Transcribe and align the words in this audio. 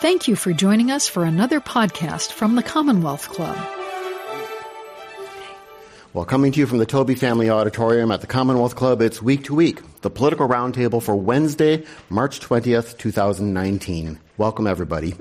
Thank 0.00 0.28
you 0.28 0.36
for 0.36 0.52
joining 0.52 0.92
us 0.92 1.08
for 1.08 1.24
another 1.24 1.60
podcast 1.60 2.30
from 2.30 2.54
the 2.54 2.62
Commonwealth 2.62 3.28
Club. 3.30 3.56
Well, 6.12 6.24
coming 6.24 6.52
to 6.52 6.60
you 6.60 6.66
from 6.68 6.78
the 6.78 6.86
Taube 6.86 7.18
Family 7.18 7.50
Auditorium 7.50 8.12
at 8.12 8.20
the 8.20 8.28
Commonwealth 8.28 8.76
Club, 8.76 9.02
it's 9.02 9.20
Week 9.20 9.42
to 9.44 9.56
Week, 9.56 9.80
the 10.02 10.08
political 10.08 10.46
roundtable 10.46 11.02
for 11.02 11.16
Wednesday, 11.16 11.84
March 12.10 12.38
20th, 12.38 12.96
2019. 12.96 14.20
Welcome, 14.36 14.68
everybody. 14.68 15.16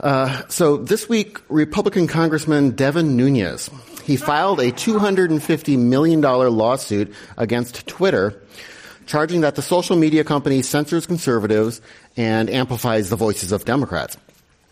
Uh, 0.00 0.42
so 0.48 0.78
this 0.78 1.06
week, 1.06 1.42
Republican 1.50 2.06
Congressman 2.06 2.70
Devin 2.70 3.18
Nunes, 3.18 3.68
he 4.02 4.16
filed 4.16 4.60
a 4.60 4.72
$250 4.72 5.78
million 5.78 6.22
lawsuit 6.22 7.14
against 7.36 7.86
Twitter, 7.86 8.42
charging 9.06 9.42
that 9.42 9.54
the 9.54 9.62
social 9.62 9.96
media 9.96 10.24
company 10.24 10.62
censors 10.62 11.06
conservatives 11.06 11.80
and 12.16 12.50
amplifies 12.50 13.10
the 13.10 13.16
voices 13.16 13.52
of 13.52 13.64
Democrats. 13.64 14.16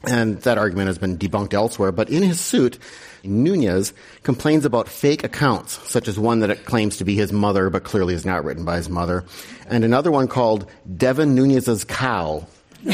And 0.04 0.40
that 0.42 0.58
argument 0.58 0.88
has 0.88 0.98
been 0.98 1.16
debunked 1.16 1.54
elsewhere, 1.54 1.92
but 1.92 2.10
in 2.10 2.22
his 2.22 2.40
suit, 2.40 2.78
Nunes 3.22 3.92
complains 4.24 4.64
about 4.64 4.88
fake 4.88 5.22
accounts, 5.22 5.78
such 5.88 6.08
as 6.08 6.18
one 6.18 6.40
that 6.40 6.64
claims 6.64 6.96
to 6.96 7.04
be 7.04 7.14
his 7.14 7.32
mother, 7.32 7.70
but 7.70 7.84
clearly 7.84 8.14
is 8.14 8.26
not 8.26 8.44
written 8.44 8.64
by 8.64 8.76
his 8.76 8.88
mother, 8.88 9.24
and 9.68 9.84
another 9.84 10.10
one 10.10 10.26
called 10.26 10.68
Devin 10.96 11.36
Nunes's 11.36 11.84
Cow. 11.84 12.46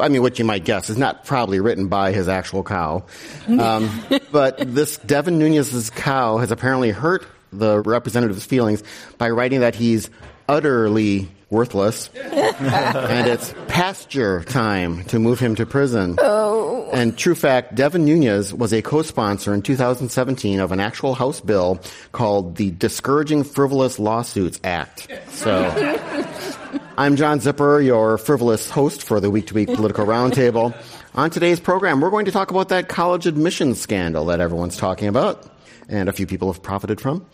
I 0.00 0.08
mean, 0.08 0.22
what 0.22 0.38
you 0.38 0.44
might 0.44 0.64
guess 0.64 0.90
is 0.90 0.96
not 0.96 1.24
probably 1.24 1.60
written 1.60 1.88
by 1.88 2.12
his 2.12 2.28
actual 2.28 2.64
cow. 2.64 3.04
Um, 3.48 3.90
but 4.32 4.58
this 4.58 4.96
Devin 4.98 5.38
Nunes's 5.38 5.90
cow 5.90 6.38
has 6.38 6.50
apparently 6.50 6.90
hurt 6.90 7.26
the 7.52 7.80
representative's 7.80 8.44
feelings 8.44 8.82
by 9.18 9.30
writing 9.30 9.60
that 9.60 9.74
he's 9.74 10.10
utterly 10.48 11.28
worthless 11.50 12.10
and 12.14 13.26
it's 13.26 13.52
pasture 13.66 14.42
time 14.44 15.04
to 15.04 15.18
move 15.18 15.40
him 15.40 15.56
to 15.56 15.66
prison. 15.66 16.16
Oh. 16.18 16.88
And 16.92 17.16
true 17.16 17.34
fact, 17.34 17.74
Devin 17.74 18.04
Nunes 18.04 18.54
was 18.54 18.72
a 18.72 18.82
co-sponsor 18.82 19.52
in 19.52 19.62
2017 19.62 20.60
of 20.60 20.72
an 20.72 20.80
actual 20.80 21.14
House 21.14 21.40
bill 21.40 21.80
called 22.12 22.56
the 22.56 22.70
Discouraging 22.70 23.44
Frivolous 23.44 23.98
Lawsuits 23.98 24.60
Act. 24.64 25.08
So 25.30 25.68
I'm 26.98 27.16
John 27.16 27.40
Zipperer, 27.40 27.84
your 27.84 28.18
frivolous 28.18 28.70
host 28.70 29.02
for 29.02 29.20
the 29.20 29.30
Week 29.30 29.46
to 29.48 29.54
Week 29.54 29.68
Political 29.72 30.06
Roundtable. 30.06 30.74
On 31.14 31.30
today's 31.30 31.58
program, 31.58 32.00
we're 32.00 32.10
going 32.10 32.26
to 32.26 32.32
talk 32.32 32.50
about 32.50 32.68
that 32.68 32.88
college 32.88 33.26
admissions 33.26 33.80
scandal 33.80 34.26
that 34.26 34.40
everyone's 34.40 34.76
talking 34.76 35.08
about 35.08 35.44
and 35.90 36.08
a 36.08 36.12
few 36.12 36.26
people 36.26 36.50
have 36.52 36.62
profited 36.62 37.00
from. 37.00 37.26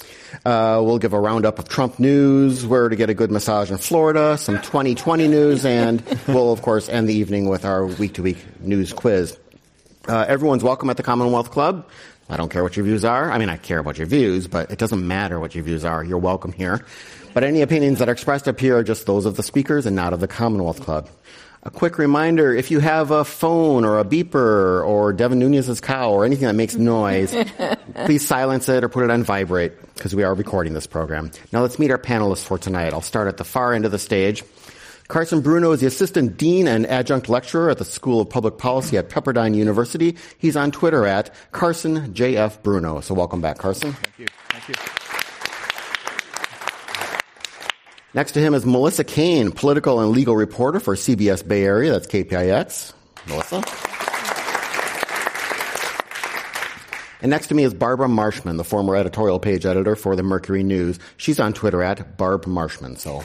Uh, 0.45 0.81
we'll 0.85 0.99
give 0.99 1.13
a 1.13 1.21
roundup 1.21 1.59
of 1.59 1.69
Trump 1.69 2.01
news, 2.01 2.67
where 2.67 2.89
to 2.89 2.97
get 2.97 3.11
a 3.11 3.15
good 3.15 3.31
massage 3.31 3.71
in 3.71 3.77
Florida, 3.77 4.37
some 4.39 4.57
2020 4.57 5.29
news, 5.29 5.65
and 5.65 6.03
we'll, 6.27 6.53
of 6.53 6.63
course, 6.63 6.89
end 6.89 7.09
the 7.09 7.15
evening 7.15 7.49
with 7.49 7.65
our 7.65 7.87
week 7.87 8.15
to 8.15 8.23
week 8.23 8.39
news 8.61 8.93
quiz. 8.93 9.39
Uh, 10.09 10.25
everyone's 10.27 10.65
welcome 10.65 10.89
at 10.91 10.97
the 10.97 11.03
Commonwealth 11.03 11.51
Club. 11.51 11.87
I 12.29 12.37
don't 12.37 12.49
care 12.49 12.63
what 12.63 12.77
your 12.77 12.85
views 12.85 13.05
are. 13.05 13.31
I 13.31 13.39
mean, 13.39 13.49
I 13.49 13.57
care 13.57 13.79
about 13.79 13.99
your 13.99 14.07
views, 14.07 14.49
but 14.49 14.71
it 14.71 14.79
doesn't 14.79 15.07
matter 15.07 15.39
what 15.39 15.55
your 15.55 15.63
views 15.63 15.85
are. 15.85 16.03
You're 16.03 16.19
welcome 16.19 16.53
here. 16.53 16.85
But 17.35 17.45
any 17.45 17.61
opinions 17.61 17.99
that 17.99 18.09
are 18.09 18.13
expressed 18.13 18.49
up 18.49 18.59
here 18.59 18.79
are 18.79 18.83
just 18.83 19.07
those 19.07 19.27
of 19.27 19.37
the 19.37 19.43
speakers 19.43 19.87
and 19.87 19.95
not 19.95 20.13
of 20.13 20.21
the 20.21 20.27
Commonwealth 20.27 20.81
Club. 20.81 21.09
A 21.67 21.71
quick 21.71 21.99
reminder, 21.99 22.55
if 22.55 22.71
you 22.71 22.79
have 22.79 23.11
a 23.11 23.25
phone 23.25 23.85
or 23.85 23.99
a 23.99 24.05
beeper 24.05 24.87
or 24.87 25.13
Devin 25.13 25.41
Nunes's 25.41 25.81
cow 25.81 26.13
or 26.13 26.25
anything 26.25 26.47
that 26.47 26.55
makes 26.55 26.77
noise, 26.77 27.35
please 28.05 28.25
silence 28.25 28.69
it 28.69 28.85
or 28.85 28.89
put 28.89 29.03
it 29.03 29.11
on 29.11 29.25
vibrate 29.25 29.73
because 29.95 30.15
we 30.15 30.23
are 30.23 30.33
recording 30.33 30.75
this 30.75 30.87
program. 30.87 31.33
Now 31.53 31.63
let's 31.63 31.81
meet 31.81 31.91
our 31.91 31.99
panelists 31.99 32.45
for 32.45 32.57
tonight. 32.57 32.93
I'll 32.93 33.01
start 33.01 33.27
at 33.27 33.39
the 33.39 33.43
far 33.43 33.75
end 33.75 33.85
of 33.85 33.91
the 33.91 33.99
stage. 33.99 34.45
Carson 35.09 35.41
Bruno 35.41 35.73
is 35.73 35.81
the 35.81 35.89
assistant 35.89 36.37
dean 36.37 36.69
and 36.69 36.87
adjunct 36.87 37.29
lecturer 37.29 37.69
at 37.69 37.79
the 37.79 37.85
School 37.85 38.21
of 38.21 38.31
Public 38.31 38.59
Policy 38.59 38.97
at 38.97 39.09
Pepperdine 39.09 39.57
University. 39.57 40.17
He's 40.39 40.57
on 40.57 40.71
Twitter 40.71 41.05
at 41.05 41.35
Carson 41.51 42.15
JF 42.15 42.63
Bruno. 42.63 43.01
So 43.01 43.13
welcome 43.13 43.41
back, 43.41 43.59
Carson. 43.59 43.93
Thank 43.93 44.19
you. 44.21 44.27
Thank 44.51 44.69
you. 44.69 44.75
Next 48.17 48.33
to 48.33 48.41
him 48.41 48.55
is 48.55 48.65
Melissa 48.65 49.05
Caen, 49.05 49.53
political 49.53 50.01
and 50.01 50.11
legal 50.11 50.35
reporter 50.35 50.81
for 50.81 50.95
CBS 50.95 51.47
Bay 51.47 51.65
Area. 51.65 51.93
That's 51.93 52.07
KPIX. 52.07 52.95
Melissa. 53.29 53.63
And 57.21 57.29
next 57.29 57.49
to 57.49 57.55
me 57.55 57.65
is 57.65 57.75
Barbara 57.75 58.09
Marshman, 58.09 58.57
the 58.57 58.65
former 58.65 58.97
editorial 58.97 59.39
page 59.39 59.67
editor 59.67 59.95
for 59.97 60.17
the 60.17 60.23
Mercury 60.23 60.63
News. 60.63 60.99
She's 61.19 61.39
on 61.39 61.53
Twitter 61.53 61.83
at 61.83 62.17
Barb 62.17 62.47
Marshman. 62.47 62.97
So, 62.97 63.23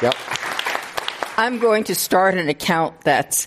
yep. 0.00 0.14
I'm 1.36 1.58
going 1.58 1.84
to 1.84 1.94
start 1.94 2.34
an 2.38 2.48
account 2.48 3.02
that's 3.02 3.46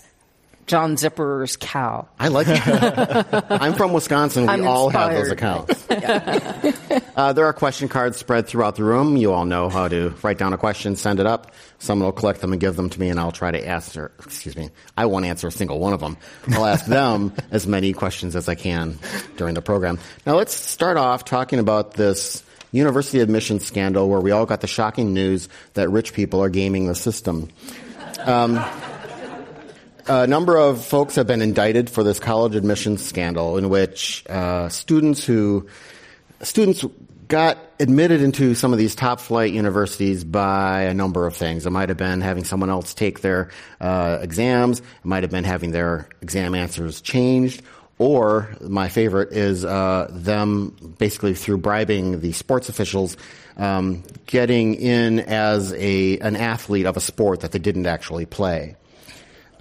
John 0.66 0.96
Zipperer's 0.96 1.56
cow. 1.56 2.08
I 2.18 2.28
like 2.28 2.46
it. 2.48 2.60
I'm 3.50 3.74
from 3.74 3.92
Wisconsin. 3.92 4.44
We 4.44 4.48
I'm 4.48 4.66
all 4.66 4.90
have 4.90 5.12
those 5.12 5.30
accounts. 5.30 5.84
uh, 7.16 7.32
there 7.32 7.46
are 7.46 7.52
question 7.52 7.88
cards 7.88 8.16
spread 8.16 8.46
throughout 8.46 8.76
the 8.76 8.84
room. 8.84 9.16
You 9.16 9.32
all 9.32 9.44
know 9.44 9.68
how 9.68 9.88
to 9.88 10.14
write 10.22 10.38
down 10.38 10.52
a 10.52 10.58
question, 10.58 10.96
send 10.96 11.20
it 11.20 11.26
up. 11.26 11.52
Someone 11.78 12.06
will 12.06 12.12
collect 12.12 12.40
them 12.40 12.52
and 12.52 12.60
give 12.60 12.76
them 12.76 12.90
to 12.90 13.00
me, 13.00 13.08
and 13.08 13.18
I'll 13.18 13.32
try 13.32 13.50
to 13.50 13.68
answer. 13.68 14.12
Excuse 14.20 14.56
me. 14.56 14.70
I 14.96 15.06
won't 15.06 15.24
answer 15.24 15.48
a 15.48 15.52
single 15.52 15.80
one 15.80 15.92
of 15.92 16.00
them. 16.00 16.16
I'll 16.52 16.66
ask 16.66 16.86
them 16.86 17.32
as 17.50 17.66
many 17.66 17.92
questions 17.92 18.36
as 18.36 18.48
I 18.48 18.54
can 18.54 18.98
during 19.36 19.54
the 19.54 19.62
program. 19.62 19.98
Now 20.26 20.36
let's 20.36 20.54
start 20.54 20.96
off 20.96 21.24
talking 21.24 21.58
about 21.58 21.94
this 21.94 22.44
university 22.70 23.20
admission 23.20 23.60
scandal 23.60 24.08
where 24.08 24.20
we 24.20 24.30
all 24.30 24.46
got 24.46 24.60
the 24.60 24.66
shocking 24.66 25.12
news 25.12 25.48
that 25.74 25.90
rich 25.90 26.14
people 26.14 26.42
are 26.42 26.48
gaming 26.48 26.86
the 26.86 26.94
system. 26.94 27.50
Um, 28.20 28.64
a 30.06 30.26
number 30.26 30.56
of 30.56 30.84
folks 30.84 31.14
have 31.16 31.26
been 31.26 31.42
indicted 31.42 31.90
for 31.90 32.02
this 32.02 32.18
college 32.18 32.54
admissions 32.54 33.04
scandal 33.04 33.58
in 33.58 33.68
which 33.68 34.24
uh, 34.28 34.68
students 34.68 35.24
who 35.24 35.68
students 36.42 36.84
got 37.28 37.56
admitted 37.80 38.20
into 38.20 38.54
some 38.54 38.72
of 38.72 38.78
these 38.78 38.94
top 38.94 39.18
flight 39.18 39.52
universities 39.52 40.22
by 40.22 40.82
a 40.82 40.94
number 40.94 41.26
of 41.26 41.34
things. 41.34 41.64
It 41.64 41.70
might 41.70 41.88
have 41.88 41.96
been 41.96 42.20
having 42.20 42.44
someone 42.44 42.68
else 42.68 42.92
take 42.92 43.20
their 43.20 43.50
uh, 43.80 44.18
exams. 44.20 44.80
It 44.80 44.84
might 45.04 45.22
have 45.22 45.30
been 45.30 45.44
having 45.44 45.70
their 45.70 46.08
exam 46.20 46.54
answers 46.54 47.00
changed. 47.00 47.62
Or 47.98 48.54
my 48.60 48.88
favorite 48.88 49.32
is 49.32 49.64
uh, 49.64 50.08
them 50.10 50.94
basically 50.98 51.34
through 51.34 51.58
bribing 51.58 52.20
the 52.20 52.32
sports 52.32 52.68
officials, 52.68 53.16
um, 53.56 54.02
getting 54.26 54.74
in 54.74 55.20
as 55.20 55.72
a 55.74 56.18
an 56.18 56.36
athlete 56.36 56.84
of 56.84 56.96
a 56.96 57.00
sport 57.00 57.40
that 57.40 57.52
they 57.52 57.58
didn't 57.58 57.86
actually 57.86 58.26
play. 58.26 58.76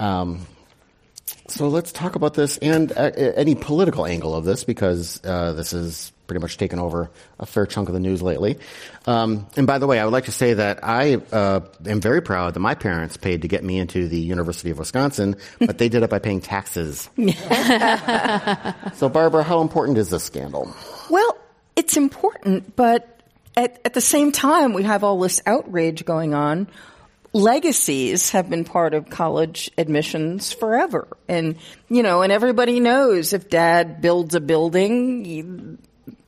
Um, 0.01 0.47
so 1.47 1.67
let's 1.67 1.91
talk 1.91 2.16
about 2.16 2.34
this 2.34 2.57
and 2.57 2.91
uh, 2.91 3.12
any 3.16 3.56
political 3.56 4.06
angle 4.06 4.34
of 4.34 4.45
this 4.45 4.63
because 4.63 5.22
uh, 5.23 5.53
this 5.53 5.72
has 5.72 6.12
pretty 6.25 6.41
much 6.41 6.57
taken 6.57 6.79
over 6.79 7.12
a 7.39 7.45
fair 7.45 7.66
chunk 7.66 7.88
of 7.89 7.94
the 7.94 8.00
news 8.00 8.22
lately. 8.22 8.57
Um, 9.06 9.45
and 9.57 9.67
by 9.67 9.78
the 9.78 9.85
way, 9.85 10.00
I 10.00 10.06
would 10.06 10.13
like 10.13 10.25
to 10.25 10.31
say 10.31 10.53
that 10.56 10.79
I 10.81 11.16
uh, 11.16 11.59
am 11.85 12.01
very 12.01 12.22
proud 12.22 12.53
that 12.56 12.61
my 12.61 12.73
parents 12.73 13.17
paid 13.17 13.44
to 13.44 13.47
get 13.47 13.63
me 13.63 13.78
into 13.78 14.07
the 14.07 14.19
University 14.19 14.72
of 14.72 14.79
Wisconsin, 14.79 15.35
but 15.59 15.78
they 15.78 15.90
did 15.90 16.03
it 16.03 16.09
by 16.09 16.19
paying 16.19 16.41
taxes. 16.41 17.09
so, 18.95 19.09
Barbara, 19.09 19.44
how 19.44 19.61
important 19.61 19.97
is 19.97 20.09
this 20.09 20.23
scandal? 20.23 20.73
Well, 21.09 21.38
it's 21.75 21.97
important, 21.97 22.75
but 22.75 23.22
at, 23.57 23.81
at 23.84 23.94
the 23.94 24.01
same 24.01 24.31
time, 24.31 24.73
we 24.73 24.84
have 24.84 25.03
all 25.03 25.19
this 25.19 25.41
outrage 25.45 26.06
going 26.06 26.34
on. 26.34 26.67
Legacies 27.33 28.31
have 28.31 28.49
been 28.49 28.65
part 28.65 28.93
of 28.93 29.09
college 29.09 29.71
admissions 29.77 30.51
forever. 30.51 31.07
And, 31.29 31.57
you 31.87 32.03
know, 32.03 32.23
and 32.23 32.31
everybody 32.31 32.79
knows 32.79 33.31
if 33.31 33.49
dad 33.49 34.01
builds 34.01 34.35
a 34.35 34.41
building, 34.41 35.77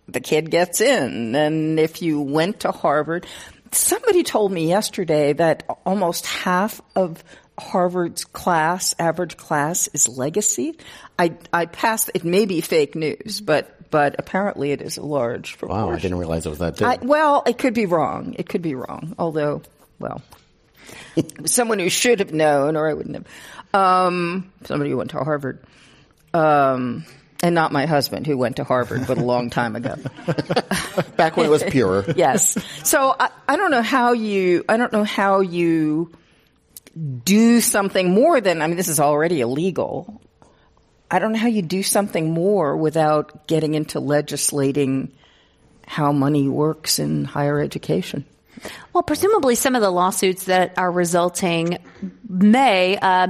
the 0.07 0.21
kid 0.21 0.49
gets 0.49 0.79
in. 0.79 1.35
And 1.35 1.77
if 1.77 2.01
you 2.01 2.21
went 2.21 2.61
to 2.61 2.71
Harvard, 2.71 3.27
somebody 3.71 4.23
told 4.23 4.51
me 4.51 4.69
yesterday 4.69 5.33
that 5.33 5.65
almost 5.85 6.25
half 6.25 6.79
of 6.95 7.21
Harvard's 7.59 8.23
class, 8.25 8.95
average 8.97 9.35
class, 9.35 9.89
is 9.89 10.07
legacy. 10.07 10.77
I, 11.19 11.35
I 11.51 11.65
passed, 11.65 12.11
it 12.13 12.23
may 12.23 12.45
be 12.45 12.61
fake 12.61 12.95
news, 12.95 13.41
but, 13.41 13.91
but 13.91 14.15
apparently 14.19 14.71
it 14.71 14.81
is 14.81 14.97
a 14.97 15.03
large 15.03 15.57
proportion. 15.57 15.85
Wow, 15.85 15.93
I 15.93 15.99
didn't 15.99 16.17
realize 16.17 16.45
it 16.45 16.49
was 16.49 16.59
that 16.59 16.77
big. 16.77 16.83
I, 16.83 16.97
well, 17.01 17.43
it 17.45 17.57
could 17.57 17.73
be 17.73 17.85
wrong. 17.85 18.35
It 18.39 18.47
could 18.47 18.61
be 18.61 18.73
wrong. 18.73 19.15
Although, 19.19 19.61
well, 19.99 20.21
someone 21.45 21.79
who 21.79 21.89
should 21.89 22.19
have 22.19 22.33
known, 22.33 22.75
or 22.75 22.87
I 22.87 22.93
wouldn't 22.93 23.15
have. 23.15 23.27
Um, 23.73 24.51
somebody 24.65 24.91
who 24.91 24.97
went 24.97 25.11
to 25.11 25.17
Harvard. 25.17 25.63
Um, 26.33 27.05
and 27.43 27.53
not 27.53 27.73
my 27.73 27.85
husband 27.85 28.25
who 28.25 28.37
went 28.37 28.55
to 28.55 28.63
Harvard, 28.63 29.05
but 29.05 29.17
a 29.17 29.23
long 29.23 29.49
time 29.49 29.75
ago. 29.75 29.95
Back 31.17 31.35
when 31.35 31.45
it 31.45 31.49
was 31.49 31.61
pure. 31.63 32.05
yes. 32.15 32.57
So 32.83 33.13
I, 33.19 33.29
I 33.47 33.57
don't 33.57 33.69
know 33.69 33.81
how 33.81 34.13
you, 34.13 34.63
I 34.69 34.77
don't 34.77 34.93
know 34.93 35.03
how 35.03 35.41
you 35.41 36.11
do 37.25 37.59
something 37.59 38.11
more 38.11 38.39
than, 38.39 38.61
I 38.61 38.67
mean, 38.67 38.77
this 38.77 38.87
is 38.87 39.01
already 39.01 39.41
illegal. 39.41 40.21
I 41.11 41.19
don't 41.19 41.33
know 41.33 41.39
how 41.39 41.47
you 41.47 41.61
do 41.61 41.83
something 41.83 42.31
more 42.31 42.77
without 42.77 43.45
getting 43.45 43.73
into 43.75 43.99
legislating 43.99 45.11
how 45.85 46.13
money 46.13 46.47
works 46.47 46.97
in 46.97 47.25
higher 47.25 47.59
education. 47.59 48.25
Well, 48.93 49.03
presumably 49.03 49.55
some 49.55 49.75
of 49.75 49.81
the 49.81 49.89
lawsuits 49.89 50.45
that 50.45 50.77
are 50.77 50.91
resulting 50.91 51.79
may 52.27 52.97
uh, 52.97 53.27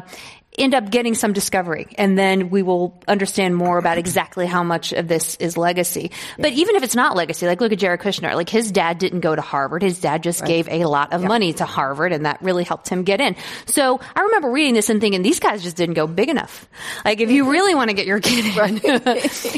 end 0.58 0.76
up 0.76 0.90
getting 0.90 1.16
some 1.16 1.34
discovery 1.34 1.88
and 1.98 2.18
then 2.18 2.50
we 2.50 2.62
will 2.62 3.02
understand 3.08 3.56
more 3.56 3.78
about 3.78 3.98
exactly 3.98 4.46
how 4.46 4.64
much 4.64 4.94
of 4.94 5.08
this 5.08 5.36
is 5.38 5.58
legacy. 5.58 6.12
But 6.38 6.54
even 6.54 6.76
if 6.76 6.84
it's 6.84 6.96
not 6.96 7.16
legacy, 7.16 7.48
like 7.48 7.60
look 7.60 7.72
at 7.72 7.80
Jared 7.80 8.02
Kushner, 8.02 8.36
like 8.36 8.50
his 8.50 8.72
dad 8.72 9.00
didn't 9.00 9.22
go 9.22 9.36
to 9.36 9.42
Harvard. 9.42 9.82
His 9.82 10.00
dad 10.00 10.22
just 10.22 10.42
right. 10.42 10.48
gave 10.48 10.70
a 10.70 10.86
lot 10.86 11.14
of 11.14 11.22
yeah. 11.22 11.28
money 11.28 11.54
to 11.54 11.66
Harvard 11.66 12.12
and 12.12 12.26
that 12.26 12.42
really 12.42 12.64
helped 12.64 12.88
him 12.88 13.04
get 13.04 13.20
in. 13.20 13.36
So 13.66 14.00
I 14.16 14.22
remember 14.22 14.52
reading 14.52 14.76
this 14.76 14.90
and 14.90 15.02
thinking 15.02 15.22
these 15.22 15.40
guys 15.40 15.64
just 15.64 15.76
didn't 15.76 15.96
go 15.96 16.06
big 16.06 16.30
enough. 16.30 16.68
Like 17.04 17.20
if 17.20 17.32
you 17.32 17.50
really 17.50 17.74
want 17.74 17.90
to 17.90 17.96
get 17.96 18.06
your 18.06 18.20
kid 18.20 18.46
in, 18.46 19.02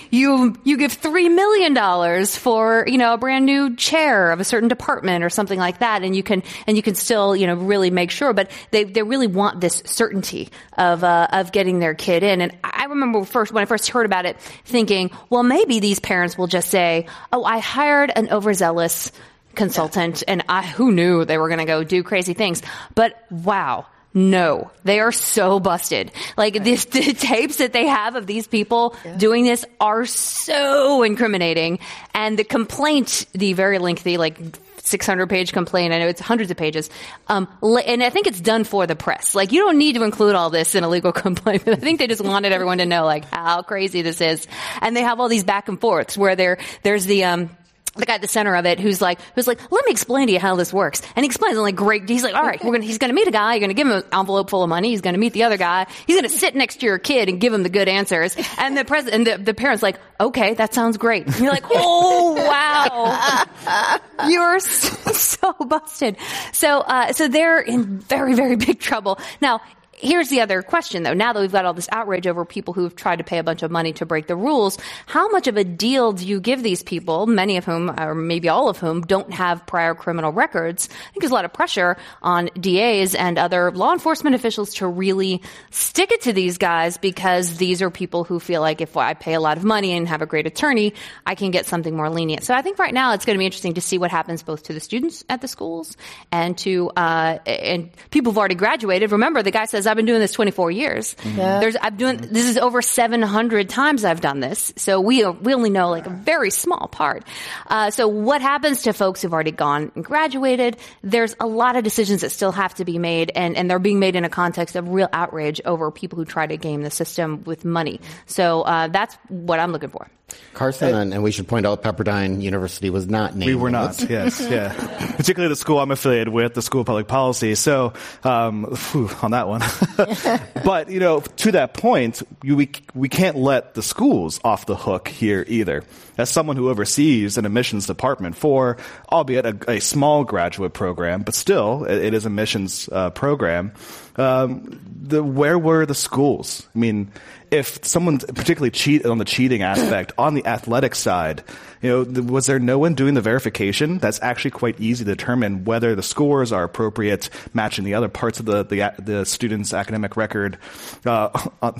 you, 0.11 0.55
you 0.63 0.77
give 0.77 0.93
three 0.93 1.29
million 1.29 1.73
dollars 1.73 2.37
for, 2.37 2.85
you 2.87 2.97
know, 2.97 3.13
a 3.13 3.17
brand 3.17 3.45
new 3.45 3.75
chair 3.75 4.31
of 4.31 4.39
a 4.39 4.43
certain 4.43 4.69
department 4.69 5.23
or 5.23 5.29
something 5.29 5.59
like 5.59 5.79
that. 5.79 6.03
And 6.03 6.15
you 6.15 6.23
can, 6.23 6.41
and 6.67 6.77
you 6.77 6.83
can 6.83 6.95
still, 6.95 7.35
you 7.35 7.47
know, 7.47 7.55
really 7.55 7.91
make 7.91 8.11
sure, 8.11 8.31
but 8.31 8.49
they, 8.71 8.85
they 8.85 9.03
really 9.03 9.27
want 9.27 9.59
this 9.59 9.83
certainty 9.85 10.49
of 10.93 11.03
uh, 11.03 11.27
of 11.31 11.51
getting 11.51 11.79
their 11.79 11.93
kid 11.93 12.23
in. 12.23 12.41
And 12.41 12.55
I 12.63 12.85
remember 12.85 13.23
first 13.25 13.51
when 13.51 13.61
I 13.61 13.65
first 13.65 13.89
heard 13.89 14.05
about 14.05 14.25
it, 14.25 14.39
thinking, 14.65 15.11
well, 15.29 15.43
maybe 15.43 15.79
these 15.79 15.99
parents 15.99 16.37
will 16.37 16.47
just 16.47 16.69
say, 16.69 17.07
"Oh, 17.31 17.43
I 17.43 17.59
hired 17.59 18.11
an 18.15 18.29
overzealous." 18.31 19.11
consultant 19.55 20.21
and 20.27 20.43
I, 20.49 20.63
who 20.63 20.91
knew 20.91 21.23
they 21.23 21.37
were 21.37 21.47
going 21.47 21.59
to 21.59 21.65
go 21.65 21.81
do 21.85 22.03
crazy 22.03 22.33
things. 22.33 22.61
But 22.93 23.15
wow, 23.31 23.85
no, 24.13 24.71
they 24.85 25.01
are 25.01 25.11
so 25.11 25.59
busted. 25.59 26.11
Like 26.37 26.63
this, 26.63 26.85
the 26.97 27.13
tapes 27.13 27.57
that 27.57 27.73
they 27.73 27.85
have 27.85 28.15
of 28.15 28.25
these 28.25 28.47
people 28.47 28.95
yeah. 29.03 29.17
doing 29.17 29.43
this 29.43 29.65
are 29.79 30.05
so 30.05 31.03
incriminating. 31.03 31.79
And 32.13 32.39
the 32.39 32.45
complaint, 32.45 33.25
the 33.33 33.53
very 33.53 33.77
lengthy, 33.77 34.17
like 34.17 34.39
600 34.87 35.27
page 35.27 35.51
complaint. 35.53 35.93
I 35.93 35.99
know 35.99 36.07
it's 36.07 36.21
hundreds 36.21 36.51
of 36.51 36.57
pages. 36.57 36.89
Um, 37.27 37.47
and 37.61 38.03
I 38.03 38.09
think 38.09 38.27
it's 38.27 38.41
done 38.41 38.63
for 38.63 38.87
the 38.87 38.95
press. 38.95 39.35
Like 39.35 39.51
you 39.51 39.61
don't 39.61 39.77
need 39.77 39.95
to 39.95 40.03
include 40.03 40.35
all 40.35 40.49
this 40.49 40.75
in 40.75 40.83
a 40.83 40.89
legal 40.89 41.11
complaint. 41.25 41.67
I 41.67 41.75
think 41.75 41.99
they 41.99 42.07
just 42.07 42.23
wanted 42.23 42.51
everyone 42.51 42.77
to 42.79 42.85
know 42.85 43.05
like 43.05 43.25
how 43.25 43.61
crazy 43.61 44.01
this 44.01 44.21
is. 44.21 44.47
And 44.81 44.95
they 44.95 45.01
have 45.01 45.19
all 45.19 45.29
these 45.29 45.43
back 45.43 45.67
and 45.67 45.79
forths 45.79 46.17
where 46.17 46.35
there, 46.35 46.57
there's 46.83 47.05
the, 47.05 47.23
um, 47.25 47.49
the 47.95 48.05
guy 48.05 48.15
at 48.15 48.21
the 48.21 48.27
center 48.27 48.55
of 48.55 48.65
it 48.65 48.79
who's 48.79 49.01
like, 49.01 49.19
who's 49.35 49.47
like, 49.47 49.59
let 49.71 49.85
me 49.85 49.91
explain 49.91 50.27
to 50.27 50.33
you 50.33 50.39
how 50.39 50.55
this 50.55 50.73
works. 50.73 51.01
And 51.15 51.23
he 51.23 51.27
explains 51.27 51.57
it 51.57 51.61
like 51.61 51.75
great. 51.75 52.07
He's 52.09 52.23
like, 52.23 52.35
all 52.35 52.43
right, 52.43 52.61
we're 52.63 52.71
gonna, 52.73 52.83
he's 52.83 52.97
gonna 52.97 53.13
meet 53.13 53.27
a 53.27 53.31
guy. 53.31 53.53
You're 53.53 53.61
gonna 53.61 53.73
give 53.73 53.87
him 53.87 53.93
an 53.93 54.03
envelope 54.11 54.49
full 54.49 54.63
of 54.63 54.69
money. 54.69 54.89
He's 54.89 55.01
gonna 55.01 55.17
meet 55.17 55.33
the 55.33 55.43
other 55.43 55.57
guy. 55.57 55.87
He's 56.05 56.15
gonna 56.15 56.29
sit 56.29 56.55
next 56.55 56.81
to 56.81 56.85
your 56.85 56.99
kid 56.99 57.29
and 57.29 57.39
give 57.39 57.53
him 57.53 57.63
the 57.63 57.69
good 57.69 57.87
answers. 57.87 58.35
And 58.57 58.77
the 58.77 58.85
president, 58.85 59.27
and 59.29 59.41
the, 59.41 59.43
the 59.45 59.53
parent's 59.53 59.83
like, 59.83 59.99
okay, 60.19 60.53
that 60.55 60.73
sounds 60.73 60.97
great. 60.97 61.25
And 61.25 61.39
you're 61.39 61.51
like, 61.51 61.65
oh 61.71 62.33
wow, 62.35 64.27
you're 64.29 64.59
so 64.59 65.53
busted. 65.53 66.17
So, 66.51 66.79
uh, 66.79 67.13
so 67.13 67.27
they're 67.27 67.59
in 67.59 67.99
very, 67.99 68.33
very 68.33 68.55
big 68.55 68.79
trouble. 68.79 69.19
Now, 69.41 69.61
Here's 69.97 70.27
the 70.27 70.41
other 70.41 70.61
question 70.61 71.03
though. 71.03 71.13
Now 71.13 71.31
that 71.31 71.39
we've 71.39 71.51
got 71.51 71.63
all 71.63 71.73
this 71.73 71.87
outrage 71.89 72.27
over 72.27 72.43
people 72.43 72.73
who've 72.73 72.93
tried 72.93 73.17
to 73.17 73.23
pay 73.23 73.37
a 73.37 73.43
bunch 73.43 73.63
of 73.63 73.71
money 73.71 73.93
to 73.93 74.05
break 74.05 74.27
the 74.27 74.35
rules, 74.35 74.77
how 75.05 75.29
much 75.29 75.47
of 75.47 75.55
a 75.55 75.63
deal 75.63 76.11
do 76.11 76.27
you 76.27 76.41
give 76.41 76.63
these 76.63 76.83
people, 76.83 77.27
many 77.27 77.55
of 77.55 77.63
whom, 77.63 77.89
or 77.97 78.13
maybe 78.13 78.49
all 78.49 78.67
of 78.67 78.77
whom, 78.77 79.01
don't 79.01 79.31
have 79.33 79.65
prior 79.65 79.95
criminal 79.95 80.33
records? 80.33 80.89
I 80.91 81.11
think 81.11 81.21
there's 81.21 81.31
a 81.31 81.35
lot 81.35 81.45
of 81.45 81.53
pressure 81.53 81.95
on 82.21 82.49
DAs 82.59 83.15
and 83.15 83.37
other 83.37 83.71
law 83.71 83.93
enforcement 83.93 84.35
officials 84.35 84.73
to 84.75 84.87
really 84.87 85.41
stick 85.71 86.11
it 86.11 86.23
to 86.23 86.33
these 86.33 86.57
guys 86.57 86.97
because 86.97 87.55
these 87.55 87.81
are 87.81 87.89
people 87.89 88.25
who 88.25 88.41
feel 88.41 88.59
like 88.59 88.81
if 88.81 88.97
I 88.97 89.13
pay 89.13 89.33
a 89.33 89.39
lot 89.39 89.55
of 89.55 89.63
money 89.63 89.93
and 89.93 90.09
have 90.09 90.21
a 90.21 90.25
great 90.25 90.45
attorney, 90.45 90.93
I 91.25 91.35
can 91.35 91.51
get 91.51 91.67
something 91.67 91.95
more 91.95 92.09
lenient. 92.09 92.43
So 92.43 92.53
I 92.53 92.61
think 92.61 92.79
right 92.79 92.93
now 92.93 93.13
it's 93.13 93.23
going 93.23 93.35
to 93.35 93.39
be 93.39 93.45
interesting 93.45 93.75
to 93.75 93.81
see 93.81 93.97
what 93.97 94.11
happens 94.11 94.43
both 94.43 94.63
to 94.63 94.73
the 94.73 94.81
students 94.81 95.23
at 95.29 95.39
the 95.39 95.47
schools 95.47 95.95
and 96.33 96.57
to, 96.59 96.89
uh, 96.97 97.39
and 97.45 97.91
people 98.11 98.33
who've 98.33 98.39
already 98.39 98.55
graduated. 98.55 99.13
Remember, 99.13 99.41
the 99.41 99.51
guy 99.51 99.63
says, 99.63 99.84
I've 99.87 99.95
been 99.95 100.05
doing 100.05 100.19
this 100.19 100.31
24 100.31 100.71
years. 100.71 101.15
Mm-hmm. 101.15 101.37
Yeah. 101.37 101.59
There's, 101.59 101.77
I'm 101.81 101.97
doing, 101.97 102.17
this 102.17 102.45
is 102.45 102.57
over 102.57 102.81
700 102.81 103.69
times 103.69 104.05
I've 104.05 104.21
done 104.21 104.39
this. 104.39 104.73
So 104.77 105.01
we, 105.01 105.25
we 105.25 105.53
only 105.53 105.69
know 105.69 105.89
like 105.89 106.05
a 106.07 106.11
very 106.11 106.51
small 106.51 106.87
part. 106.87 107.23
Uh, 107.67 107.91
so 107.91 108.07
what 108.07 108.41
happens 108.41 108.83
to 108.83 108.93
folks 108.93 109.21
who've 109.21 109.33
already 109.33 109.51
gone 109.51 109.91
and 109.95 110.03
graduated? 110.03 110.77
There's 111.03 111.35
a 111.39 111.47
lot 111.47 111.75
of 111.75 111.83
decisions 111.83 112.21
that 112.21 112.31
still 112.31 112.51
have 112.51 112.73
to 112.75 112.85
be 112.85 112.97
made 112.97 113.31
and, 113.35 113.55
and 113.55 113.69
they're 113.69 113.79
being 113.79 113.99
made 113.99 114.15
in 114.15 114.25
a 114.25 114.29
context 114.29 114.75
of 114.75 114.89
real 114.89 115.09
outrage 115.13 115.61
over 115.65 115.91
people 115.91 116.17
who 116.17 116.25
try 116.25 116.47
to 116.47 116.57
game 116.57 116.81
the 116.81 116.91
system 116.91 117.43
with 117.43 117.65
money. 117.65 118.01
So, 118.25 118.61
uh, 118.61 118.87
that's 118.87 119.15
what 119.29 119.59
I'm 119.59 119.71
looking 119.71 119.89
for. 119.89 120.09
Carson, 120.53 120.95
and, 120.95 121.13
and, 121.13 121.23
we 121.23 121.31
should 121.31 121.47
point 121.47 121.65
out 121.65 121.83
Pepperdine 121.83 122.41
University 122.41 122.89
was 122.89 123.07
not 123.07 123.35
named. 123.35 123.49
We 123.49 123.55
were 123.55 123.69
not, 123.69 123.99
yes, 124.09 124.39
yeah. 124.49 124.73
Particularly 125.17 125.49
the 125.49 125.55
school 125.55 125.79
I'm 125.79 125.91
affiliated 125.91 126.29
with, 126.29 126.53
the 126.53 126.61
School 126.61 126.81
of 126.81 126.87
Public 126.87 127.07
Policy. 127.07 127.55
So, 127.55 127.93
um, 128.23 128.63
whew, 128.63 129.09
on 129.21 129.31
that 129.31 129.47
one. 129.47 129.61
but, 130.63 130.89
you 130.89 130.99
know, 130.99 131.19
to 131.19 131.51
that 131.51 131.73
point, 131.73 132.23
you, 132.41 132.55
we, 132.55 132.71
we 132.93 133.09
can't 133.09 133.37
let 133.37 133.75
the 133.75 133.83
schools 133.83 134.39
off 134.43 134.65
the 134.65 134.75
hook 134.75 135.09
here 135.09 135.43
either. 135.47 135.83
As 136.17 136.29
someone 136.29 136.55
who 136.55 136.69
oversees 136.69 137.37
an 137.37 137.45
admissions 137.45 137.85
department 137.85 138.35
for, 138.35 138.77
albeit 139.11 139.45
a, 139.45 139.71
a 139.71 139.79
small 139.79 140.23
graduate 140.23 140.73
program, 140.73 141.23
but 141.23 141.35
still, 141.35 141.83
it, 141.83 142.01
it 142.01 142.13
is 142.13 142.25
a 142.25 142.29
missions 142.29 142.89
uh, 142.91 143.09
program, 143.09 143.73
um, 144.17 144.79
the, 145.01 145.23
where 145.23 145.57
were 145.57 145.85
the 145.85 145.95
schools? 145.95 146.67
I 146.75 146.79
mean, 146.79 147.11
if 147.51 147.85
someone 147.85 148.17
particularly 148.19 148.71
cheat 148.71 149.05
on 149.05 149.17
the 149.17 149.25
cheating 149.25 149.61
aspect 149.61 150.11
on 150.17 150.33
the 150.33 150.45
athletic 150.45 150.95
side, 150.95 151.43
you 151.81 151.89
know, 151.89 152.21
was 152.23 152.47
there 152.47 152.59
no 152.59 152.79
one 152.79 152.95
doing 152.95 153.13
the 153.13 153.21
verification? 153.21 153.99
That's 153.99 154.21
actually 154.21 154.51
quite 154.51 154.79
easy 154.79 155.05
to 155.05 155.11
determine 155.11 155.63
whether 155.63 155.95
the 155.95 156.03
scores 156.03 156.51
are 156.51 156.63
appropriate, 156.63 157.29
matching 157.53 157.85
the 157.85 157.93
other 157.93 158.09
parts 158.09 158.39
of 158.39 158.45
the 158.45 158.63
the, 158.63 158.93
the 158.99 159.25
student's 159.25 159.73
academic 159.73 160.17
record. 160.17 160.57
Uh, 161.05 161.29
on, 161.61 161.79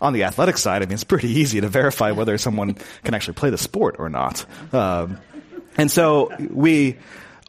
on, 0.00 0.12
the 0.12 0.24
athletic 0.24 0.58
side, 0.58 0.82
I 0.82 0.86
mean, 0.86 0.94
it's 0.94 1.04
pretty 1.04 1.28
easy 1.30 1.60
to 1.60 1.68
verify 1.68 2.12
whether 2.12 2.36
someone 2.38 2.76
can 3.04 3.14
actually 3.14 3.34
play 3.34 3.50
the 3.50 3.58
sport 3.58 3.96
or 3.98 4.08
not. 4.08 4.44
Um, 4.72 5.18
and 5.78 5.90
so 5.90 6.32
we 6.38 6.96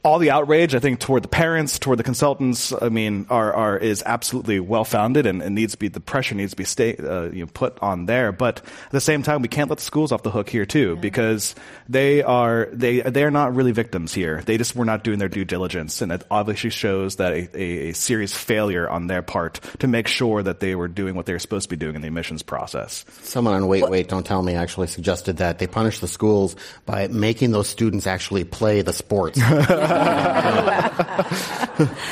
all 0.07 0.19
the 0.19 0.31
outrage, 0.31 0.73
I 0.73 0.79
think, 0.79 1.01
toward 1.01 1.21
the 1.21 1.27
parents, 1.27 1.79
toward 1.79 1.99
the 1.99 2.03
consultants, 2.03 2.71
I 2.71 2.87
mean, 2.87 3.25
are, 3.29 3.53
are 3.53 3.77
is 3.77 4.01
absolutely 4.05 4.61
well 4.61 4.85
founded 4.85 5.25
and, 5.25 5.41
and, 5.41 5.53
needs 5.53 5.73
to 5.73 5.77
be 5.77 5.89
the 5.89 5.99
pressure 5.99 6.33
needs 6.33 6.51
to 6.51 6.55
be 6.55 6.63
stay, 6.63 6.95
uh, 6.95 7.23
you 7.23 7.43
know, 7.43 7.51
put 7.53 7.77
on 7.81 8.05
there. 8.05 8.31
But 8.31 8.59
at 8.85 8.91
the 8.91 9.01
same 9.01 9.21
time, 9.21 9.41
we 9.41 9.49
can't 9.49 9.69
let 9.69 9.79
the 9.79 9.83
schools 9.83 10.13
off 10.13 10.23
the 10.23 10.31
hook 10.31 10.49
here 10.49 10.65
too, 10.65 10.93
yeah. 10.93 11.01
because 11.01 11.55
they 11.89 12.23
are 12.23 12.69
they 12.71 13.01
they 13.01 13.25
are 13.25 13.31
not 13.31 13.53
really 13.53 13.73
victims 13.73 14.13
here. 14.13 14.41
They 14.45 14.57
just 14.57 14.77
were 14.77 14.85
not 14.85 15.03
doing 15.03 15.19
their 15.19 15.27
due 15.27 15.43
diligence, 15.43 16.01
and 16.01 16.09
it 16.13 16.23
obviously 16.31 16.69
shows 16.69 17.17
that 17.17 17.33
a, 17.33 17.49
a, 17.53 17.89
a 17.89 17.93
serious 17.93 18.33
failure 18.33 18.89
on 18.89 19.07
their 19.07 19.21
part 19.21 19.59
to 19.79 19.87
make 19.89 20.07
sure 20.07 20.41
that 20.41 20.61
they 20.61 20.73
were 20.75 20.87
doing 20.87 21.15
what 21.15 21.25
they 21.25 21.33
were 21.33 21.39
supposed 21.39 21.63
to 21.63 21.75
be 21.75 21.75
doing 21.75 21.95
in 21.95 22.01
the 22.01 22.07
admissions 22.07 22.43
process. 22.43 23.03
Someone 23.23 23.55
on 23.55 23.67
Wait 23.67 23.89
Wait 23.89 24.07
Don't 24.07 24.25
Tell 24.25 24.41
Me 24.41 24.55
actually 24.55 24.87
suggested 24.87 25.37
that 25.37 25.59
they 25.59 25.67
punish 25.67 25.99
the 25.99 26.07
schools 26.07 26.55
by 26.85 27.09
making 27.09 27.51
those 27.51 27.67
students 27.67 28.07
actually 28.07 28.45
play 28.45 28.83
the 28.83 28.93
sports. 28.93 29.37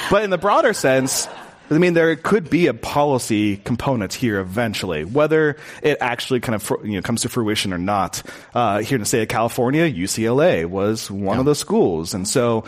but 0.09 0.23
in 0.23 0.29
the 0.29 0.37
broader 0.37 0.73
sense, 0.73 1.27
I 1.69 1.77
mean, 1.79 1.93
there 1.93 2.15
could 2.15 2.49
be 2.49 2.67
a 2.67 2.73
policy 2.73 3.57
component 3.57 4.13
here 4.13 4.39
eventually, 4.39 5.03
whether 5.03 5.57
it 5.81 5.97
actually 5.99 6.39
kind 6.39 6.55
of 6.55 6.71
you 6.83 6.93
know 6.93 7.01
comes 7.01 7.21
to 7.23 7.29
fruition 7.29 7.73
or 7.73 7.77
not. 7.77 8.21
Uh, 8.53 8.79
here 8.79 8.95
in 8.95 9.01
the 9.01 9.05
state 9.05 9.23
of 9.23 9.27
California, 9.27 9.89
UCLA 9.89 10.65
was 10.65 11.09
one 11.09 11.37
yeah. 11.37 11.39
of 11.39 11.45
the 11.45 11.55
schools, 11.55 12.13
and 12.13 12.27
so 12.27 12.65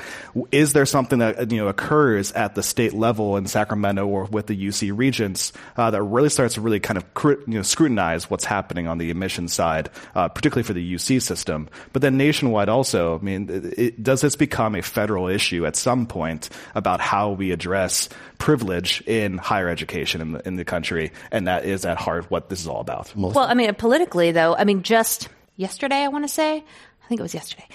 is 0.51 0.73
there 0.73 0.85
something 0.85 1.19
that 1.19 1.51
you 1.51 1.57
know 1.57 1.67
occurs 1.67 2.31
at 2.31 2.55
the 2.55 2.63
state 2.63 2.93
level 2.93 3.37
in 3.37 3.45
Sacramento 3.45 4.07
or 4.07 4.25
with 4.25 4.47
the 4.47 4.67
UC 4.67 4.97
regents 4.97 5.53
uh, 5.75 5.91
that 5.91 6.01
really 6.01 6.29
starts 6.29 6.55
to 6.55 6.61
really 6.61 6.79
kind 6.79 6.97
of 6.97 7.05
you 7.47 7.53
know 7.55 7.61
scrutinize 7.61 8.29
what's 8.29 8.45
happening 8.45 8.87
on 8.87 8.97
the 8.97 9.11
admission 9.11 9.47
side, 9.47 9.89
uh, 10.15 10.27
particularly 10.27 10.63
for 10.63 10.73
the 10.73 10.93
UC 10.95 11.21
system, 11.21 11.69
but 11.93 12.01
then 12.01 12.17
nationwide 12.17 12.69
also. 12.69 13.19
I 13.19 13.21
mean, 13.21 13.49
it, 13.49 13.79
it, 13.79 14.03
does 14.03 14.21
this 14.21 14.35
become 14.35 14.75
a 14.75 14.81
federal 14.81 15.27
issue 15.27 15.65
at 15.65 15.75
some 15.75 16.07
point 16.07 16.49
about 16.73 16.99
how 16.99 17.31
we 17.31 17.51
address 17.51 18.09
privilege 18.37 19.01
in 19.07 19.37
higher 19.37 19.69
education 19.69 20.21
in 20.21 20.31
the, 20.33 20.47
in 20.47 20.55
the 20.55 20.65
country, 20.65 21.11
and 21.31 21.47
that 21.47 21.65
is 21.65 21.85
at 21.85 21.97
heart 21.97 22.29
what 22.29 22.49
this 22.49 22.61
is 22.61 22.67
all 22.67 22.81
about. 22.81 23.13
Well, 23.15 23.39
I 23.39 23.53
mean, 23.53 23.73
politically 23.75 24.31
though, 24.31 24.55
I 24.55 24.63
mean, 24.63 24.83
just 24.83 25.29
yesterday, 25.55 26.03
I 26.03 26.07
want 26.07 26.23
to 26.23 26.29
say, 26.29 26.57
I 26.57 27.07
think 27.07 27.19
it 27.19 27.23
was 27.23 27.33
yesterday 27.33 27.67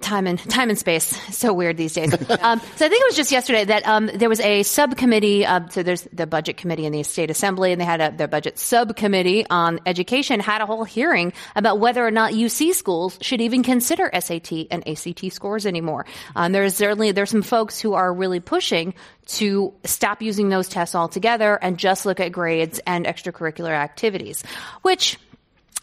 time 0.00 0.26
and 0.26 0.38
time 0.50 0.68
and 0.68 0.78
space 0.78 1.04
so 1.36 1.52
weird 1.52 1.76
these 1.76 1.94
days. 1.94 2.12
Um, 2.46 2.60
so 2.76 2.86
I 2.86 2.88
think 2.88 3.00
it 3.02 3.08
was 3.08 3.16
just 3.16 3.32
yesterday 3.32 3.64
that 3.64 3.86
um, 3.86 4.10
there 4.14 4.28
was 4.28 4.40
a 4.40 4.62
subcommittee. 4.62 5.44
Uh, 5.46 5.68
so 5.68 5.82
there's 5.82 6.02
the 6.12 6.26
budget 6.26 6.56
committee 6.56 6.84
in 6.84 6.92
the 6.92 7.02
state 7.02 7.30
assembly, 7.30 7.72
and 7.72 7.80
they 7.80 7.84
had 7.84 8.00
a, 8.00 8.14
their 8.16 8.28
budget 8.28 8.58
subcommittee 8.58 9.46
on 9.48 9.80
education 9.86 10.38
had 10.38 10.60
a 10.60 10.66
whole 10.66 10.84
hearing 10.84 11.32
about 11.56 11.80
whether 11.80 12.06
or 12.06 12.10
not 12.10 12.32
UC 12.32 12.74
schools 12.74 13.18
should 13.20 13.40
even 13.40 13.62
consider 13.62 14.10
SAT 14.18 14.52
and 14.70 14.86
ACT 14.86 15.32
scores 15.32 15.66
anymore. 15.66 16.06
Um, 16.36 16.52
there's 16.52 16.76
certainly 16.76 17.12
there's 17.12 17.30
some 17.30 17.42
folks 17.42 17.80
who 17.80 17.94
are 17.94 18.12
really 18.12 18.40
pushing 18.40 18.94
to 19.26 19.74
stop 19.84 20.22
using 20.22 20.48
those 20.48 20.68
tests 20.68 20.94
altogether 20.94 21.58
and 21.60 21.78
just 21.78 22.06
look 22.06 22.20
at 22.20 22.30
grades 22.32 22.80
and 22.86 23.06
extracurricular 23.06 23.72
activities, 23.72 24.44
which 24.82 25.18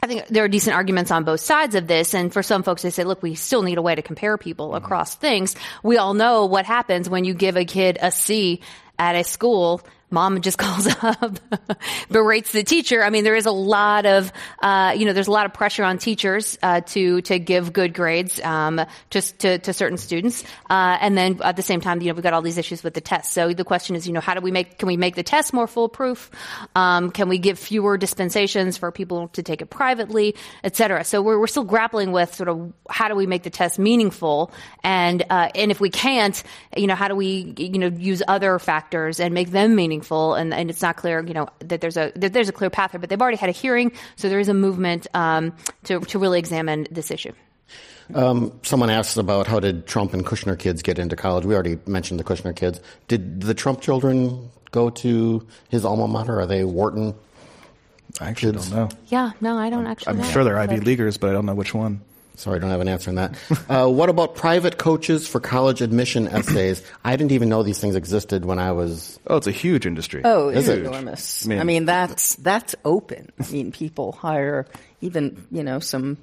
I 0.04 0.06
think 0.06 0.28
there 0.28 0.44
are 0.44 0.50
decent 0.50 0.76
arguments 0.76 1.12
on 1.12 1.24
both 1.24 1.40
sides 1.40 1.76
of 1.76 1.88
this. 1.88 2.14
And 2.14 2.32
for 2.34 2.44
some 2.44 2.62
folks, 2.64 2.82
they 2.82 2.90
say, 2.90 3.06
look, 3.06 3.24
we 3.24 3.36
still 3.36 3.62
need 3.62 3.78
a 3.78 3.82
way 3.82 3.96
to 3.96 4.02
compare 4.02 4.38
people 4.38 4.72
Mm-hmm. 4.74 4.84
across 4.84 5.16
things. 5.16 5.56
We 5.82 5.98
all 5.98 6.14
know 6.14 6.46
what 6.46 6.66
happens 6.66 7.10
when 7.10 7.24
you 7.24 7.34
give 7.34 7.56
a 7.56 7.66
kid 7.66 7.98
a 8.02 8.12
C 8.12 8.62
at 9.00 9.16
a 9.16 9.24
school. 9.24 9.82
Mom 10.14 10.40
just 10.42 10.58
calls 10.60 10.88
up, 10.88 11.40
berates 12.10 12.52
the 12.52 12.64
teacher. 12.64 13.04
I 13.04 13.10
mean, 13.10 13.24
there 13.24 13.36
is 13.36 13.48
a 13.48 13.52
lot 13.52 14.06
of, 14.06 14.32
uh, 14.62 14.94
you 14.96 15.06
know, 15.06 15.14
there's 15.14 15.28
a 15.28 15.32
lot 15.32 15.48
of 15.48 15.54
pressure 15.54 15.84
on 15.84 15.98
teachers 15.98 16.58
uh, 16.62 16.82
to 16.82 17.22
to 17.22 17.40
give 17.40 17.74
good 17.74 17.94
grades 17.94 18.40
um, 18.42 18.80
just 19.10 19.40
to, 19.40 19.58
to 19.58 19.74
certain 19.74 19.98
students, 19.98 20.44
uh, 20.70 20.98
and 21.02 21.18
then 21.18 21.42
at 21.44 21.56
the 21.56 21.64
same 21.64 21.82
time, 21.82 22.00
you 22.00 22.08
know, 22.08 22.14
we've 22.14 22.24
got 22.24 22.34
all 22.34 22.44
these 22.44 22.60
issues 22.60 22.84
with 22.84 22.94
the 22.94 23.02
tests. 23.02 23.34
So 23.34 23.54
the 23.54 23.66
question 23.66 23.96
is, 23.96 24.08
you 24.08 24.14
know, 24.14 24.22
how 24.22 24.36
do 24.36 24.42
we 24.42 24.52
make 24.52 24.78
can 24.78 24.88
we 24.88 24.98
make 24.98 25.16
the 25.16 25.24
test 25.24 25.52
more 25.52 25.66
foolproof? 25.66 26.30
Um, 26.76 27.10
can 27.10 27.28
we 27.28 27.40
give 27.40 27.58
fewer 27.58 27.98
dispensations 27.98 28.78
for 28.78 28.92
people 28.92 29.30
to 29.30 29.42
take 29.42 29.64
it 29.64 29.72
privately, 29.72 30.36
et 30.64 30.76
cetera? 30.76 31.04
So 31.04 31.24
we're 31.24 31.40
we're 31.40 31.48
still 31.48 31.64
grappling 31.64 32.12
with 32.12 32.36
sort 32.36 32.50
of 32.50 32.72
how 32.88 33.08
do 33.08 33.16
we 33.16 33.26
make 33.26 33.42
the 33.42 33.50
test 33.50 33.80
meaningful, 33.80 34.52
and 34.84 35.24
uh, 35.28 35.50
and 35.56 35.72
if 35.72 35.80
we 35.82 35.90
can't, 35.90 36.42
you 36.78 36.86
know, 36.86 36.96
how 36.96 37.08
do 37.08 37.16
we 37.16 37.56
you 37.58 37.80
know 37.80 37.88
use 37.88 38.22
other 38.28 38.60
factors 38.60 39.20
and 39.20 39.34
make 39.34 39.50
them 39.50 39.74
meaningful? 39.74 40.03
And, 40.12 40.54
and 40.54 40.70
it's 40.70 40.82
not 40.82 40.98
clear, 40.98 41.24
you 41.26 41.34
know, 41.34 41.48
that 41.60 41.82
there's 41.82 41.98
a 41.98 42.12
that 42.16 42.34
there's 42.34 42.50
a 42.50 42.52
clear 42.52 42.70
path 42.70 42.92
here. 42.92 43.00
But 43.00 43.10
they've 43.10 43.22
already 43.22 43.38
had 43.38 43.50
a 43.50 43.54
hearing, 43.54 43.92
so 44.16 44.30
there 44.30 44.40
is 44.40 44.50
a 44.50 44.54
movement 44.54 45.08
um, 45.14 45.54
to 45.86 46.00
to 46.00 46.20
really 46.20 46.40
examine 46.40 46.88
this 46.92 47.12
issue. 47.12 47.32
Someone 48.14 48.90
asked 48.90 49.18
about 49.18 49.48
how 49.48 49.60
did 49.60 49.88
Trump 49.88 50.14
and 50.14 50.26
Kushner 50.26 50.60
kids 50.60 50.82
get 50.82 51.00
into 51.00 51.16
college. 51.16 51.46
We 51.46 51.54
already 51.54 51.80
mentioned 51.88 52.20
the 52.20 52.24
Kushner 52.24 52.56
kids. 52.56 52.82
Did 53.08 53.42
the 53.42 53.54
Trump 53.54 53.82
children 53.82 54.52
go 54.72 54.90
to 54.90 55.48
his 55.70 55.86
alma 55.86 56.08
mater? 56.08 56.40
Are 56.40 56.46
they 56.46 56.64
Wharton? 56.66 57.16
I 58.20 58.30
actually 58.30 58.54
Kids. 58.54 58.70
don't 58.70 58.90
know. 58.90 58.98
Yeah, 59.08 59.32
no, 59.42 59.58
I 59.58 59.70
don't 59.70 59.88
actually. 59.88 60.12
I'm 60.12 60.18
know. 60.20 60.26
sure 60.26 60.44
they're 60.44 60.60
Ivy 60.60 60.80
Leaguers, 60.82 61.18
but 61.18 61.30
I 61.30 61.34
don't 61.34 61.46
know 61.46 61.56
which 61.56 61.74
one. 61.74 62.02
Sorry, 62.36 62.58
I 62.58 62.60
don't 62.60 62.72
have 62.72 62.82
an 62.82 62.88
answer 62.88 63.10
on 63.12 63.16
that. 63.16 63.36
uh, 63.70 63.88
what 63.88 64.10
about 64.10 64.36
private 64.36 64.78
coaches 64.78 65.28
for 65.28 65.40
college 65.40 65.82
admission 65.82 66.28
essays? 66.28 66.82
I 67.06 67.16
didn't 67.16 67.32
even 67.32 67.48
know 67.48 67.62
these 67.64 67.80
things 67.80 67.96
existed 67.96 68.44
when 68.44 68.58
I 68.60 68.72
was. 68.72 69.20
Oh, 69.28 69.38
it's 69.38 69.46
a 69.48 69.52
huge 69.52 69.86
industry. 69.86 70.22
Oh, 70.26 70.50
it's 70.50 70.62
Is 70.62 70.70
it? 70.70 70.80
enormous. 70.80 71.46
I 71.46 71.50
mean- 71.50 71.60
I 71.60 71.64
mean, 71.64 71.86
that's 71.86 72.36
that's 72.36 72.76
open. 72.84 73.32
I 73.40 73.48
mean, 73.52 73.72
people 73.72 74.14
hire 74.14 74.66
even 75.02 75.46
you 75.52 75.64
know 75.64 75.80
some 75.80 76.18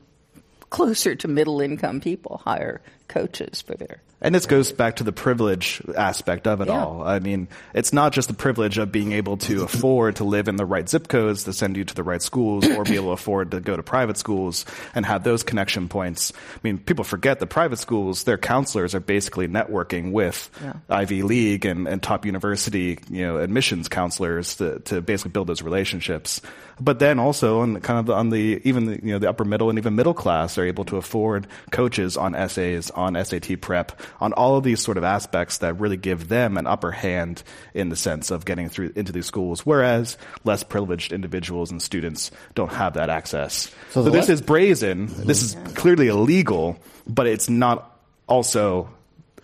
closer 0.71 1.15
to 1.17 1.29
middle 1.29 1.61
income 1.61 2.01
people 2.01 2.41
hire 2.45 2.81
coaches 3.11 3.61
for 3.61 3.75
their. 3.75 4.01
And 4.23 4.35
this 4.35 4.45
goes 4.47 4.71
back 4.71 4.97
to 4.97 5.05
the 5.05 5.13
privilege 5.13 5.83
aspect 5.97 6.47
of 6.47 6.61
it 6.61 6.69
Yeah. 6.69 6.85
all. 6.85 7.03
I 7.03 7.21
mean, 7.21 7.49
it's 7.75 7.91
not 7.93 8.13
just 8.13 8.29
the 8.29 8.35
privilege 8.35 8.77
of 8.77 8.93
being 8.93 9.13
able 9.13 9.39
to 9.49 9.65
afford 9.65 10.17
to 10.17 10.25
live 10.25 10.47
in 10.47 10.57
the 10.57 10.67
right 10.67 10.87
zip 10.87 11.09
codes 11.09 11.45
to 11.45 11.55
send 11.55 11.75
you 11.77 11.85
to 11.85 11.95
the 11.95 12.03
right 12.03 12.21
schools 12.21 12.67
or 12.69 12.85
be 12.85 12.97
able 12.97 13.07
to 13.07 13.13
afford 13.13 13.51
to 13.53 13.61
go 13.61 13.77
to 13.77 13.83
private 13.83 14.19
schools 14.19 14.67
and 14.95 15.07
have 15.07 15.25
those 15.25 15.43
connection 15.43 15.89
points. 15.89 16.33
I 16.55 16.59
mean, 16.63 16.77
people 16.79 17.03
forget 17.03 17.41
that 17.41 17.47
private 17.47 17.79
schools, 17.79 18.25
their 18.25 18.37
counselors 18.39 18.95
are 18.95 19.01
basically 19.01 19.49
networking 19.49 20.13
with 20.13 20.51
Yeah. 20.63 20.75
Ivy 20.91 21.23
League 21.23 21.65
and, 21.65 21.89
and 21.89 22.03
top 22.03 22.27
university, 22.27 22.99
you 23.09 23.27
know, 23.27 23.39
admissions 23.39 23.89
counselors 23.89 24.57
to, 24.57 24.81
to 24.81 25.01
basically 25.01 25.31
build 25.31 25.47
those 25.49 25.63
relationships. 25.63 26.43
But 26.79 26.99
then 26.99 27.19
also 27.19 27.61
on 27.61 27.73
the, 27.75 27.81
kind 27.81 27.99
of 27.99 28.11
on 28.15 28.31
the, 28.31 28.61
even 28.65 28.85
the, 28.87 28.93
you 29.03 29.13
know, 29.13 29.19
the 29.19 29.29
upper 29.29 29.45
middle 29.45 29.69
and 29.71 29.79
even 29.79 29.97
middle 29.97 30.15
class 30.15 30.57
are 30.59 30.65
able 30.65 30.85
to 30.87 30.97
afford 30.99 31.47
coaches 31.71 32.17
on 32.17 32.35
essays, 32.35 32.91
on 33.01 33.25
SAT 33.25 33.61
prep, 33.61 34.01
on 34.21 34.33
all 34.35 34.57
of 34.57 34.65
these 34.65 34.81
sort 34.81 34.97
of 34.99 35.05
aspects 35.05 35.59
that 35.59 35.75
really 35.81 35.97
give 35.97 36.29
them 36.29 36.57
an 36.57 36.67
upper 36.67 36.91
hand 36.93 37.43
in 37.75 37.89
the 37.89 37.97
sense 37.97 38.31
of 38.31 38.45
getting 38.45 38.69
through 38.69 38.93
into 38.95 39.11
these 39.13 39.27
schools, 39.27 39.67
whereas 39.67 40.17
less 40.45 40.63
privileged 40.63 41.13
individuals 41.13 41.71
and 41.71 41.81
students 41.83 42.31
don't 42.55 42.73
have 42.73 42.95
that 42.95 43.09
access. 43.11 43.65
So 43.91 44.01
So, 44.01 44.03
the 44.05 44.11
this 44.11 44.29
le- 44.29 44.35
is 44.35 44.41
brazen. 44.43 45.07
This 45.27 45.43
is 45.43 45.57
clearly 45.75 46.09
illegal, 46.09 46.77
but 47.07 47.27
it's 47.27 47.49
not 47.49 47.99
also 48.29 48.91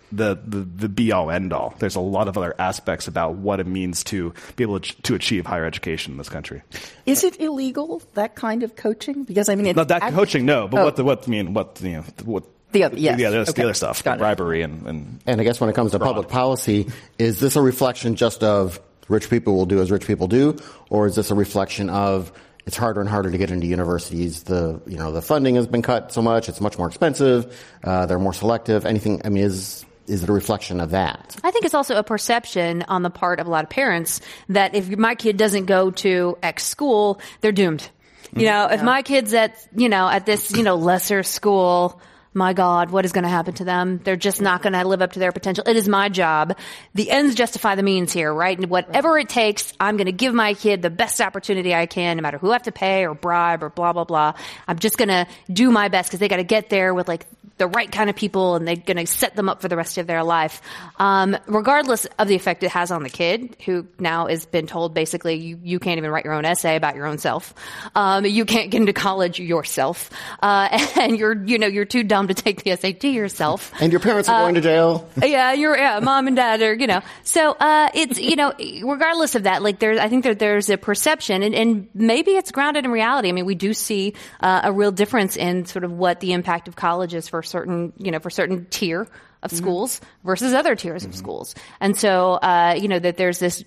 the, 0.09 0.39
the, 0.47 0.59
the 0.59 0.87
be 0.89 1.11
all 1.11 1.29
end 1.29 1.51
all. 1.51 1.75
There's 1.79 1.97
a 1.97 1.99
lot 1.99 2.29
of 2.29 2.37
other 2.37 2.55
aspects 2.57 3.09
about 3.09 3.35
what 3.35 3.59
it 3.59 3.67
means 3.67 4.05
to 4.05 4.33
be 4.55 4.63
able 4.63 4.79
to, 4.79 5.01
to 5.01 5.15
achieve 5.15 5.45
higher 5.45 5.65
education 5.65 6.13
in 6.13 6.17
this 6.17 6.29
country. 6.29 6.61
Is 7.05 7.25
it 7.25 7.41
illegal 7.41 8.01
that 8.13 8.33
kind 8.35 8.63
of 8.63 8.77
coaching? 8.77 9.25
Because 9.25 9.49
I 9.49 9.55
mean, 9.55 9.65
it's 9.65 9.75
Not 9.75 9.89
that 9.89 10.03
act- 10.03 10.15
coaching, 10.15 10.45
no, 10.45 10.69
but 10.69 10.79
Oh. 10.79 10.85
what 10.85 10.95
the, 10.95 11.03
what, 11.03 11.27
I 11.27 11.29
mean, 11.29 11.53
what, 11.53 11.81
you 11.83 11.91
know, 11.97 12.03
what, 12.23 12.45
The 12.71 12.83
other- 12.83 12.97
yes. 12.97 13.19
yeah, 13.19 13.29
the, 13.29 13.39
Okay. 13.39 13.51
the 13.53 13.63
other 13.63 13.73
stuff, 13.73 14.03
Got 14.03 14.19
bribery 14.19 14.61
and, 14.61 14.85
and 14.87 15.19
And 15.25 15.39
I 15.41 15.43
guess 15.43 15.59
when 15.61 15.69
it 15.69 15.73
comes 15.75 15.91
to 15.91 15.99
public 15.99 16.27
policy, 16.27 16.87
is 17.17 17.39
this 17.39 17.55
a 17.55 17.61
reflection 17.61 18.15
just 18.15 18.43
of 18.43 18.79
rich 19.07 19.29
people 19.29 19.55
will 19.55 19.65
do 19.65 19.81
as 19.81 19.89
rich 19.91 20.05
people 20.05 20.27
do, 20.27 20.57
or 20.89 21.07
is 21.07 21.15
this 21.15 21.31
a 21.31 21.35
reflection 21.35 21.89
of 21.89 22.31
it's 22.65 22.75
harder 22.75 22.99
and 22.99 23.09
harder 23.09 23.31
to 23.31 23.37
get 23.37 23.51
into 23.51 23.67
universities? 23.67 24.43
The 24.43 24.81
you 24.85 24.97
know 24.97 25.13
the 25.13 25.21
funding 25.21 25.55
has 25.55 25.65
been 25.67 25.81
cut 25.81 26.11
so 26.11 26.21
much; 26.21 26.49
it's 26.49 26.59
much 26.59 26.77
more 26.77 26.87
expensive. 26.87 27.57
Uh, 27.83 28.05
they're 28.05 28.19
more 28.19 28.33
selective. 28.33 28.85
Anything? 28.85 29.21
I 29.23 29.29
mean, 29.29 29.43
is 29.43 29.85
is 30.07 30.23
it 30.23 30.29
a 30.29 30.33
reflection 30.33 30.81
of 30.81 30.91
that? 30.91 31.37
I 31.43 31.51
think 31.51 31.63
it's 31.63 31.73
also 31.73 31.95
a 31.95 32.03
perception 32.03 32.83
on 32.89 33.01
the 33.03 33.09
part 33.09 33.39
of 33.39 33.47
a 33.47 33.49
lot 33.49 33.63
of 33.63 33.69
parents 33.69 34.19
that 34.49 34.75
if 34.75 34.89
my 34.97 35.15
kid 35.15 35.37
doesn't 35.37 35.65
go 35.65 35.91
to 35.91 36.37
X 36.43 36.65
school, 36.65 37.21
they're 37.39 37.53
doomed. 37.53 37.89
You 38.35 38.45
know, 38.47 38.67
if 38.69 38.83
my 38.83 39.01
kid's 39.03 39.33
at, 39.33 39.55
you 39.75 39.87
know, 39.87 40.07
at 40.07 40.25
this, 40.25 40.51
you 40.51 40.61
know, 40.63 40.75
lesser 40.75 41.23
school, 41.23 41.99
my 42.37 42.53
God, 42.53 42.91
what 42.91 43.03
is 43.03 43.11
going 43.11 43.23
to 43.23 43.29
happen 43.29 43.55
to 43.55 43.63
them? 43.63 43.99
They're 44.03 44.15
just 44.15 44.41
not 44.41 44.61
going 44.61 44.73
to 44.73 44.87
live 44.87 45.01
up 45.01 45.13
to 45.13 45.19
their 45.19 45.31
potential. 45.31 45.63
It 45.67 45.75
is 45.75 45.89
my 45.89 46.07
job. 46.07 46.57
The 46.93 47.09
ends 47.09 47.35
justify 47.35 47.75
the 47.75 47.83
means 47.83 48.13
here, 48.13 48.33
right? 48.33 48.57
And 48.57 48.69
whatever 48.69 49.17
it 49.17 49.27
takes, 49.27 49.73
I'm 49.79 49.97
going 49.97 50.05
to 50.05 50.11
give 50.11 50.33
my 50.33 50.53
kid 50.53 50.81
the 50.81 50.89
best 50.89 51.19
opportunity 51.19 51.73
I 51.73 51.87
can, 51.87 52.17
no 52.17 52.21
matter 52.21 52.37
who 52.37 52.51
I 52.51 52.53
have 52.53 52.63
to 52.63 52.71
pay 52.71 53.05
or 53.05 53.15
bribe 53.15 53.63
or 53.63 53.69
blah, 53.69 53.91
blah, 53.91 54.03
blah. 54.03 54.33
I'm 54.67 54.79
just 54.79 54.97
going 54.97 55.09
to 55.09 55.27
do 55.51 55.71
my 55.71 55.89
best 55.89 56.09
because 56.09 56.19
they 56.19 56.27
got 56.27 56.37
to 56.37 56.43
get 56.43 56.69
there 56.69 56.93
with 56.93 57.07
like 57.07 57.25
the 57.57 57.67
right 57.67 57.91
kind 57.91 58.09
of 58.09 58.15
people 58.15 58.55
and 58.55 58.67
they're 58.67 58.75
going 58.75 58.97
to 58.97 59.07
set 59.07 59.35
them 59.35 59.49
up 59.49 59.61
for 59.61 59.67
the 59.67 59.75
rest 59.75 59.97
of 59.97 60.07
their 60.07 60.23
life. 60.23 60.61
Um, 60.97 61.37
regardless 61.47 62.05
of 62.19 62.27
the 62.27 62.35
effect 62.35 62.63
it 62.63 62.71
has 62.71 62.91
on 62.91 63.03
the 63.03 63.09
kid, 63.09 63.55
who 63.65 63.87
now 63.99 64.27
has 64.27 64.45
been 64.45 64.67
told 64.67 64.93
basically 64.93 65.35
you, 65.35 65.59
you 65.63 65.79
can't 65.79 65.97
even 65.97 66.11
write 66.11 66.25
your 66.25 66.33
own 66.33 66.45
essay 66.45 66.75
about 66.75 66.95
your 66.95 67.07
own 67.07 67.17
self. 67.17 67.53
Um, 67.95 68.25
you 68.25 68.45
can't 68.45 68.69
get 68.69 68.81
into 68.81 68.93
college 68.93 69.39
yourself. 69.39 70.09
Uh, 70.41 70.69
and 70.99 71.17
you're, 71.17 71.35
you 71.45 71.57
know, 71.57 71.67
you're 71.67 71.85
too 71.85 72.03
dumb 72.03 72.27
to 72.27 72.33
take 72.33 72.63
the 72.63 72.75
SAT 72.75 73.03
yourself. 73.05 73.71
And 73.79 73.91
your 73.91 74.01
parents 74.01 74.29
are 74.29 74.43
going 74.43 74.55
to 74.55 74.61
jail. 74.61 75.09
yeah, 75.23 75.53
you're, 75.53 75.77
yeah, 75.77 75.99
mom 75.99 76.27
and 76.27 76.35
dad 76.35 76.61
are, 76.61 76.73
you 76.73 76.87
know, 76.87 77.01
so, 77.23 77.51
uh, 77.53 77.89
it's, 77.93 78.19
you 78.19 78.35
know, 78.35 78.53
regardless 78.83 79.35
of 79.35 79.43
that, 79.43 79.63
like 79.63 79.79
there's, 79.79 79.99
I 79.99 80.09
think 80.09 80.23
that 80.25 80.39
there's 80.39 80.69
a 80.69 80.77
perception 80.77 81.41
and, 81.41 81.55
and 81.55 81.87
maybe 81.93 82.31
it's 82.31 82.51
grounded 82.51 82.85
in 82.85 82.91
reality. 82.91 83.29
I 83.29 83.31
mean, 83.31 83.45
we 83.45 83.55
do 83.55 83.73
see, 83.73 84.13
uh, 84.41 84.61
a 84.63 84.71
real 84.71 84.91
difference 84.91 85.37
in 85.37 85.65
sort 85.65 85.83
of 85.83 85.91
what 85.91 86.19
the 86.19 86.33
impact 86.33 86.67
of 86.67 86.75
college 86.75 87.13
is 87.13 87.27
for 87.27 87.41
certain, 87.47 87.93
you 87.97 88.11
know, 88.11 88.19
for 88.19 88.29
certain 88.29 88.65
tier 88.69 89.07
of 89.43 89.51
schools 89.51 90.01
versus 90.23 90.53
other 90.53 90.75
tiers 90.75 91.05
of 91.05 91.15
schools. 91.15 91.55
And 91.79 91.97
so, 91.97 92.33
uh, 92.33 92.75
you 92.79 92.87
know, 92.87 92.99
that 92.99 93.17
there's 93.17 93.39
this 93.39 93.63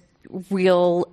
real 0.51 1.13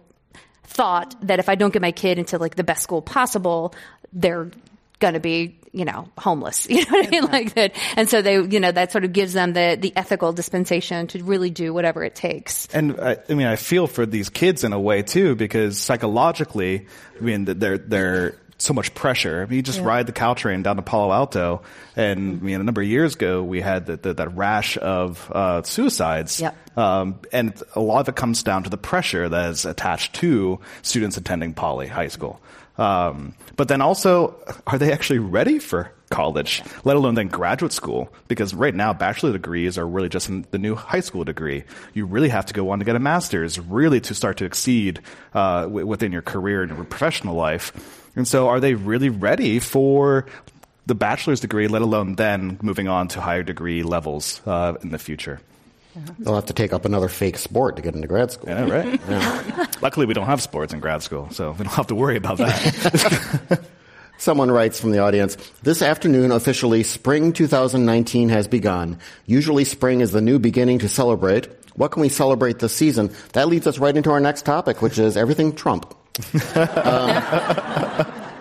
thought 0.63 1.15
that 1.21 1.39
if 1.39 1.49
I 1.49 1.55
don't 1.55 1.71
get 1.71 1.81
my 1.81 1.91
kid 1.91 2.19
into 2.19 2.37
like 2.37 2.55
the 2.55 2.63
best 2.63 2.83
school 2.83 3.01
possible, 3.01 3.73
they're 4.13 4.51
going 4.99 5.13
to 5.13 5.19
be, 5.19 5.59
you 5.71 5.85
know, 5.85 6.09
homeless. 6.17 6.67
You 6.77 6.81
know 6.81 6.91
what 6.91 7.07
I 7.07 7.09
mean? 7.09 7.25
Like 7.25 7.53
that. 7.55 7.73
And 7.95 8.09
so 8.09 8.21
they, 8.21 8.41
you 8.41 8.59
know, 8.59 8.71
that 8.71 8.91
sort 8.91 9.03
of 9.03 9.13
gives 9.13 9.33
them 9.33 9.53
the, 9.53 9.77
the 9.79 9.93
ethical 9.95 10.33
dispensation 10.33 11.07
to 11.07 11.23
really 11.23 11.49
do 11.49 11.73
whatever 11.73 12.03
it 12.03 12.15
takes. 12.15 12.67
And 12.67 12.99
I, 12.99 13.17
I 13.29 13.33
mean, 13.33 13.47
I 13.47 13.55
feel 13.55 13.87
for 13.87 14.05
these 14.05 14.29
kids 14.29 14.63
in 14.63 14.73
a 14.73 14.79
way 14.79 15.03
too, 15.03 15.35
because 15.35 15.77
psychologically, 15.77 16.87
I 17.17 17.23
mean, 17.23 17.45
they're 17.45 17.77
they're 17.77 18.35
so 18.57 18.73
much 18.73 18.93
pressure. 18.93 19.43
I 19.43 19.45
mean, 19.45 19.57
you 19.57 19.61
just 19.61 19.81
ride 19.81 20.07
the 20.07 20.13
Caltrain 20.13 20.63
down 20.63 20.77
to 20.77 20.81
Palo 20.81 21.11
Alto, 21.11 21.61
and 21.95 22.39
I 22.39 22.43
mean, 22.43 22.59
a 22.59 22.63
number 22.63 22.81
of 22.81 22.87
years 22.87 23.15
ago, 23.15 23.43
we 23.43 23.61
had 23.61 23.85
the, 23.85 23.97
the, 23.97 24.13
that 24.15 24.35
rash 24.35 24.77
of 24.77 25.31
uh, 25.31 25.61
suicides. 25.63 26.41
Yep. 26.41 26.55
Um, 26.77 27.19
and 27.31 27.61
a 27.75 27.79
lot 27.79 28.01
of 28.01 28.09
it 28.09 28.15
comes 28.15 28.43
down 28.43 28.63
to 28.63 28.69
the 28.69 28.77
pressure 28.77 29.27
that 29.29 29.49
is 29.49 29.65
attached 29.65 30.13
to 30.15 30.59
students 30.81 31.17
attending 31.17 31.53
Paly 31.53 31.87
high 31.87 32.07
school. 32.07 32.41
Um, 32.77 33.33
but 33.55 33.67
then 33.67 33.81
also, 33.81 34.35
are 34.67 34.77
they 34.77 34.91
actually 34.91 35.19
ready 35.19 35.57
for 35.57 35.91
college, 36.09 36.61
let 36.83 36.95
alone 36.95 37.15
then 37.15 37.27
graduate 37.27 37.73
school? 37.73 38.13
Because 38.27 38.53
right 38.53 38.73
now, 38.73 38.93
bachelor 38.93 39.33
degrees 39.33 39.77
are 39.79 39.87
really 39.87 40.09
just 40.09 40.29
the 40.51 40.59
new 40.59 40.75
high 40.75 40.99
school 40.99 41.23
degree. 41.23 41.63
You 41.93 42.05
really 42.05 42.29
have 42.29 42.45
to 42.47 42.53
go 42.53 42.69
on 42.69 42.79
to 42.79 42.85
get 42.85 42.95
a 42.95 42.99
master's, 42.99 43.59
really 43.59 43.99
to 44.01 44.13
start 44.13 44.37
to 44.37 44.45
exceed 44.45 45.01
uh, 45.33 45.63
w- 45.63 45.87
within 45.87 46.11
your 46.11 46.21
career 46.21 46.61
and 46.61 46.71
your 46.71 46.85
professional 46.85 47.35
life. 47.35 47.96
And 48.17 48.27
so, 48.27 48.49
are 48.49 48.59
they 48.59 48.73
really 48.73 49.09
ready 49.09 49.59
for 49.59 50.25
the 50.87 50.95
bachelor's 50.95 51.39
degree, 51.39 51.67
let 51.67 51.83
alone 51.83 52.15
then 52.15 52.57
moving 52.63 52.87
on 52.87 53.07
to 53.09 53.21
higher 53.21 53.43
degree 53.43 53.83
levels 53.83 54.41
uh, 54.47 54.73
in 54.81 54.89
the 54.89 54.97
future? 54.97 55.39
They'll 56.19 56.35
have 56.35 56.47
to 56.47 56.53
take 56.53 56.73
up 56.73 56.85
another 56.85 57.09
fake 57.09 57.37
sport 57.37 57.75
to 57.75 57.81
get 57.81 57.95
into 57.95 58.07
grad 58.07 58.31
school. 58.31 58.49
Yeah, 58.49 58.69
right. 58.69 59.81
Luckily, 59.81 60.05
we 60.05 60.13
don't 60.13 60.25
have 60.25 60.41
sports 60.41 60.73
in 60.73 60.79
grad 60.79 61.03
school, 61.03 61.29
so 61.31 61.51
we 61.51 61.57
don't 61.59 61.73
have 61.73 61.87
to 61.87 61.95
worry 61.95 62.17
about 62.17 62.39
that. 62.39 63.63
Someone 64.17 64.49
writes 64.49 64.79
from 64.79 64.91
the 64.91 64.99
audience, 64.99 65.37
this 65.61 65.83
afternoon 65.83 66.31
officially 66.31 66.81
spring 66.81 67.33
2019 67.33 68.29
has 68.29 68.47
begun. 68.47 68.97
Usually 69.27 69.63
spring 69.63 70.01
is 70.01 70.11
the 70.11 70.21
new 70.21 70.39
beginning 70.39 70.79
to 70.79 70.89
celebrate. 70.89 71.47
What 71.75 71.91
can 71.91 72.01
we 72.01 72.09
celebrate 72.09 72.57
this 72.57 72.73
season? 72.73 73.11
That 73.33 73.47
leads 73.47 73.67
us 73.67 73.77
right 73.77 73.95
into 73.95 74.09
our 74.09 74.19
next 74.19 74.43
topic, 74.43 74.81
which 74.81 74.97
is 74.97 75.17
everything 75.17 75.53
Trump. 75.53 75.93
Um, 76.55 77.09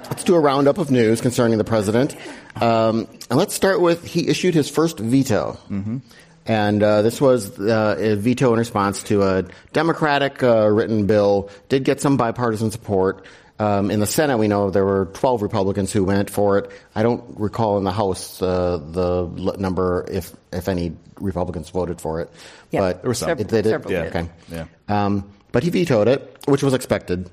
let's 0.09 0.25
do 0.25 0.35
a 0.35 0.41
roundup 0.41 0.79
of 0.79 0.91
news 0.91 1.21
concerning 1.21 1.59
the 1.59 1.65
president. 1.65 2.17
Um, 2.61 3.09
and 3.29 3.39
let's 3.39 3.55
start 3.55 3.81
with 3.81 4.05
he 4.05 4.29
issued 4.29 4.55
his 4.55 4.71
first 4.71 4.99
veto. 4.99 5.59
Mm-hmm. 5.69 5.99
And 6.47 6.83
uh, 6.83 7.03
this 7.03 7.21
was 7.21 7.59
uh, 7.59 7.97
a 7.99 8.15
veto 8.15 8.53
in 8.53 8.59
response 8.59 9.03
to 9.05 9.23
a 9.23 9.45
Democratic 9.73 10.43
uh, 10.43 10.69
written 10.69 11.07
bill, 11.07 11.51
did 11.69 11.85
get 11.85 12.01
some 12.01 12.17
bipartisan 12.17 12.71
support. 12.71 13.27
Um, 13.59 13.91
in 13.91 14.01
the 14.01 14.07
Senate, 14.07 14.37
we 14.37 14.49
know 14.49 14.71
there 14.71 14.85
were 14.85 15.07
12 15.15 15.43
Republicans 15.43 15.93
who 15.93 16.05
went 16.05 16.31
for 16.31 16.59
it. 16.59 16.71
I 16.95 17.03
don't 17.03 17.25
recall 17.39 17.79
in 17.79 17.85
the 17.85 17.93
House 17.93 18.41
uh, 18.43 18.79
the 18.79 19.57
number, 19.59 20.07
if 20.11 20.33
if 20.53 20.69
any 20.69 20.95
Republicans 21.19 21.71
voted 21.71 22.01
for 22.01 22.21
it. 22.21 22.31
Yeah, 22.71 22.81
but 22.81 23.03
there 23.03 23.09
were 23.09 23.15
some. 23.15 23.31
It, 23.31 23.49
they 23.49 23.63
did. 23.63 23.71
Several 23.71 23.93
yeah. 23.93 24.03
Okay. 24.03 24.29
Yeah. 24.51 24.67
Um, 24.89 25.33
but 25.53 25.63
he 25.63 25.71
vetoed 25.71 26.07
it, 26.07 26.39
which 26.47 26.63
was 26.63 26.75
expected. 26.75 27.31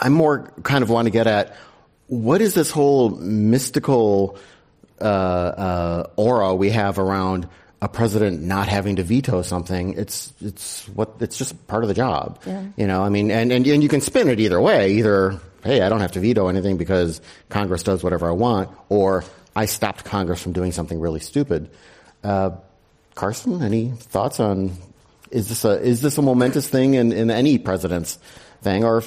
I 0.00 0.08
more 0.08 0.52
kind 0.62 0.82
of 0.82 0.90
want 0.90 1.06
to 1.06 1.10
get 1.10 1.26
at 1.26 1.56
what 2.06 2.40
is 2.40 2.54
this 2.54 2.70
whole 2.70 3.10
mystical 3.10 4.38
uh, 5.00 5.04
uh, 5.04 6.06
aura 6.16 6.54
we 6.54 6.70
have 6.70 6.98
around 6.98 7.48
a 7.82 7.88
president 7.88 8.42
not 8.42 8.68
having 8.68 8.96
to 8.96 9.02
veto 9.02 9.42
something? 9.42 9.94
It's 9.94 10.32
it's 10.40 10.86
what 10.88 11.16
it's 11.20 11.36
just 11.36 11.66
part 11.68 11.84
of 11.84 11.88
the 11.88 11.94
job. 11.94 12.40
Yeah. 12.46 12.64
You 12.76 12.86
know, 12.86 13.02
I 13.02 13.08
mean, 13.08 13.30
and, 13.30 13.52
and 13.52 13.66
and 13.66 13.82
you 13.82 13.88
can 13.88 14.00
spin 14.00 14.28
it 14.28 14.40
either 14.40 14.60
way. 14.60 14.94
Either 14.94 15.40
hey, 15.62 15.82
I 15.82 15.88
don't 15.88 16.00
have 16.00 16.12
to 16.12 16.20
veto 16.20 16.48
anything 16.48 16.76
because 16.76 17.20
Congress 17.48 17.82
does 17.82 18.02
whatever 18.02 18.28
I 18.28 18.32
want, 18.32 18.70
or 18.88 19.24
I 19.54 19.66
stopped 19.66 20.04
Congress 20.04 20.42
from 20.42 20.52
doing 20.52 20.72
something 20.72 20.98
really 20.98 21.20
stupid. 21.20 21.70
Uh, 22.24 22.50
Carson, 23.14 23.62
any 23.62 23.90
thoughts 23.90 24.40
on 24.40 24.72
is 25.30 25.48
this 25.48 25.64
a 25.64 25.80
is 25.80 26.00
this 26.02 26.18
a 26.18 26.22
momentous 26.22 26.68
thing 26.68 26.94
in, 26.94 27.12
in 27.12 27.30
any 27.30 27.58
president's 27.58 28.18
thing, 28.62 28.84
or 28.84 29.02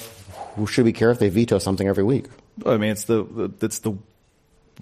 should 0.66 0.84
we 0.84 0.92
care 0.92 1.10
if 1.10 1.18
they 1.18 1.28
veto 1.28 1.58
something 1.58 1.88
every 1.88 2.04
week? 2.04 2.26
I 2.64 2.76
mean, 2.76 2.90
it's 2.90 3.04
the 3.04 3.52
it's 3.60 3.80
the 3.80 3.96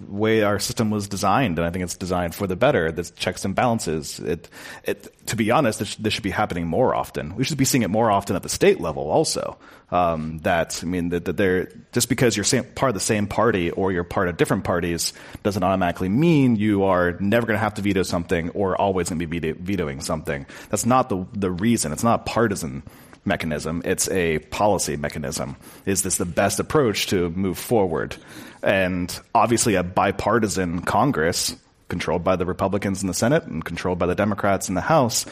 way 0.07 0.43
our 0.43 0.59
system 0.59 0.89
was 0.89 1.07
designed, 1.07 1.59
and 1.59 1.67
I 1.67 1.69
think 1.69 1.83
it's 1.83 1.95
designed 1.95 2.33
for 2.35 2.47
the 2.47 2.55
better. 2.55 2.91
There's 2.91 3.11
checks 3.11 3.45
and 3.45 3.53
balances. 3.53 4.19
It, 4.19 4.49
it, 4.83 5.27
to 5.27 5.35
be 5.35 5.51
honest, 5.51 5.79
this, 5.79 5.95
this 5.95 6.13
should 6.13 6.23
be 6.23 6.31
happening 6.31 6.67
more 6.67 6.95
often. 6.95 7.35
We 7.35 7.43
should 7.43 7.57
be 7.57 7.65
seeing 7.65 7.83
it 7.83 7.89
more 7.89 8.11
often 8.11 8.35
at 8.35 8.43
the 8.43 8.49
state 8.49 8.79
level, 8.79 9.09
also. 9.09 9.57
Um, 9.91 10.39
that 10.39 10.79
I 10.81 10.87
mean, 10.87 11.09
that, 11.09 11.25
that 11.25 11.37
they're 11.37 11.69
just 11.91 12.09
because 12.09 12.35
you're 12.35 12.43
same, 12.43 12.63
part 12.63 12.89
of 12.89 12.93
the 12.95 12.99
same 12.99 13.27
party 13.27 13.69
or 13.69 13.91
you're 13.91 14.03
part 14.03 14.27
of 14.27 14.37
different 14.37 14.63
parties 14.63 15.13
doesn't 15.43 15.61
automatically 15.61 16.09
mean 16.09 16.55
you 16.55 16.83
are 16.83 17.11
never 17.19 17.45
going 17.45 17.57
to 17.57 17.61
have 17.61 17.75
to 17.75 17.83
veto 17.83 18.01
something 18.01 18.49
or 18.51 18.75
always 18.75 19.09
going 19.09 19.19
to 19.19 19.27
be 19.27 19.39
veto- 19.39 19.59
vetoing 19.61 20.01
something. 20.01 20.47
That's 20.69 20.87
not 20.87 21.09
the 21.09 21.27
the 21.33 21.51
reason. 21.51 21.91
It's 21.91 22.03
not 22.03 22.25
partisan 22.25 22.81
mechanism. 23.25 23.81
It's 23.85 24.09
a 24.09 24.39
policy 24.39 24.97
mechanism. 24.97 25.55
Is 25.85 26.03
this 26.03 26.17
the 26.17 26.25
best 26.25 26.59
approach 26.59 27.07
to 27.07 27.29
move 27.31 27.57
forward? 27.57 28.15
And 28.61 29.17
obviously, 29.33 29.75
a 29.75 29.83
bipartisan 29.83 30.81
Congress, 30.81 31.55
controlled 31.89 32.23
by 32.23 32.35
the 32.35 32.45
Republicans 32.45 33.01
in 33.01 33.07
the 33.07 33.13
Senate 33.13 33.43
and 33.43 33.63
controlled 33.63 33.99
by 33.99 34.05
the 34.05 34.15
Democrats 34.15 34.69
in 34.69 34.75
the 34.75 34.81
House, 34.81 35.25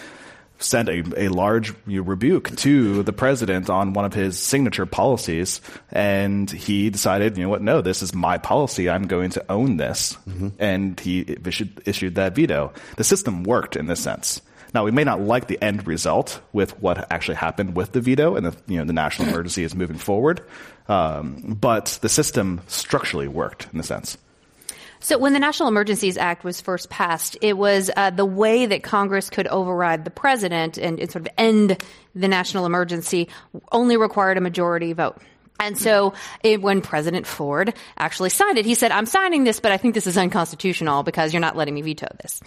sent 0.60 0.90
a, 0.90 1.04
a 1.18 1.30
large 1.30 1.74
rebuke 1.88 2.56
to 2.58 3.02
the 3.04 3.14
president 3.14 3.70
on 3.70 3.94
one 3.94 4.06
of 4.06 4.14
his 4.14 4.38
signature 4.38 4.86
policies. 4.86 5.60
And 5.92 6.50
he 6.52 6.90
decided, 6.90 7.38
you 7.38 7.44
know 7.44 7.50
what, 7.50 7.62
no, 7.62 7.82
this 7.82 8.04
is 8.04 8.14
my 8.14 8.38
policy. 8.38 8.90
I'm 8.90 9.08
going 9.08 9.32
to 9.32 9.46
own 9.52 9.78
this. 9.78 10.18
Mm-hmm. 10.30 10.50
And 10.60 11.00
he 11.00 11.38
issued, 11.46 11.82
issued 11.86 12.16
that 12.16 12.36
veto. 12.36 12.74
The 12.98 13.04
system 13.04 13.44
worked 13.44 13.76
in 13.76 13.88
this 13.88 14.02
sense. 14.02 14.42
Now, 14.74 14.86
we 14.86 14.92
may 14.92 15.04
not 15.04 15.20
like 15.20 15.48
the 15.48 15.62
end 15.62 15.86
result 15.86 16.42
with 16.54 16.80
what 16.82 17.12
actually 17.12 17.36
happened 17.36 17.76
with 17.76 17.92
the 17.92 18.02
veto 18.02 18.36
and 18.36 18.46
the, 18.46 18.56
you 18.68 18.78
know, 18.78 18.86
the 18.86 18.94
national 18.94 19.28
emergency 19.30 19.64
is 19.64 19.76
moving 19.76 19.98
forward. 19.98 20.42
Um, 20.88 21.58
but 21.60 22.00
the 22.02 22.10
system 22.10 22.62
structurally 22.68 23.28
worked 23.28 23.68
in 23.74 23.80
a 23.80 23.84
sense. 23.84 24.18
So 25.04 25.18
when 25.18 25.34
the 25.34 25.40
National 25.40 25.68
Emergencies 25.68 26.16
Act 26.16 26.44
was 26.44 26.62
first 26.62 26.92
passed, 26.92 27.36
it 27.42 27.58
was 27.58 27.90
uh, 27.98 28.12
the 28.12 28.26
way 28.26 28.68
that 28.68 28.84
Congress 28.84 29.32
could 29.32 29.48
override 29.48 30.06
the 30.06 30.12
president 30.12 30.78
and, 30.78 31.00
and 31.00 31.12
sort 31.12 31.26
of 31.26 31.34
end 31.40 31.84
the 32.14 32.28
national 32.28 32.68
emergency 32.68 33.28
only 33.72 33.98
required 33.98 34.38
a 34.38 34.42
majority 34.42 34.94
vote. 34.94 35.20
And 35.62 35.78
so 35.78 36.14
it, 36.44 36.60
when 36.62 36.82
President 36.82 37.28
Ford 37.28 37.74
actually 37.96 38.32
signed 38.32 38.58
it, 38.58 38.66
he 38.66 38.74
said, 38.74 38.92
I'm 38.92 39.06
signing 39.06 39.44
this, 39.44 39.60
but 39.60 39.72
I 39.72 39.78
think 39.78 39.94
this 39.94 40.08
is 40.08 40.18
unconstitutional 40.18 41.04
because 41.04 41.34
you're 41.34 41.40
not 41.40 41.56
letting 41.56 41.76
me 41.76 41.84
veto 41.84 42.08
this. 42.22 42.42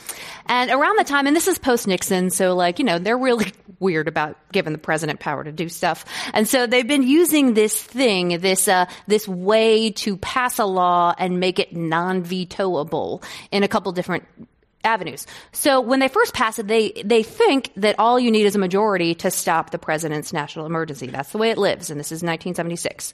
And 0.47 0.69
around 0.71 0.99
the 0.99 1.05
time, 1.05 1.29
and 1.29 1.37
this 1.37 1.47
is 1.47 1.57
post 1.59 1.87
Nixon, 1.87 2.31
so 2.31 2.57
like, 2.57 2.81
you 2.81 2.85
know, 2.85 2.99
they're 2.99 3.17
really 3.17 3.53
weird 3.79 4.09
about 4.09 4.37
giving 4.51 4.73
the 4.73 4.79
president 4.79 5.21
power 5.21 5.45
to 5.45 5.53
do 5.53 5.69
stuff. 5.69 6.05
And 6.33 6.49
so 6.49 6.67
they've 6.67 6.87
been 6.87 7.05
using 7.05 7.55
this 7.55 7.81
thing, 7.81 8.41
this, 8.41 8.67
uh, 8.67 8.87
this 9.07 9.29
way 9.29 9.93
to 9.93 10.17
pass 10.17 10.59
a 10.59 10.65
law 10.65 11.15
and 11.17 11.39
make 11.39 11.61
it 11.61 11.75
non-vetoable 11.75 13.23
in 13.53 13.63
a 13.63 13.69
couple 13.69 13.93
different 13.93 14.25
avenues. 14.85 15.27
So 15.53 15.81
when 15.81 16.01
they 16.01 16.09
first 16.09 16.35
pass 16.35 16.59
it, 16.59 16.69
they, 16.69 17.03
they 17.05 17.23
think 17.23 17.73
that 17.77 17.99
all 17.99 18.19
you 18.19 18.31
need 18.31 18.47
is 18.47 18.55
a 18.55 18.59
majority 18.59 19.15
to 19.17 19.31
stop 19.31 19.71
the 19.71 19.79
president's 19.79 20.33
national 20.33 20.67
emergency. 20.67 21.07
That's 21.07 21.33
the 21.33 21.39
way 21.39 21.51
it 21.51 21.59
lives, 21.59 21.91
and 21.91 21.99
this 21.99 22.09
is 22.09 22.23
1976. 22.23 23.13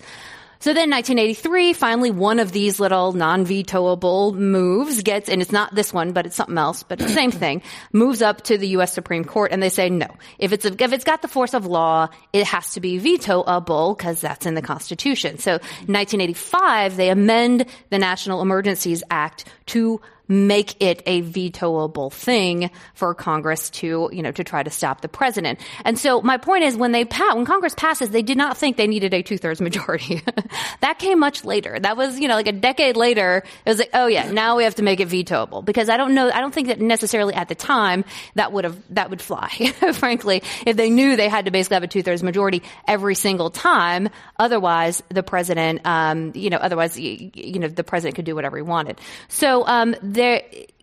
So 0.63 0.75
then 0.75 0.91
1983, 0.91 1.73
finally 1.73 2.11
one 2.11 2.39
of 2.39 2.53
these 2.53 2.79
little 2.79 3.15
non-vetoable 3.15 4.35
moves 4.35 5.03
gets, 5.03 5.31
and 5.31 5.41
it's 5.41 5.53
not 5.53 5.75
this 5.75 5.91
one, 5.91 6.13
but 6.13 6.27
it's 6.27 6.37
something 6.37 6.59
else, 6.59 6.83
but 6.83 6.99
the 6.99 7.09
same 7.09 7.31
thing, 7.31 7.63
moves 7.95 8.21
up 8.21 8.43
to 8.43 8.59
the 8.59 8.69
U.S. 8.69 8.93
Supreme 8.93 9.25
Court 9.25 9.53
and 9.53 9.63
they 9.63 9.71
say 9.71 9.89
no. 9.89 10.07
If 10.39 10.53
it's, 10.53 10.67
if 10.67 10.93
it's 10.93 11.05
got 11.05 11.23
the 11.23 11.29
force 11.29 11.55
of 11.55 11.65
law, 11.65 12.11
it 12.35 12.45
has 12.45 12.75
to 12.75 12.81
be 12.81 12.99
vetoable 12.99 13.97
because 13.97 14.21
that's 14.21 14.45
in 14.45 14.55
the 14.55 14.61
Constitution. 14.61 15.39
So 15.39 15.53
1985, 15.53 16.99
they 16.99 17.09
amend 17.09 17.65
the 17.89 17.99
National 17.99 18.43
Emergencies 18.43 19.03
Act 19.11 19.47
to 19.69 20.03
make 20.31 20.81
it 20.81 21.03
a 21.07 21.23
vetoable 21.23 22.13
thing 22.13 22.71
for 22.95 23.15
Congress 23.15 23.69
to, 23.71 24.09
you 24.13 24.23
know, 24.23 24.31
to 24.31 24.45
try 24.45 24.63
to 24.63 24.71
stop 24.71 25.01
the 25.01 25.09
president. 25.09 25.59
And 25.85 25.99
so 25.99 26.23
my 26.23 26.37
point 26.39 26.65
is 26.65 26.77
when 26.77 26.93
they 26.93 27.05
when 27.05 27.45
Congress 27.45 27.75
passes, 27.75 28.11
they 28.11 28.23
did 28.23 28.39
not 28.39 28.57
think 28.57 28.77
they 28.77 28.87
needed 28.87 29.13
a 29.13 29.23
two 29.23 29.37
thirds 29.37 29.61
majority. 29.61 30.23
that 30.81 30.99
came 30.99 31.19
much 31.19 31.45
later. 31.45 31.79
That 31.79 31.97
was, 31.97 32.19
you 32.21 32.29
know, 32.29 32.35
like 32.35 32.47
a 32.47 32.53
decade 32.53 32.97
later. 32.97 33.43
It 33.67 33.69
was 33.69 33.79
like, 33.81 33.91
oh 33.93 34.07
yeah, 34.07 34.31
now 34.31 34.57
we 34.57 34.65
have 34.65 34.77
to 34.77 34.83
make 34.83 35.01
it 35.01 35.09
vetoable 35.09 35.65
because 35.65 35.89
I 35.89 35.97
don't 35.97 36.15
know, 36.15 36.31
I 36.31 36.41
don't 36.41 36.55
think 36.55 36.69
that 36.69 36.81
necessarily 36.81 37.35
at 37.35 37.49
the 37.49 37.55
time 37.57 38.05
that 38.37 38.53
would 38.53 38.65
have, 38.65 38.81
that 38.95 39.11
would 39.11 39.21
fly, 39.21 39.49
frankly, 39.95 40.43
if 40.65 40.77
they 40.77 40.91
knew 40.91 41.17
they 41.17 41.29
had 41.29 41.47
to 41.47 41.51
basically 41.51 41.75
have 41.75 41.83
a 41.83 41.89
two 41.89 42.03
thirds 42.03 42.23
majority 42.23 42.63
every 42.87 43.17
single 43.17 43.51
time. 43.51 44.09
Otherwise, 44.39 45.03
the 45.09 45.23
president, 45.23 45.81
um, 45.85 46.33
you 46.37 46.51
know, 46.51 46.59
otherwise, 46.59 46.99
you 46.99 47.59
know, 47.59 47.69
the 47.69 47.85
president 47.85 48.15
could 48.15 48.25
do 48.25 48.35
whatever 48.35 48.57
he 48.57 48.63
wanted. 48.63 49.01
So, 49.29 49.67
um, 49.67 49.97
there, 50.21 50.43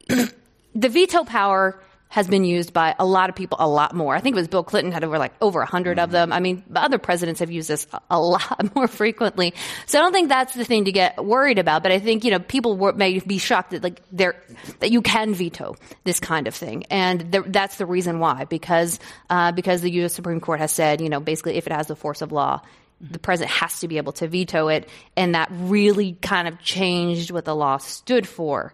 the 0.76 0.90
veto 0.90 1.24
power 1.24 1.80
has 2.10 2.28
been 2.28 2.46
used 2.46 2.72
by 2.72 2.96
a 2.98 3.06
lot 3.06 3.30
of 3.30 3.36
people 3.36 3.58
a 3.60 3.68
lot 3.68 3.94
more. 3.94 4.16
I 4.16 4.22
think 4.22 4.36
it 4.36 4.40
was 4.40 4.48
Bill 4.48 4.64
Clinton 4.64 4.92
had 4.92 5.04
over 5.04 5.18
like 5.18 5.34
over 5.42 5.60
a 5.60 5.66
100 5.66 6.00
of 6.00 6.10
them. 6.12 6.32
I 6.32 6.40
mean, 6.40 6.64
other 6.74 6.98
presidents 6.98 7.42
have 7.42 7.52
used 7.52 7.70
this 7.70 7.86
a, 8.10 8.20
lot 8.20 8.76
more 8.76 8.88
frequently. 8.88 9.54
So 9.86 10.00
I 10.00 10.02
don't 10.02 10.14
think 10.14 10.30
that's 10.30 10.54
the 10.54 10.64
thing 10.64 10.86
to 10.86 10.92
get 10.92 11.24
worried 11.24 11.60
about. 11.60 11.84
But 11.84 11.92
I 11.92 12.00
think 12.00 12.24
you 12.24 12.32
know 12.32 12.40
people 12.40 12.78
were, 12.78 12.94
may 12.94 13.20
be 13.20 13.38
shocked 13.38 13.72
that 13.72 13.84
like 13.84 14.02
there 14.12 14.42
that 14.80 14.92
you 14.92 15.02
can 15.02 15.34
veto 15.34 15.76
this 16.06 16.20
kind 16.20 16.48
of 16.48 16.56
thing, 16.56 16.86
and 16.86 17.32
that's 17.48 17.78
the 17.78 17.86
reason 17.86 18.20
why 18.20 18.46
because 18.46 19.00
uh, 19.30 19.52
because 19.52 19.82
the 19.82 19.92
U.S. 19.92 20.14
Supreme 20.14 20.40
Court 20.40 20.60
has 20.60 20.72
said 20.72 21.02
you 21.02 21.10
know 21.10 21.20
basically 21.20 21.56
if 21.56 21.68
it 21.68 21.74
has 21.74 21.88
the 21.88 21.96
force 21.96 22.22
of 22.22 22.32
law. 22.32 22.62
The 23.00 23.20
president 23.20 23.52
has 23.52 23.82
to 23.82 23.88
be 23.88 23.98
able 23.98 24.14
to 24.14 24.28
veto 24.28 24.70
it, 24.70 24.90
and 25.16 25.36
that 25.36 25.50
really 25.52 26.14
kind 26.14 26.48
of 26.48 26.58
changed 26.58 27.30
what 27.30 27.46
the 27.46 27.56
law 27.56 27.78
stood 27.78 28.28
for. 28.28 28.74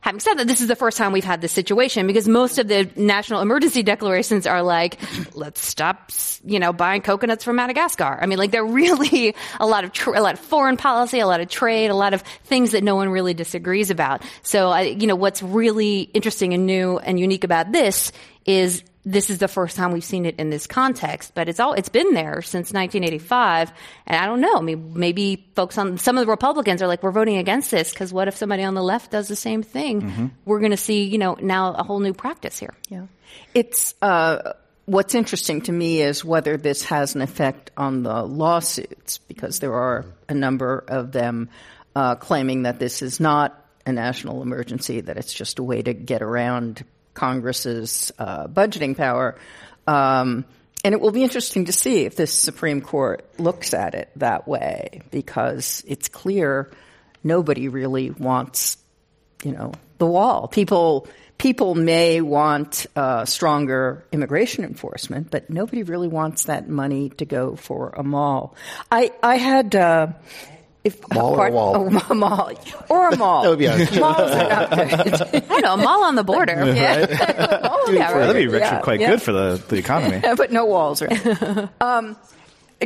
Having 0.00 0.20
said 0.20 0.34
that, 0.34 0.46
this 0.46 0.60
is 0.60 0.68
the 0.68 0.76
first 0.76 0.96
time 0.96 1.12
we've 1.12 1.24
had 1.24 1.40
this 1.40 1.52
situation 1.52 2.06
because 2.06 2.28
most 2.28 2.58
of 2.58 2.68
the 2.68 2.88
national 2.96 3.40
emergency 3.40 3.82
declarations 3.82 4.46
are 4.46 4.62
like, 4.62 4.98
let's 5.34 5.64
stop, 5.64 6.10
you 6.44 6.58
know, 6.58 6.72
buying 6.72 7.02
coconuts 7.02 7.44
from 7.44 7.56
Madagascar. 7.56 8.18
I 8.20 8.26
mean, 8.26 8.38
like 8.38 8.50
they're 8.52 8.64
really 8.64 9.34
a 9.58 9.66
lot 9.66 9.84
of 9.84 9.92
a 10.14 10.20
lot 10.20 10.34
of 10.34 10.40
foreign 10.40 10.76
policy, 10.76 11.18
a 11.18 11.26
lot 11.26 11.40
of 11.40 11.48
trade, 11.48 11.88
a 11.88 11.94
lot 11.94 12.14
of 12.14 12.22
things 12.44 12.72
that 12.72 12.84
no 12.84 12.94
one 12.94 13.08
really 13.08 13.34
disagrees 13.34 13.90
about. 13.90 14.22
So, 14.42 14.70
I, 14.70 14.82
you 14.82 15.06
know, 15.06 15.16
what's 15.16 15.42
really 15.42 16.02
interesting 16.14 16.54
and 16.54 16.66
new 16.66 16.98
and 16.98 17.18
unique 17.18 17.44
about 17.44 17.72
this 17.72 18.12
is 18.46 18.82
this 19.08 19.30
is 19.30 19.38
the 19.38 19.48
first 19.48 19.74
time 19.74 19.92
we've 19.92 20.04
seen 20.04 20.26
it 20.26 20.36
in 20.38 20.50
this 20.50 20.66
context, 20.66 21.32
but 21.34 21.48
it's 21.48 21.60
all 21.60 21.72
it's 21.72 21.88
been 21.88 22.12
there 22.12 22.42
since 22.42 22.74
1985. 22.74 23.72
And 24.06 24.20
I 24.20 24.26
don't 24.26 24.42
know, 24.42 24.58
I 24.58 24.60
mean, 24.60 24.92
maybe 24.94 25.48
folks 25.56 25.78
on 25.78 25.96
some 25.96 26.18
of 26.18 26.26
the 26.26 26.30
Republicans 26.30 26.82
are 26.82 26.86
like, 26.86 27.02
we're 27.02 27.10
voting 27.10 27.38
against 27.38 27.70
this 27.70 27.90
because 27.90 28.12
what 28.12 28.28
if 28.28 28.36
somebody 28.36 28.64
on 28.64 28.74
the 28.74 28.82
left 28.82 29.10
does 29.10 29.26
the 29.26 29.36
same 29.36 29.62
thing? 29.62 30.02
Mm-hmm. 30.02 30.26
We're 30.44 30.58
going 30.58 30.72
to 30.72 30.76
see, 30.76 31.04
you 31.04 31.16
know, 31.16 31.38
now 31.40 31.72
a 31.72 31.82
whole 31.82 32.00
new 32.00 32.12
practice 32.12 32.58
here. 32.58 32.74
Yeah. 32.90 33.06
It's, 33.54 33.94
uh, 34.02 34.52
what's 34.84 35.14
interesting 35.14 35.62
to 35.62 35.72
me 35.72 36.02
is 36.02 36.22
whether 36.22 36.58
this 36.58 36.84
has 36.84 37.14
an 37.14 37.22
effect 37.22 37.70
on 37.78 38.02
the 38.02 38.22
lawsuits, 38.24 39.18
because 39.18 39.58
there 39.58 39.72
are 39.72 40.04
a 40.28 40.34
number 40.34 40.84
of 40.86 41.12
them 41.12 41.48
uh, 41.96 42.16
claiming 42.16 42.64
that 42.64 42.78
this 42.78 43.00
is 43.00 43.20
not 43.20 43.64
a 43.86 43.92
national 43.92 44.42
emergency, 44.42 45.00
that 45.00 45.16
it's 45.16 45.32
just 45.32 45.58
a 45.58 45.62
way 45.62 45.80
to 45.80 45.94
get 45.94 46.20
around 46.20 46.84
Congress's 47.14 48.12
uh, 48.18 48.46
budgeting 48.46 48.96
power. 48.96 49.36
Um, 49.86 50.44
and 50.84 50.94
it 50.94 51.00
will 51.00 51.10
be 51.10 51.22
interesting 51.22 51.64
to 51.64 51.72
see 51.72 52.04
if 52.04 52.14
this 52.14 52.32
Supreme 52.32 52.80
Court 52.80 53.24
looks 53.38 53.74
at 53.74 53.94
it 53.94 54.10
that 54.16 54.46
way 54.46 55.02
because 55.10 55.82
it's 55.86 56.08
clear 56.08 56.70
nobody 57.24 57.68
really 57.68 58.10
wants, 58.10 58.76
you 59.42 59.52
know, 59.52 59.72
the 59.98 60.06
wall. 60.06 60.46
People 60.46 61.08
people 61.36 61.74
may 61.74 62.20
want 62.20 62.86
uh, 62.96 63.24
stronger 63.24 64.04
immigration 64.12 64.64
enforcement, 64.64 65.30
but 65.30 65.50
nobody 65.50 65.82
really 65.82 66.08
wants 66.08 66.44
that 66.44 66.68
money 66.68 67.10
to 67.10 67.24
go 67.24 67.56
for 67.56 67.90
a 67.96 68.04
mall. 68.04 68.54
I 68.90 69.12
I 69.22 69.36
had. 69.36 69.74
Uh, 69.74 70.08
if, 70.88 71.14
Mall 71.14 71.34
or 71.40 71.46
a 71.46 71.50
wall? 71.52 71.74
Oh, 71.76 72.06
a 72.10 72.14
mall. 72.14 72.52
Or 72.88 73.08
a 73.10 73.16
mall. 73.16 73.42
That 73.44 73.48
would 73.50 73.58
be 73.58 73.66
a- 73.66 73.76
Malls 74.00 74.30
are 74.32 74.48
not 74.48 74.70
good. 75.30 75.44
I 75.50 75.58
know, 75.60 75.74
a 75.74 75.76
mall 75.76 76.04
on 76.04 76.14
the 76.16 76.24
border. 76.24 76.52
yeah. 76.74 77.06
Oh, 77.62 77.90
yeah, 77.92 78.12
That'd 78.12 78.34
be 78.36 78.46
right. 78.48 78.62
actually 78.62 78.76
Yeah, 78.78 78.80
quite 78.82 79.00
yeah. 79.00 79.10
good 79.10 79.22
for 79.22 79.32
the, 79.32 79.62
the 79.68 79.76
economy. 79.76 80.20
but 80.36 80.50
no 80.52 80.64
walls 80.66 81.00
around. 81.02 81.68
um, 81.80 82.16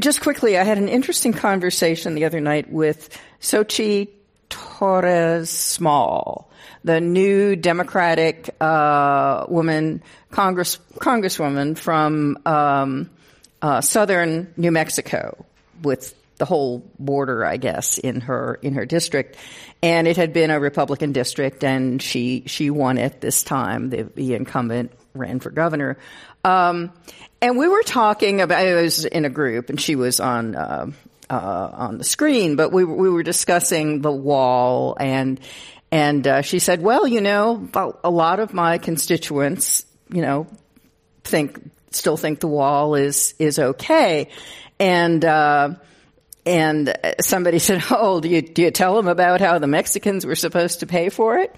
just 0.01 0.21
quickly, 0.21 0.57
I 0.59 0.65
had 0.65 0.79
an 0.79 0.89
interesting 0.89 1.33
conversation 1.33 2.15
the 2.15 2.25
other 2.27 2.41
night 2.41 2.71
with 2.73 3.19
Xochitl 3.41 4.09
Torres 4.49 5.49
Small, 5.51 6.51
the 6.85 7.01
new 7.01 7.57
Democratic 7.57 8.55
uh, 8.61 9.47
woman, 9.49 10.03
Congress 10.31 10.79
Congresswoman 10.97 11.77
from 11.79 12.39
um, 12.45 13.09
uh, 13.63 13.81
southern 13.81 14.53
New 14.57 14.71
Mexico, 14.71 15.45
with 15.83 16.15
the 16.39 16.45
whole 16.45 16.91
border, 16.99 17.45
I 17.45 17.57
guess, 17.57 17.99
in 17.99 18.23
her 18.23 18.59
in 18.63 18.75
her 18.75 18.87
district, 18.87 19.37
and 19.83 20.09
it 20.09 20.17
had 20.17 20.33
been 20.33 20.51
a 20.51 20.59
Republican 20.59 21.13
district, 21.13 21.63
and 21.65 22.01
she 22.01 22.45
she 22.47 22.71
won 22.71 22.99
it 22.99 23.21
this 23.21 23.43
time. 23.43 23.91
The, 23.91 24.03
the 24.15 24.35
incumbent 24.35 24.93
ran 25.15 25.41
for 25.41 25.51
governor, 25.51 25.99
um, 26.45 26.93
and 27.41 27.57
we 27.57 27.69
were 27.69 27.83
talking 27.83 28.41
about. 28.41 28.59
I 28.59 28.75
was 28.75 29.05
in 29.05 29.25
a 29.25 29.31
group, 29.31 29.71
and 29.71 29.81
she 29.81 29.97
was 29.97 30.21
on. 30.21 30.55
Uh, 30.55 30.91
uh, 31.31 31.71
on 31.73 31.97
the 31.97 32.05
screen, 32.05 32.57
but 32.57 32.73
we 32.73 32.85
we 32.85 33.09
were 33.09 33.23
discussing 33.23 34.03
the 34.03 34.13
wall, 34.13 34.95
and 35.01 35.41
and 35.91 36.27
uh, 36.27 36.43
she 36.43 36.59
said, 36.59 36.83
"Well, 36.83 37.07
you 37.07 37.23
know, 37.23 37.69
a- 37.73 38.11
lot 38.11 38.39
of 38.39 38.53
my 38.53 38.77
constituents, 38.77 39.87
you 40.11 40.21
know, 40.21 40.47
think 41.25 41.59
still 41.91 42.19
think 42.19 42.41
the 42.41 42.49
wall 42.49 42.97
is 42.97 43.35
is 43.39 43.59
okay," 43.59 44.29
and. 44.79 45.25
And 46.45 46.97
somebody 47.21 47.59
said, 47.59 47.83
"Oh, 47.91 48.21
do 48.21 48.29
you 48.29 48.43
do 48.43 48.63
you 48.63 48.71
tell 48.71 48.97
them 48.97 49.09
about 49.09 49.41
how 49.41 49.59
the 49.59 49.67
Mexicans 49.67 50.27
were 50.27 50.35
supposed 50.35 50.81
to 50.81 50.87
pay 50.87 51.09
for 51.09 51.39
it?" 51.39 51.55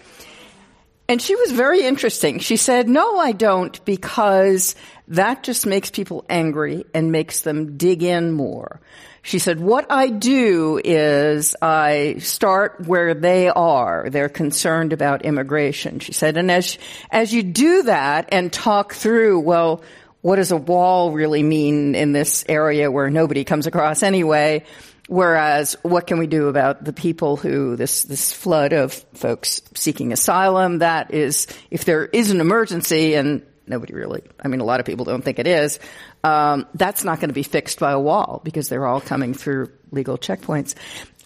And 1.07 1.21
she 1.21 1.35
was 1.35 1.53
very 1.53 1.83
interesting. 1.83 2.39
She 2.39 2.57
said, 2.57 2.89
"No, 2.89 3.19
I 3.19 3.33
don't, 3.33 3.83
because 3.85 4.75
that 5.09 5.43
just 5.43 5.67
makes 5.67 5.91
people 5.91 6.25
angry 6.29 6.85
and 6.95 7.13
makes 7.13 7.43
them 7.43 7.77
dig 7.77 8.03
in 8.03 8.33
more." 8.33 8.81
She 9.23 9.39
said, 9.39 9.59
"What 9.59 9.87
I 9.91 10.09
do 10.09 10.81
is 10.85 11.57
I 11.63 12.17
start 12.19 12.87
where 12.87 13.15
they 13.15 13.49
are. 13.49 14.09
They're 14.11 14.29
concerned 14.29 14.93
about 14.93 15.25
immigration." 15.25 15.99
She 15.99 16.13
said, 16.13 16.37
"And 16.37 16.51
as 16.51 16.79
as 17.11 17.33
you 17.33 17.43
do 17.43 17.85
that 17.85 18.29
and 18.33 18.53
talk 18.53 18.93
through, 18.93 19.41
well, 19.41 19.83
what 20.25 20.37
does 20.37 20.53
a 20.53 20.57
wall 20.57 21.13
really 21.13 21.43
mean 21.43 21.95
in 21.95 22.13
this 22.13 22.47
area 22.49 22.91
where 22.91 23.11
nobody 23.11 23.45
comes 23.45 23.67
across 23.67 24.03
anyway?" 24.03 24.65
Whereas, 25.07 25.77
what 25.83 26.07
can 26.07 26.19
we 26.19 26.27
do 26.27 26.49
about 26.49 26.83
the 26.83 26.95
people 26.95 27.37
who 27.37 27.77
this 27.77 28.05
this 28.05 28.33
flood 28.33 28.73
of 28.73 28.95
folks 29.13 29.61
seeking 29.75 30.13
asylum? 30.13 30.79
That 30.79 31.13
is, 31.13 31.47
if 31.71 31.85
there 31.85 32.07
is 32.07 32.31
an 32.31 32.41
emergency, 32.41 33.13
and 33.13 33.43
nobody 33.67 33.93
really, 33.93 34.23
I 34.41 34.49
mean, 34.49 34.61
a 34.61 34.65
lot 34.65 34.81
of 34.81 34.87
people 34.87 35.05
don't 35.05 35.23
think 35.23 35.39
it 35.39 35.47
is. 35.47 35.79
Um, 36.23 36.67
that's 36.73 37.05
not 37.05 37.21
going 37.21 37.29
to 37.29 37.35
be 37.35 37.43
fixed 37.43 37.79
by 37.79 37.93
a 37.93 38.01
wall 38.01 38.41
because 38.45 38.71
they're 38.71 38.87
all 38.87 39.03
coming 39.03 39.35
through 39.35 39.73
legal 39.91 40.17
checkpoints. 40.17 40.75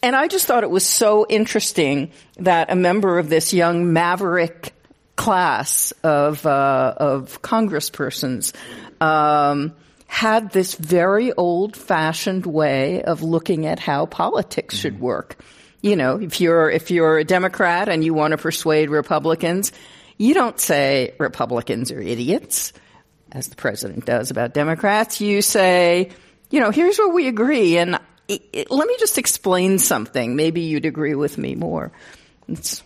And 0.03 0.17
I 0.17 0.27
just 0.27 0.47
thought 0.47 0.65
it 0.65 0.71
was 0.71 0.85
so 0.85 1.25
interesting 1.29 2.11
that 2.37 2.73
a 2.73 2.77
member 2.77 3.19
of 3.19 3.29
this 3.29 3.53
young 3.53 3.93
maverick 3.93 4.75
class 5.15 5.93
of 6.03 6.45
uh, 6.47 6.95
of 6.97 7.43
congresspersons 7.43 8.55
um, 9.01 9.75
had 10.07 10.51
this 10.53 10.75
very 10.75 11.33
old 11.33 11.77
fashioned 11.77 12.47
way 12.47 13.03
of 13.03 13.23
looking 13.23 13.67
at 13.67 13.79
how 13.79 14.07
politics 14.07 14.77
should 14.77 15.01
work. 15.01 15.37
You 15.81 15.95
know, 15.97 16.17
if 16.21 16.41
you're 16.41 16.69
if 16.71 16.91
you're 16.91 17.19
a 17.19 17.25
Democrat 17.25 17.89
and 17.89 18.03
you 18.05 18.13
want 18.15 18.33
to 18.33 18.39
persuade 18.39 18.91
Republicans, 18.91 19.71
you 20.17 20.35
don't 20.35 20.59
say 20.59 21.15
Republicans 21.19 21.93
are 21.93 22.01
idiots, 22.01 22.73
as 23.31 23.49
the 23.49 23.57
president 23.57 24.05
does 24.05 24.31
about 24.33 24.55
Democrats. 24.55 25.21
You 25.21 25.41
say, 25.41 26.11
you 26.51 26.59
know, 26.61 26.71
here's 26.73 26.99
where 26.99 27.11
we 27.11 27.29
agree, 27.29 27.79
and 27.79 28.01
it, 28.27 28.43
it- 28.53 28.71
let 28.73 28.89
me 28.89 28.97
just 28.99 29.19
explain 29.19 29.79
something. 29.79 30.35
Maybe 30.35 30.63
you'd 30.63 30.87
agree 30.87 31.15
with 31.15 31.39
me 31.39 31.55
more. 31.55 31.93
It's 32.49 32.83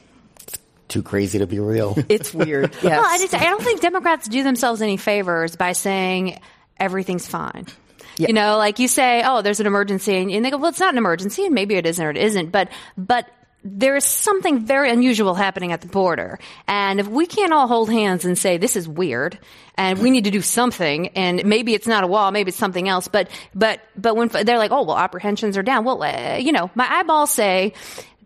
Too 0.92 1.02
crazy 1.02 1.38
to 1.38 1.46
be 1.46 1.58
real. 1.58 1.96
it's 2.10 2.34
weird. 2.34 2.74
Yes. 2.82 3.00
Well, 3.00 3.04
I, 3.06 3.16
just, 3.16 3.34
I 3.34 3.44
don't 3.44 3.62
think 3.62 3.80
Democrats 3.80 4.28
do 4.28 4.42
themselves 4.42 4.82
any 4.82 4.98
favors 4.98 5.56
by 5.56 5.72
saying 5.72 6.38
everything's 6.78 7.26
fine. 7.26 7.66
Yeah. 8.18 8.26
You 8.28 8.34
know, 8.34 8.58
like 8.58 8.78
you 8.78 8.88
say, 8.88 9.22
oh, 9.24 9.40
there's 9.40 9.58
an 9.60 9.66
emergency, 9.66 10.16
and, 10.16 10.30
and 10.30 10.44
they 10.44 10.50
go, 10.50 10.58
well, 10.58 10.68
it's 10.68 10.80
not 10.80 10.92
an 10.92 10.98
emergency, 10.98 11.46
and 11.46 11.54
maybe 11.54 11.76
it 11.76 11.86
isn't 11.86 12.04
or 12.04 12.10
it 12.10 12.18
isn't, 12.18 12.50
but 12.50 12.68
but 12.98 13.26
there 13.64 13.96
is 13.96 14.04
something 14.04 14.66
very 14.66 14.90
unusual 14.90 15.34
happening 15.34 15.72
at 15.72 15.80
the 15.80 15.86
border, 15.86 16.38
and 16.68 17.00
if 17.00 17.08
we 17.08 17.24
can't 17.24 17.54
all 17.54 17.68
hold 17.68 17.90
hands 17.90 18.26
and 18.26 18.36
say 18.36 18.58
this 18.58 18.76
is 18.76 18.86
weird, 18.86 19.38
and 19.76 19.98
we 20.00 20.10
need 20.10 20.24
to 20.24 20.30
do 20.30 20.42
something, 20.42 21.08
and 21.08 21.42
maybe 21.46 21.72
it's 21.72 21.86
not 21.86 22.04
a 22.04 22.06
wall, 22.06 22.32
maybe 22.32 22.50
it's 22.50 22.58
something 22.58 22.86
else, 22.86 23.08
but 23.08 23.30
but 23.54 23.80
but 23.96 24.14
when 24.14 24.28
they're 24.28 24.58
like, 24.58 24.72
oh, 24.72 24.82
well, 24.82 24.98
apprehensions 24.98 25.56
are 25.56 25.62
down, 25.62 25.84
well, 25.84 26.02
uh, 26.02 26.36
you 26.36 26.52
know, 26.52 26.70
my 26.74 26.86
eyeballs 26.86 27.30
say 27.30 27.72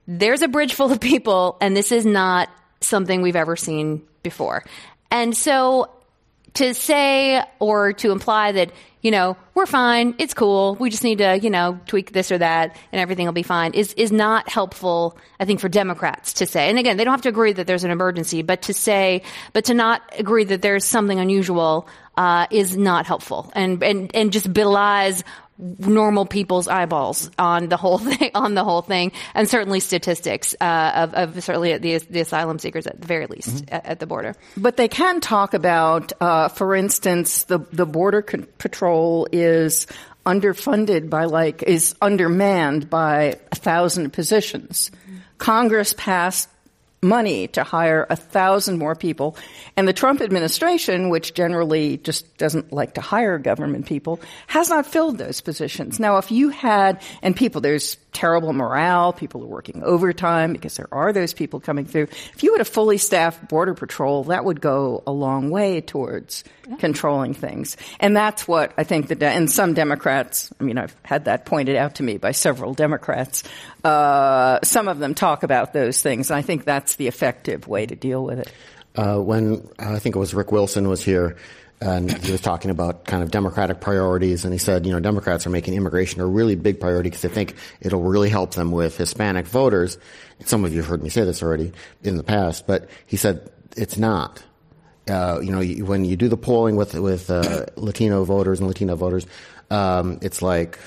there's 0.07 0.43
a 0.43 0.49
bridge 0.49 0.75
full 0.75 0.93
of 0.93 1.01
people, 1.01 1.57
and 1.61 1.77
this 1.77 1.93
is 1.93 2.07
not 2.07 2.49
something 2.81 3.23
we've 3.23 3.37
ever 3.37 3.57
seen 3.57 4.03
before. 4.23 4.65
And 5.11 5.37
so 5.37 5.91
to 6.55 6.75
say 6.75 7.43
or 7.59 7.93
to 7.93 8.11
imply 8.11 8.53
that, 8.53 8.73
you 9.03 9.11
know, 9.11 9.37
we're 9.55 9.67
fine, 9.67 10.15
it's 10.19 10.35
cool, 10.35 10.75
we 10.77 10.91
just 10.91 11.05
need 11.05 11.19
to, 11.19 11.39
you 11.39 11.51
know, 11.51 11.79
tweak 11.87 12.13
this 12.13 12.33
or 12.33 12.39
that 12.39 12.77
and 12.93 13.01
everything 13.01 13.27
will 13.27 13.33
be 13.33 13.43
fine 13.43 13.75
is, 13.75 13.93
is 13.93 14.11
not 14.11 14.49
helpful, 14.49 15.17
I 15.39 15.45
think, 15.45 15.61
for 15.61 15.69
Democrats 15.69 16.35
to 16.35 16.47
say. 16.47 16.69
And 16.69 16.79
again, 16.79 16.97
they 16.97 17.05
don't 17.05 17.13
have 17.13 17.23
to 17.23 17.29
agree 17.29 17.53
that 17.53 17.67
there's 17.67 17.85
an 17.85 17.91
emergency, 17.91 18.43
but 18.43 18.63
to 18.63 18.75
say, 18.75 19.23
but 19.53 19.67
to 19.67 19.75
not 19.75 20.03
agree 20.19 20.45
that 20.45 20.63
there's 20.63 20.85
something 20.85 21.21
unusual, 21.21 21.87
uh, 22.17 22.47
is 22.51 22.77
not 22.77 23.07
helpful 23.07 23.53
and, 23.55 23.83
and, 23.83 24.11
and 24.15 24.33
just 24.33 24.51
belies 24.53 25.23
normal 25.59 26.27
people's 26.27 26.69
eyeballs 26.69 27.31
on 27.39 27.69
the 27.69 27.77
whole 27.77 27.99
thing, 28.17 28.31
on 28.35 28.55
the 28.55 28.65
whole 28.65 28.83
thing, 28.83 29.13
and 29.35 29.49
certainly 29.49 29.81
statistics 29.81 30.55
uh, 30.61 30.93
of, 30.95 31.15
of 31.15 31.45
certainly 31.45 31.77
the, 31.79 31.99
the 31.99 32.21
asylum 32.21 32.59
seekers 32.59 32.87
at 32.87 33.01
the 33.01 33.07
very 33.07 33.27
least 33.27 33.65
at, 33.69 33.87
at 33.87 34.01
the 34.01 34.07
border. 34.07 34.35
But 34.57 34.77
they 34.77 34.89
can 34.89 35.21
talk 35.21 35.55
about, 35.55 36.13
uh, 36.21 36.49
for 36.49 36.75
instance, 36.75 37.45
the 37.45 37.59
the 37.73 37.87
border 37.87 38.23
con- 38.23 38.47
patrol 38.59 39.29
is 39.33 39.87
underfunded 40.25 41.09
by 41.09 41.25
like 41.25 41.63
is 41.63 41.95
undermanned 42.03 42.91
by 42.91 43.39
a 43.53 43.57
thousand 43.57 44.13
positions. 44.13 44.91
Congress 45.39 45.95
passed 45.97 46.49
money 47.09 47.49
to 47.49 47.63
hire 47.63 48.07
a 48.11 48.17
thousand 48.17 48.79
more 48.79 48.95
people, 48.95 49.37
and 49.77 49.87
the 49.87 49.93
Trump 49.93 50.21
administration, 50.21 51.09
which 51.09 51.35
generally 51.35 51.97
just 51.99 52.37
doesn't 52.39 52.73
like 52.73 52.95
to 52.95 53.01
hire 53.01 53.39
government 53.39 53.87
people, 53.87 54.21
has 54.47 54.69
not 54.69 54.87
filled 54.87 55.19
those 55.19 55.41
positions. 55.41 55.99
Now, 56.01 56.19
if 56.19 56.31
you 56.31 56.51
had 56.51 57.01
and 57.23 57.37
people, 57.37 57.61
there's 57.61 57.97
terrible 58.17 58.55
morale. 58.55 59.13
People 59.13 59.43
are 59.43 59.47
working 59.47 59.83
overtime 59.85 60.55
because 60.55 60.77
there 60.77 60.89
are 60.91 61.13
those 61.13 61.35
people 61.35 61.61
coming 61.61 61.85
through. 61.85 62.09
If 62.35 62.43
you 62.43 62.53
had 62.53 62.63
a 62.63 62.65
fully 62.65 62.97
staffed 62.97 63.47
border 63.49 63.75
patrol, 63.75 64.25
that 64.25 64.43
would 64.43 64.63
go 64.63 65.03
a 65.07 65.13
long 65.13 65.51
way 65.51 65.83
towards 65.83 66.43
controlling 66.79 67.35
things. 67.35 67.77
And 68.01 68.17
that's 68.17 68.49
what 68.49 68.73
I 68.79 68.85
think 68.85 69.09
that, 69.09 69.23
and 69.23 69.51
some 69.51 69.75
Democrats, 69.75 70.51
I 70.59 70.65
mean, 70.65 70.79
I've 70.79 70.97
had 71.03 71.27
that 71.27 71.45
pointed 71.45 71.77
out 71.77 71.97
to 71.97 72.03
me 72.03 72.17
by 72.17 72.33
several 72.33 72.73
Democrats. 72.73 73.45
Uh, 73.85 74.61
some 74.65 74.89
of 74.89 74.99
them 74.99 75.15
talk 75.15 75.43
about 75.43 75.75
those 75.75 76.01
things, 76.01 76.31
and 76.31 76.39
I 76.39 76.43
think 76.43 76.65
that's 76.65 76.97
the 76.97 77.09
effective 77.09 77.69
way 77.69 77.85
to 77.85 77.95
deal 77.95 78.25
with 78.25 78.39
it. 78.39 78.51
uh, 78.97 79.19
when 79.19 79.69
I 79.79 79.99
think 79.99 80.17
it 80.17 80.19
was 80.19 80.35
Rick 80.35 80.53
Wilson 80.53 80.89
was 80.89 81.03
here, 81.05 81.37
and 81.81 82.11
he 82.25 82.33
was 82.33 82.41
talking 82.41 82.71
about 82.71 83.05
kind 83.05 83.23
of 83.23 83.31
Democratic 83.31 83.81
priorities, 83.81 84.45
and 84.45 84.53
he 84.53 84.59
said, 84.59 84.87
you 84.87 84.93
know, 84.93 85.01
Democrats 85.01 85.47
are 85.47 85.51
making 85.51 85.75
immigration 85.75 86.21
a 86.21 86.27
really 86.27 86.57
big 86.57 86.81
priority 86.81 87.11
because 87.11 87.23
they 87.23 87.29
think 87.29 87.55
it'll 87.81 88.03
really 88.03 88.31
help 88.31 88.55
them 88.55 88.71
with 88.71 88.97
Hispanic 88.97 89.47
voters. 89.47 89.99
Some 90.45 90.65
of 90.65 90.73
you 90.73 90.79
have 90.79 90.89
heard 90.89 91.03
me 91.03 91.11
say 91.11 91.25
this 91.25 91.43
already 91.43 91.73
in 92.03 92.17
the 92.17 92.23
past, 92.23 92.67
but 92.67 92.89
he 93.07 93.17
said 93.17 93.51
it's 93.77 93.99
not. 93.99 94.43
Uh, 95.09 95.39
you 95.41 95.53
know, 95.53 95.61
you, 95.61 95.85
when 95.85 96.05
you 96.05 96.17
do 96.17 96.29
the 96.29 96.37
polling 96.37 96.77
with 96.77 96.95
with 96.95 97.31
uh, 97.31 97.67
Latino 97.77 98.25
voters 98.25 98.59
and 98.59 98.69
Latino 98.69 98.97
voters, 98.97 99.27
um, 99.71 100.19
it's 100.23 100.43
like 100.43 100.79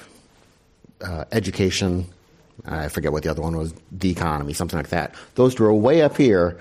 uh, 1.02 1.26
education. 1.32 2.08
I 2.66 2.90
forget 2.90 3.14
what 3.14 3.24
the 3.24 3.30
other 3.30 3.42
one 3.42 3.56
was. 3.56 3.74
The 3.92 4.10
economy, 4.10 4.54
something 4.54 4.78
like 4.78 4.90
that. 4.90 5.16
Those 5.36 5.56
two 5.56 5.64
are 5.66 5.74
way 5.74 6.02
up 6.02 6.18
here 6.18 6.60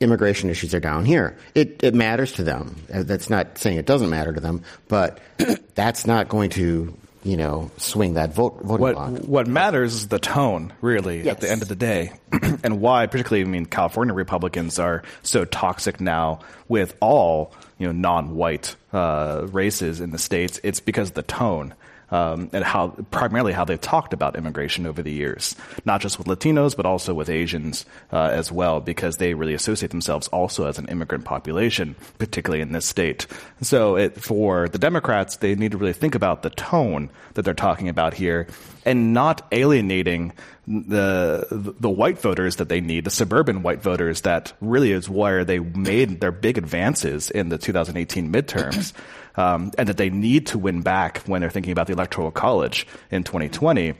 immigration 0.00 0.50
issues 0.50 0.74
are 0.74 0.80
down 0.80 1.04
here. 1.04 1.36
It, 1.54 1.82
it 1.82 1.94
matters 1.94 2.32
to 2.32 2.42
them. 2.44 2.76
Uh, 2.92 3.02
That's 3.02 3.30
not 3.30 3.58
saying 3.58 3.78
it 3.78 3.86
doesn't 3.86 4.10
matter 4.10 4.32
to 4.32 4.40
them, 4.40 4.62
but 4.88 5.18
that's 5.74 6.06
not 6.06 6.28
going 6.28 6.50
to, 6.50 6.94
you 7.24 7.36
know, 7.36 7.70
swing 7.78 8.14
that 8.14 8.34
vote 8.34 8.60
voting 8.62 8.80
What 8.82 8.94
block. 8.94 9.10
what 9.22 9.46
matters 9.46 9.94
is 9.94 10.08
the 10.08 10.18
tone, 10.18 10.72
really, 10.82 11.28
at 11.28 11.40
the 11.40 11.50
end 11.50 11.62
of 11.62 11.68
the 11.68 11.76
day, 11.76 12.12
and 12.62 12.80
why, 12.80 13.06
particularly, 13.06 13.42
I 13.42 13.50
mean, 13.50 13.64
California 13.66 14.12
Republicans 14.14 14.78
are 14.78 15.02
so 15.22 15.44
toxic 15.46 16.00
now 16.00 16.40
with 16.68 16.94
all 17.00 17.54
you 17.78 17.86
know 17.86 17.92
non-white 17.92 18.76
uh, 18.92 19.46
races 19.50 20.00
in 20.02 20.10
the 20.10 20.18
states. 20.18 20.60
It's 20.62 20.80
because 20.80 21.08
of 21.10 21.14
the 21.14 21.22
tone. 21.22 21.74
Um, 22.10 22.50
and 22.52 22.62
how 22.62 22.88
primarily 23.10 23.52
how 23.52 23.64
they've 23.64 23.80
talked 23.80 24.12
about 24.12 24.36
immigration 24.36 24.86
over 24.86 25.02
the 25.02 25.10
years, 25.10 25.56
not 25.84 26.00
just 26.00 26.18
with 26.18 26.26
Latinos 26.26 26.76
but 26.76 26.86
also 26.86 27.14
with 27.14 27.28
Asians 27.28 27.86
uh, 28.12 28.30
as 28.32 28.52
well, 28.52 28.80
because 28.80 29.16
they 29.16 29.34
really 29.34 29.54
associate 29.54 29.90
themselves 29.90 30.28
also 30.28 30.66
as 30.66 30.78
an 30.78 30.86
immigrant 30.88 31.24
population, 31.24 31.96
particularly 32.18 32.60
in 32.60 32.72
this 32.72 32.86
state. 32.86 33.26
So 33.62 33.96
it, 33.96 34.20
for 34.20 34.68
the 34.68 34.78
Democrats, 34.78 35.36
they 35.36 35.54
need 35.54 35.72
to 35.72 35.78
really 35.78 35.92
think 35.92 36.14
about 36.14 36.42
the 36.42 36.50
tone 36.50 37.10
that 37.34 37.42
they're 37.42 37.54
talking 37.54 37.88
about 37.88 38.14
here, 38.14 38.46
and 38.84 39.12
not 39.14 39.46
alienating 39.50 40.32
the 40.66 41.46
the 41.50 41.90
white 41.90 42.18
voters 42.18 42.56
that 42.56 42.68
they 42.68 42.80
need, 42.80 43.04
the 43.04 43.10
suburban 43.10 43.62
white 43.62 43.82
voters 43.82 44.22
that 44.22 44.52
really 44.60 44.92
is 44.92 45.08
where 45.08 45.44
they 45.44 45.58
made 45.58 46.20
their 46.20 46.32
big 46.32 46.56
advances 46.56 47.30
in 47.30 47.48
the 47.50 47.58
2018 47.58 48.32
midterms, 48.32 48.92
um, 49.36 49.72
and 49.78 49.88
that 49.88 49.96
they 49.96 50.10
need 50.10 50.48
to 50.48 50.58
win 50.58 50.82
back 50.82 51.18
when 51.26 51.40
they're 51.40 51.50
thinking 51.50 51.72
about 51.72 51.86
the 51.86 51.92
electoral 51.92 52.30
college 52.30 52.86
in 53.10 53.24
2020 53.24 53.94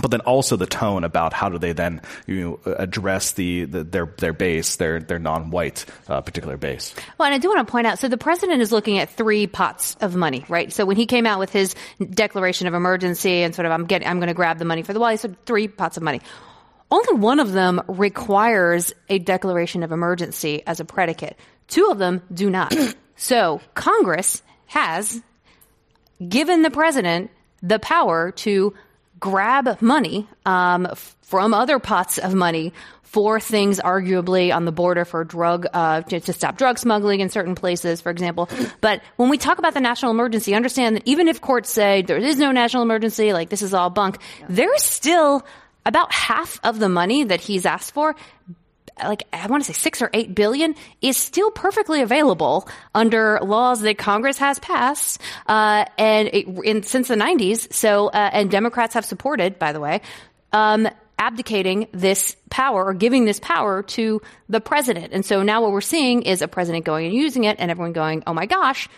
but 0.00 0.10
then 0.10 0.20
also 0.20 0.56
the 0.56 0.66
tone 0.66 1.04
about 1.04 1.32
how 1.32 1.48
do 1.48 1.58
they 1.58 1.72
then 1.72 2.00
you 2.26 2.60
know, 2.64 2.72
address 2.74 3.32
the, 3.32 3.64
the 3.64 3.84
their 3.84 4.06
their 4.18 4.32
base, 4.32 4.76
their 4.76 5.00
their 5.00 5.18
non-white 5.18 5.84
uh, 6.08 6.20
particular 6.20 6.56
base. 6.56 6.94
Well, 7.18 7.26
and 7.26 7.34
I 7.34 7.38
do 7.38 7.48
want 7.48 7.66
to 7.66 7.70
point 7.70 7.86
out, 7.86 7.98
so 7.98 8.08
the 8.08 8.18
president 8.18 8.60
is 8.60 8.72
looking 8.72 8.98
at 8.98 9.10
three 9.10 9.46
pots 9.46 9.96
of 10.00 10.14
money, 10.14 10.44
right? 10.48 10.72
So 10.72 10.84
when 10.84 10.96
he 10.96 11.06
came 11.06 11.26
out 11.26 11.38
with 11.38 11.52
his 11.52 11.74
declaration 12.10 12.66
of 12.66 12.74
emergency 12.74 13.42
and 13.42 13.54
sort 13.54 13.66
of, 13.66 13.72
I'm 13.72 13.86
getting, 13.86 14.06
I'm 14.06 14.18
going 14.18 14.28
to 14.28 14.34
grab 14.34 14.58
the 14.58 14.64
money 14.64 14.82
for 14.82 14.92
the 14.92 15.00
wall, 15.00 15.10
he 15.10 15.16
said 15.16 15.44
three 15.46 15.68
pots 15.68 15.96
of 15.96 16.02
money. 16.02 16.20
Only 16.90 17.14
one 17.14 17.40
of 17.40 17.52
them 17.52 17.82
requires 17.88 18.92
a 19.08 19.18
declaration 19.18 19.82
of 19.82 19.90
emergency 19.90 20.62
as 20.66 20.78
a 20.78 20.84
predicate. 20.84 21.36
Two 21.66 21.88
of 21.90 21.98
them 21.98 22.22
do 22.32 22.48
not. 22.48 22.74
so 23.16 23.60
Congress 23.74 24.42
has 24.66 25.20
given 26.26 26.62
the 26.62 26.70
president 26.70 27.30
the 27.62 27.78
power 27.78 28.30
to 28.32 28.74
grab 29.18 29.80
money 29.80 30.28
um, 30.44 30.88
from 31.22 31.54
other 31.54 31.78
pots 31.78 32.18
of 32.18 32.34
money 32.34 32.72
for 33.02 33.40
things 33.40 33.80
arguably 33.80 34.54
on 34.54 34.64
the 34.64 34.72
border 34.72 35.04
for 35.04 35.24
drug 35.24 35.66
uh, 35.72 36.02
to, 36.02 36.20
to 36.20 36.32
stop 36.32 36.58
drug 36.58 36.78
smuggling 36.78 37.20
in 37.20 37.30
certain 37.30 37.54
places, 37.54 38.00
for 38.00 38.10
example. 38.10 38.48
But 38.80 39.00
when 39.16 39.30
we 39.30 39.38
talk 39.38 39.58
about 39.58 39.74
the 39.74 39.80
national 39.80 40.10
emergency, 40.10 40.54
understand 40.54 40.96
that 40.96 41.02
even 41.06 41.28
if 41.28 41.40
courts 41.40 41.70
say 41.70 42.02
there 42.02 42.18
is 42.18 42.36
no 42.38 42.52
national 42.52 42.82
emergency, 42.82 43.32
like 43.32 43.48
this 43.48 43.62
is 43.62 43.72
all 43.72 43.90
bunk, 43.90 44.18
there's 44.48 44.82
still 44.82 45.46
about 45.86 46.12
half 46.12 46.60
of 46.62 46.78
the 46.78 46.88
money 46.88 47.24
that 47.24 47.40
he's 47.40 47.64
asked 47.64 47.94
for 47.94 48.16
like 49.02 49.24
I 49.32 49.46
want 49.46 49.64
to 49.64 49.72
say 49.72 49.78
six 49.78 50.00
or 50.00 50.10
eight 50.12 50.34
billion 50.34 50.74
is 51.02 51.16
still 51.16 51.50
perfectly 51.50 52.00
available 52.02 52.68
under 52.94 53.38
laws 53.42 53.82
that 53.82 53.98
Congress 53.98 54.38
has 54.38 54.58
passed, 54.58 55.20
uh, 55.46 55.84
and 55.98 56.28
it, 56.28 56.46
in, 56.64 56.82
since 56.82 57.08
the 57.08 57.14
'90s. 57.14 57.72
So, 57.72 58.08
uh, 58.08 58.30
and 58.32 58.50
Democrats 58.50 58.94
have 58.94 59.04
supported, 59.04 59.58
by 59.58 59.72
the 59.72 59.80
way, 59.80 60.00
um, 60.52 60.88
abdicating 61.18 61.88
this 61.92 62.36
power 62.50 62.84
or 62.84 62.94
giving 62.94 63.24
this 63.24 63.40
power 63.40 63.82
to 63.82 64.22
the 64.48 64.60
president. 64.60 65.12
And 65.12 65.24
so 65.24 65.42
now 65.42 65.62
what 65.62 65.72
we're 65.72 65.80
seeing 65.80 66.22
is 66.22 66.42
a 66.42 66.48
president 66.48 66.84
going 66.84 67.06
and 67.06 67.14
using 67.14 67.44
it, 67.44 67.56
and 67.58 67.70
everyone 67.70 67.92
going, 67.92 68.22
"Oh 68.26 68.34
my 68.34 68.46
gosh!" 68.46 68.88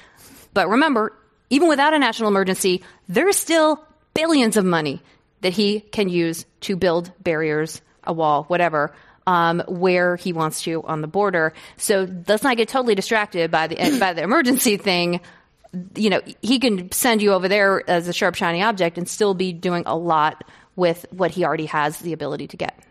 But 0.54 0.68
remember, 0.68 1.12
even 1.50 1.68
without 1.68 1.94
a 1.94 1.98
national 1.98 2.28
emergency, 2.28 2.82
there's 3.08 3.36
still 3.36 3.84
billions 4.14 4.56
of 4.56 4.64
money 4.64 5.02
that 5.40 5.52
he 5.52 5.80
can 5.80 6.08
use 6.08 6.46
to 6.60 6.76
build 6.76 7.12
barriers, 7.22 7.80
a 8.04 8.12
wall, 8.12 8.44
whatever 8.44 8.92
um, 9.28 9.62
where 9.68 10.16
he 10.16 10.32
wants 10.32 10.62
to 10.62 10.82
on 10.84 11.02
the 11.02 11.06
border. 11.06 11.52
So 11.76 12.08
let's 12.26 12.42
not 12.42 12.56
get 12.56 12.68
totally 12.68 12.94
distracted 12.94 13.50
by 13.50 13.66
the 13.66 13.76
by 14.00 14.14
the 14.14 14.22
emergency 14.22 14.78
thing. 14.78 15.20
You 15.94 16.08
know, 16.08 16.22
he 16.40 16.58
can 16.58 16.90
send 16.92 17.20
you 17.20 17.34
over 17.34 17.46
there 17.46 17.88
as 17.88 18.08
a 18.08 18.14
sharp, 18.14 18.36
shiny 18.36 18.62
object 18.62 18.96
and 18.96 19.06
still 19.06 19.34
be 19.34 19.52
doing 19.52 19.82
a 19.84 19.94
lot 19.94 20.44
with 20.76 21.04
what 21.10 21.30
he 21.30 21.44
already 21.44 21.66
has 21.66 21.98
the 21.98 22.14
ability 22.14 22.46
to 22.48 22.56
get. 22.56 22.82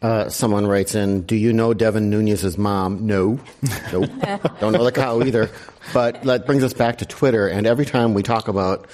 Uh, 0.00 0.28
someone 0.28 0.68
writes 0.68 0.94
in, 0.94 1.22
"Do 1.22 1.34
you 1.34 1.52
know 1.52 1.74
Devin 1.74 2.10
Nunes's 2.10 2.56
mom?" 2.56 3.04
No, 3.04 3.40
nope. 3.92 4.10
Don't 4.60 4.72
know 4.72 4.84
the 4.84 4.92
cow 4.92 5.20
either. 5.20 5.50
But 5.92 6.22
that 6.22 6.46
brings 6.46 6.62
us 6.62 6.74
back 6.74 6.98
to 6.98 7.06
Twitter. 7.06 7.48
And 7.48 7.66
every 7.66 7.86
time 7.86 8.14
we 8.14 8.22
talk 8.22 8.46
about 8.46 8.86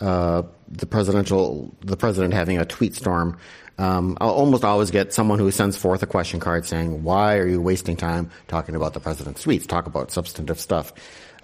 uh, 0.00 0.42
the 0.68 0.86
presidential, 0.86 1.74
the 1.80 1.96
president 1.96 2.34
having 2.34 2.58
a 2.58 2.64
tweet 2.64 2.94
storm, 2.94 3.36
um, 3.78 4.18
I'll 4.20 4.30
almost 4.30 4.64
always 4.64 4.90
get 4.90 5.12
someone 5.14 5.38
who 5.38 5.50
sends 5.50 5.76
forth 5.76 6.02
a 6.02 6.06
question 6.06 6.40
card 6.40 6.66
saying, 6.66 7.02
"Why 7.04 7.36
are 7.38 7.46
you 7.46 7.60
wasting 7.60 7.96
time 7.96 8.30
talking 8.48 8.74
about 8.74 8.92
the 8.94 9.00
president's 9.00 9.44
tweets? 9.44 9.66
Talk 9.66 9.86
about 9.86 10.10
substantive 10.10 10.60
stuff." 10.60 10.92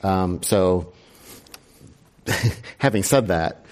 Um, 0.02 0.42
so, 0.42 0.92
having 2.78 3.02
said 3.02 3.28
that. 3.28 3.64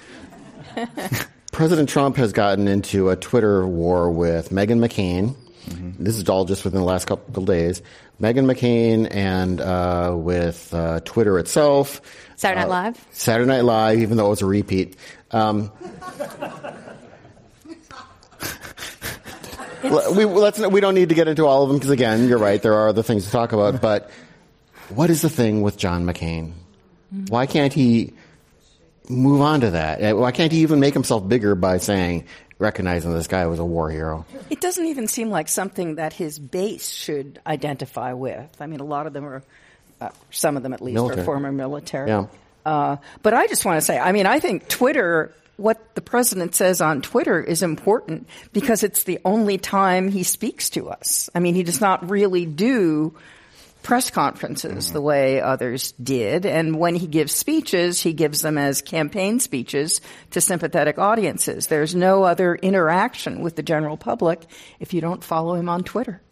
President 1.53 1.89
Trump 1.91 2.17
has 2.17 2.33
gotten 2.33 2.67
into 2.67 3.11
a 3.11 3.17
Twitter 3.17 3.67
war 3.67 4.11
with 4.11 4.49
Meghan 4.51 4.79
McCain. 4.79 5.35
This 5.99 6.17
is 6.17 6.29
all 6.29 6.45
just 6.45 6.65
within 6.65 6.81
the 6.81 6.87
last 6.87 7.07
couple 7.07 7.43
of 7.43 7.47
days. 7.47 7.83
Meghan 8.21 8.51
McCain 8.51 9.07
and 9.15 9.61
uh, 9.61 10.15
with 10.17 10.73
uh, 10.75 11.01
Twitter 11.05 11.39
itself. 11.39 12.01
Saturday 12.37 12.61
Night 12.63 12.67
Uh, 12.67 12.71
Live? 12.71 13.07
Saturday 13.11 13.47
Night 13.49 13.65
Live, 13.65 13.99
even 14.01 14.17
though 14.17 14.27
it 14.27 14.31
was 14.31 14.43
a 14.43 14.47
repeat. 14.47 14.97
Um, 15.31 15.71
l- 16.19 16.75
we, 19.83 20.25
let's, 20.25 20.59
we 20.59 20.81
don't 20.81 20.95
need 20.95 21.09
to 21.11 21.15
get 21.15 21.29
into 21.29 21.47
all 21.47 21.63
of 21.63 21.69
them 21.69 21.79
because, 21.79 21.91
again, 21.91 22.29
you're 22.29 22.39
right. 22.39 22.61
There 22.61 22.75
are 22.75 22.89
other 22.89 23.03
things 23.03 23.25
to 23.27 23.31
talk 23.31 23.53
about. 23.53 23.81
But 23.81 24.11
what 24.89 25.11
is 25.11 25.23
the 25.23 25.31
thing 25.31 25.63
with 25.63 25.77
John 25.77 26.05
McCain? 26.05 26.53
Why 27.29 27.47
can't 27.47 27.73
he 27.73 28.15
move 29.09 29.41
on 29.41 29.61
to 29.61 29.71
that? 29.71 30.03
Uh, 30.03 30.17
Why 30.17 30.33
can't 30.33 30.53
he 30.53 30.61
even 30.61 30.81
make 30.81 30.95
himself 30.95 31.29
bigger 31.29 31.55
by 31.55 31.79
saying, 31.79 32.25
recognizing 32.59 33.13
this 33.13 33.27
guy 33.27 33.47
was 33.47 33.59
a 33.59 33.65
war 33.65 33.91
hero? 33.91 34.25
It 34.49 34.61
doesn't 34.61 34.87
even 34.87 35.09
seem 35.09 35.29
like 35.29 35.49
something 35.49 35.97
that 35.97 36.13
his 36.13 36.39
base 36.39 36.89
should 36.89 37.41
identify 37.47 38.13
with. 38.13 38.57
I 38.61 38.67
mean, 38.67 38.81
a 38.81 38.85
lot 38.85 39.07
of 39.07 39.13
them 39.13 39.25
are, 39.25 39.43
uh, 40.01 40.11
some 40.31 40.57
of 40.57 40.63
them 40.63 40.73
at 40.73 40.81
least, 40.81 40.95
Military. 40.95 41.21
are 41.21 41.25
former 41.25 41.53
military. 41.53 42.09
Yeah. 42.09 42.27
Uh, 42.65 42.97
but 43.23 43.35
I 43.35 43.47
just 43.49 43.65
want 43.65 43.77
to 43.79 43.83
say, 43.83 43.99
I 43.99 44.13
mean, 44.13 44.25
I 44.25 44.39
think 44.39 44.69
Twitter, 44.69 45.35
what 45.63 45.95
the 45.95 46.01
president 46.01 46.55
says 46.55 46.81
on 46.81 47.03
Twitter 47.03 47.41
is 47.41 47.63
important 47.63 48.29
because 48.53 48.83
it's 48.83 49.05
the 49.05 49.21
only 49.25 49.59
time 49.59 50.09
he 50.09 50.23
speaks 50.23 50.71
to 50.71 50.91
us. 50.91 51.31
I 51.35 51.39
mean, 51.39 51.55
he 51.55 51.63
does 51.63 51.81
not 51.81 52.11
really 52.11 52.45
do 52.47 53.15
press 53.83 54.11
conferences 54.11 54.93
the 54.93 55.01
way 55.01 55.41
others 55.41 55.93
did. 55.93 56.47
And 56.47 56.79
when 56.79 56.95
he 56.95 57.07
gives 57.07 57.33
speeches, 57.33 58.01
he 58.01 58.13
gives 58.13 58.41
them 58.41 58.59
as 58.59 58.83
campaign 58.83 59.41
speeches 59.41 60.01
to 60.31 60.41
sympathetic 60.41 60.99
audiences. 60.99 61.67
There's 61.67 61.95
no 61.95 62.23
other 62.23 62.55
interaction 62.55 63.41
with 63.41 63.57
the 63.57 63.63
general 63.63 63.97
public 63.97 64.45
if 64.79 64.95
you 64.95 65.01
don't 65.01 65.25
follow 65.25 65.55
him 65.55 65.69
on 65.69 65.83
Twitter. 65.83 66.23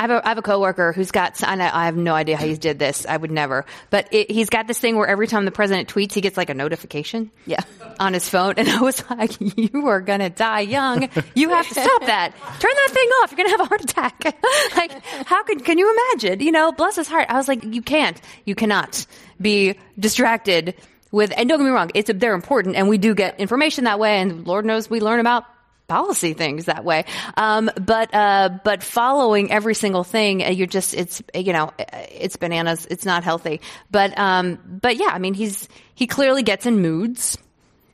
I 0.00 0.04
have 0.04 0.10
a, 0.12 0.24
I 0.24 0.28
have 0.30 0.38
a 0.38 0.42
coworker 0.42 0.94
who's 0.94 1.10
got, 1.10 1.42
and 1.42 1.62
I 1.62 1.82
I 1.82 1.84
have 1.84 1.96
no 1.96 2.14
idea 2.14 2.38
how 2.38 2.46
he 2.46 2.56
did 2.56 2.78
this. 2.78 3.04
I 3.06 3.18
would 3.18 3.30
never. 3.30 3.66
But 3.90 4.08
it, 4.12 4.30
he's 4.30 4.48
got 4.48 4.66
this 4.66 4.78
thing 4.78 4.96
where 4.96 5.06
every 5.06 5.26
time 5.26 5.44
the 5.44 5.50
president 5.50 5.92
tweets, 5.92 6.14
he 6.14 6.22
gets 6.22 6.38
like 6.38 6.48
a 6.48 6.54
notification. 6.54 7.30
Yeah. 7.44 7.60
On 7.98 8.14
his 8.14 8.26
phone. 8.26 8.54
And 8.56 8.68
I 8.68 8.80
was 8.80 9.02
like, 9.10 9.32
you 9.58 9.88
are 9.88 10.00
going 10.00 10.20
to 10.20 10.30
die 10.30 10.60
young. 10.60 11.08
You 11.34 11.50
have 11.50 11.68
to 11.68 11.74
stop 11.74 12.06
that. 12.06 12.32
Turn 12.60 12.70
that 12.74 12.88
thing 12.92 13.08
off. 13.08 13.30
You're 13.30 13.36
going 13.36 13.48
to 13.48 13.50
have 13.50 13.60
a 13.60 13.64
heart 13.64 13.82
attack. 13.82 14.24
like, 14.76 15.04
how 15.26 15.42
can, 15.42 15.60
can 15.60 15.76
you 15.76 15.92
imagine? 15.92 16.40
You 16.40 16.52
know, 16.52 16.72
bless 16.72 16.96
his 16.96 17.06
heart. 17.06 17.26
I 17.28 17.36
was 17.36 17.48
like, 17.48 17.62
you 17.64 17.82
can't. 17.82 18.18
You 18.46 18.54
cannot 18.54 19.06
be 19.40 19.76
distracted 19.98 20.74
with, 21.10 21.32
and 21.36 21.48
don't 21.48 21.58
get 21.58 21.64
me 21.64 21.70
wrong, 21.70 21.90
it's, 21.94 22.10
they're 22.14 22.34
important 22.34 22.76
and 22.76 22.88
we 22.88 22.96
do 22.96 23.14
get 23.14 23.38
information 23.38 23.84
that 23.84 23.98
way. 23.98 24.20
And 24.20 24.46
Lord 24.46 24.64
knows 24.64 24.88
we 24.88 25.00
learn 25.00 25.20
about 25.20 25.44
policy 25.90 26.34
things 26.34 26.66
that 26.66 26.84
way. 26.84 27.04
Um, 27.36 27.70
but 27.74 28.14
uh, 28.14 28.50
but 28.64 28.82
following 28.82 29.50
every 29.50 29.74
single 29.74 30.04
thing, 30.04 30.42
uh, 30.42 30.48
you're 30.48 30.68
just 30.68 30.94
it's 30.94 31.20
you 31.34 31.52
know 31.52 31.72
it's 31.78 32.36
bananas. 32.36 32.86
It's 32.88 33.04
not 33.04 33.24
healthy. 33.24 33.60
But 33.90 34.16
um, 34.18 34.58
but 34.80 34.96
yeah, 34.96 35.08
I 35.08 35.18
mean 35.18 35.34
he's 35.34 35.68
he 35.94 36.06
clearly 36.06 36.42
gets 36.44 36.64
in 36.64 36.80
moods, 36.80 37.36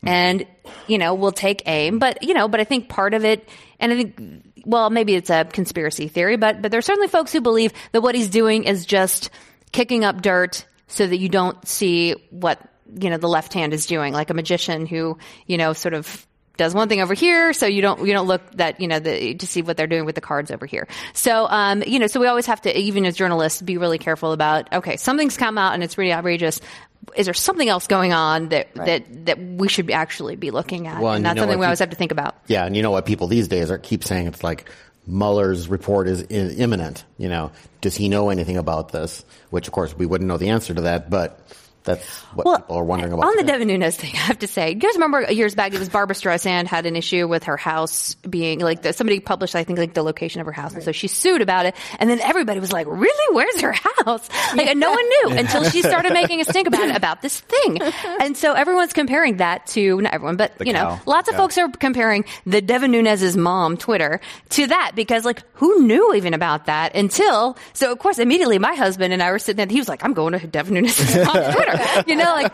and 0.04 0.46
you 0.86 0.98
know 0.98 1.14
will 1.14 1.32
take 1.32 1.62
aim. 1.66 1.98
But 1.98 2.22
you 2.22 2.34
know, 2.34 2.48
but 2.48 2.60
I 2.60 2.64
think 2.64 2.88
part 2.90 3.14
of 3.14 3.24
it, 3.24 3.48
and 3.80 3.92
I 3.92 3.96
think 3.96 4.44
well 4.66 4.90
maybe 4.90 5.14
it's 5.14 5.30
a 5.30 5.46
conspiracy 5.46 6.08
theory, 6.08 6.36
but 6.36 6.60
but 6.60 6.70
there's 6.70 6.84
certainly 6.84 7.08
folks 7.08 7.32
who 7.32 7.40
believe 7.40 7.72
that 7.92 8.02
what 8.02 8.14
he's 8.14 8.28
doing 8.28 8.64
is 8.64 8.84
just 8.84 9.30
kicking 9.72 10.04
up 10.04 10.20
dirt 10.20 10.66
so 10.86 11.06
that 11.06 11.16
you 11.16 11.30
don't 11.30 11.66
see 11.66 12.12
what 12.30 12.60
you 13.00 13.08
know 13.08 13.16
the 13.16 13.28
left 13.28 13.54
hand 13.54 13.72
is 13.72 13.86
doing, 13.86 14.12
like 14.12 14.28
a 14.28 14.34
magician 14.34 14.84
who 14.84 15.16
you 15.46 15.56
know 15.56 15.72
sort 15.72 15.94
of 15.94 16.26
does 16.56 16.74
one 16.74 16.88
thing 16.88 17.00
over 17.00 17.14
here, 17.14 17.52
so 17.52 17.66
you 17.66 17.82
don't 17.82 18.06
you 18.06 18.12
don't 18.12 18.26
look 18.26 18.42
that 18.56 18.80
you 18.80 18.88
know 18.88 18.98
the, 18.98 19.34
to 19.34 19.46
see 19.46 19.62
what 19.62 19.76
they're 19.76 19.86
doing 19.86 20.04
with 20.04 20.14
the 20.14 20.20
cards 20.20 20.50
over 20.50 20.66
here. 20.66 20.88
So 21.14 21.46
um, 21.48 21.82
you 21.86 21.98
know, 21.98 22.06
so 22.06 22.20
we 22.20 22.26
always 22.26 22.46
have 22.46 22.60
to, 22.62 22.78
even 22.78 23.06
as 23.06 23.16
journalists, 23.16 23.62
be 23.62 23.78
really 23.78 23.98
careful 23.98 24.32
about 24.32 24.72
okay, 24.72 24.96
something's 24.96 25.36
come 25.36 25.58
out 25.58 25.74
and 25.74 25.82
it's 25.82 25.98
really 25.98 26.12
outrageous. 26.12 26.60
Is 27.14 27.26
there 27.26 27.34
something 27.34 27.68
else 27.68 27.86
going 27.86 28.12
on 28.12 28.48
that 28.48 28.74
that 28.74 29.26
that 29.26 29.38
we 29.38 29.68
should 29.68 29.90
actually 29.90 30.36
be 30.36 30.50
looking 30.50 30.86
at? 30.86 31.00
Well, 31.00 31.12
and 31.12 31.18
and 31.18 31.26
that's 31.26 31.38
something 31.38 31.58
we 31.58 31.64
always 31.64 31.78
have 31.78 31.90
to 31.90 31.96
think 31.96 32.12
about. 32.12 32.36
Yeah, 32.46 32.66
and 32.66 32.76
you 32.76 32.82
know 32.82 32.90
what 32.90 33.06
people 33.06 33.26
these 33.28 33.48
days 33.48 33.70
are 33.70 33.78
keep 33.78 34.02
saying 34.02 34.26
it's 34.26 34.42
like 34.42 34.68
Mueller's 35.06 35.68
report 35.68 36.08
is 36.08 36.22
i- 36.24 36.54
imminent. 36.58 37.04
You 37.18 37.28
know, 37.28 37.52
does 37.80 37.94
he 37.94 38.08
know 38.08 38.30
anything 38.30 38.56
about 38.56 38.90
this? 38.90 39.24
Which, 39.50 39.68
of 39.68 39.72
course, 39.72 39.96
we 39.96 40.06
wouldn't 40.06 40.26
know 40.26 40.36
the 40.36 40.48
answer 40.48 40.74
to 40.74 40.80
that, 40.82 41.08
but 41.08 41.38
that's 41.86 42.06
what 42.34 42.62
people 42.62 42.76
are 42.76 42.84
wondering 42.84 43.12
about. 43.12 43.26
On 43.26 43.36
the. 43.36 43.46
Devin 43.46 43.68
Nunes 43.68 43.96
thing, 43.96 44.10
I 44.14 44.18
have 44.18 44.40
to 44.40 44.48
say, 44.48 44.70
you 44.70 44.74
guys 44.74 44.94
remember 44.94 45.30
years 45.32 45.54
back, 45.54 45.72
it 45.72 45.78
was 45.78 45.88
Barbra 45.88 46.16
Streisand 46.16 46.66
had 46.66 46.84
an 46.84 46.96
issue 46.96 47.28
with 47.28 47.44
her 47.44 47.56
house 47.56 48.14
being 48.28 48.58
like 48.58 48.82
the, 48.82 48.92
somebody 48.92 49.20
published, 49.20 49.54
I 49.54 49.62
think, 49.62 49.78
like 49.78 49.94
the 49.94 50.02
location 50.02 50.40
of 50.40 50.46
her 50.46 50.52
house, 50.52 50.74
and 50.74 50.82
so 50.82 50.90
she 50.92 51.06
sued 51.06 51.42
about 51.42 51.64
it. 51.66 51.76
And 52.00 52.10
then 52.10 52.20
everybody 52.20 52.58
was 52.60 52.72
like, 52.72 52.86
"Really? 52.88 53.34
Where's 53.34 53.60
her 53.60 53.72
house?" 53.72 54.28
Like 54.56 54.66
and 54.66 54.80
no 54.80 54.90
one 54.90 55.08
knew 55.08 55.38
until 55.38 55.62
she 55.70 55.80
started 55.80 56.12
making 56.12 56.40
a 56.40 56.44
stink 56.44 56.66
about 56.66 56.88
it 56.88 56.96
about 56.96 57.22
this 57.22 57.40
thing. 57.40 57.78
And 58.20 58.36
so 58.36 58.52
everyone's 58.54 58.92
comparing 58.92 59.36
that 59.36 59.66
to 59.68 60.00
not 60.00 60.12
everyone, 60.12 60.36
but 60.36 60.58
The 60.58 60.66
you 60.66 60.72
know, 60.72 60.80
cow. 60.96 61.00
lots 61.06 61.28
of 61.28 61.34
Yeah. 61.34 61.38
folks 61.38 61.58
are 61.58 61.68
comparing 61.68 62.24
the 62.46 62.60
Devin 62.60 62.90
Nunes's 62.90 63.36
mom 63.36 63.76
Twitter 63.76 64.20
to 64.50 64.66
that 64.66 64.92
because 64.96 65.24
like 65.24 65.42
who 65.54 65.82
knew 65.82 66.14
even 66.14 66.34
about 66.34 66.66
that 66.66 66.94
until 66.96 67.56
so 67.74 67.92
of 67.92 67.98
course 68.00 68.18
immediately 68.18 68.58
my 68.58 68.74
husband 68.74 69.12
and 69.12 69.22
I 69.22 69.30
were 69.30 69.38
sitting 69.38 69.56
there. 69.56 69.66
He 69.72 69.78
was 69.80 69.88
like, 69.88 70.04
"I'm 70.04 70.14
going 70.14 70.38
to 70.38 70.46
Devin 70.46 70.74
Nunes's 70.74 71.14
mom's 71.26 71.54
Twitter," 71.54 71.75
you 72.06 72.16
know, 72.16 72.32
like. 72.32 72.52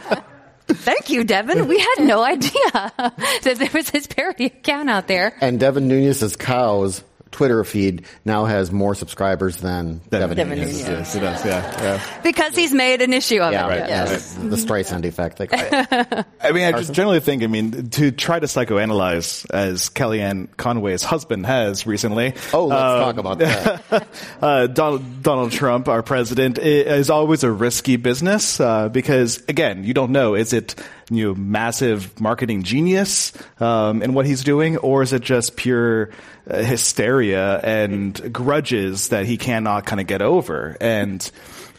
Thank 0.68 1.10
you, 1.10 1.24
Devin. 1.24 1.66
We 1.66 1.78
had 1.78 2.06
no 2.06 2.22
idea 2.22 2.52
that 2.72 3.56
there 3.58 3.68
was 3.74 3.90
this 3.90 4.06
parody 4.06 4.46
account 4.46 4.88
out 4.88 5.06
there. 5.06 5.36
And 5.40 5.58
Devin 5.60 5.88
Nunes's 5.88 6.36
cows 6.36 7.02
Twitter 7.32 7.64
feed 7.64 8.04
now 8.24 8.44
has 8.44 8.70
more 8.70 8.94
subscribers 8.94 9.56
than 9.56 10.00
Devin, 10.10 10.36
Devin 10.36 10.58
Nunes. 10.58 10.78
Nunes. 10.86 10.88
Yes, 10.88 11.14
it 11.16 11.20
does. 11.20 11.44
Yeah, 11.44 11.82
yeah. 11.82 12.20
Because 12.22 12.54
he's 12.54 12.72
made 12.72 13.02
an 13.02 13.12
issue 13.12 13.40
of 13.40 13.52
Yeah, 13.52 13.66
it. 13.66 13.68
right. 13.68 13.88
Yes. 13.88 14.34
The 14.34 14.56
Streisand 14.56 15.04
effect. 15.04 15.38
They 15.38 15.46
call 15.48 15.58
it. 15.60 16.26
I 16.40 16.52
mean, 16.52 16.64
I 16.64 16.72
just 16.72 16.92
generally 16.92 17.20
think, 17.20 17.42
I 17.42 17.46
mean, 17.46 17.90
to 17.90 18.12
try 18.12 18.38
to 18.38 18.46
psychoanalyze, 18.46 19.50
as 19.50 19.90
Kellyanne 19.90 20.48
Conway's 20.56 21.02
husband 21.02 21.46
has 21.46 21.86
recently. 21.86 22.34
Oh, 22.52 22.66
let's 22.66 22.80
talk 22.80 23.16
about 23.16 23.38
that. 23.38 24.06
uh, 24.42 24.66
Donald, 24.68 25.22
Donald 25.22 25.52
Trump, 25.52 25.88
our 25.88 26.02
president, 26.02 26.58
is 26.58 27.10
always 27.10 27.42
a 27.44 27.50
risky 27.50 27.96
business 27.96 28.60
uh, 28.60 28.88
because, 28.88 29.42
again, 29.48 29.84
you 29.84 29.94
don't 29.94 30.12
know 30.12 30.34
is 30.34 30.52
it 30.52 30.74
you 31.14 31.28
know 31.28 31.34
massive 31.34 32.18
marketing 32.20 32.62
genius 32.62 33.32
um, 33.60 34.02
in 34.02 34.14
what 34.14 34.26
he's 34.26 34.44
doing, 34.44 34.76
or 34.78 35.02
is 35.02 35.12
it 35.12 35.22
just 35.22 35.56
pure 35.56 36.10
uh, 36.50 36.62
hysteria 36.62 37.58
and 37.58 38.32
grudges 38.32 39.08
that 39.10 39.26
he 39.26 39.36
cannot 39.36 39.86
kind 39.86 40.00
of 40.00 40.06
get 40.06 40.22
over? 40.22 40.76
And 40.80 41.30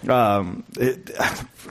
um, 0.07 0.63
it, 0.77 1.11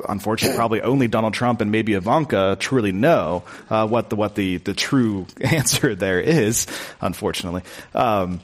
unfortunately, 0.09 0.57
probably 0.57 0.81
only 0.83 1.07
Donald 1.09 1.35
Trump 1.35 1.61
and 1.61 1.71
maybe 1.71 1.95
Ivanka 1.95 2.57
truly 2.59 2.93
know 2.93 3.45
uh, 3.71 3.87
what 3.87 4.11
the 4.11 4.17
what 4.17 4.35
the 4.35 4.57
the 4.59 4.75
true 4.75 5.27
answer 5.41 5.95
there 5.95 6.21
is. 6.21 6.67
Unfortunately. 7.01 7.63
Um, 7.95 8.41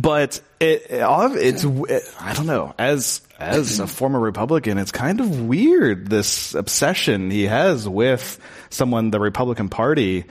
but 0.00 0.40
it, 0.60 0.86
it- 0.88 1.02
it's 1.36 1.64
it, 1.64 2.02
I 2.20 2.32
don't 2.34 2.46
know 2.46 2.74
as 2.78 3.20
as 3.40 3.80
a 3.80 3.86
former 3.86 4.20
Republican, 4.20 4.78
it's 4.78 4.92
kind 4.92 5.20
of 5.20 5.40
weird 5.46 6.08
this 6.08 6.54
obsession 6.54 7.30
he 7.30 7.44
has 7.44 7.88
with 7.88 8.38
someone 8.68 9.10
the 9.10 9.18
Republican 9.18 9.68
Party 9.68 10.26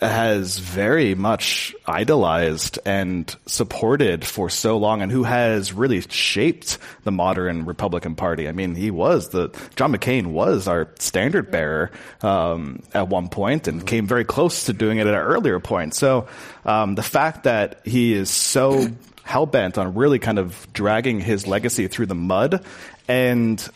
has 0.00 0.58
very 0.58 1.14
much 1.14 1.74
idolized 1.86 2.78
and 2.84 3.34
supported 3.46 4.24
for 4.24 4.50
so 4.50 4.76
long 4.76 5.00
and 5.00 5.10
who 5.10 5.24
has 5.24 5.72
really 5.72 6.02
shaped 6.02 6.78
the 7.04 7.10
modern 7.10 7.64
Republican 7.64 8.14
Party. 8.14 8.48
I 8.48 8.52
mean, 8.52 8.74
he 8.74 8.90
was 8.90 9.30
the, 9.30 9.48
John 9.76 9.92
McCain 9.92 10.26
was 10.26 10.68
our 10.68 10.88
standard 10.98 11.50
bearer, 11.50 11.90
um, 12.22 12.82
at 12.92 13.08
one 13.08 13.28
point 13.28 13.66
and 13.66 13.86
came 13.86 14.06
very 14.06 14.24
close 14.24 14.66
to 14.66 14.72
doing 14.72 14.98
it 14.98 15.06
at 15.06 15.14
an 15.14 15.20
earlier 15.20 15.58
point. 15.58 15.94
So, 15.94 16.28
um, 16.64 16.94
the 16.94 17.02
fact 17.02 17.44
that 17.44 17.80
he 17.84 18.12
is 18.12 18.30
so 18.30 18.88
hell 19.28 19.44
bent 19.44 19.76
on 19.76 19.94
really 19.94 20.18
kind 20.18 20.38
of 20.38 20.66
dragging 20.72 21.20
his 21.20 21.46
legacy 21.46 21.86
through 21.86 22.06
the 22.06 22.14
mud 22.14 22.64
and 23.08 23.68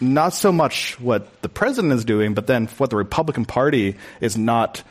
not 0.00 0.32
so 0.32 0.50
much 0.50 0.98
what 0.98 1.42
the 1.42 1.48
president 1.50 1.92
is 1.92 2.06
doing, 2.06 2.32
but 2.32 2.46
then 2.46 2.66
what 2.78 2.88
the 2.88 2.96
Republican 2.96 3.44
Party 3.44 3.96
is 4.22 4.38
not 4.38 4.82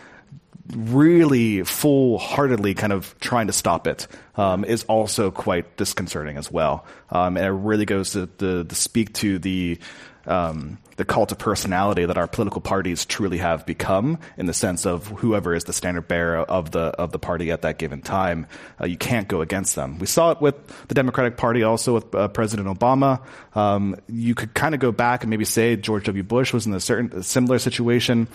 really 0.76 1.64
full 1.64 2.20
heartedly 2.20 2.76
kind 2.76 2.94
of 2.94 3.16
trying 3.20 3.48
to 3.48 3.54
stop 3.54 3.88
it 3.88 4.08
um, 4.36 4.64
is 4.64 4.84
also 4.84 5.32
quite 5.32 5.78
disconcerting 5.78 6.38
as 6.38 6.52
well. 6.52 6.86
Um, 7.10 7.36
and 7.36 7.46
it 7.48 7.50
really 7.50 7.86
goes 7.86 8.12
to, 8.12 8.28
to, 8.38 8.66
to 8.66 8.76
speak 8.76 9.14
to 9.14 9.40
the 9.40 9.80
um, 10.26 10.78
the 10.96 11.06
cult 11.06 11.32
of 11.32 11.38
personality 11.38 12.06
that 12.06 12.18
our 12.18 12.28
political 12.28 12.62
parties 12.62 13.06
truly 13.06 13.40
have 13.40 13.66
become, 13.66 14.20
in 14.38 14.46
the 14.46 14.54
sense 14.54 14.86
of 14.86 15.08
whoever 15.08 15.54
is 15.54 15.64
the 15.64 15.74
standard 15.74 16.08
bearer 16.08 16.38
of 16.38 16.72
the 16.72 16.80
of 16.80 17.12
the 17.12 17.20
party 17.20 17.52
at 17.52 17.64
that 17.64 17.78
given 17.78 18.02
time, 18.02 18.48
uh, 18.80 18.86
you 18.86 18.98
can't 18.98 19.28
go 19.28 19.42
against 19.42 19.76
them. 19.76 20.00
We 20.00 20.06
saw 20.06 20.32
it 20.32 20.42
with 20.42 20.88
the 20.88 20.96
Democratic 20.96 21.38
Party, 21.38 21.64
also 21.64 21.96
with 21.96 22.14
uh, 22.14 22.28
President 22.28 22.68
Obama. 22.68 23.22
Um, 23.56 23.98
you 24.08 24.36
could 24.36 24.54
kind 24.54 24.74
of 24.74 24.80
go 24.80 24.92
back 24.92 25.24
and 25.24 25.30
maybe 25.30 25.46
say 25.46 25.76
George 25.76 26.06
W. 26.06 26.24
Bush 26.24 26.54
was 26.54 26.66
in 26.66 26.74
a 26.74 26.80
certain 26.80 27.18
a 27.20 27.24
similar 27.24 27.60
situation, 27.60 28.28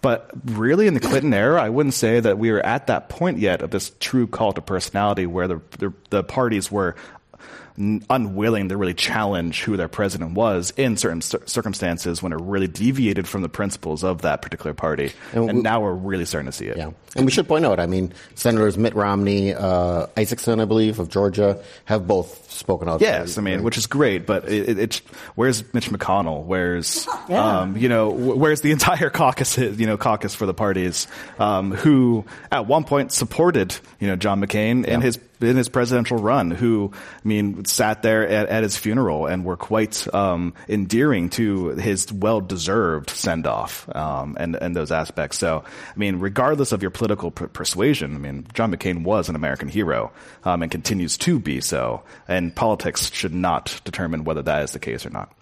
but 0.00 0.30
really 0.44 0.86
in 0.86 0.94
the 0.94 1.00
Clinton 1.00 1.34
era, 1.34 1.62
I 1.62 1.68
wouldn't 1.68 1.94
say 1.94 2.20
that 2.20 2.38
we 2.38 2.50
were 2.50 2.64
at 2.64 2.86
that 2.88 3.08
point 3.08 3.38
yet 3.38 3.62
of 3.62 3.70
this 3.70 3.92
true 4.00 4.26
cult 4.26 4.58
of 4.58 4.66
personality 4.66 5.26
where 5.26 5.48
the 5.48 5.60
the, 5.78 5.92
the 6.10 6.24
parties 6.24 6.72
were 6.72 6.96
unwilling 7.78 8.68
to 8.70 8.76
really 8.76 8.94
challenge 8.94 9.62
who 9.62 9.76
their 9.76 9.88
president 9.88 10.32
was 10.32 10.72
in 10.76 10.96
certain 10.96 11.20
cir- 11.20 11.42
circumstances 11.46 12.22
when 12.22 12.32
it 12.32 12.40
really 12.40 12.68
deviated 12.68 13.28
from 13.28 13.42
the 13.42 13.48
principles 13.48 14.02
of 14.02 14.22
that 14.22 14.42
particular 14.42 14.72
party. 14.74 15.12
And 15.32 15.48
And, 15.50 15.58
we- 15.58 15.62
now 15.62 15.80
we're 15.82 15.92
really 15.92 16.24
starting 16.24 16.46
to 16.50 16.56
see 16.56 16.66
it. 16.66 16.76
Yeah, 16.78 16.90
and 17.14 17.24
we 17.26 17.30
should 17.32 17.46
point 17.48 17.64
out. 17.66 17.78
I 17.78 17.86
mean, 17.86 18.12
Senators 18.34 18.78
Mitt 18.78 18.94
Romney, 18.94 19.54
uh, 19.54 20.06
Isakson, 20.16 20.60
I 20.60 20.64
believe, 20.64 20.98
of 20.98 21.08
Georgia, 21.10 21.62
have 21.84 22.06
both 22.06 22.50
spoken 22.50 22.88
out. 22.88 23.02
Yes, 23.02 23.36
I 23.36 23.42
mean, 23.42 23.62
which 23.62 23.76
is 23.76 23.86
great, 23.86 24.24
but 24.24 24.48
it, 24.48 24.70
it, 24.70 24.78
it's 24.78 24.98
where's 25.34 25.62
Mitch 25.74 25.90
McConnell? 25.90 26.44
Where's 26.44 27.06
um, 27.28 27.76
you 27.76 27.90
know 27.90 28.08
where's 28.08 28.62
the 28.62 28.72
entire 28.72 29.10
caucus? 29.10 29.58
You 29.58 29.86
know, 29.86 29.98
caucus 29.98 30.34
for 30.34 30.46
the 30.46 30.54
parties 30.54 31.06
um, 31.38 31.72
who 31.72 32.24
at 32.50 32.66
one 32.66 32.84
point 32.84 33.12
supported 33.12 33.76
you 34.00 34.08
know 34.08 34.16
John 34.16 34.40
McCain 34.40 34.86
in 34.86 35.02
his 35.02 35.18
in 35.42 35.56
his 35.58 35.68
presidential 35.68 36.16
run. 36.16 36.50
Who 36.50 36.92
I 36.94 37.28
mean 37.28 37.65
sat 37.68 38.02
there 38.02 38.26
at, 38.26 38.48
at 38.48 38.62
his 38.62 38.76
funeral 38.76 39.26
and 39.26 39.44
were 39.44 39.56
quite 39.56 40.12
um, 40.14 40.54
endearing 40.68 41.30
to 41.30 41.68
his 41.70 42.12
well 42.12 42.40
deserved 42.40 43.10
send 43.10 43.46
off 43.46 43.88
um, 43.94 44.36
and 44.38 44.56
and 44.56 44.74
those 44.76 44.92
aspects. 44.92 45.38
So 45.38 45.64
I 45.66 45.98
mean, 45.98 46.18
regardless 46.18 46.72
of 46.72 46.82
your 46.82 46.90
political 46.90 47.30
per- 47.30 47.48
persuasion, 47.48 48.14
I 48.14 48.18
mean, 48.18 48.46
John 48.54 48.72
McCain 48.72 49.02
was 49.04 49.28
an 49.28 49.36
American 49.36 49.68
hero 49.68 50.12
um, 50.44 50.62
and 50.62 50.70
continues 50.70 51.16
to 51.18 51.38
be 51.38 51.60
so. 51.60 52.02
And 52.28 52.54
politics 52.54 53.12
should 53.12 53.34
not 53.34 53.80
determine 53.84 54.24
whether 54.24 54.42
that 54.42 54.62
is 54.62 54.72
the 54.72 54.78
case 54.78 55.06
or 55.06 55.10
not. 55.10 55.32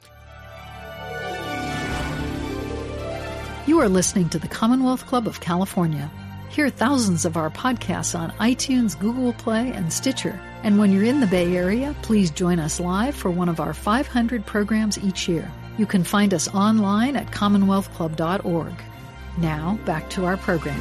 You 3.66 3.80
are 3.80 3.88
listening 3.88 4.28
to 4.28 4.38
the 4.38 4.48
Commonwealth 4.48 5.06
Club 5.06 5.26
of 5.26 5.40
California. 5.40 6.10
Hear 6.50 6.68
thousands 6.68 7.24
of 7.24 7.36
our 7.36 7.50
podcasts 7.50 8.18
on 8.18 8.30
iTunes, 8.32 8.98
Google 8.98 9.32
Play, 9.32 9.72
and 9.72 9.92
Stitcher. 9.92 10.38
And 10.64 10.78
when 10.78 10.90
you're 10.90 11.04
in 11.04 11.20
the 11.20 11.26
Bay 11.26 11.54
Area, 11.54 11.94
please 12.02 12.30
join 12.30 12.58
us 12.58 12.80
live 12.80 13.14
for 13.14 13.30
one 13.30 13.48
of 13.48 13.60
our 13.60 13.74
500 13.74 14.44
programs 14.44 14.98
each 14.98 15.28
year. 15.28 15.52
You 15.78 15.86
can 15.86 16.02
find 16.02 16.34
us 16.34 16.48
online 16.54 17.16
at 17.16 17.28
commonwealthclub.org. 17.28 18.74
Now, 19.38 19.78
back 19.84 20.10
to 20.10 20.24
our 20.24 20.36
program. 20.36 20.80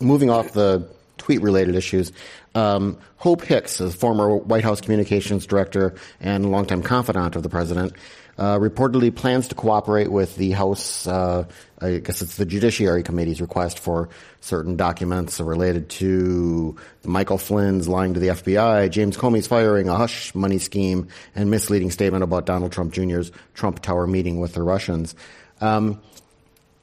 moving 0.00 0.30
off 0.30 0.52
the 0.52 0.88
tweet 1.18 1.40
related 1.40 1.74
issues, 1.74 2.12
um, 2.54 2.98
Hope 3.16 3.42
Hicks, 3.42 3.80
a 3.80 3.90
former 3.90 4.36
White 4.36 4.64
House 4.64 4.80
communications 4.80 5.46
director 5.46 5.94
and 6.20 6.50
longtime 6.50 6.82
confidant 6.82 7.36
of 7.36 7.42
the 7.42 7.48
president, 7.48 7.94
uh, 8.38 8.58
reportedly 8.58 9.14
plans 9.14 9.48
to 9.48 9.54
cooperate 9.54 10.10
with 10.10 10.36
the 10.36 10.50
House, 10.50 11.06
uh, 11.06 11.44
I 11.80 11.98
guess 11.98 12.22
it's 12.22 12.36
the 12.36 12.46
Judiciary 12.46 13.02
Committee's 13.02 13.40
request 13.40 13.78
for 13.78 14.08
certain 14.40 14.76
documents 14.76 15.40
related 15.40 15.90
to 15.90 16.76
Michael 17.04 17.38
Flynn's 17.38 17.86
lying 17.86 18.14
to 18.14 18.20
the 18.20 18.28
FBI, 18.28 18.90
James 18.90 19.16
Comey's 19.16 19.46
firing, 19.46 19.88
a 19.88 19.94
hush 19.94 20.34
money 20.34 20.58
scheme, 20.58 21.08
and 21.34 21.50
misleading 21.50 21.90
statement 21.90 22.24
about 22.24 22.46
Donald 22.46 22.72
Trump 22.72 22.92
Jr.'s 22.92 23.30
Trump 23.54 23.80
Tower 23.82 24.06
meeting 24.06 24.40
with 24.40 24.54
the 24.54 24.62
Russians. 24.62 25.14
Um, 25.60 26.00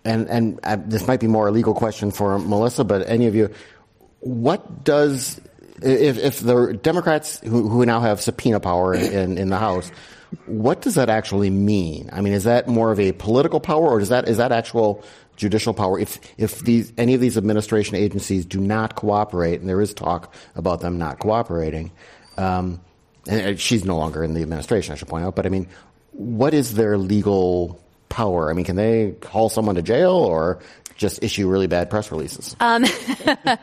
and 0.05 0.27
and 0.29 0.59
uh, 0.63 0.77
this 0.85 1.07
might 1.07 1.19
be 1.19 1.27
more 1.27 1.47
a 1.47 1.51
legal 1.51 1.73
question 1.73 2.11
for 2.11 2.37
Melissa, 2.37 2.83
but 2.83 3.07
any 3.09 3.27
of 3.27 3.35
you, 3.35 3.49
what 4.19 4.83
does 4.83 5.39
if 5.81 6.17
if 6.17 6.39
the 6.39 6.73
Democrats 6.73 7.39
who, 7.39 7.67
who 7.67 7.85
now 7.85 7.99
have 8.01 8.21
subpoena 8.21 8.59
power 8.59 8.93
in, 8.93 9.37
in 9.37 9.49
the 9.49 9.57
House, 9.57 9.91
what 10.45 10.81
does 10.81 10.95
that 10.95 11.09
actually 11.09 11.49
mean? 11.49 12.09
I 12.11 12.21
mean, 12.21 12.33
is 12.33 12.43
that 12.45 12.67
more 12.67 12.91
of 12.91 12.99
a 12.99 13.11
political 13.13 13.59
power, 13.59 13.87
or 13.87 13.99
is 13.99 14.09
that 14.09 14.27
is 14.27 14.37
that 14.37 14.51
actual 14.51 15.03
judicial 15.35 15.73
power 15.73 15.99
if 15.99 16.19
if 16.37 16.59
these 16.59 16.93
any 16.97 17.13
of 17.13 17.21
these 17.21 17.37
administration 17.37 17.95
agencies 17.95 18.45
do 18.45 18.59
not 18.59 18.95
cooperate, 18.95 19.59
and 19.59 19.69
there 19.69 19.81
is 19.81 19.93
talk 19.93 20.33
about 20.55 20.81
them 20.81 20.97
not 20.97 21.19
cooperating. 21.19 21.91
Um, 22.37 22.81
and 23.27 23.59
she's 23.59 23.85
no 23.85 23.97
longer 23.97 24.23
in 24.23 24.33
the 24.33 24.41
administration, 24.41 24.93
I 24.93 24.95
should 24.97 25.07
point 25.07 25.23
out. 25.25 25.35
But 25.35 25.45
I 25.45 25.49
mean, 25.49 25.67
what 26.11 26.53
is 26.53 26.75
their 26.75 26.97
legal 26.97 27.81
power? 28.09 28.49
I 28.49 28.53
mean, 28.53 28.65
can 28.65 28.75
they 28.75 29.15
haul 29.25 29.49
someone 29.49 29.75
to 29.75 29.81
jail 29.81 30.11
or 30.11 30.59
just 30.97 31.23
issue 31.23 31.47
really 31.49 31.67
bad 31.67 31.89
press 31.89 32.11
releases? 32.11 32.55
Um, 32.59 32.85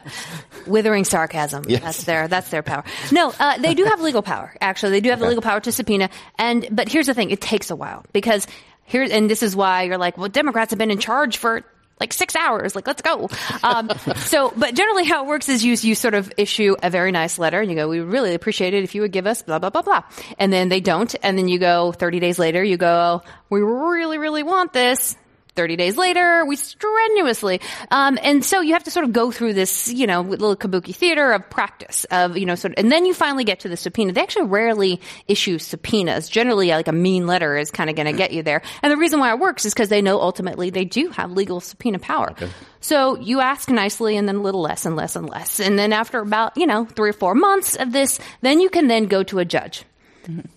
withering 0.67 1.05
sarcasm. 1.05 1.65
Yes. 1.69 1.83
That's 1.83 2.05
their 2.05 2.29
that's 2.29 2.51
their 2.51 2.63
power. 2.63 2.85
No, 3.13 3.33
uh, 3.39 3.59
they 3.59 3.75
do 3.75 3.85
have 3.85 4.01
legal 4.01 4.23
power. 4.23 4.55
Actually, 4.61 4.93
they 4.93 5.01
do 5.01 5.11
have 5.11 5.21
the 5.21 5.27
legal 5.27 5.43
power 5.43 5.61
to 5.61 5.73
subpoena. 5.73 6.11
And 6.39 6.67
but 6.71 6.89
here's 6.89 7.07
the 7.07 7.15
thing: 7.15 7.31
it 7.31 7.41
takes 7.41 7.71
a 7.71 7.77
while 7.77 8.05
because 8.13 8.47
here 8.85 9.07
and 9.11 9.31
this 9.31 9.43
is 9.43 9.55
why 9.55 9.85
you're 9.85 9.99
like, 9.99 10.19
well, 10.19 10.29
Democrats 10.29 10.71
have 10.71 10.79
been 10.79 10.91
in 10.91 10.99
charge 10.99 11.37
for. 11.37 11.63
Like 11.99 12.15
six 12.15 12.35
hours, 12.35 12.75
like 12.75 12.87
let's 12.87 13.03
go. 13.03 13.29
Um, 13.63 13.91
so, 14.17 14.55
but 14.57 14.75
generally, 14.75 15.05
how 15.05 15.25
it 15.25 15.29
works 15.29 15.51
is 15.51 15.63
you 15.63 15.77
you 15.87 15.95
sort 15.95 16.15
of 16.15 16.33
issue 16.39 16.75
a 16.83 16.89
very 16.89 17.13
nice 17.13 17.39
letter, 17.39 17.61
and 17.61 17.71
you 17.71 17.77
go, 17.77 17.89
"We 17.91 18.01
really 18.01 18.33
appreciate 18.33 18.73
it 18.73 18.85
if 18.85 18.95
you 18.95 19.03
would 19.03 19.13
give 19.13 19.27
us 19.27 19.43
blah 19.43 19.59
blah 19.59 19.69
blah 19.69 19.83
blah," 19.83 20.05
and 20.39 20.51
then 20.51 20.71
they 20.71 20.81
don't, 20.81 21.15
and 21.23 21.37
then 21.37 21.47
you 21.47 21.59
go 21.59 21.93
thirty 21.93 22.19
days 22.19 22.39
later, 22.39 22.65
you 22.65 22.79
go, 22.79 23.21
"We 23.51 23.61
really 23.61 24.17
really 24.17 24.43
want 24.43 24.73
this," 24.73 25.15
30 25.55 25.77
days 25.77 25.97
later, 25.97 26.45
we 26.45 26.57
strenuously. 26.57 27.61
Um, 27.91 28.19
and 28.23 28.45
so 28.45 28.61
you 28.61 28.73
have 28.75 28.85
to 28.85 28.91
sort 28.91 29.05
of 29.05 29.13
go 29.13 29.31
through 29.31 29.55
this, 29.55 29.93
you 29.93 30.07
know, 30.07 30.23
little 30.23 30.57
kabuki 30.57 30.95
theater 30.95 31.33
of 31.33 31.49
practice 31.51 32.05
of, 32.05 32.37
you 32.37 32.47
know, 32.47 32.55
sort 32.55 32.73
of, 32.73 32.83
and 32.83 32.93
then 32.93 33.05
you 33.05 33.15
finally 33.15 33.45
get 33.45 33.61
to 33.61 33.69
the 33.69 33.77
subpoena. 33.77 34.13
They 34.13 34.23
actually 34.23 34.47
rarely 34.47 35.01
issue 35.29 35.59
subpoenas. 35.59 36.29
Generally, 36.29 36.69
like 36.69 36.89
a 36.89 36.93
mean 36.93 37.27
letter 37.27 37.57
is 37.57 37.71
kind 37.71 37.91
of 37.91 37.97
going 37.97 38.07
to 38.07 38.13
get 38.13 38.33
you 38.33 38.43
there. 38.43 38.63
And 38.83 38.93
the 38.93 38.97
reason 38.97 39.21
why 39.21 39.33
it 39.33 39.39
works 39.39 39.65
is 39.65 39.75
because 39.75 39.89
they 39.89 40.03
know 40.03 40.21
ultimately 40.21 40.71
they 40.71 40.85
do 40.85 41.11
have 41.11 41.33
legal 41.33 41.61
subpoena 41.61 41.99
power. 41.99 42.35
So 42.81 43.17
you 43.17 43.41
ask 43.41 43.69
nicely 43.69 44.17
and 44.17 44.27
then 44.29 44.37
a 44.37 44.41
little 44.43 44.63
less 44.63 44.87
and 44.87 44.97
less 44.97 45.17
and 45.17 45.29
less. 45.29 45.61
And 45.61 45.79
then 45.79 45.93
after 45.93 46.21
about, 46.21 46.57
you 46.57 46.67
know, 46.67 46.87
three 46.87 47.11
or 47.11 47.15
four 47.15 47.35
months 47.35 47.77
of 47.77 47.93
this, 47.93 48.19
then 48.41 48.61
you 48.61 48.71
can 48.71 48.87
then 48.87 49.07
go 49.07 49.23
to 49.25 49.39
a 49.39 49.45
judge 49.45 49.85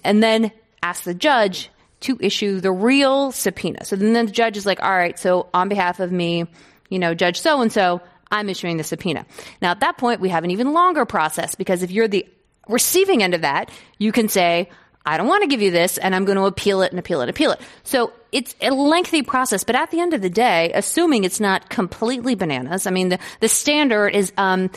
and 0.03 0.21
then 0.23 0.51
ask 0.81 1.03
the 1.03 1.13
judge 1.13 1.69
to 2.03 2.17
issue 2.19 2.59
the 2.59 2.71
real 2.71 3.31
subpoena. 3.31 3.85
So 3.85 3.95
then 3.95 4.13
the 4.13 4.31
judge 4.31 4.57
is 4.57 4.65
like, 4.65 4.81
all 4.81 4.91
right, 4.91 5.17
so 5.17 5.49
on 5.53 5.69
behalf 5.69 5.99
of 5.99 6.11
me, 6.11 6.45
you 6.89 6.99
know, 6.99 7.13
Judge 7.13 7.39
so 7.39 7.61
and 7.61 7.71
so, 7.71 8.01
I'm 8.31 8.49
issuing 8.49 8.77
the 8.77 8.83
subpoena. 8.83 9.25
Now 9.61 9.71
at 9.71 9.79
that 9.81 9.97
point, 9.97 10.19
we 10.19 10.29
have 10.29 10.43
an 10.43 10.51
even 10.51 10.73
longer 10.73 11.05
process 11.05 11.55
because 11.55 11.83
if 11.83 11.91
you're 11.91 12.07
the 12.07 12.27
receiving 12.67 13.23
end 13.23 13.33
of 13.33 13.41
that, 13.41 13.71
you 13.97 14.11
can 14.11 14.27
say, 14.27 14.69
I 15.05 15.17
don't 15.17 15.27
want 15.27 15.43
to 15.43 15.47
give 15.47 15.61
you 15.61 15.71
this 15.71 15.97
and 15.97 16.15
I'm 16.15 16.25
going 16.25 16.37
to 16.37 16.45
appeal 16.45 16.81
it 16.81 16.91
and 16.91 16.99
appeal 16.99 17.19
it 17.19 17.23
and 17.23 17.29
appeal 17.29 17.51
it. 17.51 17.61
So 17.83 18.13
it's 18.31 18.55
a 18.61 18.71
lengthy 18.71 19.21
process, 19.21 19.63
but 19.63 19.75
at 19.75 19.91
the 19.91 19.99
end 19.99 20.13
of 20.13 20.21
the 20.21 20.29
day, 20.29 20.71
assuming 20.73 21.25
it's 21.25 21.39
not 21.39 21.69
completely 21.69 22.35
bananas, 22.35 22.87
I 22.87 22.91
mean, 22.91 23.09
the, 23.09 23.19
the 23.39 23.49
standard 23.49 24.09
is, 24.09 24.31
um, 24.37 24.69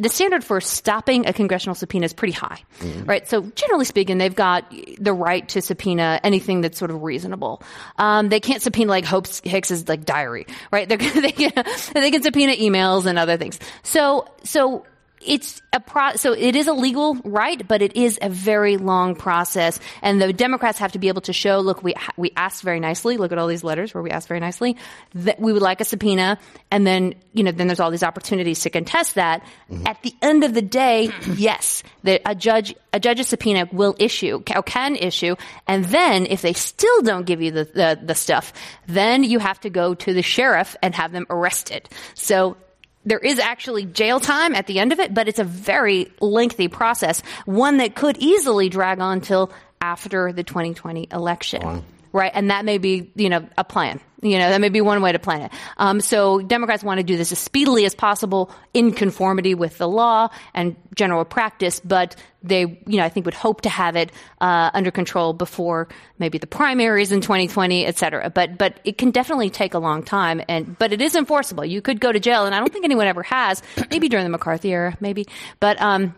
the 0.00 0.08
standard 0.08 0.42
for 0.42 0.60
stopping 0.60 1.26
a 1.26 1.32
congressional 1.32 1.74
subpoena 1.74 2.06
is 2.06 2.12
pretty 2.12 2.32
high, 2.32 2.62
right? 3.04 3.28
So 3.28 3.42
generally 3.42 3.84
speaking, 3.84 4.18
they've 4.18 4.34
got 4.34 4.72
the 4.98 5.12
right 5.12 5.46
to 5.50 5.60
subpoena 5.60 6.20
anything 6.22 6.62
that's 6.62 6.78
sort 6.78 6.90
of 6.90 7.02
reasonable. 7.02 7.62
Um, 7.98 8.28
they 8.28 8.40
can't 8.40 8.62
subpoena 8.62 8.90
like 8.90 9.04
Hope 9.04 9.26
Hicks's 9.26 9.88
like 9.88 10.04
diary, 10.04 10.46
right? 10.70 10.88
They're, 10.94 10.98
they 10.98 11.32
can, 11.32 11.52
they 11.92 12.10
can 12.10 12.22
subpoena 12.22 12.52
emails 12.52 13.06
and 13.06 13.18
other 13.18 13.36
things. 13.36 13.58
So, 13.82 14.26
so 14.42 14.86
it's 15.26 15.62
a 15.72 15.80
pro- 15.80 16.14
so 16.16 16.32
it 16.32 16.56
is 16.56 16.66
a 16.66 16.72
legal 16.72 17.14
right, 17.24 17.66
but 17.66 17.82
it 17.82 17.96
is 17.96 18.18
a 18.20 18.28
very 18.28 18.76
long 18.76 19.14
process, 19.14 19.78
and 20.02 20.20
the 20.20 20.32
Democrats 20.32 20.78
have 20.78 20.92
to 20.92 20.98
be 20.98 21.08
able 21.08 21.22
to 21.22 21.32
show. 21.32 21.60
Look, 21.60 21.82
we 21.82 21.94
we 22.16 22.30
asked 22.36 22.62
very 22.62 22.80
nicely. 22.80 23.16
Look 23.16 23.32
at 23.32 23.38
all 23.38 23.46
these 23.46 23.64
letters 23.64 23.94
where 23.94 24.02
we 24.02 24.10
asked 24.10 24.28
very 24.28 24.40
nicely 24.40 24.76
that 25.14 25.40
we 25.40 25.52
would 25.52 25.62
like 25.62 25.80
a 25.80 25.84
subpoena, 25.84 26.38
and 26.70 26.86
then 26.86 27.14
you 27.32 27.42
know 27.42 27.52
then 27.52 27.66
there's 27.66 27.80
all 27.80 27.90
these 27.90 28.02
opportunities 28.02 28.60
to 28.60 28.70
contest 28.70 29.16
that. 29.16 29.42
Mm-hmm. 29.70 29.86
At 29.86 30.02
the 30.02 30.14
end 30.22 30.44
of 30.44 30.54
the 30.54 30.62
day, 30.62 31.10
yes, 31.36 31.82
the, 32.02 32.20
a 32.28 32.34
judge 32.34 32.74
a 32.92 33.00
judge's 33.00 33.28
subpoena 33.28 33.68
will 33.72 33.96
issue 33.98 34.42
or 34.54 34.62
can 34.62 34.96
issue, 34.96 35.36
and 35.66 35.84
then 35.86 36.26
if 36.26 36.42
they 36.42 36.52
still 36.52 37.02
don't 37.02 37.26
give 37.26 37.42
you 37.42 37.50
the, 37.50 37.64
the 37.64 37.98
the 38.02 38.14
stuff, 38.14 38.52
then 38.86 39.24
you 39.24 39.38
have 39.38 39.60
to 39.60 39.70
go 39.70 39.94
to 39.94 40.12
the 40.12 40.22
sheriff 40.22 40.76
and 40.82 40.94
have 40.94 41.12
them 41.12 41.26
arrested. 41.30 41.88
So 42.14 42.56
there 43.04 43.18
is 43.18 43.38
actually 43.38 43.84
jail 43.84 44.20
time 44.20 44.54
at 44.54 44.66
the 44.66 44.78
end 44.78 44.92
of 44.92 45.00
it, 45.00 45.12
but 45.12 45.28
it's 45.28 45.38
a 45.38 45.44
very 45.44 46.10
lengthy 46.20 46.68
process, 46.68 47.22
one 47.44 47.78
that 47.78 47.94
could 47.94 48.16
easily 48.18 48.68
drag 48.68 49.00
on 49.00 49.20
till 49.20 49.52
after 49.80 50.32
the 50.32 50.42
2020 50.42 51.08
election. 51.12 51.84
Right. 52.14 52.30
And 52.32 52.50
that 52.50 52.64
may 52.64 52.78
be, 52.78 53.10
you 53.16 53.28
know, 53.28 53.48
a 53.58 53.64
plan. 53.64 53.98
You 54.22 54.38
know, 54.38 54.48
that 54.48 54.60
may 54.60 54.68
be 54.68 54.80
one 54.80 55.02
way 55.02 55.10
to 55.10 55.18
plan 55.18 55.42
it. 55.42 55.52
Um, 55.78 56.00
so 56.00 56.40
Democrats 56.40 56.84
want 56.84 56.98
to 56.98 57.04
do 57.04 57.16
this 57.16 57.32
as 57.32 57.40
speedily 57.40 57.84
as 57.86 57.94
possible 57.96 58.52
in 58.72 58.92
conformity 58.92 59.56
with 59.56 59.78
the 59.78 59.88
law 59.88 60.28
and 60.54 60.76
general 60.94 61.24
practice, 61.24 61.80
but 61.80 62.14
they, 62.44 62.60
you 62.60 62.98
know, 62.98 63.02
I 63.02 63.08
think 63.08 63.26
would 63.26 63.34
hope 63.34 63.62
to 63.62 63.68
have 63.68 63.96
it 63.96 64.12
uh, 64.40 64.70
under 64.72 64.92
control 64.92 65.32
before 65.32 65.88
maybe 66.16 66.38
the 66.38 66.46
primaries 66.46 67.10
in 67.10 67.20
2020, 67.20 67.84
et 67.84 67.98
cetera. 67.98 68.30
But, 68.30 68.58
but 68.58 68.78
it 68.84 68.96
can 68.96 69.10
definitely 69.10 69.50
take 69.50 69.74
a 69.74 69.80
long 69.80 70.04
time. 70.04 70.40
And, 70.48 70.78
but 70.78 70.92
it 70.92 71.02
is 71.02 71.16
enforceable. 71.16 71.64
You 71.64 71.82
could 71.82 72.00
go 72.00 72.12
to 72.12 72.20
jail, 72.20 72.46
and 72.46 72.54
I 72.54 72.60
don't 72.60 72.72
think 72.72 72.84
anyone 72.84 73.08
ever 73.08 73.24
has. 73.24 73.60
Maybe 73.90 74.08
during 74.08 74.24
the 74.24 74.30
McCarthy 74.30 74.72
era, 74.72 74.96
maybe. 75.00 75.26
But, 75.58 75.80
um, 75.82 76.14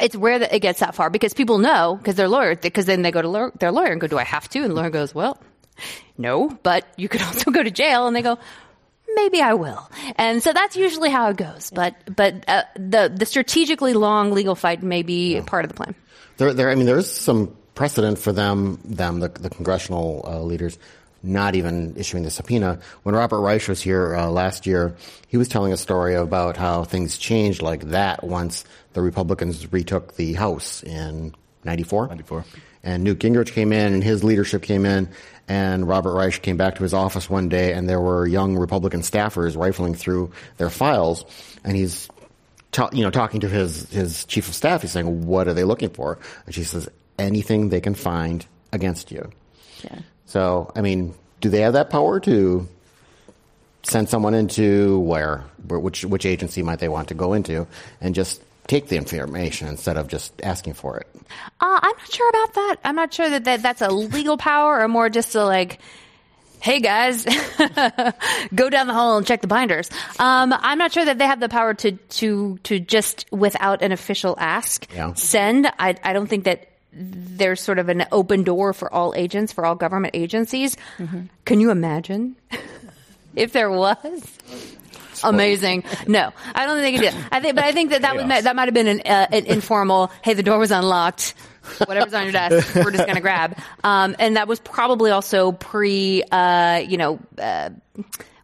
it's 0.00 0.14
rare 0.16 0.38
that 0.38 0.54
it 0.54 0.60
gets 0.60 0.80
that 0.80 0.94
far 0.94 1.10
because 1.10 1.34
people 1.34 1.58
know 1.58 1.96
because 1.96 2.14
their 2.16 2.28
lawyer 2.28 2.56
because 2.56 2.86
then 2.86 3.02
they 3.02 3.10
go 3.10 3.22
to 3.22 3.28
law- 3.28 3.50
their 3.58 3.72
lawyer 3.72 3.92
and 3.92 4.00
go, 4.00 4.06
"Do 4.06 4.18
I 4.18 4.24
have 4.24 4.48
to?" 4.50 4.60
And 4.60 4.70
the 4.70 4.74
lawyer 4.74 4.90
goes, 4.90 5.14
"Well, 5.14 5.38
no, 6.18 6.48
but 6.62 6.86
you 6.96 7.08
could 7.08 7.22
also 7.28 7.50
go 7.50 7.62
to 7.62 7.70
jail." 7.70 8.06
And 8.06 8.14
they 8.14 8.22
go, 8.22 8.38
"Maybe 9.14 9.40
I 9.40 9.54
will." 9.54 9.88
And 10.16 10.42
so 10.42 10.52
that's 10.52 10.76
usually 10.76 11.10
how 11.10 11.30
it 11.30 11.36
goes. 11.36 11.70
But 11.74 11.94
but 12.14 12.44
uh, 12.48 12.64
the 12.76 13.12
the 13.14 13.26
strategically 13.26 13.94
long 13.94 14.32
legal 14.32 14.54
fight 14.54 14.82
may 14.82 15.02
be 15.02 15.40
part 15.42 15.64
of 15.64 15.70
the 15.70 15.76
plan. 15.76 15.94
There, 16.36 16.52
there. 16.52 16.70
I 16.70 16.74
mean, 16.74 16.86
there's 16.86 17.10
some 17.10 17.56
precedent 17.74 18.18
for 18.18 18.32
them, 18.32 18.78
them, 18.84 19.20
the, 19.20 19.28
the 19.28 19.50
congressional 19.50 20.24
uh, 20.26 20.40
leaders, 20.40 20.78
not 21.24 21.54
even 21.54 21.94
issuing 21.96 22.22
the 22.22 22.30
subpoena. 22.30 22.78
When 23.02 23.14
Robert 23.14 23.40
Reich 23.40 23.66
was 23.68 23.80
here 23.80 24.14
uh, 24.14 24.28
last 24.28 24.66
year, 24.66 24.94
he 25.28 25.36
was 25.36 25.48
telling 25.48 25.72
a 25.72 25.76
story 25.76 26.14
about 26.14 26.56
how 26.56 26.84
things 26.84 27.16
changed 27.16 27.62
like 27.62 27.82
that 27.90 28.22
once 28.22 28.64
the 28.92 29.02
Republicans 29.02 29.72
retook 29.72 30.16
the 30.16 30.34
House 30.34 30.82
in 30.82 31.34
'94. 31.64 32.08
94. 32.08 32.44
And 32.82 33.02
Newt 33.02 33.18
Gingrich 33.18 33.52
came 33.52 33.72
in, 33.72 33.94
and 33.94 34.04
his 34.04 34.22
leadership 34.22 34.62
came 34.62 34.84
in, 34.84 35.08
and 35.48 35.88
Robert 35.88 36.14
Reich 36.14 36.42
came 36.42 36.58
back 36.58 36.74
to 36.76 36.82
his 36.82 36.92
office 36.92 37.30
one 37.30 37.48
day, 37.48 37.72
and 37.72 37.88
there 37.88 38.00
were 38.00 38.26
young 38.26 38.56
Republican 38.56 39.00
staffers 39.00 39.56
rifling 39.56 39.94
through 39.94 40.32
their 40.58 40.68
files, 40.68 41.24
and 41.64 41.74
he's 41.74 42.10
ta- 42.74 42.90
you 42.92 43.02
know, 43.02 43.10
talking 43.10 43.40
to 43.40 43.48
his, 43.48 43.88
his 43.90 44.24
chief 44.26 44.48
of 44.48 44.54
staff, 44.54 44.82
he's 44.82 44.92
saying, 44.92 45.26
what 45.26 45.48
are 45.48 45.54
they 45.54 45.64
looking 45.64 45.90
for? 45.90 46.18
And 46.44 46.54
she 46.54 46.64
says, 46.64 46.88
anything 47.18 47.70
they 47.70 47.80
can 47.80 47.94
find 47.94 48.44
against 48.72 49.10
you. 49.10 49.30
Yeah. 49.82 50.00
So, 50.26 50.72
I 50.74 50.80
mean, 50.80 51.14
do 51.40 51.48
they 51.50 51.60
have 51.60 51.74
that 51.74 51.90
power 51.90 52.20
to 52.20 52.66
send 53.82 54.08
someone 54.08 54.34
into 54.34 54.98
where, 55.00 55.44
which, 55.68 56.04
which 56.04 56.24
agency 56.26 56.62
might 56.62 56.78
they 56.78 56.88
want 56.88 57.08
to 57.08 57.14
go 57.14 57.32
into 57.34 57.66
and 58.00 58.14
just 58.14 58.42
take 58.66 58.88
the 58.88 58.96
information 58.96 59.68
instead 59.68 59.96
of 59.98 60.08
just 60.08 60.32
asking 60.42 60.72
for 60.74 60.96
it? 60.98 61.06
Uh, 61.60 61.80
I'm 61.82 61.96
not 61.98 62.12
sure 62.12 62.28
about 62.30 62.54
that. 62.54 62.76
I'm 62.84 62.96
not 62.96 63.12
sure 63.12 63.28
that, 63.30 63.44
that 63.44 63.62
that's 63.62 63.82
a 63.82 63.88
legal 63.90 64.36
power 64.38 64.80
or 64.80 64.88
more 64.88 65.10
just 65.10 65.34
a 65.34 65.44
like, 65.44 65.80
hey 66.60 66.80
guys, 66.80 67.24
go 68.54 68.70
down 68.70 68.86
the 68.86 68.94
hall 68.94 69.18
and 69.18 69.26
check 69.26 69.42
the 69.42 69.46
binders. 69.46 69.90
Um, 70.18 70.54
I'm 70.56 70.78
not 70.78 70.92
sure 70.92 71.04
that 71.04 71.18
they 71.18 71.26
have 71.26 71.40
the 71.40 71.48
power 71.50 71.74
to 71.74 71.92
to 71.92 72.58
to 72.64 72.80
just 72.80 73.26
without 73.30 73.82
an 73.82 73.92
official 73.92 74.34
ask 74.38 74.86
Yeah. 74.94 75.12
send. 75.14 75.66
I 75.78 75.94
I 76.02 76.14
don't 76.14 76.26
think 76.26 76.44
that 76.44 76.68
there's 76.94 77.60
sort 77.60 77.78
of 77.78 77.88
an 77.88 78.06
open 78.12 78.44
door 78.44 78.72
for 78.72 78.92
all 78.92 79.14
agents 79.16 79.52
for 79.52 79.66
all 79.66 79.74
government 79.74 80.14
agencies. 80.16 80.76
Can 81.44 81.60
you 81.60 81.70
imagine 81.70 82.36
if 83.34 83.52
there 83.52 83.70
was? 83.70 84.38
Amazing. 85.22 85.84
No, 86.06 86.32
I 86.54 86.66
don't 86.66 86.80
think 86.80 87.00
they 87.00 87.06
could 87.06 87.12
do 87.12 87.18
that. 87.18 87.28
I 87.32 87.40
think, 87.40 87.54
but 87.54 87.64
I 87.64 87.72
think 87.72 87.90
that 87.90 88.02
that, 88.02 88.16
was, 88.16 88.26
that 88.26 88.56
might 88.56 88.66
have 88.66 88.74
been 88.74 88.88
an, 88.88 89.00
uh, 89.04 89.26
an 89.32 89.46
informal, 89.46 90.10
hey, 90.22 90.34
the 90.34 90.42
door 90.42 90.58
was 90.58 90.70
unlocked. 90.70 91.34
Whatever's 91.86 92.12
on 92.12 92.24
your 92.24 92.32
desk, 92.32 92.74
we're 92.74 92.90
just 92.90 93.04
going 93.04 93.14
to 93.14 93.22
grab. 93.22 93.56
Um, 93.82 94.14
and 94.18 94.36
that 94.36 94.48
was 94.48 94.60
probably 94.60 95.10
also 95.10 95.52
pre, 95.52 96.22
uh, 96.30 96.82
you 96.86 96.98
know, 96.98 97.18
uh, 97.38 97.70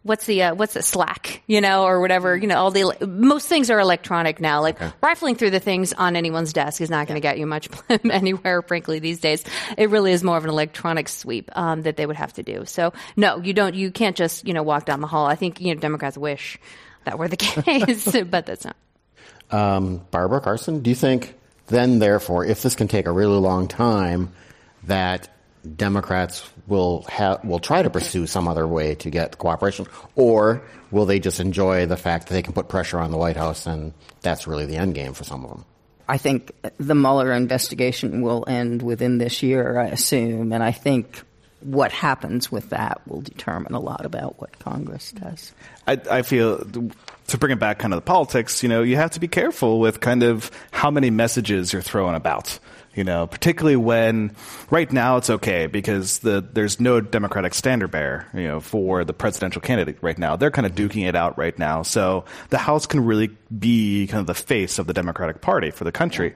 what's 0.03 0.25
the, 0.25 0.43
uh, 0.43 0.55
what's 0.55 0.73
the 0.73 0.81
Slack, 0.81 1.43
you 1.47 1.61
know, 1.61 1.83
or 1.83 1.99
whatever, 1.99 2.35
you 2.35 2.47
know, 2.47 2.57
all 2.57 2.71
the, 2.71 3.07
most 3.07 3.47
things 3.47 3.69
are 3.69 3.79
electronic 3.79 4.39
now. 4.39 4.61
Like 4.61 4.79
rifling 5.01 5.35
through 5.35 5.51
the 5.51 5.59
things 5.59 5.93
on 5.93 6.15
anyone's 6.15 6.53
desk 6.53 6.81
is 6.81 6.89
not 6.89 7.07
going 7.07 7.15
to 7.15 7.21
get 7.21 7.37
you 7.37 7.45
much 7.45 7.69
anywhere, 8.09 8.61
frankly, 8.61 8.99
these 8.99 9.19
days. 9.19 9.43
It 9.77 9.89
really 9.89 10.11
is 10.11 10.23
more 10.23 10.37
of 10.37 10.43
an 10.43 10.49
electronic 10.49 11.09
sweep, 11.09 11.49
um, 11.55 11.83
that 11.83 11.97
they 11.97 12.05
would 12.05 12.15
have 12.15 12.33
to 12.33 12.43
do. 12.43 12.65
So 12.65 12.93
no, 13.15 13.37
you 13.37 13.53
don't, 13.53 13.75
you 13.75 13.91
can't 13.91 14.15
just, 14.15 14.47
you 14.47 14.53
know, 14.53 14.63
walk 14.63 14.85
down 14.85 15.01
the 15.01 15.07
hall. 15.07 15.27
I 15.27 15.35
think, 15.35 15.61
you 15.61 15.73
know, 15.73 15.79
Democrats 15.79 16.17
wish 16.17 16.57
that 17.05 17.19
were 17.19 17.27
the 17.27 17.37
case, 17.37 18.15
but 18.29 18.45
that's 18.45 18.65
not. 18.65 18.75
Um, 19.51 20.05
Barbara 20.11 20.39
Carson, 20.39 20.81
do 20.81 20.89
you 20.89 20.95
think 20.95 21.35
then, 21.67 21.99
therefore, 21.99 22.45
if 22.45 22.61
this 22.61 22.75
can 22.75 22.87
take 22.87 23.05
a 23.05 23.11
really 23.11 23.37
long 23.37 23.67
time, 23.67 24.33
that 24.83 25.29
Democrats 25.75 26.49
will 26.67 27.03
have 27.03 27.43
will 27.43 27.59
try 27.59 27.81
to 27.81 27.89
pursue 27.89 28.25
some 28.25 28.47
other 28.47 28.67
way 28.67 28.95
to 28.95 29.09
get 29.09 29.37
cooperation, 29.37 29.85
or 30.15 30.63
will 30.89 31.05
they 31.05 31.19
just 31.19 31.39
enjoy 31.39 31.85
the 31.85 31.97
fact 31.97 32.27
that 32.27 32.33
they 32.33 32.41
can 32.41 32.53
put 32.53 32.67
pressure 32.67 32.99
on 32.99 33.11
the 33.11 33.17
White 33.17 33.37
House, 33.37 33.67
and 33.67 33.93
that's 34.21 34.47
really 34.47 34.65
the 34.65 34.77
end 34.77 34.95
game 34.95 35.13
for 35.13 35.23
some 35.23 35.43
of 35.45 35.51
them? 35.51 35.65
I 36.07 36.17
think 36.17 36.51
the 36.77 36.95
Mueller 36.95 37.31
investigation 37.31 38.21
will 38.21 38.43
end 38.47 38.81
within 38.81 39.17
this 39.17 39.43
year, 39.43 39.79
I 39.79 39.85
assume, 39.87 40.51
and 40.51 40.63
I 40.63 40.71
think 40.71 41.21
what 41.61 41.91
happens 41.91 42.51
with 42.51 42.69
that 42.71 43.01
will 43.07 43.21
determine 43.21 43.73
a 43.73 43.79
lot 43.79 44.05
about 44.05 44.41
what 44.41 44.57
Congress 44.59 45.11
does. 45.11 45.53
I, 45.87 45.99
I 46.09 46.21
feel 46.23 46.57
to 47.27 47.37
bring 47.37 47.51
it 47.51 47.59
back 47.59 47.79
kind 47.79 47.93
of 47.93 47.97
the 47.97 48.05
politics, 48.05 48.63
you 48.63 48.69
know, 48.69 48.81
you 48.81 48.95
have 48.95 49.11
to 49.11 49.19
be 49.19 49.27
careful 49.27 49.79
with 49.79 49.99
kind 49.99 50.23
of 50.23 50.51
how 50.71 50.91
many 50.91 51.09
messages 51.09 51.71
you're 51.71 51.81
throwing 51.81 52.15
about. 52.15 52.59
You 52.93 53.05
know, 53.05 53.25
particularly 53.25 53.77
when 53.77 54.35
right 54.69 54.91
now 54.91 55.15
it's 55.15 55.29
okay 55.29 55.67
because 55.67 56.19
the 56.19 56.45
there's 56.51 56.81
no 56.81 56.99
Democratic 56.99 57.53
standard 57.53 57.89
bearer, 57.89 58.27
you 58.33 58.43
know, 58.47 58.59
for 58.59 59.05
the 59.05 59.13
presidential 59.13 59.61
candidate 59.61 59.97
right 60.01 60.17
now. 60.17 60.35
They're 60.35 60.51
kind 60.51 60.67
of 60.67 60.75
duking 60.75 61.07
it 61.07 61.15
out 61.15 61.37
right 61.37 61.57
now. 61.57 61.83
So 61.83 62.25
the 62.49 62.57
House 62.57 62.87
can 62.87 63.05
really 63.05 63.29
be 63.57 64.07
kind 64.07 64.19
of 64.19 64.27
the 64.27 64.33
face 64.33 64.77
of 64.77 64.87
the 64.87 64.93
Democratic 64.93 65.39
Party 65.39 65.71
for 65.71 65.85
the 65.85 65.91
country. 65.93 66.35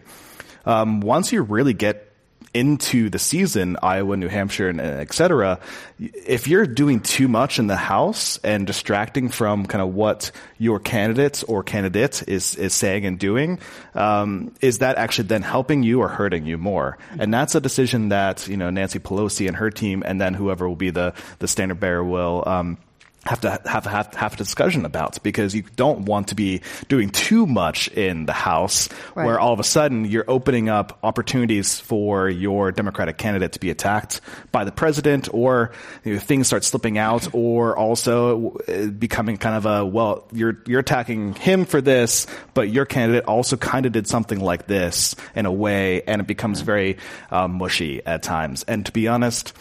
Um, 0.66 1.02
once 1.02 1.34
you 1.34 1.42
really 1.42 1.74
get 1.74 2.15
into 2.56 3.10
the 3.10 3.20
season, 3.20 3.76
Iowa, 3.84 4.16
New 4.16 4.30
Hampshire, 4.30 4.70
and 4.70 4.80
et 4.80 5.14
cetera, 5.14 5.60
if 6.00 6.48
you're 6.48 6.66
doing 6.66 7.02
too 7.02 7.28
much 7.28 7.60
in 7.60 7.68
the 7.68 7.76
House 7.76 8.40
and 8.44 8.66
distracting 8.66 9.28
from 9.28 9.66
kind 9.66 9.82
of 9.82 9.94
what 9.94 10.32
your 10.58 10.80
candidate 10.80 11.44
or 11.50 11.64
candidate 11.64 12.24
is, 12.30 12.56
is 12.56 12.74
saying 12.74 13.06
and 13.06 13.20
doing, 13.20 13.60
um, 13.94 14.54
is 14.62 14.80
that 14.80 14.98
actually 14.98 15.28
then 15.28 15.42
helping 15.42 15.84
you 15.84 16.00
or 16.00 16.08
hurting 16.08 16.46
you 16.46 16.58
more? 16.58 16.98
And 17.20 17.34
that's 17.34 17.56
a 17.56 17.62
decision 17.62 18.10
that, 18.10 18.48
you 18.48 18.56
know, 18.56 18.70
Nancy 18.70 19.00
Pelosi 19.00 19.48
and 19.48 19.58
her 19.58 19.70
team 19.70 20.02
and 20.06 20.20
then 20.20 20.34
whoever 20.34 20.68
will 20.68 20.78
be 20.78 20.92
the, 20.92 21.14
the 21.40 21.50
standard 21.50 21.82
bearer 21.82 22.04
will, 22.04 22.44
um, 22.48 22.78
have 23.26 23.42
to 23.42 23.60
have, 23.66 23.86
have 23.86 24.14
have 24.14 24.34
a 24.34 24.38
discussion 24.38 24.86
about 24.86 25.22
because 25.24 25.56
you 25.56 25.64
don't 25.76 26.02
want 26.06 26.28
to 26.28 26.36
be 26.36 26.62
doing 26.88 27.10
too 27.10 27.46
much 27.46 27.88
in 27.90 28.26
the 28.26 28.34
House 28.34 28.90
Right. 29.16 29.26
where 29.26 29.40
all 29.40 29.54
of 29.54 29.60
a 29.60 29.64
sudden 29.64 30.06
you're 30.06 30.26
opening 30.28 30.70
up 30.70 31.00
opportunities 31.04 31.80
for 31.80 32.30
your 32.30 32.72
Democratic 32.72 33.18
candidate 33.18 33.54
to 33.54 33.60
be 33.60 33.70
attacked 33.70 34.22
by 34.52 34.64
the 34.64 34.72
president 34.72 35.30
or 35.34 35.72
you 36.04 36.14
know, 36.14 36.20
things 36.20 36.48
start 36.48 36.64
slipping 36.64 36.98
out 36.98 37.28
or 37.34 37.76
also 37.78 38.58
uh, 38.68 38.88
becoming 38.88 39.38
kind 39.38 39.56
of 39.56 39.66
a 39.66 39.86
well 39.86 40.28
you're 40.32 40.62
you're 40.68 40.80
attacking 40.80 41.34
him 41.36 41.66
for 41.66 41.82
this 41.82 42.28
but 42.54 42.70
your 42.70 42.86
candidate 42.86 43.26
also 43.26 43.58
kind 43.58 43.86
of 43.86 43.92
did 43.92 44.08
something 44.08 44.40
like 44.40 44.68
this 44.68 45.16
in 45.36 45.46
a 45.46 45.52
way 45.52 46.02
and 46.04 46.22
it 46.22 46.28
becomes 46.28 46.62
very 46.62 46.98
uh, 47.32 47.48
mushy 47.48 48.06
at 48.06 48.22
times 48.22 48.64
and 48.68 48.86
to 48.86 48.92
be 48.92 49.08
honest 49.08 49.54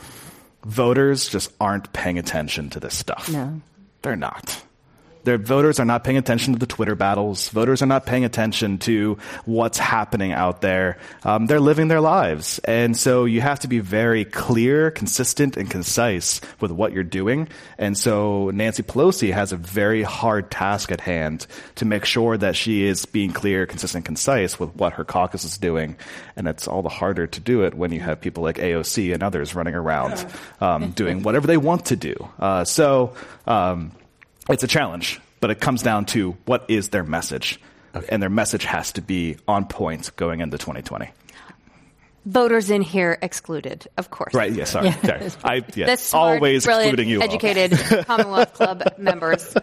voters 0.64 1.28
just 1.28 1.52
aren't 1.60 1.92
paying 1.92 2.18
attention 2.18 2.70
to 2.70 2.80
this 2.80 2.96
stuff. 2.96 3.30
No. 3.30 3.60
They're 4.02 4.16
not. 4.16 4.62
Their 5.24 5.38
voters 5.38 5.80
are 5.80 5.84
not 5.84 6.04
paying 6.04 6.16
attention 6.16 6.52
to 6.52 6.58
the 6.58 6.66
Twitter 6.66 6.94
battles. 6.94 7.48
Voters 7.48 7.82
are 7.82 7.86
not 7.86 8.06
paying 8.06 8.24
attention 8.24 8.78
to 8.78 9.18
what's 9.44 9.78
happening 9.78 10.32
out 10.32 10.60
there. 10.60 10.98
Um, 11.22 11.46
they're 11.46 11.60
living 11.60 11.88
their 11.88 12.00
lives. 12.00 12.60
And 12.64 12.96
so 12.96 13.24
you 13.24 13.40
have 13.40 13.60
to 13.60 13.68
be 13.68 13.80
very 13.80 14.24
clear, 14.24 14.90
consistent, 14.90 15.56
and 15.56 15.70
concise 15.70 16.40
with 16.60 16.70
what 16.70 16.92
you're 16.92 17.04
doing. 17.04 17.48
And 17.78 17.96
so 17.96 18.50
Nancy 18.50 18.82
Pelosi 18.82 19.32
has 19.32 19.52
a 19.52 19.56
very 19.56 20.02
hard 20.02 20.50
task 20.50 20.92
at 20.92 21.00
hand 21.00 21.46
to 21.76 21.84
make 21.84 22.04
sure 22.04 22.36
that 22.36 22.56
she 22.56 22.84
is 22.84 23.06
being 23.06 23.32
clear, 23.32 23.66
consistent, 23.66 24.04
concise 24.04 24.60
with 24.60 24.74
what 24.76 24.94
her 24.94 25.04
caucus 25.04 25.44
is 25.44 25.58
doing. 25.58 25.96
And 26.36 26.46
it's 26.46 26.68
all 26.68 26.82
the 26.82 26.88
harder 26.88 27.26
to 27.26 27.40
do 27.40 27.64
it 27.64 27.74
when 27.74 27.92
you 27.92 28.00
have 28.00 28.20
people 28.20 28.42
like 28.42 28.56
AOC 28.56 29.12
and 29.12 29.22
others 29.22 29.54
running 29.54 29.74
around 29.74 30.26
um, 30.60 30.90
doing 30.90 31.22
whatever 31.22 31.46
they 31.46 31.56
want 31.56 31.86
to 31.86 31.96
do. 31.96 32.14
Uh, 32.38 32.64
so, 32.64 33.14
um, 33.46 33.92
it's 34.48 34.62
a 34.62 34.68
challenge, 34.68 35.20
but 35.40 35.50
it 35.50 35.60
comes 35.60 35.82
down 35.82 36.06
to 36.06 36.36
what 36.44 36.64
is 36.68 36.90
their 36.90 37.04
message. 37.04 37.60
And 38.08 38.20
their 38.20 38.30
message 38.30 38.64
has 38.64 38.92
to 38.92 39.02
be 39.02 39.36
on 39.46 39.66
point 39.66 40.10
going 40.16 40.40
into 40.40 40.58
2020. 40.58 41.10
Voters 42.26 42.70
in 42.70 42.82
here 42.82 43.18
excluded, 43.20 43.86
of 43.98 44.10
course. 44.10 44.34
Right, 44.34 44.52
yeah, 44.52 44.64
sorry. 44.64 44.92
sorry. 44.92 45.30
I, 45.44 45.62
yeah, 45.74 45.94
smart, 45.96 46.36
always 46.36 46.64
brilliant, 46.64 46.94
excluding 46.94 47.08
you 47.08 47.22
educated 47.22 47.78
Commonwealth 48.06 48.54
Club 48.54 48.82
members. 48.98 49.54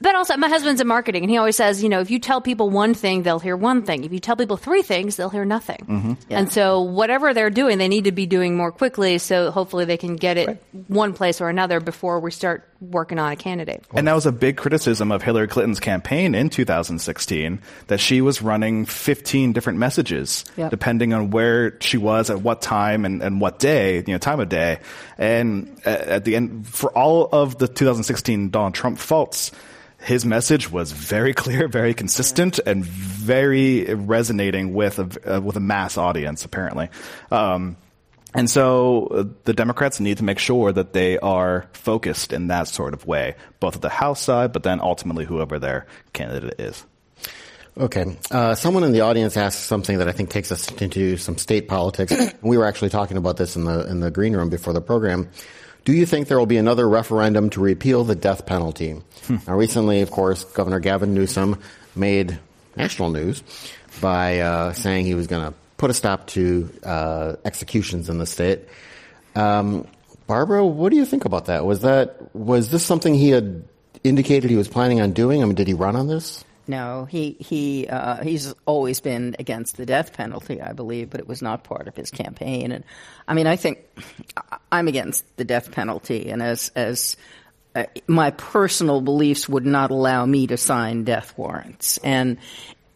But 0.00 0.14
also, 0.14 0.36
my 0.36 0.48
husband's 0.48 0.80
in 0.80 0.86
marketing, 0.86 1.24
and 1.24 1.30
he 1.30 1.36
always 1.36 1.56
says, 1.56 1.82
you 1.82 1.88
know, 1.88 2.00
if 2.00 2.10
you 2.10 2.18
tell 2.18 2.40
people 2.40 2.70
one 2.70 2.94
thing, 2.94 3.22
they'll 3.22 3.38
hear 3.38 3.56
one 3.56 3.82
thing. 3.82 4.04
If 4.04 4.12
you 4.12 4.18
tell 4.18 4.36
people 4.36 4.56
three 4.56 4.82
things, 4.82 5.16
they'll 5.16 5.28
hear 5.30 5.44
nothing. 5.44 5.84
Mm-hmm. 5.88 6.12
And 6.30 6.50
so, 6.50 6.80
whatever 6.80 7.34
they're 7.34 7.50
doing, 7.50 7.78
they 7.78 7.88
need 7.88 8.04
to 8.04 8.12
be 8.12 8.26
doing 8.26 8.56
more 8.56 8.72
quickly. 8.72 9.18
So 9.18 9.50
hopefully, 9.50 9.84
they 9.84 9.96
can 9.98 10.16
get 10.16 10.38
it 10.38 10.62
one 10.88 11.12
place 11.12 11.40
or 11.40 11.48
another 11.48 11.80
before 11.80 12.20
we 12.20 12.30
start 12.30 12.66
working 12.80 13.18
on 13.18 13.30
a 13.30 13.36
candidate. 13.36 13.84
And 13.92 14.08
that 14.08 14.14
was 14.14 14.24
a 14.24 14.32
big 14.32 14.56
criticism 14.56 15.12
of 15.12 15.22
Hillary 15.22 15.48
Clinton's 15.48 15.80
campaign 15.80 16.34
in 16.34 16.48
2016 16.48 17.60
that 17.88 18.00
she 18.00 18.22
was 18.22 18.40
running 18.40 18.86
15 18.86 19.52
different 19.52 19.78
messages 19.78 20.44
Yep. 20.56 20.70
depending 20.70 21.12
on 21.12 21.30
where 21.30 21.78
she 21.80 21.98
was 21.98 22.30
at 22.30 22.40
what 22.40 22.62
time 22.62 23.04
and, 23.04 23.22
and 23.22 23.40
what 23.40 23.58
day, 23.58 23.96
you 23.96 24.04
know, 24.14 24.18
time 24.18 24.40
of 24.40 24.48
day. 24.48 24.78
And 25.18 25.78
at, 25.84 26.00
at 26.00 26.24
the 26.24 26.36
end, 26.36 26.66
for 26.66 26.90
all 26.96 27.28
of 27.30 27.58
the 27.58 27.68
2016 27.68 28.50
Donald 28.50 28.74
Trump 28.74 28.98
faults, 28.98 29.52
his 30.00 30.24
message 30.24 30.70
was 30.70 30.92
very 30.92 31.34
clear, 31.34 31.68
very 31.68 31.94
consistent, 31.94 32.58
and 32.58 32.84
very 32.84 33.84
resonating 33.94 34.72
with 34.74 34.98
a, 34.98 35.36
uh, 35.36 35.40
with 35.40 35.56
a 35.56 35.60
mass 35.60 35.98
audience, 35.98 36.44
apparently. 36.44 36.88
Um, 37.30 37.76
and 38.34 38.48
so 38.48 39.06
uh, 39.06 39.24
the 39.44 39.52
Democrats 39.52 40.00
need 40.00 40.18
to 40.18 40.24
make 40.24 40.38
sure 40.38 40.72
that 40.72 40.92
they 40.92 41.18
are 41.18 41.68
focused 41.72 42.32
in 42.32 42.46
that 42.46 42.68
sort 42.68 42.94
of 42.94 43.06
way, 43.06 43.34
both 43.58 43.76
at 43.76 43.82
the 43.82 43.88
House 43.88 44.20
side, 44.20 44.52
but 44.52 44.62
then 44.62 44.80
ultimately 44.80 45.24
whoever 45.24 45.58
their 45.58 45.86
candidate 46.12 46.60
is. 46.60 46.84
Okay. 47.76 48.16
Uh, 48.30 48.54
someone 48.54 48.84
in 48.84 48.92
the 48.92 49.00
audience 49.00 49.36
asked 49.36 49.64
something 49.64 49.98
that 49.98 50.08
I 50.08 50.12
think 50.12 50.30
takes 50.30 50.52
us 50.52 50.70
into 50.80 51.16
some 51.16 51.38
state 51.38 51.68
politics. 51.68 52.14
we 52.42 52.58
were 52.58 52.66
actually 52.66 52.90
talking 52.90 53.16
about 53.16 53.36
this 53.36 53.56
in 53.56 53.64
the 53.64 53.88
in 53.88 54.00
the 54.00 54.10
green 54.10 54.34
room 54.34 54.48
before 54.48 54.72
the 54.72 54.80
program. 54.80 55.30
Do 55.84 55.92
you 55.92 56.06
think 56.06 56.28
there 56.28 56.38
will 56.38 56.46
be 56.46 56.58
another 56.58 56.88
referendum 56.88 57.50
to 57.50 57.60
repeal 57.60 58.04
the 58.04 58.14
death 58.14 58.46
penalty? 58.46 59.00
Now, 59.46 59.54
recently, 59.56 60.02
of 60.02 60.10
course, 60.10 60.44
Governor 60.44 60.80
Gavin 60.80 61.14
Newsom 61.14 61.58
made 61.94 62.38
national 62.76 63.10
news 63.10 63.42
by 64.00 64.40
uh, 64.40 64.72
saying 64.72 65.06
he 65.06 65.14
was 65.14 65.26
going 65.26 65.50
to 65.50 65.54
put 65.76 65.90
a 65.90 65.94
stop 65.94 66.26
to 66.28 66.70
uh, 66.84 67.36
executions 67.44 68.08
in 68.08 68.18
the 68.18 68.26
state. 68.26 68.60
Um, 69.34 69.86
Barbara, 70.26 70.64
what 70.64 70.90
do 70.90 70.96
you 70.96 71.04
think 71.04 71.24
about 71.24 71.46
that? 71.46 71.64
Was 71.64 71.80
that 71.82 72.34
was 72.34 72.70
this 72.70 72.84
something 72.84 73.14
he 73.14 73.30
had 73.30 73.64
indicated 74.04 74.50
he 74.50 74.56
was 74.56 74.68
planning 74.68 75.00
on 75.00 75.12
doing? 75.12 75.42
I 75.42 75.46
mean, 75.46 75.54
did 75.54 75.66
he 75.66 75.74
run 75.74 75.96
on 75.96 76.06
this? 76.06 76.44
No, 76.70 77.04
he 77.04 77.36
he 77.40 77.88
uh, 77.88 78.22
he's 78.22 78.54
always 78.64 79.00
been 79.00 79.34
against 79.40 79.76
the 79.76 79.84
death 79.84 80.12
penalty, 80.12 80.62
I 80.62 80.72
believe, 80.72 81.10
but 81.10 81.18
it 81.18 81.26
was 81.26 81.42
not 81.42 81.64
part 81.64 81.88
of 81.88 81.96
his 81.96 82.12
campaign. 82.12 82.70
And 82.70 82.84
I 83.26 83.34
mean, 83.34 83.48
I 83.48 83.56
think 83.56 83.80
I'm 84.70 84.86
against 84.86 85.24
the 85.36 85.44
death 85.44 85.72
penalty, 85.72 86.30
and 86.30 86.40
as 86.40 86.70
as 86.76 87.16
uh, 87.74 87.86
my 88.06 88.30
personal 88.30 89.00
beliefs 89.00 89.48
would 89.48 89.66
not 89.66 89.90
allow 89.90 90.24
me 90.24 90.46
to 90.46 90.56
sign 90.56 91.02
death 91.02 91.36
warrants, 91.36 91.98
and 92.04 92.38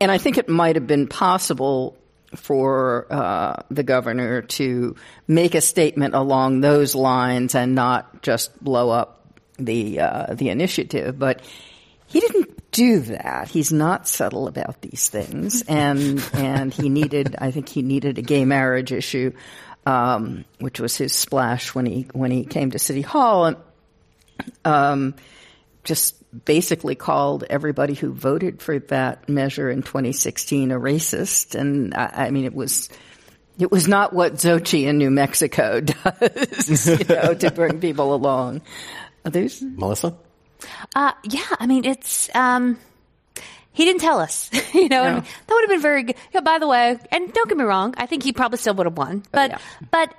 and 0.00 0.08
I 0.08 0.18
think 0.18 0.38
it 0.38 0.48
might 0.48 0.76
have 0.76 0.86
been 0.86 1.08
possible 1.08 1.96
for 2.36 3.08
uh, 3.10 3.62
the 3.72 3.82
governor 3.82 4.42
to 4.42 4.94
make 5.26 5.56
a 5.56 5.60
statement 5.60 6.14
along 6.14 6.60
those 6.60 6.94
lines 6.94 7.56
and 7.56 7.74
not 7.74 8.22
just 8.22 8.62
blow 8.62 8.90
up 8.90 9.26
the 9.58 9.98
uh, 9.98 10.34
the 10.34 10.50
initiative, 10.50 11.18
but 11.18 11.42
he 12.06 12.20
didn't 12.20 12.53
do 12.74 12.98
that. 13.00 13.48
He's 13.48 13.72
not 13.72 14.08
subtle 14.08 14.48
about 14.48 14.82
these 14.82 15.08
things, 15.08 15.62
and 15.62 16.22
and 16.34 16.74
he 16.74 16.88
needed. 16.88 17.36
I 17.38 17.52
think 17.52 17.68
he 17.68 17.82
needed 17.82 18.18
a 18.18 18.22
gay 18.22 18.44
marriage 18.44 18.92
issue, 18.92 19.32
um, 19.86 20.44
which 20.58 20.80
was 20.80 20.96
his 20.96 21.14
splash 21.14 21.74
when 21.74 21.86
he 21.86 22.08
when 22.12 22.32
he 22.32 22.44
came 22.44 22.72
to 22.72 22.78
City 22.80 23.00
Hall, 23.00 23.46
and 23.46 23.56
um, 24.64 25.14
just 25.84 26.16
basically 26.44 26.96
called 26.96 27.44
everybody 27.48 27.94
who 27.94 28.12
voted 28.12 28.60
for 28.60 28.80
that 28.80 29.28
measure 29.28 29.70
in 29.70 29.82
2016 29.82 30.72
a 30.72 30.74
racist. 30.78 31.54
And 31.54 31.94
I, 31.94 32.26
I 32.26 32.30
mean, 32.30 32.44
it 32.44 32.54
was. 32.54 32.90
It 33.56 33.70
was 33.70 33.86
not 33.86 34.12
what 34.12 34.34
Xochitl 34.34 34.88
in 34.88 34.98
New 34.98 35.12
Mexico 35.12 35.80
does, 35.80 36.88
you 36.88 37.04
know, 37.04 37.34
to 37.34 37.52
bring 37.52 37.78
people 37.78 38.12
along. 38.12 38.62
There's, 39.22 39.62
Melissa? 39.62 40.16
Uh, 40.94 41.12
yeah, 41.24 41.46
I 41.58 41.66
mean, 41.66 41.84
it's, 41.84 42.34
um, 42.34 42.78
he 43.72 43.84
didn't 43.84 44.00
tell 44.00 44.20
us, 44.20 44.50
you 44.74 44.88
know, 44.88 45.02
and 45.02 45.24
that 45.24 45.48
would 45.48 45.62
have 45.62 45.70
been 45.70 45.82
very 45.82 46.02
good. 46.04 46.16
Yeah, 46.32 46.40
by 46.40 46.58
the 46.58 46.68
way, 46.68 46.98
and 47.10 47.32
don't 47.32 47.48
get 47.48 47.58
me 47.58 47.64
wrong, 47.64 47.94
I 47.96 48.06
think 48.06 48.22
he 48.22 48.32
probably 48.32 48.58
still 48.58 48.74
would 48.74 48.86
have 48.86 48.96
won, 48.96 49.24
but, 49.32 49.50
yeah. 49.50 49.58
but 49.90 50.14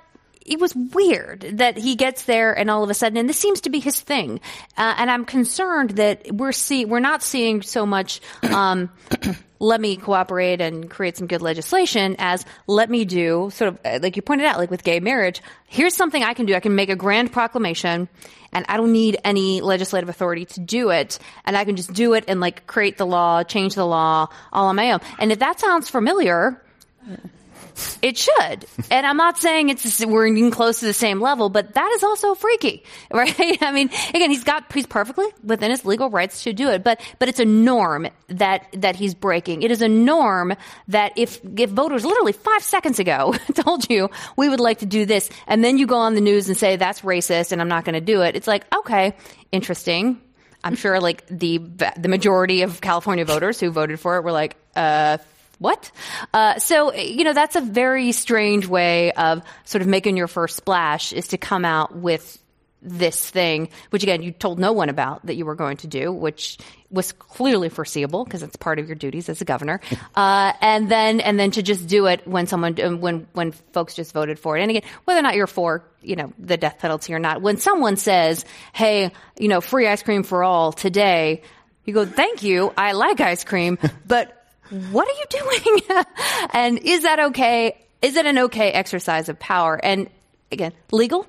it 0.46 0.60
was 0.60 0.74
weird 0.74 1.40
that 1.54 1.76
he 1.76 1.96
gets 1.96 2.24
there 2.24 2.56
and 2.56 2.70
all 2.70 2.82
of 2.82 2.90
a 2.90 2.94
sudden, 2.94 3.18
and 3.18 3.28
this 3.28 3.38
seems 3.38 3.62
to 3.62 3.70
be 3.70 3.80
his 3.80 4.00
thing. 4.00 4.40
Uh, 4.76 4.94
and 4.98 5.10
I'm 5.10 5.24
concerned 5.24 5.90
that 5.90 6.32
we're 6.32 6.52
see 6.52 6.84
we're 6.84 7.00
not 7.00 7.22
seeing 7.22 7.62
so 7.62 7.84
much. 7.84 8.20
Um, 8.42 8.90
let 9.58 9.80
me 9.80 9.96
cooperate 9.96 10.60
and 10.60 10.90
create 10.90 11.16
some 11.16 11.26
good 11.26 11.40
legislation 11.40 12.14
as 12.18 12.44
let 12.66 12.90
me 12.90 13.06
do 13.06 13.50
sort 13.52 13.68
of 13.68 13.80
uh, 13.84 13.98
like 14.02 14.16
you 14.16 14.22
pointed 14.22 14.46
out, 14.46 14.58
like 14.58 14.70
with 14.70 14.84
gay 14.84 15.00
marriage. 15.00 15.42
Here's 15.66 15.94
something 15.94 16.22
I 16.22 16.34
can 16.34 16.46
do. 16.46 16.54
I 16.54 16.60
can 16.60 16.74
make 16.74 16.90
a 16.90 16.96
grand 16.96 17.32
proclamation 17.32 18.08
and 18.56 18.64
I 18.70 18.78
don't 18.78 18.92
need 18.92 19.18
any 19.22 19.60
legislative 19.60 20.08
authority 20.08 20.46
to 20.46 20.60
do 20.60 20.88
it. 20.88 21.18
And 21.44 21.58
I 21.58 21.66
can 21.66 21.76
just 21.76 21.92
do 21.92 22.14
it 22.14 22.24
and 22.26 22.40
like 22.40 22.66
create 22.66 22.96
the 22.96 23.04
law, 23.04 23.42
change 23.42 23.74
the 23.74 23.84
law 23.84 24.28
all 24.50 24.68
on 24.68 24.76
my 24.76 24.92
own. 24.92 25.00
And 25.18 25.30
if 25.30 25.40
that 25.40 25.60
sounds 25.60 25.90
familiar, 25.90 26.62
it 28.02 28.18
should. 28.18 28.66
And 28.90 29.06
I'm 29.06 29.16
not 29.16 29.38
saying 29.38 29.68
it's 29.68 30.04
we're 30.04 30.26
even 30.26 30.50
close 30.50 30.80
to 30.80 30.86
the 30.86 30.92
same 30.92 31.20
level, 31.20 31.48
but 31.48 31.74
that 31.74 31.90
is 31.92 32.02
also 32.02 32.34
freaky, 32.34 32.84
right? 33.12 33.62
I 33.62 33.72
mean, 33.72 33.90
again, 34.10 34.30
he's 34.30 34.44
got 34.44 34.72
he's 34.72 34.86
perfectly 34.86 35.26
within 35.42 35.70
his 35.70 35.84
legal 35.84 36.10
rights 36.10 36.44
to 36.44 36.52
do 36.52 36.68
it, 36.70 36.82
but 36.84 37.00
but 37.18 37.28
it's 37.28 37.40
a 37.40 37.44
norm 37.44 38.08
that 38.28 38.66
that 38.74 38.96
he's 38.96 39.14
breaking. 39.14 39.62
It 39.62 39.70
is 39.70 39.82
a 39.82 39.88
norm 39.88 40.54
that 40.88 41.12
if 41.16 41.40
if 41.56 41.70
voters 41.70 42.04
literally 42.04 42.32
5 42.32 42.62
seconds 42.62 42.98
ago 42.98 43.34
told 43.54 43.88
you 43.90 44.10
we 44.36 44.48
would 44.48 44.60
like 44.60 44.78
to 44.80 44.86
do 44.86 45.06
this 45.06 45.28
and 45.46 45.64
then 45.64 45.78
you 45.78 45.86
go 45.86 45.96
on 45.96 46.14
the 46.14 46.20
news 46.20 46.48
and 46.48 46.56
say 46.56 46.76
that's 46.76 47.00
racist 47.02 47.52
and 47.52 47.60
I'm 47.60 47.68
not 47.68 47.84
going 47.84 47.94
to 47.94 48.00
do 48.00 48.22
it. 48.22 48.36
It's 48.36 48.46
like, 48.46 48.64
okay, 48.74 49.14
interesting. 49.52 50.20
I'm 50.64 50.74
sure 50.74 51.00
like 51.00 51.26
the 51.28 51.58
the 51.96 52.08
majority 52.08 52.62
of 52.62 52.80
California 52.80 53.24
voters 53.24 53.60
who 53.60 53.70
voted 53.70 54.00
for 54.00 54.16
it 54.16 54.24
were 54.24 54.32
like, 54.32 54.56
uh 54.74 55.18
what? 55.58 55.90
Uh, 56.34 56.58
so, 56.58 56.92
you 56.94 57.24
know, 57.24 57.32
that's 57.32 57.56
a 57.56 57.60
very 57.60 58.12
strange 58.12 58.66
way 58.66 59.12
of 59.12 59.42
sort 59.64 59.82
of 59.82 59.88
making 59.88 60.16
your 60.16 60.28
first 60.28 60.56
splash 60.56 61.12
is 61.12 61.28
to 61.28 61.38
come 61.38 61.64
out 61.64 61.96
with 61.96 62.38
this 62.82 63.30
thing, 63.30 63.68
which 63.90 64.02
again, 64.02 64.22
you 64.22 64.30
told 64.30 64.58
no 64.58 64.72
one 64.72 64.88
about 64.88 65.24
that 65.26 65.34
you 65.34 65.44
were 65.44 65.54
going 65.54 65.76
to 65.78 65.86
do, 65.86 66.12
which 66.12 66.58
was 66.90 67.10
clearly 67.12 67.68
foreseeable 67.68 68.24
because 68.24 68.42
it's 68.42 68.54
part 68.56 68.78
of 68.78 68.86
your 68.86 68.94
duties 68.94 69.28
as 69.28 69.40
a 69.40 69.44
governor. 69.44 69.80
Uh, 70.14 70.52
and 70.62 70.88
then, 70.88 71.20
and 71.20 71.38
then 71.38 71.50
to 71.50 71.62
just 71.62 71.88
do 71.88 72.06
it 72.06 72.26
when 72.26 72.46
someone, 72.46 72.80
um, 72.80 73.00
when, 73.00 73.26
when 73.34 73.52
folks 73.52 73.94
just 73.94 74.14
voted 74.14 74.38
for 74.38 74.56
it. 74.56 74.62
And 74.62 74.70
again, 74.70 74.82
whether 75.04 75.20
or 75.20 75.22
not 75.22 75.34
you're 75.34 75.46
for, 75.46 75.84
you 76.00 76.16
know, 76.16 76.32
the 76.38 76.56
death 76.56 76.78
penalty 76.78 77.12
or 77.12 77.18
not, 77.18 77.42
when 77.42 77.58
someone 77.58 77.96
says, 77.96 78.46
Hey, 78.72 79.10
you 79.38 79.48
know, 79.48 79.60
free 79.60 79.86
ice 79.86 80.02
cream 80.02 80.22
for 80.22 80.42
all 80.42 80.72
today, 80.72 81.42
you 81.84 81.92
go, 81.92 82.06
thank 82.06 82.42
you. 82.42 82.72
I 82.76 82.92
like 82.92 83.20
ice 83.20 83.44
cream, 83.44 83.78
but 84.06 84.35
what 84.90 85.08
are 85.08 85.12
you 85.12 85.24
doing? 85.30 86.04
and 86.52 86.78
is 86.78 87.02
that 87.02 87.18
okay? 87.20 87.78
Is 88.02 88.16
it 88.16 88.26
an 88.26 88.38
okay 88.38 88.70
exercise 88.70 89.28
of 89.28 89.38
power? 89.38 89.78
And 89.82 90.10
again, 90.52 90.72
legal, 90.92 91.26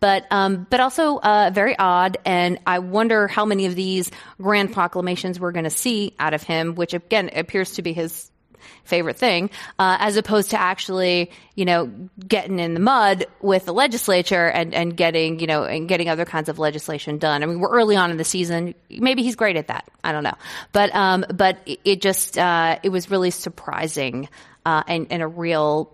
but 0.00 0.26
um, 0.30 0.66
but 0.68 0.80
also 0.80 1.18
uh, 1.18 1.50
very 1.52 1.78
odd. 1.78 2.18
And 2.24 2.58
I 2.66 2.80
wonder 2.80 3.28
how 3.28 3.44
many 3.44 3.66
of 3.66 3.74
these 3.74 4.10
grand 4.40 4.72
proclamations 4.72 5.38
we're 5.38 5.52
going 5.52 5.64
to 5.64 5.70
see 5.70 6.14
out 6.18 6.34
of 6.34 6.42
him, 6.42 6.74
which 6.74 6.94
again 6.94 7.30
appears 7.34 7.72
to 7.72 7.82
be 7.82 7.92
his 7.92 8.30
favorite 8.84 9.16
thing, 9.16 9.50
uh, 9.78 9.96
as 10.00 10.16
opposed 10.16 10.50
to 10.50 10.60
actually, 10.60 11.30
you 11.54 11.64
know, 11.64 11.90
getting 12.26 12.58
in 12.58 12.74
the 12.74 12.80
mud 12.80 13.26
with 13.40 13.64
the 13.64 13.72
legislature 13.72 14.48
and, 14.48 14.74
and 14.74 14.96
getting, 14.96 15.38
you 15.38 15.46
know, 15.46 15.64
and 15.64 15.88
getting 15.88 16.08
other 16.08 16.24
kinds 16.24 16.48
of 16.48 16.58
legislation 16.58 17.18
done. 17.18 17.42
I 17.42 17.46
mean, 17.46 17.60
we're 17.60 17.70
early 17.70 17.96
on 17.96 18.10
in 18.10 18.16
the 18.16 18.24
season. 18.24 18.74
Maybe 18.88 19.22
he's 19.22 19.36
great 19.36 19.56
at 19.56 19.68
that. 19.68 19.88
I 20.02 20.12
don't 20.12 20.24
know. 20.24 20.36
But, 20.72 20.94
um, 20.94 21.24
but 21.32 21.58
it 21.84 22.00
just, 22.00 22.38
uh, 22.38 22.78
it 22.82 22.88
was 22.88 23.10
really 23.10 23.30
surprising, 23.30 24.28
uh, 24.66 24.82
and, 24.86 25.06
and 25.10 25.22
a 25.22 25.28
real 25.28 25.92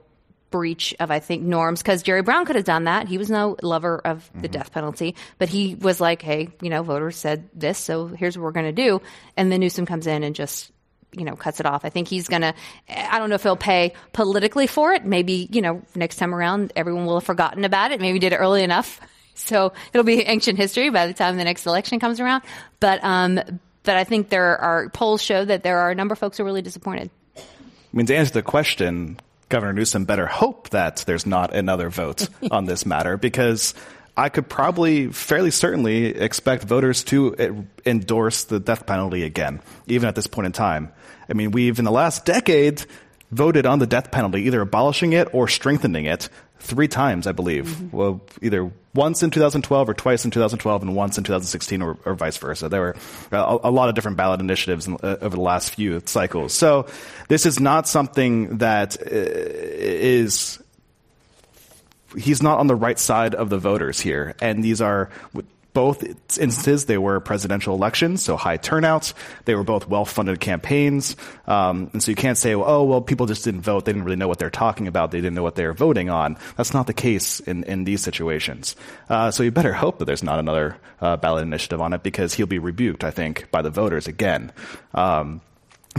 breach 0.50 0.94
of, 1.00 1.10
I 1.10 1.18
think, 1.18 1.42
norms 1.42 1.82
because 1.82 2.02
Jerry 2.02 2.22
Brown 2.22 2.46
could 2.46 2.56
have 2.56 2.64
done 2.64 2.84
that. 2.84 3.08
He 3.08 3.18
was 3.18 3.28
no 3.28 3.56
lover 3.62 3.98
of 3.98 4.30
the 4.32 4.42
mm-hmm. 4.42 4.52
death 4.52 4.72
penalty, 4.72 5.16
but 5.38 5.48
he 5.48 5.74
was 5.74 6.00
like, 6.00 6.22
hey, 6.22 6.48
you 6.62 6.70
know, 6.70 6.82
voters 6.82 7.16
said 7.16 7.48
this, 7.52 7.78
so 7.78 8.06
here's 8.06 8.38
what 8.38 8.44
we're 8.44 8.52
going 8.52 8.66
to 8.66 8.72
do. 8.72 9.02
And 9.36 9.50
then 9.50 9.60
Newsom 9.60 9.86
comes 9.86 10.06
in 10.06 10.22
and 10.22 10.34
just 10.34 10.70
you 11.16 11.24
know, 11.24 11.34
cuts 11.34 11.60
it 11.60 11.66
off. 11.66 11.84
I 11.84 11.88
think 11.88 12.08
he's 12.08 12.28
going 12.28 12.42
to, 12.42 12.54
I 12.88 13.18
don't 13.18 13.28
know 13.28 13.34
if 13.34 13.42
he'll 13.42 13.56
pay 13.56 13.94
politically 14.12 14.66
for 14.66 14.92
it. 14.92 15.04
Maybe, 15.04 15.48
you 15.50 15.62
know, 15.62 15.82
next 15.94 16.16
time 16.16 16.34
around, 16.34 16.72
everyone 16.76 17.06
will 17.06 17.16
have 17.16 17.24
forgotten 17.24 17.64
about 17.64 17.92
it. 17.92 18.00
Maybe 18.00 18.18
did 18.18 18.32
it 18.32 18.36
early 18.36 18.62
enough. 18.62 19.00
So 19.38 19.74
it'll 19.92 20.02
be 20.02 20.22
ancient 20.22 20.56
history 20.56 20.88
by 20.88 21.06
the 21.06 21.12
time 21.12 21.36
the 21.36 21.44
next 21.44 21.66
election 21.66 22.00
comes 22.00 22.20
around. 22.20 22.42
But, 22.80 23.04
um, 23.04 23.38
but 23.82 23.94
I 23.94 24.04
think 24.04 24.30
there 24.30 24.56
are 24.56 24.88
polls 24.88 25.22
show 25.22 25.44
that 25.44 25.62
there 25.62 25.80
are 25.80 25.90
a 25.90 25.94
number 25.94 26.14
of 26.14 26.18
folks 26.18 26.38
who 26.38 26.42
are 26.42 26.46
really 26.46 26.62
disappointed. 26.62 27.10
I 27.36 27.42
mean, 27.92 28.06
to 28.06 28.16
answer 28.16 28.32
the 28.32 28.42
question, 28.42 29.20
Governor 29.50 29.74
Newsom 29.74 30.06
better 30.06 30.26
hope 30.26 30.70
that 30.70 31.04
there's 31.06 31.26
not 31.26 31.54
another 31.54 31.90
vote 31.90 32.28
on 32.50 32.64
this 32.64 32.86
matter 32.86 33.18
because 33.18 33.74
I 34.16 34.30
could 34.30 34.48
probably 34.48 35.08
fairly 35.08 35.50
certainly 35.50 36.06
expect 36.06 36.64
voters 36.64 37.04
to 37.04 37.66
endorse 37.84 38.44
the 38.44 38.58
death 38.58 38.86
penalty 38.86 39.24
again, 39.24 39.60
even 39.86 40.08
at 40.08 40.14
this 40.14 40.26
point 40.26 40.46
in 40.46 40.52
time. 40.52 40.92
I 41.28 41.34
mean, 41.34 41.50
we've 41.50 41.78
in 41.78 41.84
the 41.84 41.90
last 41.90 42.24
decade 42.24 42.84
voted 43.30 43.66
on 43.66 43.78
the 43.78 43.86
death 43.86 44.10
penalty, 44.10 44.42
either 44.42 44.60
abolishing 44.60 45.12
it 45.12 45.28
or 45.34 45.48
strengthening 45.48 46.06
it 46.06 46.28
three 46.58 46.88
times, 46.88 47.26
I 47.26 47.32
believe. 47.32 47.66
Mm-hmm. 47.66 47.96
Well, 47.96 48.22
either 48.40 48.70
once 48.94 49.22
in 49.22 49.30
2012 49.30 49.88
or 49.88 49.94
twice 49.94 50.24
in 50.24 50.30
2012 50.30 50.82
and 50.82 50.96
once 50.96 51.18
in 51.18 51.24
2016 51.24 51.82
or, 51.82 51.98
or 52.04 52.14
vice 52.14 52.38
versa. 52.38 52.68
There 52.68 52.80
were 52.80 52.96
a, 53.30 53.58
a, 53.64 53.70
lot 53.70 53.90
of 53.90 53.94
different 53.94 54.16
ballot 54.16 54.40
initiatives 54.40 54.86
in, 54.86 54.94
uh, 54.94 55.18
over 55.20 55.36
the 55.36 55.42
last 55.42 55.74
few 55.74 56.02
cycles. 56.06 56.54
So 56.54 56.86
this 57.28 57.44
is 57.44 57.60
not 57.60 57.86
something 57.86 58.58
that 58.58 58.96
uh, 59.00 59.04
is 59.10 60.58
he's 62.16 62.42
not 62.42 62.58
on 62.58 62.66
the 62.66 62.76
right 62.76 62.98
side 62.98 63.34
of 63.34 63.50
the 63.50 63.58
voters 63.58 64.00
here. 64.00 64.34
And 64.40 64.62
these 64.62 64.80
are 64.80 65.10
both 65.76 66.02
instances, 66.38 66.86
they 66.86 66.96
were 66.96 67.20
presidential 67.20 67.74
elections, 67.74 68.24
so 68.24 68.34
high 68.34 68.56
turnouts. 68.56 69.12
They 69.44 69.54
were 69.54 69.62
both 69.62 69.86
well-funded 69.86 70.40
campaigns. 70.40 71.16
Um, 71.46 71.90
and 71.92 72.02
so 72.02 72.10
you 72.10 72.14
can't 72.14 72.38
say, 72.38 72.54
oh, 72.54 72.84
well, 72.84 73.02
people 73.02 73.26
just 73.26 73.44
didn't 73.44 73.60
vote. 73.60 73.84
They 73.84 73.92
didn't 73.92 74.04
really 74.04 74.16
know 74.16 74.26
what 74.26 74.38
they're 74.38 74.48
talking 74.48 74.86
about. 74.88 75.10
They 75.10 75.18
didn't 75.18 75.34
know 75.34 75.42
what 75.42 75.54
they 75.54 75.66
were 75.66 75.74
voting 75.74 76.08
on. 76.08 76.38
That's 76.56 76.72
not 76.72 76.86
the 76.86 76.94
case 76.94 77.40
in, 77.40 77.62
in 77.64 77.84
these 77.84 78.00
situations. 78.00 78.74
Uh, 79.10 79.30
so 79.30 79.42
you 79.42 79.50
better 79.50 79.74
hope 79.74 79.98
that 79.98 80.06
there's 80.06 80.22
not 80.22 80.38
another 80.38 80.78
uh, 81.02 81.18
ballot 81.18 81.42
initiative 81.42 81.82
on 81.82 81.92
it 81.92 82.02
because 82.02 82.32
he'll 82.32 82.46
be 82.46 82.58
rebuked, 82.58 83.04
I 83.04 83.10
think, 83.10 83.50
by 83.50 83.60
the 83.60 83.68
voters 83.68 84.08
again. 84.08 84.52
Um, 84.94 85.42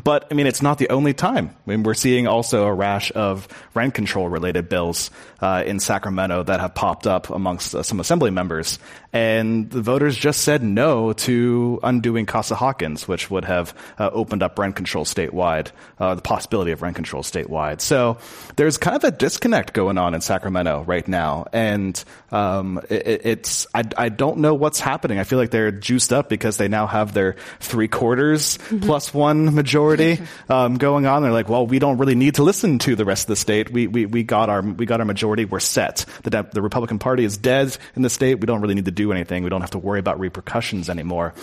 but 0.04 0.28
I 0.30 0.36
mean, 0.36 0.48
it's 0.48 0.62
not 0.62 0.78
the 0.78 0.90
only 0.90 1.14
time. 1.14 1.50
I 1.50 1.70
mean, 1.70 1.84
we're 1.84 1.94
seeing 1.94 2.28
also 2.28 2.66
a 2.66 2.74
rash 2.74 3.12
of 3.16 3.48
rent 3.74 3.94
control 3.94 4.30
related 4.30 4.70
bills 4.70 5.10
uh, 5.42 5.64
in 5.66 5.80
Sacramento 5.80 6.44
that 6.44 6.60
have 6.60 6.76
popped 6.76 7.08
up 7.08 7.30
amongst 7.30 7.74
uh, 7.74 7.84
some 7.84 8.00
assembly 8.00 8.32
members, 8.32 8.80
and 9.14 9.70
the 9.70 9.82
voters 9.82 10.16
just 10.16 10.42
said 10.42 10.64
no 10.64 11.14
to 11.14 11.80
undoing 11.84 12.26
Costa-Hawkins, 12.26 13.08
which 13.08 13.32
would 13.32 13.46
have 13.46 13.74
uh, 13.98 14.10
opened 14.12 14.44
up 14.44 14.60
rent 14.60 14.76
control 14.76 15.06
statewide, 15.06 15.72
uh, 16.00 16.16
the 16.16 16.22
possibility 16.22 16.72
of 16.72 16.82
rent 16.82 16.96
control 16.96 17.24
statewide. 17.24 17.82
So 17.82 18.18
there's 18.56 18.78
kind 18.78 18.96
of 18.96 19.04
a 19.04 19.12
disconnect 19.12 19.74
going 19.74 19.98
on 19.98 20.14
in 20.14 20.22
Sacramento 20.22 20.84
right 20.86 21.08
now, 21.08 21.46
and 21.54 22.02
um, 22.32 22.82
it, 22.90 23.22
it's 23.26 23.68
I, 23.74 23.84
I, 23.98 24.10
don't 24.10 24.40
know 24.40 24.54
what's 24.54 24.80
happening. 24.80 25.20
I 25.20 25.24
feel 25.24 25.40
like 25.40 25.52
they're 25.52 25.72
juiced 25.72 26.12
up 26.12 26.30
because 26.30 26.58
they 26.58 26.68
now 26.68 26.88
have 26.88 27.14
their 27.14 27.36
three 27.60 27.88
quarters 27.88 28.58
mm-hmm. 28.58 28.80
plus 28.80 29.14
one 29.14 29.56
majority 29.56 29.87
um, 30.50 30.78
going 30.78 31.06
on. 31.06 31.24
They're 31.24 31.32
like, 31.32 31.50
well, 31.50 31.66
we 31.66 31.80
don't 31.80 31.98
really 31.98 32.16
need 32.16 32.36
to 32.36 32.44
listen 32.44 32.80
to 32.80 32.96
the 32.96 33.06
rest 33.06 33.24
of 33.24 33.28
the 33.28 33.36
state. 33.36 33.72
We 33.72 33.88
we, 33.88 34.06
we 34.06 34.24
got 34.24 34.50
our 34.50 34.62
we 34.62 34.86
got 34.86 35.00
our 35.00 35.06
majority. 35.06 35.46
We're 35.46 35.60
set. 35.60 36.06
The 36.24 36.48
the 36.52 36.62
Republican 36.62 37.00
Party 37.00 37.24
is 37.24 37.38
dead 37.38 37.78
in 37.96 38.02
the 38.02 38.10
state. 38.10 38.36
We 38.36 38.46
don't 38.46 38.62
really 38.62 38.76
need 38.76 38.86
to 38.86 38.92
do 38.92 39.12
anything. 39.12 39.44
We 39.44 39.50
don't 39.50 39.62
have 39.62 39.72
to 39.72 39.80
worry 39.80 40.00
about 40.00 40.20
repercussions 40.20 40.90
anymore. 40.90 41.34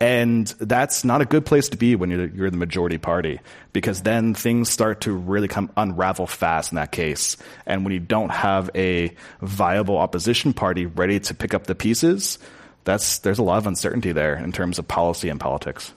And 0.00 0.46
that's 0.58 1.04
not 1.04 1.20
a 1.20 1.26
good 1.26 1.44
place 1.44 1.68
to 1.68 1.76
be 1.76 1.94
when 1.94 2.10
you're, 2.10 2.26
you're, 2.28 2.50
the 2.50 2.56
majority 2.56 2.96
party 2.96 3.38
because 3.74 4.00
then 4.00 4.32
things 4.32 4.70
start 4.70 5.02
to 5.02 5.12
really 5.12 5.46
come 5.46 5.70
unravel 5.76 6.26
fast 6.26 6.72
in 6.72 6.76
that 6.76 6.90
case. 6.90 7.36
And 7.66 7.84
when 7.84 7.92
you 7.92 8.00
don't 8.00 8.30
have 8.30 8.70
a 8.74 9.14
viable 9.42 9.98
opposition 9.98 10.54
party 10.54 10.86
ready 10.86 11.20
to 11.20 11.34
pick 11.34 11.52
up 11.52 11.66
the 11.66 11.74
pieces, 11.74 12.38
that's, 12.84 13.18
there's 13.18 13.38
a 13.38 13.42
lot 13.42 13.58
of 13.58 13.66
uncertainty 13.66 14.12
there 14.12 14.36
in 14.36 14.52
terms 14.52 14.78
of 14.78 14.88
policy 14.88 15.28
and 15.28 15.38
politics. 15.38 15.92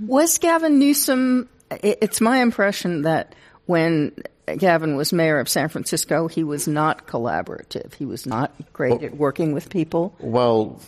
Was 0.00 0.38
Gavin 0.38 0.78
Newsom, 0.78 1.48
it's 1.70 2.20
my 2.20 2.38
impression 2.38 3.02
that 3.02 3.34
when 3.66 4.12
Gavin 4.46 4.96
was 4.96 5.12
mayor 5.12 5.38
of 5.38 5.48
San 5.48 5.68
Francisco, 5.68 6.28
he 6.28 6.44
was 6.44 6.66
not 6.66 7.06
collaborative. 7.06 7.94
He 7.94 8.04
was 8.04 8.26
not 8.26 8.52
great 8.72 9.00
well, 9.00 9.04
at 9.04 9.16
working 9.16 9.52
with 9.52 9.70
people. 9.70 10.14
Well, 10.18 10.80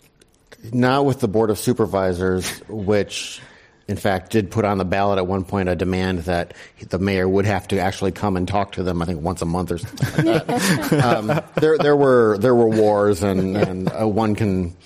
not 0.72 1.06
with 1.06 1.20
the 1.20 1.28
Board 1.28 1.50
of 1.50 1.58
Supervisors, 1.58 2.48
which 2.68 3.40
in 3.88 3.96
fact 3.96 4.30
did 4.30 4.50
put 4.50 4.64
on 4.64 4.78
the 4.78 4.84
ballot 4.84 5.18
at 5.18 5.26
one 5.26 5.44
point 5.44 5.68
a 5.68 5.74
demand 5.74 6.20
that 6.20 6.54
the 6.88 6.98
mayor 6.98 7.28
would 7.28 7.44
have 7.46 7.66
to 7.68 7.78
actually 7.78 8.12
come 8.12 8.36
and 8.36 8.46
talk 8.46 8.72
to 8.72 8.82
them. 8.82 9.02
I 9.02 9.06
think 9.06 9.20
once 9.22 9.42
a 9.42 9.46
month 9.46 9.72
or 9.72 9.78
something 9.78 10.26
like 10.26 10.46
that. 10.46 10.92
um, 11.04 11.42
there, 11.56 11.78
there 11.78 11.96
were 11.96 12.38
there 12.38 12.54
were 12.54 12.68
wars, 12.68 13.22
and, 13.22 13.56
and 13.56 13.92
uh, 13.92 14.06
one 14.06 14.34
can 14.34 14.76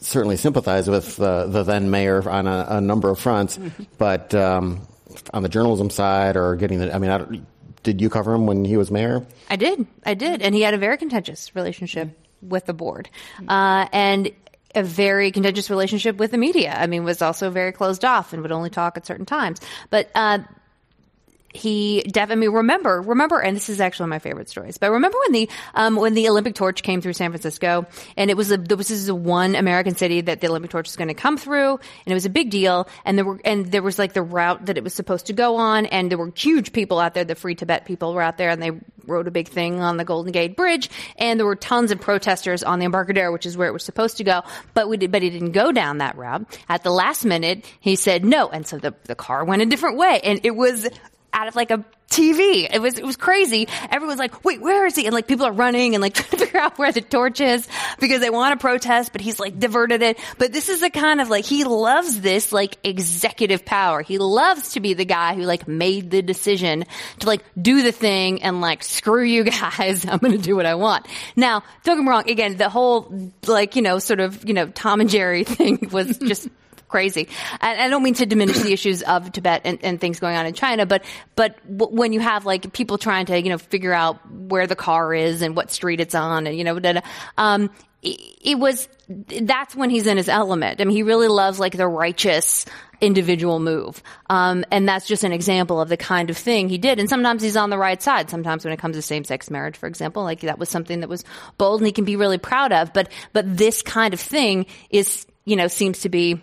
certainly 0.00 0.36
sympathize 0.36 0.88
with 0.88 1.20
uh, 1.20 1.46
the 1.46 1.62
then 1.62 1.90
mayor 1.90 2.28
on 2.28 2.46
a, 2.46 2.66
a 2.70 2.80
number 2.80 3.08
of 3.10 3.18
fronts, 3.18 3.58
but. 3.98 4.34
Um, 4.34 4.86
on 5.32 5.42
the 5.42 5.48
journalism 5.48 5.90
side 5.90 6.36
or 6.36 6.56
getting 6.56 6.78
the, 6.78 6.94
I 6.94 6.98
mean, 6.98 7.10
I 7.10 7.40
did 7.82 8.00
you 8.00 8.10
cover 8.10 8.34
him 8.34 8.46
when 8.46 8.64
he 8.64 8.76
was 8.76 8.90
mayor? 8.90 9.26
I 9.48 9.56
did. 9.56 9.86
I 10.04 10.14
did. 10.14 10.42
And 10.42 10.54
he 10.54 10.60
had 10.60 10.74
a 10.74 10.78
very 10.78 10.98
contentious 10.98 11.54
relationship 11.54 12.10
with 12.42 12.66
the 12.66 12.74
board. 12.74 13.08
Uh, 13.48 13.86
and 13.92 14.30
a 14.74 14.82
very 14.82 15.32
contentious 15.32 15.70
relationship 15.70 16.16
with 16.16 16.30
the 16.30 16.38
media. 16.38 16.74
I 16.76 16.86
mean, 16.86 17.04
was 17.04 17.22
also 17.22 17.50
very 17.50 17.72
closed 17.72 18.04
off 18.04 18.32
and 18.32 18.42
would 18.42 18.52
only 18.52 18.70
talk 18.70 18.96
at 18.96 19.06
certain 19.06 19.26
times. 19.26 19.60
But, 19.88 20.10
uh, 20.14 20.40
he 21.52 22.02
definitely 22.02 22.48
remember 22.48 23.00
remember 23.00 23.40
and 23.40 23.56
this 23.56 23.68
is 23.68 23.80
actually 23.80 24.04
one 24.04 24.08
of 24.08 24.10
my 24.10 24.18
favorite 24.18 24.48
stories 24.48 24.78
but 24.78 24.90
remember 24.90 25.18
when 25.26 25.32
the 25.32 25.50
um, 25.74 25.96
when 25.96 26.14
the 26.14 26.28
olympic 26.28 26.54
torch 26.54 26.82
came 26.82 27.00
through 27.00 27.12
san 27.12 27.30
francisco 27.30 27.86
and 28.16 28.30
it 28.30 28.36
was 28.36 28.52
a 28.52 28.58
was 28.58 28.88
this 28.88 28.90
is 28.90 29.08
a 29.08 29.14
one 29.14 29.56
american 29.56 29.94
city 29.94 30.20
that 30.20 30.40
the 30.40 30.48
olympic 30.48 30.70
torch 30.70 30.86
was 30.86 30.96
going 30.96 31.08
to 31.08 31.14
come 31.14 31.36
through 31.36 31.72
and 31.72 32.06
it 32.06 32.14
was 32.14 32.24
a 32.24 32.30
big 32.30 32.50
deal 32.50 32.88
and 33.04 33.18
there 33.18 33.24
were 33.24 33.40
and 33.44 33.66
there 33.66 33.82
was 33.82 33.98
like 33.98 34.12
the 34.12 34.22
route 34.22 34.66
that 34.66 34.78
it 34.78 34.84
was 34.84 34.94
supposed 34.94 35.26
to 35.26 35.32
go 35.32 35.56
on 35.56 35.86
and 35.86 36.10
there 36.10 36.18
were 36.18 36.32
huge 36.36 36.72
people 36.72 36.98
out 36.98 37.14
there 37.14 37.24
the 37.24 37.34
free 37.34 37.54
tibet 37.54 37.84
people 37.84 38.14
were 38.14 38.22
out 38.22 38.38
there 38.38 38.50
and 38.50 38.62
they 38.62 38.70
wrote 39.06 39.26
a 39.26 39.30
big 39.30 39.48
thing 39.48 39.80
on 39.80 39.96
the 39.96 40.04
golden 40.04 40.30
gate 40.30 40.56
bridge 40.56 40.88
and 41.16 41.40
there 41.40 41.46
were 41.46 41.56
tons 41.56 41.90
of 41.90 42.00
protesters 42.00 42.62
on 42.62 42.78
the 42.78 42.84
embarcadero 42.84 43.32
which 43.32 43.46
is 43.46 43.56
where 43.56 43.68
it 43.68 43.72
was 43.72 43.84
supposed 43.84 44.18
to 44.18 44.24
go 44.24 44.42
but 44.74 44.88
we 44.88 44.96
did 44.96 45.10
but 45.10 45.22
he 45.22 45.30
didn't 45.30 45.52
go 45.52 45.72
down 45.72 45.98
that 45.98 46.16
route. 46.16 46.46
At 46.68 46.84
the 46.84 46.90
last 46.90 47.24
minute 47.24 47.64
he 47.80 47.96
said 47.96 48.24
no 48.24 48.48
and 48.48 48.66
so 48.66 48.78
the, 48.78 48.94
the 49.04 49.16
car 49.16 49.44
went 49.44 49.62
a 49.62 49.66
different 49.66 49.96
way 49.96 50.20
and 50.22 50.40
it 50.44 50.54
was 50.54 50.88
out 51.32 51.48
of 51.48 51.56
like 51.56 51.70
a 51.70 51.84
TV. 52.10 52.68
It 52.70 52.82
was 52.82 52.98
it 52.98 53.04
was 53.04 53.16
crazy. 53.16 53.68
Everyone's 53.88 54.18
like, 54.18 54.44
"Wait, 54.44 54.60
where 54.60 54.84
is 54.84 54.96
he?" 54.96 55.06
And 55.06 55.14
like 55.14 55.28
people 55.28 55.46
are 55.46 55.52
running 55.52 55.94
and 55.94 56.02
like 56.02 56.14
trying 56.14 56.30
to 56.30 56.36
figure 56.38 56.60
out 56.60 56.76
where 56.76 56.90
the 56.90 57.00
torch 57.00 57.40
is 57.40 57.66
because 58.00 58.20
they 58.20 58.30
want 58.30 58.58
to 58.58 58.60
protest, 58.60 59.12
but 59.12 59.20
he's 59.20 59.38
like 59.38 59.58
diverted 59.58 60.02
it. 60.02 60.18
But 60.36 60.52
this 60.52 60.68
is 60.68 60.80
the 60.80 60.90
kind 60.90 61.20
of 61.20 61.30
like 61.30 61.44
he 61.44 61.62
loves 61.62 62.20
this 62.20 62.52
like 62.52 62.76
executive 62.82 63.64
power. 63.64 64.02
He 64.02 64.18
loves 64.18 64.72
to 64.72 64.80
be 64.80 64.94
the 64.94 65.04
guy 65.04 65.36
who 65.36 65.42
like 65.42 65.68
made 65.68 66.10
the 66.10 66.20
decision 66.20 66.84
to 67.20 67.26
like 67.28 67.44
do 67.60 67.82
the 67.82 67.92
thing 67.92 68.42
and 68.42 68.60
like 68.60 68.82
screw 68.82 69.22
you 69.22 69.44
guys. 69.78 70.04
I'm 70.04 70.18
going 70.18 70.32
to 70.32 70.38
do 70.38 70.56
what 70.56 70.66
I 70.66 70.74
want. 70.74 71.06
Now, 71.36 71.62
don't 71.84 71.96
get 71.96 72.02
me 72.02 72.10
wrong. 72.10 72.28
Again, 72.28 72.56
the 72.56 72.68
whole 72.68 73.30
like 73.46 73.76
you 73.76 73.82
know 73.82 74.00
sort 74.00 74.18
of 74.18 74.46
you 74.48 74.54
know 74.54 74.66
Tom 74.66 75.00
and 75.00 75.08
Jerry 75.08 75.44
thing 75.44 75.88
was 75.92 76.18
just 76.18 76.48
crazy. 76.90 77.28
And 77.60 77.80
I 77.80 77.88
don't 77.88 78.02
mean 78.02 78.14
to 78.14 78.26
diminish 78.26 78.58
the 78.58 78.72
issues 78.72 79.02
of 79.02 79.32
Tibet 79.32 79.62
and, 79.64 79.78
and 79.82 80.00
things 80.00 80.20
going 80.20 80.36
on 80.36 80.46
in 80.46 80.54
China, 80.54 80.86
but 80.86 81.04
but 81.36 81.56
w- 81.76 81.96
when 81.96 82.12
you 82.12 82.20
have 82.20 82.44
like 82.44 82.72
people 82.72 82.98
trying 82.98 83.26
to 83.26 83.40
you 83.40 83.48
know 83.48 83.58
figure 83.58 83.92
out 83.92 84.18
where 84.30 84.66
the 84.66 84.76
car 84.76 85.14
is 85.14 85.42
and 85.42 85.56
what 85.56 85.70
street 85.70 86.00
it's 86.00 86.14
on, 86.14 86.46
and 86.46 86.56
you 86.56 86.64
know, 86.64 86.78
um, 87.38 87.70
it, 88.02 88.20
it 88.42 88.58
was 88.58 88.88
that's 89.08 89.74
when 89.74 89.90
he's 89.90 90.06
in 90.06 90.16
his 90.16 90.28
element. 90.28 90.80
I 90.80 90.84
mean, 90.84 90.96
he 90.96 91.02
really 91.02 91.28
loves 91.28 91.58
like 91.58 91.76
the 91.76 91.88
righteous 91.88 92.66
individual 93.00 93.60
move. 93.60 94.02
Um, 94.28 94.64
and 94.70 94.88
that's 94.88 95.06
just 95.06 95.24
an 95.24 95.32
example 95.32 95.80
of 95.80 95.88
the 95.88 95.96
kind 95.96 96.30
of 96.30 96.36
thing 96.36 96.68
he 96.68 96.78
did. 96.78 96.98
And 96.98 97.08
sometimes 97.08 97.42
he's 97.42 97.56
on 97.56 97.70
the 97.70 97.78
right 97.78 98.00
side. 98.00 98.30
Sometimes 98.30 98.64
when 98.64 98.72
it 98.72 98.78
comes 98.78 98.96
to 98.96 99.02
same-sex 99.02 99.50
marriage, 99.50 99.76
for 99.76 99.86
example, 99.86 100.22
like 100.22 100.40
that 100.40 100.58
was 100.58 100.68
something 100.68 101.00
that 101.00 101.08
was 101.08 101.24
bold 101.58 101.80
and 101.80 101.86
he 101.86 101.92
can 101.92 102.04
be 102.04 102.16
really 102.16 102.38
proud 102.38 102.72
of. 102.72 102.92
But, 102.92 103.08
but 103.32 103.56
this 103.56 103.82
kind 103.82 104.14
of 104.14 104.20
thing 104.20 104.66
is, 104.90 105.26
you 105.44 105.56
know, 105.56 105.68
seems 105.68 106.00
to 106.00 106.08
be 106.08 106.40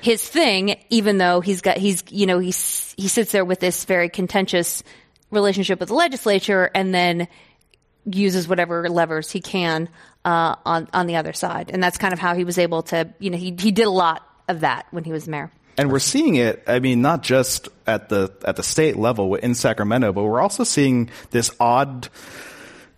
his 0.00 0.26
thing, 0.26 0.76
even 0.90 1.18
though 1.18 1.40
he's 1.40 1.60
got, 1.60 1.76
he's, 1.76 2.02
you 2.10 2.26
know, 2.26 2.38
he's, 2.38 2.94
he 2.96 3.08
sits 3.08 3.32
there 3.32 3.44
with 3.44 3.60
this 3.60 3.84
very 3.84 4.08
contentious 4.08 4.82
relationship 5.30 5.80
with 5.80 5.88
the 5.88 5.94
legislature 5.94 6.70
and 6.74 6.94
then 6.94 7.28
uses 8.04 8.46
whatever 8.46 8.88
levers 8.88 9.30
he 9.30 9.40
can, 9.40 9.88
uh, 10.24 10.56
on, 10.64 10.88
on 10.92 11.06
the 11.06 11.16
other 11.16 11.32
side. 11.32 11.70
And 11.72 11.82
that's 11.82 11.98
kind 11.98 12.12
of 12.12 12.18
how 12.18 12.34
he 12.34 12.44
was 12.44 12.58
able 12.58 12.82
to, 12.84 13.12
you 13.18 13.30
know, 13.30 13.38
he, 13.38 13.54
he 13.58 13.72
did 13.72 13.86
a 13.86 13.90
lot 13.90 14.26
of 14.48 14.60
that 14.60 14.86
when 14.90 15.04
he 15.04 15.12
was 15.12 15.26
mayor. 15.26 15.50
And 15.76 15.90
we're 15.90 15.98
seeing 15.98 16.36
it, 16.36 16.62
I 16.66 16.78
mean, 16.78 17.02
not 17.02 17.22
just 17.22 17.68
at 17.86 18.08
the, 18.08 18.32
at 18.44 18.56
the 18.56 18.62
state 18.62 18.96
level 18.96 19.34
in 19.34 19.54
Sacramento, 19.54 20.12
but 20.12 20.22
we're 20.22 20.40
also 20.40 20.64
seeing 20.64 21.10
this 21.30 21.50
odd, 21.58 22.08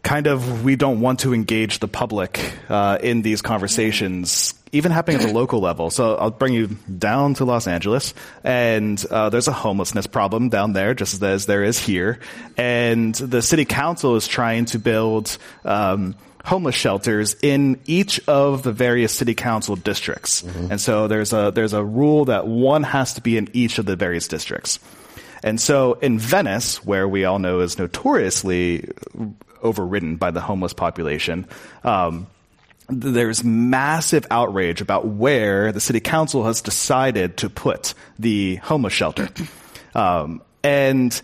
kind 0.06 0.28
of 0.28 0.62
we 0.62 0.76
don't 0.76 1.00
want 1.00 1.20
to 1.20 1.34
engage 1.34 1.80
the 1.80 1.88
public 1.88 2.40
uh, 2.68 2.96
in 3.02 3.22
these 3.22 3.42
conversations 3.42 4.54
even 4.70 4.92
happening 4.92 5.20
at 5.20 5.26
the 5.26 5.32
local 5.32 5.60
level. 5.60 5.90
So 5.90 6.16
I'll 6.16 6.30
bring 6.30 6.52
you 6.52 6.76
down 6.98 7.34
to 7.34 7.44
Los 7.44 7.66
Angeles, 7.66 8.14
and 8.44 9.02
uh, 9.10 9.30
there's 9.30 9.48
a 9.48 9.52
homelessness 9.52 10.06
problem 10.06 10.48
down 10.48 10.74
there, 10.74 10.94
just 10.94 11.22
as 11.22 11.46
there 11.46 11.64
is 11.64 11.78
here. 11.78 12.18
And 12.56 13.14
the 13.14 13.42
city 13.42 13.64
council 13.64 14.16
is 14.16 14.28
trying 14.28 14.66
to 14.66 14.78
build 14.78 15.38
um, 15.64 16.14
homeless 16.44 16.74
shelters 16.74 17.34
in 17.42 17.80
each 17.86 18.20
of 18.28 18.62
the 18.62 18.72
various 18.72 19.12
city 19.12 19.34
council 19.34 19.76
districts. 19.76 20.42
Mm-hmm. 20.42 20.72
And 20.72 20.80
so 20.80 21.08
there's 21.08 21.32
a 21.32 21.50
there's 21.54 21.72
a 21.72 21.84
rule 21.84 22.26
that 22.26 22.46
one 22.46 22.82
has 22.84 23.14
to 23.14 23.20
be 23.20 23.36
in 23.36 23.48
each 23.52 23.78
of 23.78 23.86
the 23.86 23.96
various 23.96 24.28
districts. 24.28 24.78
And 25.42 25.60
so 25.60 25.94
in 25.94 26.18
Venice, 26.18 26.84
where 26.84 27.06
we 27.08 27.24
all 27.24 27.38
know 27.38 27.60
is 27.60 27.78
notoriously 27.78 28.88
overridden 29.62 30.16
by 30.16 30.30
the 30.30 30.40
homeless 30.40 30.72
population. 30.72 31.46
Um, 31.84 32.26
there's 32.88 33.42
massive 33.42 34.26
outrage 34.30 34.80
about 34.80 35.06
where 35.06 35.72
the 35.72 35.80
city 35.80 36.00
council 36.00 36.44
has 36.44 36.60
decided 36.60 37.38
to 37.38 37.50
put 37.50 37.94
the 38.18 38.56
homeless 38.56 38.92
shelter. 38.92 39.28
Um, 39.94 40.42
and 40.62 41.18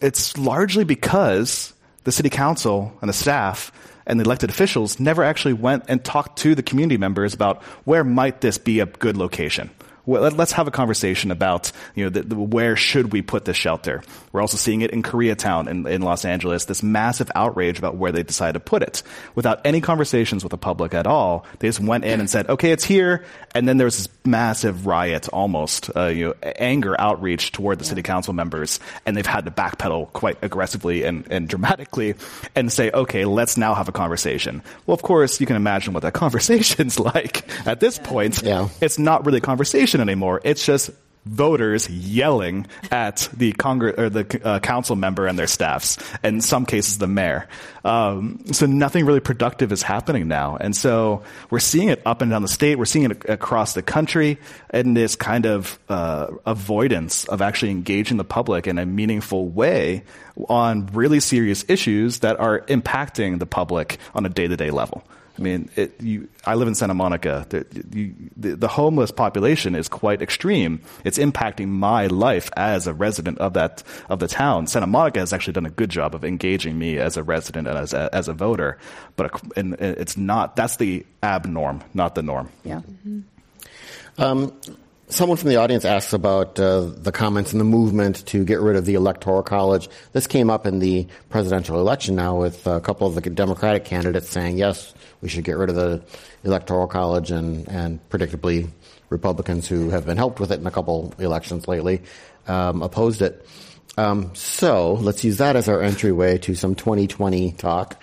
it's 0.00 0.38
largely 0.38 0.84
because 0.84 1.74
the 2.04 2.12
city 2.12 2.30
council 2.30 2.96
and 3.00 3.08
the 3.08 3.12
staff 3.12 3.72
and 4.06 4.20
the 4.20 4.24
elected 4.24 4.50
officials 4.50 5.00
never 5.00 5.24
actually 5.24 5.54
went 5.54 5.86
and 5.88 6.04
talked 6.04 6.38
to 6.40 6.54
the 6.54 6.62
community 6.62 6.96
members 6.96 7.34
about 7.34 7.60
where 7.84 8.04
might 8.04 8.40
this 8.40 8.56
be 8.56 8.78
a 8.78 8.86
good 8.86 9.16
location 9.16 9.68
let's 10.06 10.52
have 10.52 10.66
a 10.66 10.70
conversation 10.70 11.30
about 11.30 11.70
you 11.94 12.04
know 12.04 12.10
the, 12.10 12.22
the, 12.22 12.34
where 12.36 12.76
should 12.76 13.12
we 13.12 13.22
put 13.22 13.44
the 13.44 13.54
shelter. 13.54 14.02
We're 14.32 14.40
also 14.40 14.56
seeing 14.56 14.80
it 14.80 14.90
in 14.90 15.02
Koreatown 15.02 15.68
in, 15.68 15.86
in 15.86 16.02
Los 16.02 16.24
Angeles. 16.24 16.64
This 16.64 16.82
massive 16.82 17.30
outrage 17.34 17.78
about 17.78 17.96
where 17.96 18.12
they 18.12 18.22
decided 18.22 18.54
to 18.54 18.60
put 18.60 18.82
it, 18.82 19.02
without 19.34 19.60
any 19.64 19.80
conversations 19.80 20.42
with 20.42 20.50
the 20.50 20.58
public 20.58 20.94
at 20.94 21.06
all. 21.06 21.46
They 21.58 21.68
just 21.68 21.80
went 21.80 22.04
in 22.04 22.20
and 22.20 22.28
said, 22.28 22.48
"Okay, 22.48 22.72
it's 22.72 22.84
here," 22.84 23.24
and 23.54 23.68
then 23.68 23.76
there 23.76 23.84
was 23.84 23.96
this 23.98 24.08
massive 24.24 24.86
riot, 24.86 25.28
almost 25.28 25.90
uh, 25.94 26.06
you 26.06 26.28
know, 26.28 26.34
anger 26.56 27.00
outreach 27.00 27.52
toward 27.52 27.78
the 27.78 27.84
city 27.84 28.02
council 28.02 28.32
members, 28.32 28.80
and 29.06 29.16
they've 29.16 29.26
had 29.26 29.44
to 29.44 29.50
backpedal 29.50 30.12
quite 30.12 30.38
aggressively 30.42 31.04
and, 31.04 31.26
and 31.30 31.48
dramatically 31.48 32.14
and 32.54 32.72
say, 32.72 32.90
"Okay, 32.90 33.24
let's 33.24 33.56
now 33.56 33.74
have 33.74 33.88
a 33.88 33.92
conversation." 33.92 34.62
Well, 34.86 34.94
of 34.94 35.02
course, 35.02 35.40
you 35.40 35.46
can 35.46 35.56
imagine 35.56 35.92
what 35.92 36.02
that 36.02 36.14
conversation's 36.22 36.98
like 36.98 37.48
at 37.66 37.80
this 37.80 37.98
point. 37.98 38.42
Yeah. 38.42 38.68
It's 38.80 38.98
not 38.98 39.24
really 39.26 39.38
a 39.38 39.42
conversation 39.42 39.91
anymore. 40.00 40.40
It's 40.44 40.64
just 40.64 40.90
voters 41.24 41.88
yelling 41.88 42.66
at 42.90 43.28
the 43.32 43.52
Congress 43.52 43.94
or 43.96 44.10
the 44.10 44.40
uh, 44.44 44.58
council 44.58 44.96
member 44.96 45.26
and 45.26 45.38
their 45.38 45.46
staffs, 45.46 45.96
and 46.22 46.36
in 46.36 46.40
some 46.40 46.66
cases 46.66 46.98
the 46.98 47.06
mayor. 47.06 47.48
Um, 47.84 48.44
so 48.52 48.66
nothing 48.66 49.06
really 49.06 49.20
productive 49.20 49.72
is 49.72 49.82
happening 49.82 50.28
now, 50.28 50.56
and 50.56 50.74
so 50.74 51.22
we're 51.50 51.60
seeing 51.60 51.88
it 51.88 52.02
up 52.04 52.22
and 52.22 52.30
down 52.30 52.42
the 52.42 52.48
state. 52.48 52.76
We're 52.76 52.84
seeing 52.86 53.10
it 53.10 53.28
across 53.28 53.74
the 53.74 53.82
country, 53.82 54.38
and 54.70 54.96
this 54.96 55.14
kind 55.14 55.46
of 55.46 55.78
uh, 55.88 56.28
avoidance 56.44 57.24
of 57.26 57.40
actually 57.40 57.70
engaging 57.70 58.16
the 58.16 58.24
public 58.24 58.66
in 58.66 58.78
a 58.78 58.86
meaningful 58.86 59.48
way 59.48 60.04
on 60.48 60.86
really 60.88 61.20
serious 61.20 61.64
issues 61.68 62.20
that 62.20 62.40
are 62.40 62.60
impacting 62.62 63.38
the 63.38 63.46
public 63.46 63.98
on 64.14 64.26
a 64.26 64.28
day 64.28 64.48
to 64.48 64.56
day 64.56 64.70
level. 64.70 65.04
I 65.38 65.42
mean, 65.42 65.70
it, 65.76 66.00
you, 66.00 66.28
I 66.44 66.54
live 66.54 66.68
in 66.68 66.74
Santa 66.74 66.94
Monica. 66.94 67.46
The, 67.48 67.66
you, 67.92 68.14
the, 68.36 68.56
the, 68.56 68.68
homeless 68.68 69.10
population 69.10 69.74
is 69.74 69.88
quite 69.88 70.20
extreme. 70.20 70.80
It's 71.04 71.18
impacting 71.18 71.68
my 71.68 72.06
life 72.08 72.50
as 72.56 72.86
a 72.86 72.92
resident 72.92 73.38
of 73.38 73.54
that 73.54 73.82
of 74.10 74.18
the 74.18 74.28
town. 74.28 74.66
Santa 74.66 74.86
Monica 74.86 75.20
has 75.20 75.32
actually 75.32 75.54
done 75.54 75.66
a 75.66 75.70
good 75.70 75.88
job 75.88 76.14
of 76.14 76.24
engaging 76.24 76.78
me 76.78 76.98
as 76.98 77.16
a 77.16 77.22
resident 77.22 77.66
and 77.66 77.78
as 77.78 77.94
a, 77.94 78.10
as 78.12 78.28
a 78.28 78.34
voter, 78.34 78.78
but 79.16 79.40
and 79.56 79.74
it's 79.74 80.16
not. 80.16 80.54
That's 80.54 80.76
the 80.76 81.06
abnorm, 81.22 81.82
not 81.94 82.14
the 82.14 82.22
norm. 82.22 82.50
Yeah. 82.64 82.80
Mm-hmm. 82.80 83.20
Um, 84.18 84.52
Someone 85.12 85.36
from 85.36 85.50
the 85.50 85.56
audience 85.56 85.84
asks 85.84 86.14
about 86.14 86.58
uh, 86.58 86.80
the 86.80 87.12
comments 87.12 87.52
and 87.52 87.60
the 87.60 87.66
movement 87.66 88.24
to 88.28 88.46
get 88.46 88.60
rid 88.60 88.76
of 88.76 88.86
the 88.86 88.94
electoral 88.94 89.42
college. 89.42 89.90
This 90.12 90.26
came 90.26 90.48
up 90.48 90.64
in 90.66 90.78
the 90.78 91.06
presidential 91.28 91.78
election 91.78 92.16
now 92.16 92.36
with 92.36 92.66
a 92.66 92.80
couple 92.80 93.06
of 93.06 93.14
the 93.14 93.20
Democratic 93.20 93.84
candidates 93.84 94.30
saying, 94.30 94.56
yes, 94.56 94.94
we 95.20 95.28
should 95.28 95.44
get 95.44 95.58
rid 95.58 95.68
of 95.68 95.76
the 95.76 96.02
electoral 96.44 96.86
college 96.86 97.30
and, 97.30 97.68
and 97.68 98.00
predictably 98.08 98.70
Republicans 99.10 99.68
who 99.68 99.90
have 99.90 100.06
been 100.06 100.16
helped 100.16 100.40
with 100.40 100.50
it 100.50 100.60
in 100.60 100.66
a 100.66 100.70
couple 100.70 101.12
elections 101.18 101.68
lately 101.68 102.00
um, 102.46 102.80
opposed 102.80 103.20
it. 103.20 103.46
Um, 103.98 104.34
so 104.34 104.94
let's 104.94 105.22
use 105.24 105.36
that 105.36 105.56
as 105.56 105.68
our 105.68 105.82
entryway 105.82 106.38
to 106.38 106.54
some 106.54 106.74
2020 106.74 107.52
talk. 107.52 108.02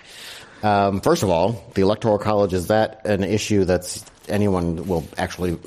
Um, 0.62 1.00
first 1.00 1.24
of 1.24 1.28
all, 1.30 1.72
the 1.74 1.82
electoral 1.82 2.18
college 2.18 2.52
is 2.52 2.68
that 2.68 3.04
an 3.04 3.24
issue 3.24 3.64
that's 3.64 4.04
anyone 4.28 4.86
will 4.86 5.04
actually 5.18 5.58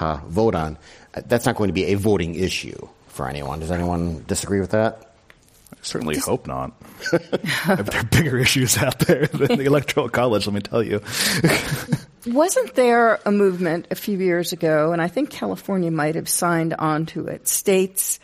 uh, 0.00 0.20
vote 0.26 0.54
on, 0.54 0.78
that's 1.26 1.46
not 1.46 1.56
going 1.56 1.68
to 1.68 1.74
be 1.74 1.86
a 1.86 1.94
voting 1.94 2.34
issue 2.34 2.88
for 3.08 3.28
anyone. 3.28 3.60
Does 3.60 3.70
anyone 3.70 4.24
disagree 4.26 4.60
with 4.60 4.70
that? 4.70 5.14
I 5.72 5.76
certainly 5.82 6.18
hope 6.18 6.46
not. 6.46 6.72
there 7.12 8.00
are 8.00 8.04
bigger 8.04 8.38
issues 8.38 8.78
out 8.78 8.98
there 9.00 9.26
than 9.32 9.58
the 9.58 9.64
electoral 9.64 10.08
college, 10.08 10.46
let 10.46 10.54
me 10.54 10.60
tell 10.60 10.82
you. 10.82 11.00
Wasn't 12.26 12.74
there 12.74 13.20
a 13.24 13.32
movement 13.32 13.86
a 13.90 13.94
few 13.94 14.18
years 14.18 14.52
ago, 14.52 14.92
and 14.92 15.00
I 15.00 15.08
think 15.08 15.30
California 15.30 15.90
might 15.90 16.14
have 16.14 16.28
signed 16.28 16.74
on 16.74 17.06
to 17.06 17.26
it, 17.28 17.46
states 17.48 18.18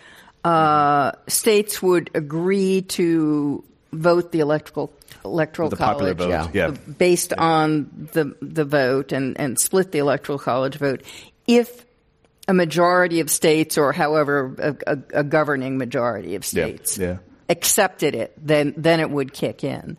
uh, 0.45 1.13
states 1.29 1.81
would 1.83 2.11
agree 2.15 2.83
to 2.83 3.63
vote 3.93 4.33
the 4.33 4.41
electoral 4.41 4.93
electoral 5.25 5.69
The 5.69 5.77
popular 5.77 6.15
college 6.15 6.49
vote, 6.49 6.55
yeah. 6.55 6.71
yeah. 6.71 6.77
based 6.99 7.33
on 7.33 8.09
the 8.13 8.35
the 8.43 8.65
vote 8.65 9.13
and, 9.13 9.39
and 9.39 9.59
split 9.59 9.93
the 9.93 9.99
electoral 9.99 10.39
college 10.39 10.77
vote 10.77 11.03
if 11.47 11.87
a 12.49 12.55
majority 12.55 13.21
of 13.21 13.31
states 13.31 13.79
or 13.79 13.93
however 13.93 14.55
a, 14.59 14.93
a, 14.93 15.21
a 15.21 15.25
governing 15.25 15.79
majority 15.79 16.35
of 16.35 16.45
states 16.45 16.99
yeah. 16.99 17.19
accepted 17.49 18.15
it 18.15 18.33
then 18.37 18.75
then 18.77 19.01
it 19.01 19.11
would 19.11 19.33
kick 19.33 19.65
in 19.65 19.97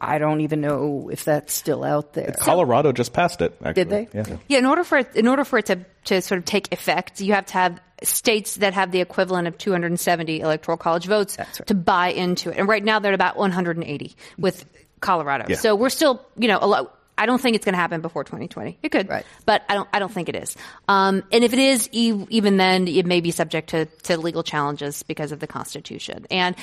I 0.00 0.18
don't 0.18 0.42
even 0.42 0.60
know 0.60 1.08
if 1.10 1.24
that's 1.24 1.54
still 1.54 1.82
out 1.82 2.12
there. 2.12 2.34
Colorado 2.38 2.92
just 2.92 3.14
passed 3.14 3.40
it. 3.40 3.56
Actually. 3.64 3.72
Did 3.72 3.88
they? 3.88 4.08
Yeah. 4.12 4.36
Yeah, 4.48 4.58
in 4.58 4.66
order 4.66 4.84
for 4.84 4.98
it, 4.98 5.16
in 5.16 5.26
order 5.26 5.44
for 5.44 5.58
it 5.58 5.66
to, 5.66 5.84
to 6.06 6.20
sort 6.20 6.38
of 6.38 6.44
take 6.44 6.72
effect, 6.72 7.22
you 7.22 7.32
have 7.32 7.46
to 7.46 7.52
have 7.54 7.80
states 8.02 8.56
that 8.56 8.74
have 8.74 8.90
the 8.90 9.00
equivalent 9.00 9.48
of 9.48 9.56
270 9.56 10.40
electoral 10.40 10.76
college 10.76 11.06
votes 11.06 11.38
right. 11.38 11.66
to 11.66 11.74
buy 11.74 12.08
into 12.08 12.50
it. 12.50 12.58
And 12.58 12.68
right 12.68 12.84
now 12.84 12.98
they're 12.98 13.12
at 13.12 13.14
about 13.14 13.36
180 13.36 14.14
with 14.36 14.66
Colorado. 15.00 15.46
Yeah. 15.48 15.56
So 15.56 15.74
we're 15.74 15.90
still, 15.90 16.24
you 16.36 16.48
know, 16.48 16.58
a 16.60 16.66
lot. 16.66 16.98
I 17.16 17.26
don't 17.26 17.40
think 17.40 17.56
it's 17.56 17.64
going 17.64 17.74
to 17.74 17.78
happen 17.78 18.00
before 18.00 18.24
2020. 18.24 18.78
It 18.82 18.88
could, 18.90 19.08
Right. 19.08 19.24
but 19.46 19.62
I 19.68 19.74
don't. 19.74 19.88
I 19.92 19.98
don't 19.98 20.12
think 20.12 20.28
it 20.28 20.36
is. 20.36 20.56
Um, 20.88 21.22
and 21.30 21.44
if 21.44 21.52
it 21.52 21.58
is, 21.58 21.88
e- 21.92 22.26
even 22.30 22.56
then, 22.56 22.88
it 22.88 23.06
may 23.06 23.20
be 23.20 23.30
subject 23.30 23.70
to, 23.70 23.86
to 24.04 24.16
legal 24.18 24.42
challenges 24.42 25.02
because 25.04 25.30
of 25.32 25.40
the 25.40 25.46
Constitution. 25.46 26.26
And 26.30 26.56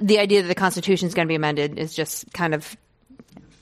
the 0.00 0.18
idea 0.18 0.42
that 0.42 0.48
the 0.48 0.54
Constitution 0.54 1.06
is 1.06 1.14
going 1.14 1.26
to 1.26 1.30
be 1.30 1.36
amended 1.36 1.78
is 1.78 1.94
just 1.94 2.32
kind 2.32 2.54
of 2.54 2.76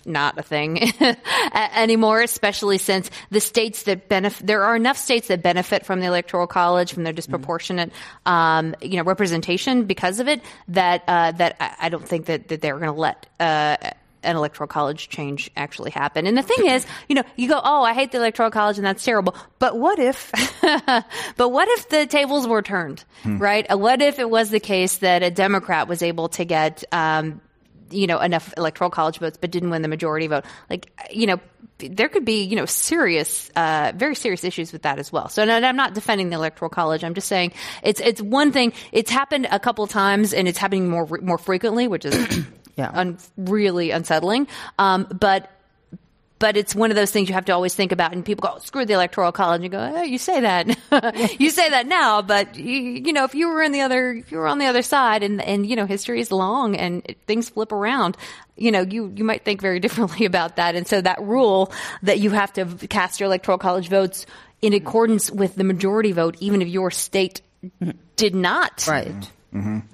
not 0.06 0.38
a 0.38 0.42
thing 0.42 0.80
anymore, 1.74 2.22
especially 2.22 2.78
since 2.78 3.10
the 3.30 3.38
states 3.40 3.82
that 3.82 4.08
benefit, 4.08 4.46
there 4.46 4.62
are 4.64 4.74
enough 4.74 4.96
states 4.96 5.28
that 5.28 5.42
benefit 5.42 5.84
from 5.84 6.00
the 6.00 6.06
electoral 6.06 6.46
college, 6.46 6.92
from 6.94 7.04
their 7.04 7.12
disproportionate, 7.12 7.92
um, 8.24 8.74
you 8.80 8.96
know, 8.96 9.02
representation 9.02 9.84
because 9.84 10.18
of 10.18 10.26
it, 10.26 10.40
that, 10.68 11.04
uh, 11.06 11.32
that 11.32 11.56
I, 11.60 11.74
I 11.82 11.88
don't 11.90 12.08
think 12.08 12.26
that, 12.26 12.48
that 12.48 12.62
they're 12.62 12.78
going 12.78 12.92
to 12.94 12.98
let, 12.98 13.26
uh, 13.38 13.76
an 14.22 14.36
electoral 14.36 14.66
college 14.68 15.08
change 15.08 15.50
actually 15.56 15.90
happen. 15.90 16.26
And 16.26 16.36
the 16.36 16.42
thing 16.42 16.66
is, 16.66 16.86
you 17.08 17.14
know, 17.14 17.22
you 17.36 17.48
go, 17.48 17.60
oh, 17.62 17.82
I 17.82 17.94
hate 17.94 18.12
the 18.12 18.18
electoral 18.18 18.50
college 18.50 18.76
and 18.78 18.86
that's 18.86 19.04
terrible. 19.04 19.34
But 19.58 19.78
what 19.78 19.98
if, 19.98 20.30
but 21.36 21.52
what 21.52 21.68
if 21.68 21.88
the 21.88 22.06
tables 22.06 22.46
were 22.46 22.62
turned, 22.62 23.04
right? 23.24 23.66
Uh, 23.70 23.78
What 23.78 24.02
if 24.02 24.18
it 24.18 24.28
was 24.28 24.50
the 24.50 24.60
case 24.60 24.98
that 24.98 25.22
a 25.22 25.30
Democrat 25.30 25.88
was 25.88 26.02
able 26.02 26.28
to 26.30 26.44
get, 26.44 26.84
um, 26.92 27.40
you 27.90 28.06
know, 28.06 28.20
enough 28.20 28.54
electoral 28.56 28.90
college 28.90 29.18
votes, 29.18 29.36
but 29.40 29.50
didn't 29.50 29.70
win 29.70 29.82
the 29.82 29.88
majority 29.88 30.28
vote. 30.28 30.44
Like, 30.68 30.92
you 31.10 31.26
know, 31.26 31.40
there 31.78 32.08
could 32.08 32.24
be, 32.24 32.44
you 32.44 32.56
know, 32.56 32.66
serious, 32.66 33.50
uh, 33.56 33.92
very 33.96 34.14
serious 34.14 34.44
issues 34.44 34.72
with 34.72 34.82
that 34.82 34.98
as 34.98 35.10
well. 35.10 35.28
So, 35.28 35.42
and 35.42 35.66
I'm 35.66 35.76
not 35.76 35.94
defending 35.94 36.28
the 36.28 36.36
electoral 36.36 36.68
college. 36.68 37.02
I'm 37.02 37.14
just 37.14 37.26
saying 37.26 37.52
it's, 37.82 38.00
it's 38.00 38.20
one 38.20 38.52
thing. 38.52 38.74
It's 38.92 39.10
happened 39.10 39.48
a 39.50 39.58
couple 39.58 39.86
times 39.86 40.32
and 40.32 40.46
it's 40.46 40.58
happening 40.58 40.88
more, 40.88 41.08
more 41.22 41.38
frequently, 41.38 41.88
which 41.88 42.04
is 42.04 42.44
Yeah. 42.76 42.90
un- 42.92 43.18
really 43.36 43.90
unsettling. 43.90 44.48
Um, 44.78 45.06
but, 45.18 45.50
but 46.38 46.56
it's 46.56 46.74
one 46.74 46.90
of 46.90 46.96
those 46.96 47.10
things 47.10 47.28
you 47.28 47.34
have 47.34 47.44
to 47.46 47.52
always 47.52 47.74
think 47.74 47.92
about. 47.92 48.12
And 48.12 48.24
people 48.24 48.48
go, 48.48 48.54
oh, 48.56 48.58
screw 48.60 48.86
the 48.86 48.94
electoral 48.94 49.30
college. 49.30 49.56
And 49.56 49.64
you 49.64 49.70
go, 49.70 49.92
oh, 49.96 50.02
you 50.02 50.16
say 50.16 50.40
that, 50.40 50.66
you 51.40 51.50
say 51.50 51.68
that 51.68 51.86
now, 51.86 52.22
but 52.22 52.56
you, 52.56 52.64
you 52.64 53.12
know, 53.12 53.24
if 53.24 53.34
you 53.34 53.48
were 53.48 53.62
in 53.62 53.72
the 53.72 53.82
other, 53.82 54.12
if 54.12 54.32
you 54.32 54.38
were 54.38 54.46
on 54.46 54.58
the 54.58 54.66
other 54.66 54.80
side 54.82 55.22
and, 55.22 55.42
and, 55.42 55.66
you 55.66 55.76
know, 55.76 55.84
history 55.84 56.20
is 56.20 56.32
long 56.32 56.76
and 56.76 57.14
things 57.26 57.50
flip 57.50 57.72
around, 57.72 58.16
you 58.56 58.70
know, 58.72 58.80
you, 58.80 59.12
you 59.14 59.24
might 59.24 59.44
think 59.44 59.60
very 59.60 59.80
differently 59.86 60.24
about 60.24 60.56
that. 60.56 60.74
And 60.74 60.86
so 60.86 61.00
that 61.02 61.20
rule 61.20 61.72
that 62.02 62.20
you 62.20 62.30
have 62.30 62.52
to 62.54 62.64
cast 62.88 63.20
your 63.20 63.26
electoral 63.26 63.58
college 63.58 63.88
votes 63.88 64.24
in 64.62 64.72
accordance 64.72 65.30
with 65.30 65.54
the 65.56 65.64
majority 65.64 66.12
vote, 66.12 66.36
even 66.40 66.62
if 66.62 66.68
your 66.68 66.90
state 66.90 67.42
did 68.16 68.34
not 68.34 68.86
Right. 68.88 69.30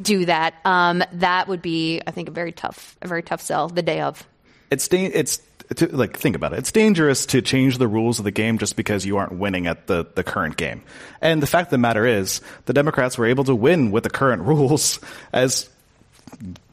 Do 0.03 0.25
that, 0.27 0.55
um, 0.65 1.03
that 1.13 1.49
would 1.49 1.63
be, 1.63 2.01
I 2.07 2.11
think, 2.11 2.29
a 2.29 2.33
very 2.33 2.53
tough, 2.53 2.97
a 3.03 3.09
very 3.09 3.23
tough 3.23 3.41
sell 3.41 3.69
the 3.69 3.83
day 3.83 4.01
of. 4.01 4.27
it's 4.71 4.89
da- 4.89 5.07
it's 5.07 5.41
to, 5.77 5.87
like 5.89 6.17
think 6.17 6.37
about 6.37 6.53
it. 6.53 6.59
It's 6.61 6.73
dangerous 6.73 7.27
to 7.27 7.43
change 7.43 7.79
the 7.79 7.89
rules 7.89 8.19
of 8.19 8.25
the 8.25 8.31
game 8.31 8.59
just 8.59 8.77
because 8.77 9.05
you 9.05 9.17
aren't 9.17 9.33
winning 9.33 9.67
at 9.67 9.87
the 9.87 10.07
the 10.15 10.23
current 10.23 10.57
game. 10.57 10.83
And 11.21 11.43
the 11.43 11.47
fact 11.47 11.69
of 11.69 11.71
the 11.71 11.79
matter 11.79 12.07
is, 12.07 12.41
the 12.67 12.73
Democrats 12.73 13.19
were 13.19 13.27
able 13.27 13.45
to 13.45 13.55
win 13.55 13.91
with 13.91 14.05
the 14.05 14.11
current 14.11 14.43
rules 14.51 15.01
as 15.33 15.69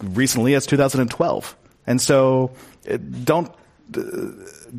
recently 0.02 0.54
as 0.56 0.66
2012. 0.66 1.56
And 1.88 2.02
so 2.02 2.52
don't 3.24 3.52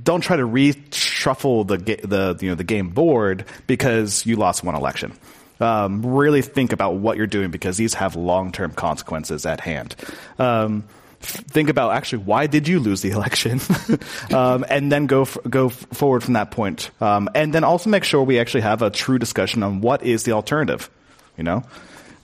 don't 0.02 0.20
try 0.20 0.36
to 0.36 0.46
reshuffle 0.46 1.66
the 1.66 1.76
the 1.76 2.38
you 2.40 2.48
know 2.50 2.54
the 2.54 2.64
game 2.64 2.90
board 2.90 3.44
because 3.66 4.24
you 4.26 4.36
lost 4.36 4.64
one 4.64 4.74
election. 4.74 5.12
Um, 5.60 6.04
really 6.04 6.42
think 6.42 6.72
about 6.72 6.96
what 6.96 7.16
you're 7.16 7.26
doing 7.26 7.50
because 7.50 7.76
these 7.76 7.94
have 7.94 8.16
long 8.16 8.50
term 8.50 8.72
consequences 8.72 9.46
at 9.46 9.60
hand. 9.60 9.94
Um, 10.38 10.84
think 11.20 11.68
about 11.68 11.92
actually 11.92 12.24
why 12.24 12.46
did 12.46 12.68
you 12.68 12.80
lose 12.80 13.02
the 13.02 13.10
election, 13.18 13.60
um, 14.34 14.64
and 14.68 14.90
then 14.90 15.06
go 15.06 15.22
f- 15.22 15.38
go 15.48 15.66
f- 15.66 15.74
forward 15.92 16.22
from 16.22 16.34
that 16.34 16.50
point. 16.50 16.90
Um, 17.00 17.28
and 17.34 17.52
then 17.52 17.64
also 17.64 17.88
make 17.88 18.04
sure 18.04 18.22
we 18.22 18.38
actually 18.38 18.62
have 18.62 18.82
a 18.82 18.90
true 18.90 19.18
discussion 19.18 19.62
on 19.62 19.80
what 19.80 20.02
is 20.02 20.24
the 20.24 20.32
alternative. 20.32 20.90
You 21.36 21.44
know, 21.44 21.62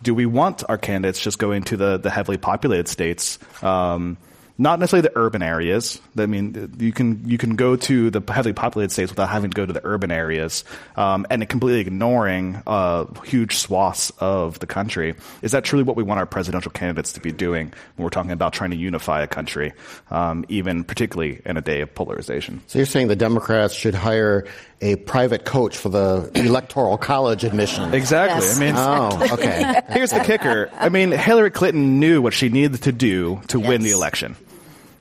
do 0.02 0.14
we 0.14 0.26
want 0.26 0.62
our 0.68 0.78
candidates 0.78 1.20
just 1.20 1.38
going 1.38 1.62
to 1.64 1.76
the, 1.76 1.98
the 1.98 2.10
heavily 2.10 2.36
populated 2.36 2.88
states? 2.88 3.38
Um, 3.62 4.16
not 4.60 4.78
necessarily 4.78 5.08
the 5.08 5.18
urban 5.18 5.42
areas. 5.42 5.98
I 6.18 6.26
mean, 6.26 6.74
you 6.78 6.92
can 6.92 7.26
you 7.26 7.38
can 7.38 7.56
go 7.56 7.76
to 7.76 8.10
the 8.10 8.20
heavily 8.30 8.52
populated 8.52 8.92
states 8.92 9.10
without 9.10 9.30
having 9.30 9.50
to 9.50 9.54
go 9.54 9.64
to 9.64 9.72
the 9.72 9.80
urban 9.84 10.10
areas, 10.10 10.64
um, 10.96 11.26
and 11.30 11.48
completely 11.48 11.80
ignoring 11.80 12.62
uh, 12.66 13.06
huge 13.24 13.56
swaths 13.56 14.12
of 14.18 14.58
the 14.58 14.66
country. 14.66 15.14
Is 15.40 15.52
that 15.52 15.64
truly 15.64 15.82
what 15.82 15.96
we 15.96 16.02
want 16.02 16.20
our 16.20 16.26
presidential 16.26 16.70
candidates 16.70 17.14
to 17.14 17.20
be 17.20 17.32
doing 17.32 17.72
when 17.96 18.04
we're 18.04 18.10
talking 18.10 18.32
about 18.32 18.52
trying 18.52 18.70
to 18.72 18.76
unify 18.76 19.22
a 19.22 19.26
country, 19.26 19.72
um, 20.10 20.44
even 20.48 20.84
particularly 20.84 21.40
in 21.46 21.56
a 21.56 21.62
day 21.62 21.80
of 21.80 21.94
polarization? 21.94 22.60
So 22.66 22.78
you're 22.78 22.86
saying 22.86 23.08
the 23.08 23.16
Democrats 23.16 23.72
should 23.72 23.94
hire 23.94 24.46
a 24.82 24.96
private 24.96 25.44
coach 25.46 25.76
for 25.76 25.88
the 25.88 26.30
electoral 26.34 26.98
college 26.98 27.44
admission? 27.44 27.94
Exactly. 27.94 28.46
Yes. 28.46 28.56
I 28.56 28.60
mean, 28.60 28.74
Oh, 28.76 29.34
okay. 29.34 29.80
Here's 29.90 30.10
the 30.10 30.20
kicker. 30.20 30.70
I 30.76 30.90
mean, 30.90 31.12
Hillary 31.12 31.50
Clinton 31.50 31.98
knew 31.98 32.20
what 32.22 32.34
she 32.34 32.48
needed 32.50 32.82
to 32.82 32.92
do 32.92 33.40
to 33.48 33.58
win 33.58 33.82
the 33.82 33.90
election. 33.92 34.36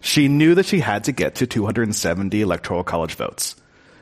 She 0.01 0.27
knew 0.27 0.55
that 0.55 0.65
she 0.65 0.79
had 0.79 1.05
to 1.05 1.11
get 1.11 1.35
to 1.35 1.47
270 1.47 2.41
electoral 2.41 2.83
college 2.83 3.15
votes. 3.15 3.55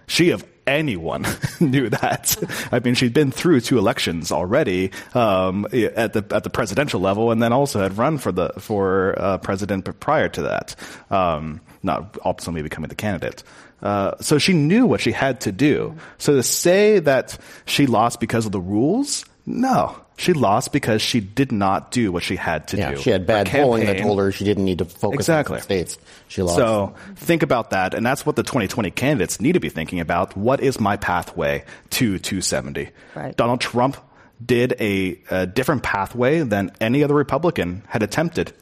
She, 0.08 0.30
of 0.30 0.46
anyone, 0.68 1.26
knew 1.60 1.90
that. 1.90 2.36
I 2.72 2.80
mean, 2.80 2.94
she'd 2.94 3.14
been 3.14 3.32
through 3.32 3.62
two 3.62 3.78
elections 3.78 4.32
already 4.32 4.92
um, 5.14 5.66
at 5.66 6.14
the 6.14 6.26
at 6.32 6.44
the 6.44 6.50
presidential 6.50 7.00
level, 7.00 7.32
and 7.32 7.42
then 7.42 7.54
also 7.54 7.82
had 7.82 7.98
run 7.98 8.18
for 8.18 8.32
the 8.32 8.50
for 8.60 9.16
uh, 9.18 9.38
president 9.40 10.00
prior 10.00 10.30
to 10.30 10.44
that. 10.44 10.76
Um, 11.10 11.62
not 11.84 12.18
ultimately 12.26 12.62
becoming 12.62 12.90
the 12.90 12.96
candidate. 12.96 13.44
Uh, 13.82 14.16
so 14.20 14.38
she 14.38 14.54
knew 14.54 14.86
what 14.86 15.02
she 15.02 15.12
had 15.12 15.42
to 15.42 15.52
do. 15.52 15.96
So 16.18 16.36
to 16.36 16.44
say 16.44 17.00
that 17.00 17.38
she 17.66 17.86
lost 17.86 18.20
because 18.20 18.46
of 18.46 18.52
the 18.52 18.60
rules, 18.60 19.24
no. 19.48 19.96
She 20.20 20.34
lost 20.34 20.74
because 20.74 21.00
she 21.04 21.20
did 21.20 21.52
not 21.52 21.92
do 21.92 22.12
what 22.12 22.24
she 22.24 22.38
had 22.38 22.68
to 22.70 22.78
Yeah, 22.78 22.92
do. 22.96 22.98
she 22.98 23.12
had 23.12 23.28
bad 23.28 23.48
Her 23.48 23.60
polling 23.62 23.86
that 23.86 24.00
told 24.00 24.18
her 24.18 24.32
she 24.32 24.46
didn't 24.46 24.66
need 24.66 24.80
to 24.80 24.86
focus 24.86 25.20
Exactly. 25.20 25.58
on 25.58 25.62
states. 25.62 26.00
She 26.28 26.42
lost. 26.42 26.56
So 26.58 26.96
think 27.18 27.44
about 27.44 27.70
that, 27.70 27.94
and 27.94 28.04
that's 28.04 28.26
what 28.26 28.36
the 28.36 28.42
2020 28.42 28.90
candidates 28.90 29.40
need 29.40 29.52
to 29.54 29.60
be 29.60 29.70
thinking 29.70 30.00
about. 30.00 30.36
What 30.36 30.60
is 30.60 30.80
my 30.80 30.98
pathway 30.98 31.66
to 31.92 32.18
270? 32.18 32.90
Right. 33.14 33.38
Donald 33.38 33.62
Trump 33.62 33.98
did 34.44 34.74
a, 34.80 35.20
a 35.30 35.46
different 35.46 35.84
pathway 35.84 36.40
than 36.42 36.72
any 36.82 37.04
other 37.04 37.14
Republican 37.14 37.84
had 37.88 38.02
attempted, 38.02 38.54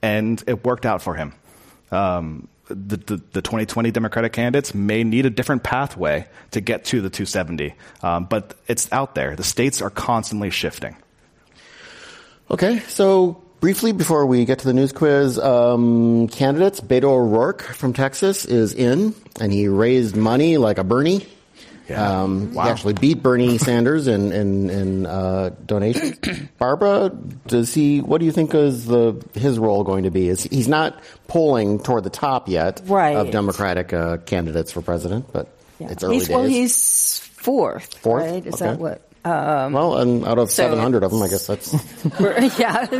and 0.00 0.40
it 0.46 0.64
worked 0.64 0.86
out 0.86 1.02
for 1.02 1.14
him. 1.16 1.32
Um, 1.90 2.46
the, 2.70 2.96
the, 2.96 3.16
the 3.32 3.42
2020 3.42 3.90
Democratic 3.90 4.32
candidates 4.32 4.74
may 4.74 5.04
need 5.04 5.26
a 5.26 5.30
different 5.30 5.62
pathway 5.62 6.26
to 6.52 6.60
get 6.60 6.84
to 6.86 7.00
the 7.00 7.10
270, 7.10 7.74
um, 8.02 8.24
but 8.24 8.54
it's 8.66 8.90
out 8.92 9.14
there. 9.14 9.36
The 9.36 9.44
states 9.44 9.82
are 9.82 9.90
constantly 9.90 10.50
shifting. 10.50 10.96
Okay, 12.50 12.80
so 12.80 13.42
briefly 13.60 13.92
before 13.92 14.26
we 14.26 14.44
get 14.44 14.60
to 14.60 14.66
the 14.66 14.72
news 14.72 14.92
quiz, 14.92 15.38
um, 15.38 16.28
candidates, 16.28 16.80
Beto 16.80 17.04
O'Rourke 17.04 17.62
from 17.62 17.92
Texas 17.92 18.44
is 18.44 18.74
in, 18.74 19.14
and 19.40 19.52
he 19.52 19.68
raised 19.68 20.16
money 20.16 20.56
like 20.56 20.78
a 20.78 20.84
Bernie. 20.84 21.26
Yeah. 21.90 22.22
Um, 22.22 22.54
Wow. 22.54 22.64
He 22.64 22.70
actually 22.70 22.94
beat 22.94 23.22
Bernie 23.22 23.58
Sanders 23.66 24.06
in 24.06 24.32
in, 24.32 24.70
in 24.70 25.06
uh, 25.06 25.50
donations. 25.66 26.18
Barbara, 26.58 27.10
does 27.46 27.74
he? 27.74 28.00
What 28.00 28.18
do 28.18 28.26
you 28.26 28.32
think 28.32 28.54
is 28.54 28.86
the 28.86 29.22
his 29.34 29.58
role 29.58 29.84
going 29.84 30.04
to 30.04 30.10
be? 30.10 30.28
Is 30.28 30.44
he's 30.44 30.68
not 30.68 31.00
polling 31.28 31.78
toward 31.80 32.04
the 32.04 32.10
top 32.10 32.48
yet 32.48 32.80
Right. 32.86 33.16
of 33.16 33.30
Democratic 33.30 33.92
uh, 33.92 34.18
candidites 34.18 34.72
for 34.72 34.82
president, 34.82 35.32
but 35.32 35.48
it's 35.80 36.02
early 36.04 36.16
he's, 36.16 36.28
days. 36.28 36.36
Well, 36.36 36.44
he's 36.44 37.18
fourth. 37.18 37.94
Fourth? 37.98 38.22
Right? 38.24 38.46
Is 38.46 38.54
Okay. 38.54 38.64
that 38.66 38.78
what? 38.78 39.02
Um, 39.22 39.74
well, 39.74 39.98
and 39.98 40.24
out 40.24 40.38
of 40.38 40.50
So 40.50 40.62
700 40.62 41.02
of 41.02 41.10
them, 41.10 41.22
I 41.22 41.28
guess 41.28 41.46
that's 41.46 41.72
yeah. 42.58 42.86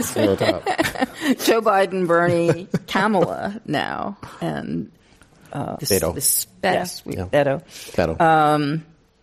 Joe 1.44 1.60
Biden, 1.62 2.06
Bernie, 2.06 2.68
Kamala 2.86 3.60
now, 3.66 4.18
and 4.40 4.90
uh, 5.52 5.76
Beto. 5.76 6.14
Yes, 6.62 7.02
Yeah. 7.06 7.26
Beto. 7.26 7.62
Beto. 7.92 8.16
Uh, 8.20 8.80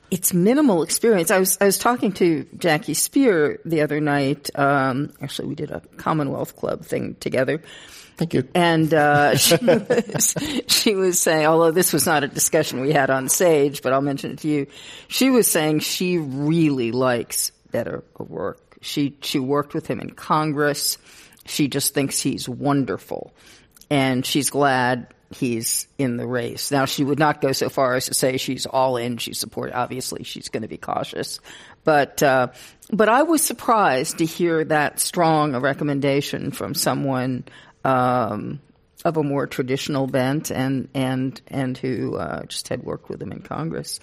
it's 0.10 0.34
minimal 0.34 0.84
experience. 0.84 1.32
I 1.32 1.40
was 1.40 1.58
I 1.60 1.66
was 1.66 1.78
talking 1.78 2.14
to 2.14 2.46
Jackie 2.58 2.94
Speier 2.94 3.58
the 3.66 3.82
other 3.82 4.00
night. 4.00 4.50
Um, 4.56 5.12
actually, 5.22 5.50
we 5.50 5.56
did 5.56 5.72
a 5.72 5.82
Commonwealth 5.98 6.56
Club 6.56 6.86
thing 6.86 7.16
together. 7.20 7.62
Thank 8.16 8.34
you. 8.34 8.48
And 8.56 8.92
uh, 8.94 9.36
she, 9.38 9.58
was, 9.58 10.36
she 10.68 10.96
was 10.96 11.20
saying, 11.20 11.46
although 11.46 11.72
this 11.72 11.94
was 11.94 12.06
not 12.08 12.24
a 12.24 12.28
discussion 12.28 12.80
we 12.80 12.92
had 12.92 13.10
on 13.12 13.30
Sage, 13.30 13.82
but 13.84 13.94
I'll 13.94 14.02
mention 14.02 14.32
it 14.32 14.40
to 14.40 14.48
you. 14.48 14.68
She 15.08 15.30
was 15.30 15.48
saying 15.48 15.82
she 15.82 16.18
really 16.18 16.92
likes 16.92 17.52
Beto 17.72 18.04
O'Rourke. 18.20 18.78
She 18.82 19.18
she 19.22 19.40
worked 19.40 19.74
with 19.74 19.88
him 19.88 20.00
in 20.00 20.12
Congress. 20.12 20.98
She 21.46 21.68
just 21.68 21.94
thinks 21.94 22.20
he's 22.20 22.48
wonderful, 22.48 23.34
and 23.90 24.26
she's 24.26 24.50
glad 24.52 25.08
he's 25.32 25.88
in 25.98 26.18
the 26.18 26.28
race. 26.28 26.72
Now, 26.72 26.86
she 26.86 27.04
would 27.04 27.20
not 27.20 27.42
go 27.42 27.52
so 27.52 27.70
far 27.70 27.96
as 27.96 28.06
to 28.06 28.14
say 28.14 28.38
she's 28.38 28.66
all 28.66 28.98
in. 28.98 29.18
She's 29.18 29.38
support. 29.38 29.74
Obviously, 29.74 30.24
she's 30.24 30.50
going 30.50 30.64
to 30.64 30.68
be 30.68 30.78
cautious, 30.78 31.40
but 31.84 32.22
uh, 32.24 32.48
but 32.92 33.10
I 33.10 33.24
was 33.24 33.42
surprised 33.42 34.20
to 34.20 34.26
hear 34.26 34.64
that 34.66 35.00
strong 35.00 35.56
a 35.56 35.60
recommendation 35.60 36.52
from 36.52 36.74
someone 36.74 37.46
um, 37.84 38.62
of 39.04 39.18
a 39.18 39.24
more 39.24 39.48
traditional 39.48 40.08
bent 40.08 40.52
and 40.52 40.90
and 40.94 41.40
and 41.48 41.78
who 41.78 42.16
uh, 42.16 42.44
just 42.46 42.70
had 42.70 42.84
worked 42.84 43.10
with 43.10 43.22
him 43.22 43.32
in 43.32 43.42
Congress. 43.42 44.00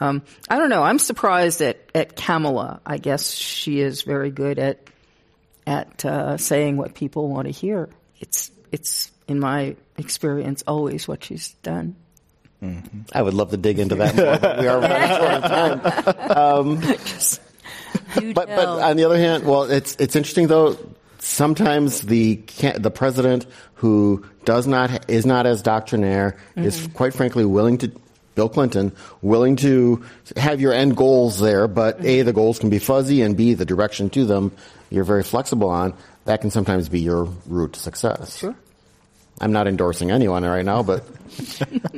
Um, 0.00 0.22
I 0.48 0.58
don't 0.58 0.70
know. 0.70 0.82
I'm 0.82 0.98
surprised 0.98 1.60
at 1.60 1.78
at 1.94 2.16
Kamala. 2.16 2.80
I 2.84 2.98
guess 2.98 3.30
she 3.32 3.80
is 3.80 4.02
very 4.02 4.30
good 4.30 4.58
at 4.58 4.88
at 5.66 6.04
uh, 6.04 6.36
saying 6.36 6.76
what 6.76 6.94
people 6.94 7.28
want 7.28 7.46
to 7.46 7.52
hear. 7.52 7.88
It's 8.18 8.50
it's 8.72 9.12
in 9.28 9.40
my 9.40 9.76
experience, 9.96 10.64
always 10.66 11.08
what 11.08 11.24
she's 11.24 11.50
done. 11.62 11.96
Mm-hmm. 12.62 13.00
I 13.12 13.22
would 13.22 13.34
love 13.34 13.50
to 13.50 13.56
dig 13.56 13.78
into 13.78 13.96
that 13.96 14.16
more, 14.16 14.38
but 14.38 14.58
we 14.58 14.66
are 14.66 14.80
running 14.80 15.08
short 15.16 15.32
of 15.32 16.14
time. 16.24 16.36
Um, 16.36 18.32
but, 18.34 18.46
but 18.46 18.68
on 18.68 18.96
the 18.96 19.04
other 19.04 19.18
hand, 19.18 19.44
well, 19.44 19.64
it's 19.64 19.96
it's 19.96 20.16
interesting 20.16 20.46
though. 20.46 20.78
Sometimes 21.18 22.02
the 22.02 22.36
the 22.76 22.90
president 22.90 23.46
who 23.74 24.26
does 24.44 24.66
not 24.66 25.10
is 25.10 25.24
not 25.24 25.46
as 25.46 25.62
doctrinaire 25.62 26.36
mm-hmm. 26.50 26.64
is 26.64 26.88
quite 26.94 27.14
frankly 27.14 27.44
willing 27.44 27.78
to 27.78 27.92
Bill 28.34 28.48
Clinton, 28.48 28.92
willing 29.22 29.56
to 29.56 30.04
have 30.36 30.60
your 30.60 30.72
end 30.72 30.96
goals 30.96 31.38
there, 31.38 31.68
but 31.68 32.04
A, 32.04 32.22
the 32.22 32.32
goals 32.32 32.58
can 32.58 32.68
be 32.68 32.78
fuzzy, 32.78 33.22
and 33.22 33.36
B, 33.36 33.54
the 33.54 33.64
direction 33.64 34.10
to 34.10 34.24
them 34.24 34.52
you're 34.90 35.04
very 35.04 35.22
flexible 35.22 35.68
on. 35.70 35.94
That 36.24 36.40
can 36.40 36.50
sometimes 36.50 36.88
be 36.88 37.00
your 37.00 37.24
route 37.46 37.74
to 37.74 37.80
success. 37.80 38.38
Sure. 38.38 38.54
I'm 39.40 39.52
not 39.52 39.66
endorsing 39.66 40.10
anyone 40.10 40.44
right 40.44 40.64
now, 40.64 40.82
but 40.82 41.04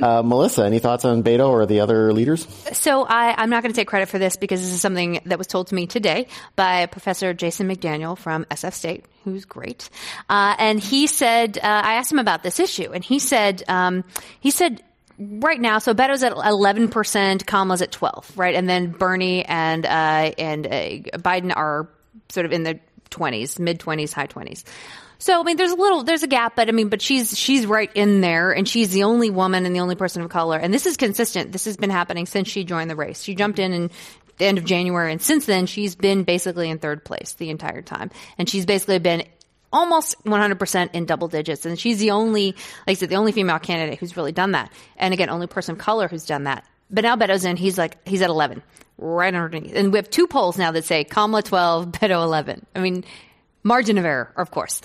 uh, 0.01 0.23
Melissa, 0.23 0.65
any 0.65 0.79
thoughts 0.79 1.05
on 1.05 1.23
Beto 1.23 1.49
or 1.49 1.65
the 1.65 1.81
other 1.81 2.11
leaders? 2.11 2.47
So 2.73 3.03
I, 3.03 3.41
am 3.41 3.49
not 3.49 3.63
going 3.63 3.71
to 3.73 3.79
take 3.79 3.87
credit 3.87 4.09
for 4.09 4.17
this 4.17 4.37
because 4.37 4.61
this 4.61 4.73
is 4.73 4.81
something 4.81 5.21
that 5.25 5.37
was 5.37 5.47
told 5.47 5.67
to 5.67 5.75
me 5.75 5.85
today 5.85 6.27
by 6.55 6.87
Professor 6.87 7.33
Jason 7.33 7.69
McDaniel 7.69 8.17
from 8.17 8.45
SF 8.45 8.73
State, 8.73 9.05
who's 9.23 9.45
great. 9.45 9.89
Uh, 10.29 10.55
and 10.57 10.79
he 10.79 11.07
said, 11.07 11.57
uh, 11.57 11.61
I 11.63 11.93
asked 11.93 12.11
him 12.11 12.19
about 12.19 12.41
this 12.41 12.59
issue, 12.59 12.91
and 12.91 13.03
he 13.03 13.19
said, 13.19 13.63
um, 13.67 14.03
he 14.39 14.49
said 14.49 14.81
right 15.19 15.59
now, 15.59 15.77
so 15.77 15.93
Beto's 15.93 16.23
at 16.23 16.33
11%, 16.33 17.45
Kamala's 17.45 17.81
at 17.81 17.91
12, 17.91 18.37
right? 18.37 18.55
And 18.55 18.67
then 18.67 18.91
Bernie 18.91 19.45
and, 19.45 19.85
uh, 19.85 19.89
and 20.37 20.65
uh, 20.65 20.69
Biden 21.19 21.55
are 21.55 21.89
sort 22.29 22.45
of 22.45 22.51
in 22.51 22.63
the 22.63 22.79
20s, 23.11 23.59
mid 23.59 23.79
20s, 23.79 24.13
high 24.13 24.27
20s. 24.27 24.63
So 25.19 25.39
I 25.39 25.43
mean, 25.43 25.57
there's 25.57 25.71
a 25.71 25.75
little, 25.75 26.03
there's 26.03 26.23
a 26.23 26.27
gap, 26.27 26.55
but 26.55 26.69
I 26.69 26.71
mean, 26.71 26.89
but 26.89 27.01
she's 27.01 27.37
she's 27.37 27.65
right 27.65 27.91
in 27.95 28.21
there, 28.21 28.51
and 28.51 28.67
she's 28.67 28.91
the 28.91 29.03
only 29.03 29.29
woman 29.29 29.65
and 29.65 29.75
the 29.75 29.79
only 29.79 29.95
person 29.95 30.21
of 30.21 30.29
color, 30.29 30.57
and 30.57 30.73
this 30.73 30.85
is 30.85 30.97
consistent. 30.97 31.51
This 31.51 31.65
has 31.65 31.77
been 31.77 31.89
happening 31.89 32.25
since 32.25 32.47
she 32.47 32.63
joined 32.63 32.89
the 32.89 32.95
race. 32.95 33.23
She 33.23 33.35
jumped 33.35 33.59
in 33.59 33.73
in 33.73 33.91
the 34.37 34.45
end 34.45 34.57
of 34.57 34.65
January, 34.65 35.11
and 35.11 35.21
since 35.21 35.45
then 35.45 35.65
she's 35.65 35.95
been 35.95 36.23
basically 36.23 36.69
in 36.69 36.77
third 36.77 37.03
place 37.03 37.33
the 37.33 37.49
entire 37.49 37.81
time, 37.81 38.11
and 38.37 38.47
she's 38.47 38.65
basically 38.65 38.99
been 38.99 39.23
almost 39.71 40.15
100% 40.23 40.89
in 40.93 41.05
double 41.05 41.27
digits. 41.27 41.65
And 41.65 41.79
she's 41.79 41.99
the 41.99 42.11
only, 42.11 42.51
like 42.51 42.57
I 42.87 42.93
said, 42.93 43.09
the 43.09 43.15
only 43.15 43.31
female 43.31 43.59
candidate 43.59 43.99
who's 43.99 44.15
really 44.15 44.31
done 44.31 44.51
that. 44.51 44.71
And 44.95 45.13
again, 45.13 45.29
only 45.29 45.47
person 45.47 45.73
of 45.73 45.79
color 45.79 46.07
who's 46.07 46.25
done 46.25 46.45
that. 46.45 46.65
But 46.89 47.03
now 47.03 47.15
Beto's 47.15 47.43
in, 47.43 47.57
he's 47.57 47.77
like, 47.77 47.97
he's 48.07 48.21
at 48.21 48.29
11, 48.29 48.63
right 48.97 49.33
underneath. 49.33 49.75
And 49.75 49.91
we 49.91 49.97
have 49.97 50.09
two 50.09 50.27
polls 50.27 50.57
now 50.57 50.71
that 50.71 50.85
say 50.85 51.03
Kamala 51.03 51.43
12, 51.43 51.87
Beto 51.87 52.23
11. 52.23 52.65
I 52.75 52.79
mean, 52.79 53.03
margin 53.63 53.97
of 53.97 54.05
error, 54.05 54.31
of 54.37 54.51
course. 54.51 54.81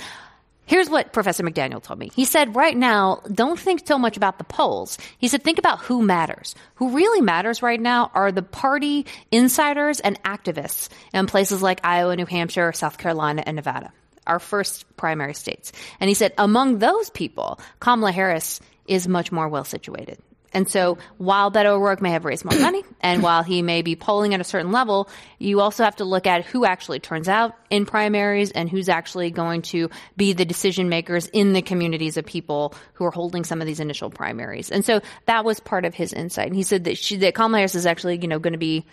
Here's 0.65 0.89
what 0.89 1.13
Professor 1.13 1.43
McDaniel 1.43 1.83
told 1.83 1.99
me. 1.99 2.11
He 2.15 2.25
said, 2.25 2.55
right 2.57 2.77
now, 2.77 3.21
don't 3.33 3.59
think 3.59 3.87
so 3.87 3.99
much 3.99 4.17
about 4.17 4.39
the 4.39 4.45
polls. 4.45 4.97
He 5.19 5.29
said, 5.29 5.43
think 5.43 5.59
about 5.59 5.81
who 5.81 6.03
matters. 6.03 6.55
Who 6.77 6.91
really 6.91 7.21
matters 7.21 7.63
right 7.63 7.81
now 7.81 8.11
are 8.15 8.33
the 8.33 8.43
party 8.43 9.07
insiders 9.31 10.01
and 10.01 10.23
activists 10.23 10.89
in 11.13 11.27
places 11.27 11.63
like 11.63 11.81
Iowa, 11.85 12.17
New 12.17 12.27
Hampshire, 12.27 12.73
South 12.73 12.97
Carolina, 12.97 13.43
and 13.45 13.57
Nevada, 13.57 13.93
our 14.27 14.39
first 14.39 14.97
primary 14.97 15.35
states. 15.35 15.73
And 16.01 16.09
he 16.09 16.15
said, 16.15 16.33
among 16.39 16.79
those 16.79 17.11
people, 17.11 17.61
Kamala 17.81 18.13
Harris 18.13 18.61
is 18.87 19.09
much 19.09 19.33
more 19.33 19.49
well 19.49 19.65
situated. 19.65 20.19
And 20.53 20.69
so 20.69 20.99
while 21.19 21.51
Beto 21.51 21.67
O'Rourke 21.67 22.03
may 22.03 22.11
have 22.11 22.25
raised 22.25 22.45
more 22.45 22.59
money 22.61 22.83
and 23.01 23.23
while 23.23 23.43
he 23.43 23.63
may 23.63 23.83
be 23.83 23.97
polling 23.97 24.35
at 24.35 24.41
a 24.41 24.45
certain 24.45 24.73
level, 24.73 25.09
you 25.39 25.61
also 25.61 25.85
have 25.85 25.97
to 25.97 26.05
look 26.05 26.27
at 26.27 26.45
who 26.45 26.65
actually 26.65 27.01
turns 27.01 27.29
out 27.29 27.57
in 27.71 27.87
primaries 27.87 28.51
and 28.51 28.69
who's 28.69 28.89
actually 28.89 29.31
going 29.31 29.63
to 29.63 29.91
be 30.17 30.33
the 30.33 30.45
decision 30.45 30.89
makers 30.89 31.27
in 31.29 31.53
the 31.53 31.63
communities 31.63 32.17
of 32.17 32.27
people 32.27 32.75
who 32.95 33.05
are 33.05 33.11
holding 33.11 33.45
some 33.45 33.61
of 33.61 33.67
these 33.67 33.81
initial 33.81 34.11
primaries. 34.11 34.71
And 34.71 34.85
so 34.85 35.01
that 35.27 35.45
was 35.45 35.61
part 35.61 35.85
of 35.85 35.95
his 35.95 36.13
insight. 36.13 36.49
And 36.49 36.57
he 36.57 36.63
said 36.63 36.85
that 36.85 36.99
she, 36.99 37.17
that 37.19 37.35
Kamala 37.35 37.59
Harris 37.59 37.75
is 37.75 37.87
actually, 37.87 38.19
you 38.19 38.29
know, 38.29 38.39
going 38.39 38.53
to 38.53 38.59
be 38.59 38.85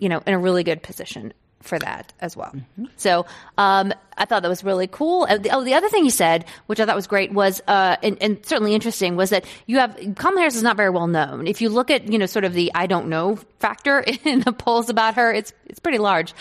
you 0.00 0.08
know, 0.08 0.22
in 0.26 0.34
a 0.34 0.38
really 0.38 0.64
good 0.64 0.82
position 0.82 1.32
for 1.62 1.78
that 1.78 2.12
as 2.20 2.36
well. 2.36 2.52
Mm-hmm. 2.54 2.86
So 2.96 3.26
um, 3.58 3.92
I 4.16 4.24
thought 4.24 4.42
that 4.42 4.48
was 4.48 4.64
really 4.64 4.86
cool. 4.86 5.26
Uh, 5.28 5.38
the, 5.38 5.50
oh, 5.50 5.64
the 5.64 5.74
other 5.74 5.88
thing 5.88 6.04
he 6.04 6.10
said, 6.10 6.46
which 6.66 6.80
I 6.80 6.86
thought 6.86 6.96
was 6.96 7.06
great, 7.06 7.32
was 7.32 7.60
uh, 7.66 7.96
and, 8.02 8.16
and, 8.22 8.44
certainly 8.44 8.74
interesting, 8.74 9.16
was 9.16 9.30
that 9.30 9.44
you 9.66 9.78
have 9.78 9.96
Kamala 10.16 10.40
Harris 10.40 10.56
is 10.56 10.62
not 10.62 10.76
very 10.76 10.90
well 10.90 11.06
known. 11.06 11.46
If 11.46 11.60
you 11.60 11.68
look 11.68 11.90
at 11.90 12.10
you 12.10 12.18
know 12.18 12.26
sort 12.26 12.44
of 12.44 12.54
the 12.54 12.72
I 12.74 12.86
don't 12.86 13.08
know 13.08 13.36
factor 13.58 14.00
in 14.24 14.40
the 14.40 14.52
polls 14.52 14.88
about 14.88 15.14
her, 15.14 15.32
it's 15.32 15.52
it's 15.66 15.80
pretty 15.80 15.98
large. 15.98 16.34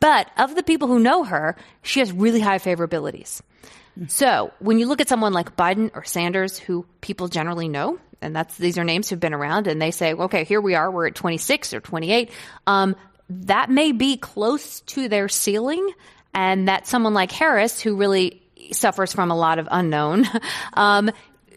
But 0.00 0.30
of 0.36 0.54
the 0.54 0.62
people 0.62 0.88
who 0.88 0.98
know 0.98 1.24
her, 1.24 1.56
she 1.82 2.00
has 2.00 2.12
really 2.12 2.40
high 2.40 2.58
favorabilities. 2.58 3.40
Mm-hmm. 3.98 4.08
So 4.08 4.52
when 4.58 4.78
you 4.78 4.86
look 4.86 5.00
at 5.00 5.08
someone 5.08 5.32
like 5.32 5.56
Biden 5.56 5.90
or 5.94 6.04
Sanders, 6.04 6.58
who 6.58 6.84
people 7.00 7.28
generally 7.28 7.68
know, 7.68 7.98
and 8.20 8.34
that's 8.34 8.56
these 8.56 8.76
are 8.76 8.84
names 8.84 9.08
who've 9.08 9.20
been 9.20 9.34
around, 9.34 9.66
and 9.66 9.80
they 9.80 9.92
say, 9.92 10.12
okay, 10.12 10.44
here 10.44 10.60
we 10.60 10.74
are, 10.74 10.90
we're 10.90 11.06
at 11.06 11.14
26 11.14 11.74
or 11.74 11.80
28. 11.80 12.30
Um, 12.66 12.96
that 13.28 13.70
may 13.70 13.92
be 13.92 14.16
close 14.16 14.80
to 14.80 15.08
their 15.08 15.28
ceiling 15.28 15.90
and 16.34 16.68
that 16.68 16.86
someone 16.86 17.14
like 17.14 17.32
Harris, 17.32 17.80
who 17.80 17.96
really 17.96 18.42
suffers 18.72 19.12
from 19.12 19.30
a 19.30 19.36
lot 19.36 19.58
of 19.58 19.68
unknown, 19.70 20.26
um, 20.74 21.10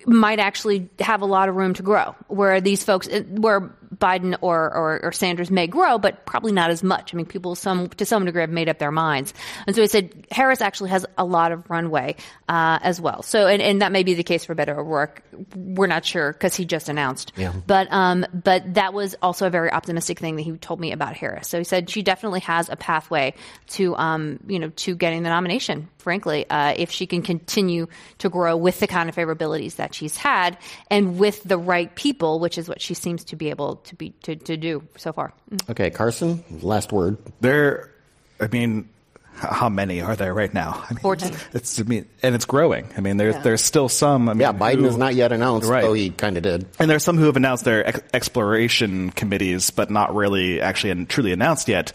might 0.05 0.39
actually 0.39 0.89
have 0.99 1.21
a 1.21 1.25
lot 1.25 1.49
of 1.49 1.55
room 1.55 1.73
to 1.73 1.83
grow. 1.83 2.15
Where 2.27 2.61
these 2.61 2.83
folks, 2.83 3.09
where 3.29 3.71
Biden 3.99 4.37
or, 4.41 4.73
or, 4.73 4.99
or, 5.03 5.11
Sanders 5.11 5.49
may 5.49 5.67
grow, 5.67 5.97
but 5.97 6.25
probably 6.25 6.51
not 6.51 6.69
as 6.69 6.83
much. 6.83 7.13
I 7.13 7.17
mean, 7.17 7.25
people 7.25 7.55
some 7.55 7.89
to 7.89 8.05
some 8.05 8.25
degree 8.25 8.41
have 8.41 8.49
made 8.49 8.69
up 8.69 8.77
their 8.77 8.91
minds, 8.91 9.33
and 9.65 9.75
so 9.75 9.81
he 9.81 9.87
said 9.87 10.27
Harris 10.31 10.61
actually 10.61 10.91
has 10.91 11.05
a 11.17 11.25
lot 11.25 11.51
of 11.51 11.69
runway 11.69 12.15
uh, 12.47 12.79
as 12.81 13.01
well. 13.01 13.23
So, 13.23 13.47
and, 13.47 13.61
and 13.61 13.81
that 13.81 13.91
may 13.91 14.03
be 14.03 14.13
the 14.13 14.23
case 14.23 14.45
for 14.45 14.55
Beto 14.55 14.77
O'Rourke. 14.77 15.23
We're 15.55 15.87
not 15.87 16.05
sure 16.05 16.33
because 16.33 16.55
he 16.55 16.65
just 16.65 16.89
announced. 16.89 17.33
Yeah. 17.35 17.53
But 17.65 17.91
um, 17.91 18.25
but 18.33 18.75
that 18.75 18.93
was 18.93 19.15
also 19.21 19.47
a 19.47 19.49
very 19.49 19.71
optimistic 19.71 20.19
thing 20.19 20.35
that 20.35 20.43
he 20.43 20.51
told 20.57 20.79
me 20.79 20.91
about 20.91 21.15
Harris. 21.15 21.47
So 21.47 21.57
he 21.57 21.63
said 21.63 21.89
she 21.89 22.03
definitely 22.03 22.41
has 22.41 22.69
a 22.69 22.75
pathway 22.75 23.33
to 23.69 23.95
um, 23.95 24.39
you 24.47 24.59
know 24.59 24.69
to 24.69 24.95
getting 24.95 25.23
the 25.23 25.29
nomination. 25.29 25.89
Frankly, 26.07 26.49
uh, 26.49 26.73
if 26.77 26.89
she 26.89 27.05
can 27.05 27.21
continue 27.21 27.87
to 28.19 28.29
grow 28.29 28.55
with 28.55 28.79
the 28.79 28.87
kind 28.87 29.09
of 29.09 29.15
favorabilities 29.15 29.75
that 29.75 29.93
she's 29.93 30.15
had 30.15 30.57
and 30.89 31.19
with 31.19 31.43
the 31.43 31.57
right 31.57 31.93
people, 31.95 32.39
which 32.39 32.57
is 32.57 32.69
what 32.69 32.79
she 32.79 32.93
seems 32.93 33.25
to 33.25 33.35
be 33.35 33.49
able 33.49 33.75
to 33.75 33.93
be 33.93 34.11
to, 34.21 34.37
to 34.37 34.55
do 34.55 34.87
so 34.95 35.11
far. 35.11 35.33
Mm. 35.51 35.69
Okay, 35.71 35.89
Carson, 35.89 36.45
last 36.61 36.93
word. 36.93 37.17
There, 37.41 37.91
I 38.39 38.47
mean, 38.47 38.87
how 39.33 39.67
many 39.67 40.01
are 40.01 40.15
there 40.15 40.33
right 40.33 40.53
now? 40.53 40.81
I 40.89 40.93
mean, 40.93 41.01
14. 41.01 41.33
It's, 41.53 41.77
I 41.77 41.83
mean, 41.83 42.07
and 42.23 42.35
it's 42.35 42.45
growing. 42.45 42.87
I 42.95 43.01
mean, 43.01 43.17
there's 43.17 43.35
yeah. 43.35 43.41
there's 43.41 43.61
still 43.61 43.89
some. 43.89 44.29
I 44.29 44.33
mean, 44.33 44.39
yeah, 44.39 44.53
Biden 44.53 44.85
has 44.85 44.95
not 44.95 45.13
yet 45.13 45.33
announced, 45.33 45.69
right. 45.69 45.81
though 45.81 45.91
he 45.91 46.09
kind 46.11 46.37
of 46.37 46.43
did. 46.43 46.67
And 46.79 46.89
there's 46.89 47.03
some 47.03 47.17
who 47.17 47.25
have 47.25 47.35
announced 47.35 47.65
their 47.65 47.85
ex- 47.85 48.01
exploration 48.13 49.09
committees, 49.09 49.71
but 49.71 49.91
not 49.91 50.15
really 50.15 50.61
actually 50.61 50.91
and 50.91 51.09
truly 51.09 51.33
announced 51.33 51.67
yet. 51.67 51.91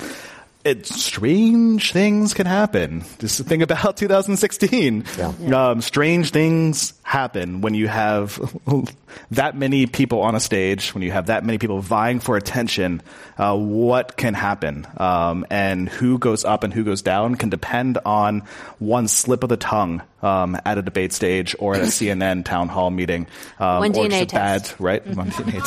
It, 0.64 0.86
strange 0.86 1.92
things 1.92 2.34
can 2.34 2.46
happen. 2.46 3.00
This 3.18 3.32
is 3.32 3.38
the 3.38 3.44
thing 3.44 3.62
about 3.62 3.96
2016. 3.98 5.04
Yeah. 5.18 5.68
Um, 5.70 5.80
strange 5.80 6.30
things 6.30 6.94
happen 7.02 7.60
when 7.60 7.74
you 7.74 7.88
have 7.88 8.38
that 9.32 9.56
many 9.56 9.86
people 9.86 10.20
on 10.20 10.34
a 10.34 10.40
stage, 10.40 10.94
when 10.94 11.02
you 11.02 11.10
have 11.10 11.26
that 11.26 11.44
many 11.44 11.58
people 11.58 11.80
vying 11.80 12.20
for 12.20 12.36
attention. 12.36 13.02
Uh, 13.36 13.56
what 13.56 14.16
can 14.16 14.34
happen? 14.34 14.86
Um, 14.98 15.44
and 15.50 15.88
who 15.88 16.18
goes 16.18 16.44
up 16.44 16.62
and 16.64 16.72
who 16.72 16.84
goes 16.84 17.02
down 17.02 17.34
can 17.34 17.48
depend 17.48 17.98
on 18.04 18.42
one 18.78 19.08
slip 19.08 19.42
of 19.42 19.48
the 19.48 19.56
tongue 19.56 20.02
um, 20.22 20.56
at 20.64 20.78
a 20.78 20.82
debate 20.82 21.12
stage 21.12 21.56
or 21.58 21.74
at 21.74 21.80
a 21.80 21.84
CNN 21.86 22.44
town 22.44 22.68
hall 22.68 22.90
meeting. 22.90 23.26
Um, 23.58 23.80
One 23.80 23.90
or 23.90 24.04
DNA 24.04 24.20
just 24.20 24.32
a 24.32 24.34
bad, 24.36 24.64
test. 24.64 24.80
right? 24.80 25.06
One 25.06 25.30
DNA 25.30 25.60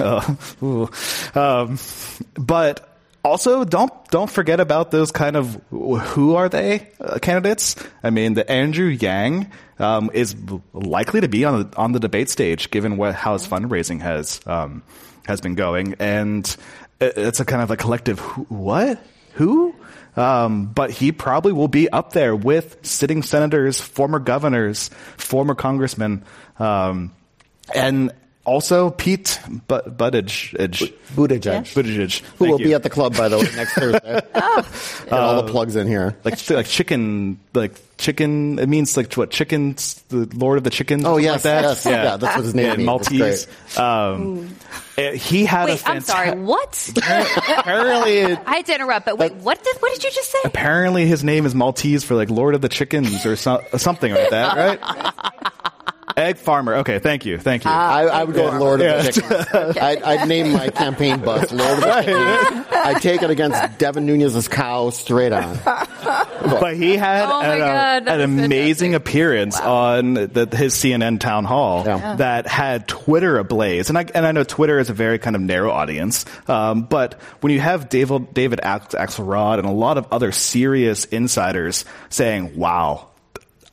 test. 0.00 0.62
Ooh. 0.62 0.88
Um, 1.38 1.78
but 2.34 2.95
also 3.26 3.64
don't 3.64 3.92
don't 4.10 4.30
forget 4.30 4.60
about 4.60 4.90
those 4.90 5.10
kind 5.10 5.36
of 5.36 5.60
who 5.70 6.36
are 6.36 6.48
they 6.48 6.88
uh, 7.00 7.18
candidates. 7.18 7.76
I 8.02 8.10
mean, 8.10 8.34
the 8.34 8.50
Andrew 8.50 8.86
Yang 8.86 9.50
um, 9.78 10.10
is 10.14 10.34
likely 10.72 11.20
to 11.20 11.28
be 11.28 11.44
on 11.44 11.70
the 11.70 11.76
on 11.76 11.92
the 11.92 12.00
debate 12.00 12.30
stage, 12.30 12.70
given 12.70 12.96
what 12.96 13.14
how 13.14 13.32
his 13.32 13.46
fundraising 13.46 14.00
has 14.00 14.40
um, 14.46 14.82
has 15.26 15.40
been 15.40 15.54
going, 15.54 15.94
and 15.98 16.56
it's 17.00 17.40
a 17.40 17.44
kind 17.44 17.62
of 17.62 17.70
a 17.70 17.76
collective 17.76 18.18
who, 18.18 18.42
what 18.44 18.98
who. 19.34 19.74
Um, 20.16 20.66
but 20.66 20.90
he 20.90 21.12
probably 21.12 21.52
will 21.52 21.68
be 21.68 21.90
up 21.90 22.14
there 22.14 22.34
with 22.34 22.78
sitting 22.80 23.22
senators, 23.22 23.80
former 23.80 24.18
governors, 24.18 24.88
former 25.18 25.54
congressmen, 25.54 26.24
um, 26.58 27.14
and 27.74 28.12
also 28.46 28.90
Pete 28.90 29.38
but- 29.68 29.98
Buttigieg. 29.98 30.92
Buttigieg. 31.14 31.74
Buttigieg. 31.74 32.20
Who 32.20 32.44
Thank 32.46 32.50
will 32.52 32.60
you. 32.60 32.66
be 32.66 32.74
at 32.74 32.82
the 32.82 32.90
club, 32.90 33.16
by 33.16 33.28
the 33.28 33.38
way, 33.38 33.48
next 33.56 33.74
Thursday. 33.74 34.20
Get 34.34 35.12
all 35.12 35.42
the 35.42 35.50
plugs 35.50 35.76
in 35.76 35.86
here. 35.86 36.16
like 36.24 36.48
like 36.50 36.66
chicken 36.66 37.38
like 37.54 37.74
chicken 37.98 38.58
it 38.58 38.68
means 38.68 38.96
like 38.96 39.12
what 39.14 39.30
chickens 39.30 40.02
the 40.08 40.28
lord 40.34 40.58
of 40.58 40.64
the 40.64 40.70
chickens 40.70 41.02
or 41.04 41.08
Oh, 41.08 41.10
something 41.14 41.24
yes, 41.24 41.32
like 41.34 41.42
that 41.44 41.62
yes. 41.62 41.86
Yeah, 41.86 42.16
that's 42.18 42.36
what 42.36 42.44
his 42.44 42.54
name 42.54 42.66
yeah, 42.66 42.76
means. 42.76 43.08
That's 43.08 43.46
maltese 43.46 43.78
um 43.78 44.54
eh, 44.98 45.14
he 45.16 45.46
had 45.46 45.70
a 45.70 45.72
Wait, 45.72 45.88
I'm 45.88 45.96
fanta- 45.98 46.02
sorry. 46.02 46.30
What? 46.38 46.92
apparently 47.58 48.22
I 48.46 48.56
had 48.56 48.66
to 48.66 48.74
interrupt, 48.74 49.06
but 49.06 49.16
wait, 49.18 49.34
what 49.36 49.62
did 49.64 49.76
what 49.80 49.94
did 49.94 50.04
you 50.04 50.10
just 50.10 50.30
say? 50.30 50.38
apparently 50.44 51.06
his 51.06 51.24
name 51.24 51.46
is 51.46 51.54
maltese 51.54 52.04
for 52.04 52.14
like 52.14 52.28
lord 52.30 52.54
of 52.54 52.60
the 52.60 52.68
chickens 52.68 53.24
or 53.24 53.34
so, 53.36 53.62
something 53.78 54.12
like 54.12 54.28
that 54.30 54.56
right 54.78 55.52
egg 56.16 56.38
farmer 56.38 56.76
okay 56.76 56.98
thank 56.98 57.26
you 57.26 57.36
thank 57.38 57.64
you 57.64 57.70
I, 57.70 58.04
I 58.04 58.24
would 58.24 58.34
go 58.34 58.50
with 58.50 58.60
Lord 58.60 58.80
of 58.80 59.04
the 59.04 59.12
Chickens. 59.12 59.76
I'd, 59.76 60.02
I'd 60.02 60.28
name 60.28 60.52
my 60.52 60.68
campaign 60.70 61.20
bus 61.20 61.52
Lord 61.52 61.72
of 61.78 61.80
the 61.80 62.02
Chickens. 62.02 62.66
I'd 62.72 63.02
take 63.02 63.22
it 63.22 63.30
against 63.30 63.78
Devin 63.78 64.06
Nunes's 64.06 64.48
cow 64.48 64.90
straight 64.90 65.32
on. 65.32 65.58
but 65.64 66.76
he 66.76 66.96
had 66.96 67.26
Oh 67.28 67.40
an, 67.40 67.60
uh, 67.60 67.66
God, 67.66 68.04
that 68.06 68.20
an 68.20 68.38
is 68.38 68.44
amazing 68.46 68.94
appearance 68.94 69.60
on 69.60 70.14
the, 70.14 70.48
his 70.56 70.74
CNN 70.74 71.20
town 71.20 71.44
hall 71.44 71.82
Yeah. 71.84 72.16
that 72.16 72.46
had 72.46 72.88
Twitter 72.88 73.38
ablaze. 73.38 73.88
And 73.88 73.98
I, 73.98 74.06
and 74.14 74.26
I 74.26 74.32
know 74.32 74.44
Twitter 74.44 74.78
is 74.78 74.88
a 74.90 74.94
very 74.94 75.18
kind 75.18 75.36
of 75.36 75.42
narrow 75.42 75.70
audience, 75.70 76.24
um, 76.48 76.82
but 76.82 77.14
when 77.40 77.52
you 77.52 77.60
have 77.60 77.88
David, 77.88 78.32
David 78.32 78.60
Axelrod 78.62 79.58
and 79.58 79.66
a 79.66 79.72
lot 79.72 79.98
of 79.98 80.06
other 80.12 80.32
serious 80.32 81.04
insiders 81.04 81.84
saying, 82.08 82.56
wow, 82.56 83.08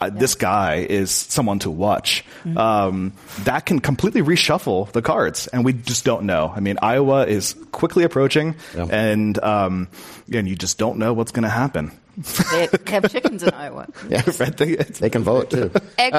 uh, 0.06 0.10
this 0.10 0.36
guy 0.36 0.86
is 0.89 1.12
someone 1.12 1.60
to 1.60 1.72
watch. 1.72 2.24
Um, 2.58 3.14
that 3.43 3.66
can 3.66 3.80
completely 3.80 4.22
reshuffle 4.22 4.91
the 4.91 5.01
cards, 5.01 5.47
and 5.47 5.64
we 5.66 5.74
just 5.74 6.04
don't 6.06 6.24
know. 6.26 6.51
I 6.56 6.60
mean, 6.60 6.78
Iowa 6.82 7.26
is 7.26 7.56
quickly 7.72 8.04
approaching, 8.04 8.56
Yeah. 8.76 8.88
and 8.91 9.41
um, 9.43 9.88
and 10.32 10.47
you 10.47 10.56
just 10.56 10.78
don't 10.78 10.97
know 10.97 11.14
what's 11.14 11.32
going 11.32 11.43
to 11.43 11.49
happen. 11.49 11.91
They 12.16 12.68
have 12.88 13.11
chickens 13.11 13.41
in 13.43 13.49
Iowa. 13.53 13.88
Yes. 14.09 14.39
Right? 14.39 14.55
They- 14.55 14.76
They 14.76 15.09
can 15.09 15.24
vote 15.24 15.49
too. 15.49 15.72
Egg 15.97 16.14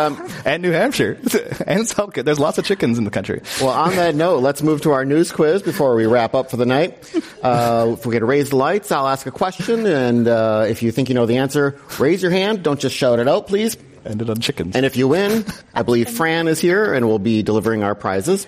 and 0.44 0.62
New 0.62 0.72
Hampshire 0.72 1.18
and 1.66 1.86
South 1.86 2.12
Carolina. 2.12 2.22
There's 2.24 2.40
lots 2.40 2.58
of 2.58 2.64
chickens 2.64 2.98
in 2.98 3.04
the 3.04 3.10
country. 3.10 3.42
Well, 3.60 3.70
on 3.70 3.94
that 3.96 4.14
note, 4.14 4.38
let's 4.40 4.62
move 4.62 4.80
to 4.82 4.92
our 4.92 5.04
news 5.04 5.30
quiz 5.30 5.62
before 5.62 5.94
we 5.94 6.06
wrap 6.06 6.34
up 6.34 6.50
for 6.50 6.56
the 6.56 6.66
night. 6.66 6.98
Uh, 7.42 7.90
if 7.98 8.06
we 8.06 8.14
could 8.14 8.24
raise 8.24 8.50
the 8.50 8.56
lights, 8.56 8.90
I'll 8.90 9.06
ask 9.06 9.26
a 9.26 9.30
question, 9.30 9.86
and 9.86 10.26
uh, 10.26 10.66
if 10.68 10.82
you 10.82 10.90
think 10.90 11.08
you 11.08 11.14
know 11.14 11.26
the 11.26 11.36
answer, 11.36 11.78
raise 12.00 12.22
your 12.22 12.32
hand. 12.32 12.62
Don't 12.64 12.80
just 12.80 12.96
shout 12.96 13.18
it 13.20 13.28
out, 13.28 13.46
please. 13.46 13.76
Ended 14.04 14.28
on 14.30 14.40
chickens. 14.40 14.74
And 14.76 14.84
if 14.84 14.96
you 14.96 15.08
win, 15.08 15.44
I 15.74 15.82
believe 15.82 16.10
Fran 16.10 16.48
is 16.48 16.58
here 16.60 16.92
and 16.92 17.06
will 17.06 17.18
be 17.18 17.42
delivering 17.42 17.82
our 17.84 17.94
prizes. 17.94 18.46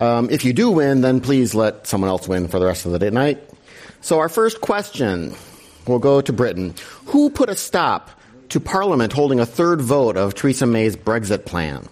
Um, 0.00 0.30
if 0.30 0.44
you 0.44 0.52
do 0.52 0.70
win, 0.70 1.00
then 1.00 1.20
please 1.20 1.54
let 1.54 1.86
someone 1.86 2.08
else 2.08 2.28
win 2.28 2.48
for 2.48 2.58
the 2.60 2.66
rest 2.66 2.86
of 2.86 2.92
the 2.92 2.98
day 2.98 3.10
night. 3.10 3.42
So 4.00 4.20
our 4.20 4.28
first 4.28 4.60
question 4.60 5.34
will 5.88 5.98
go 5.98 6.20
to 6.20 6.32
Britain. 6.32 6.74
Who 7.06 7.30
put 7.30 7.48
a 7.48 7.56
stop 7.56 8.10
to 8.50 8.60
Parliament 8.60 9.12
holding 9.12 9.40
a 9.40 9.46
third 9.46 9.80
vote 9.80 10.16
of 10.16 10.34
Theresa 10.34 10.66
May's 10.66 10.96
Brexit 10.96 11.44
plan? 11.44 11.86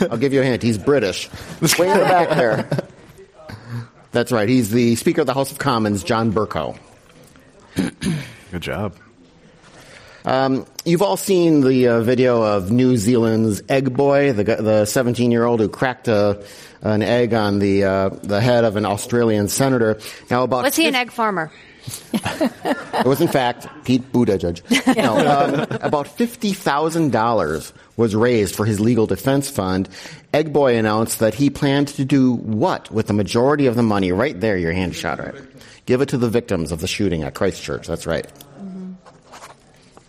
I'll 0.10 0.18
give 0.18 0.32
you 0.32 0.40
a 0.40 0.44
hint. 0.44 0.62
He's 0.62 0.78
British. 0.78 1.28
Way 1.78 1.90
in 1.90 1.98
the 1.98 2.04
back 2.04 2.30
there. 2.30 2.68
That's 4.12 4.32
right. 4.32 4.48
He's 4.48 4.70
the 4.70 4.96
Speaker 4.96 5.22
of 5.22 5.26
the 5.26 5.34
House 5.34 5.52
of 5.52 5.58
Commons, 5.58 6.02
John 6.02 6.32
Bercow. 6.32 6.78
Good 8.50 8.62
job. 8.62 8.94
You've 10.86 11.02
all 11.02 11.16
seen 11.16 11.62
the 11.62 11.88
uh, 11.88 12.00
video 12.02 12.42
of 12.42 12.70
New 12.70 12.96
Zealand's 12.96 13.60
egg 13.68 13.92
boy, 13.92 14.32
the 14.32 14.84
17 14.84 15.32
year 15.32 15.44
old 15.44 15.58
who 15.58 15.68
cracked 15.68 16.06
a, 16.06 16.44
an 16.80 17.02
egg 17.02 17.34
on 17.34 17.58
the 17.58 17.82
uh, 17.82 18.08
the 18.08 18.40
head 18.40 18.64
of 18.64 18.76
an 18.76 18.86
Australian 18.86 19.48
senator. 19.48 19.98
Now 20.30 20.44
about 20.44 20.62
Was 20.62 20.76
he 20.76 20.86
an 20.86 20.94
egg 20.94 21.10
farmer? 21.10 21.50
It 22.12 23.06
was 23.06 23.20
in 23.20 23.28
fact 23.28 23.68
Pete 23.84 24.12
Buttigieg. 24.12 24.62
No, 24.96 25.18
um, 25.18 25.66
about 25.82 26.08
fifty 26.08 26.52
thousand 26.52 27.12
dollars 27.12 27.72
was 27.96 28.14
raised 28.14 28.54
for 28.54 28.64
his 28.64 28.80
legal 28.80 29.06
defense 29.06 29.50
fund. 29.50 29.88
Egg 30.32 30.52
boy 30.52 30.76
announced 30.76 31.18
that 31.20 31.34
he 31.34 31.50
planned 31.50 31.88
to 31.88 32.04
do 32.04 32.34
what 32.34 32.90
with 32.90 33.06
the 33.06 33.12
majority 33.12 33.66
of 33.66 33.76
the 33.76 33.82
money? 33.82 34.12
Right 34.12 34.38
there, 34.38 34.56
your 34.56 34.72
hand 34.72 34.94
shot 34.94 35.18
right. 35.18 35.34
Give 35.86 36.00
it 36.00 36.08
to 36.10 36.18
the 36.18 36.28
victims 36.28 36.72
of 36.72 36.80
the 36.80 36.88
shooting 36.88 37.22
at 37.22 37.34
Christchurch. 37.34 37.86
That's 37.86 38.06
right. 38.06 38.26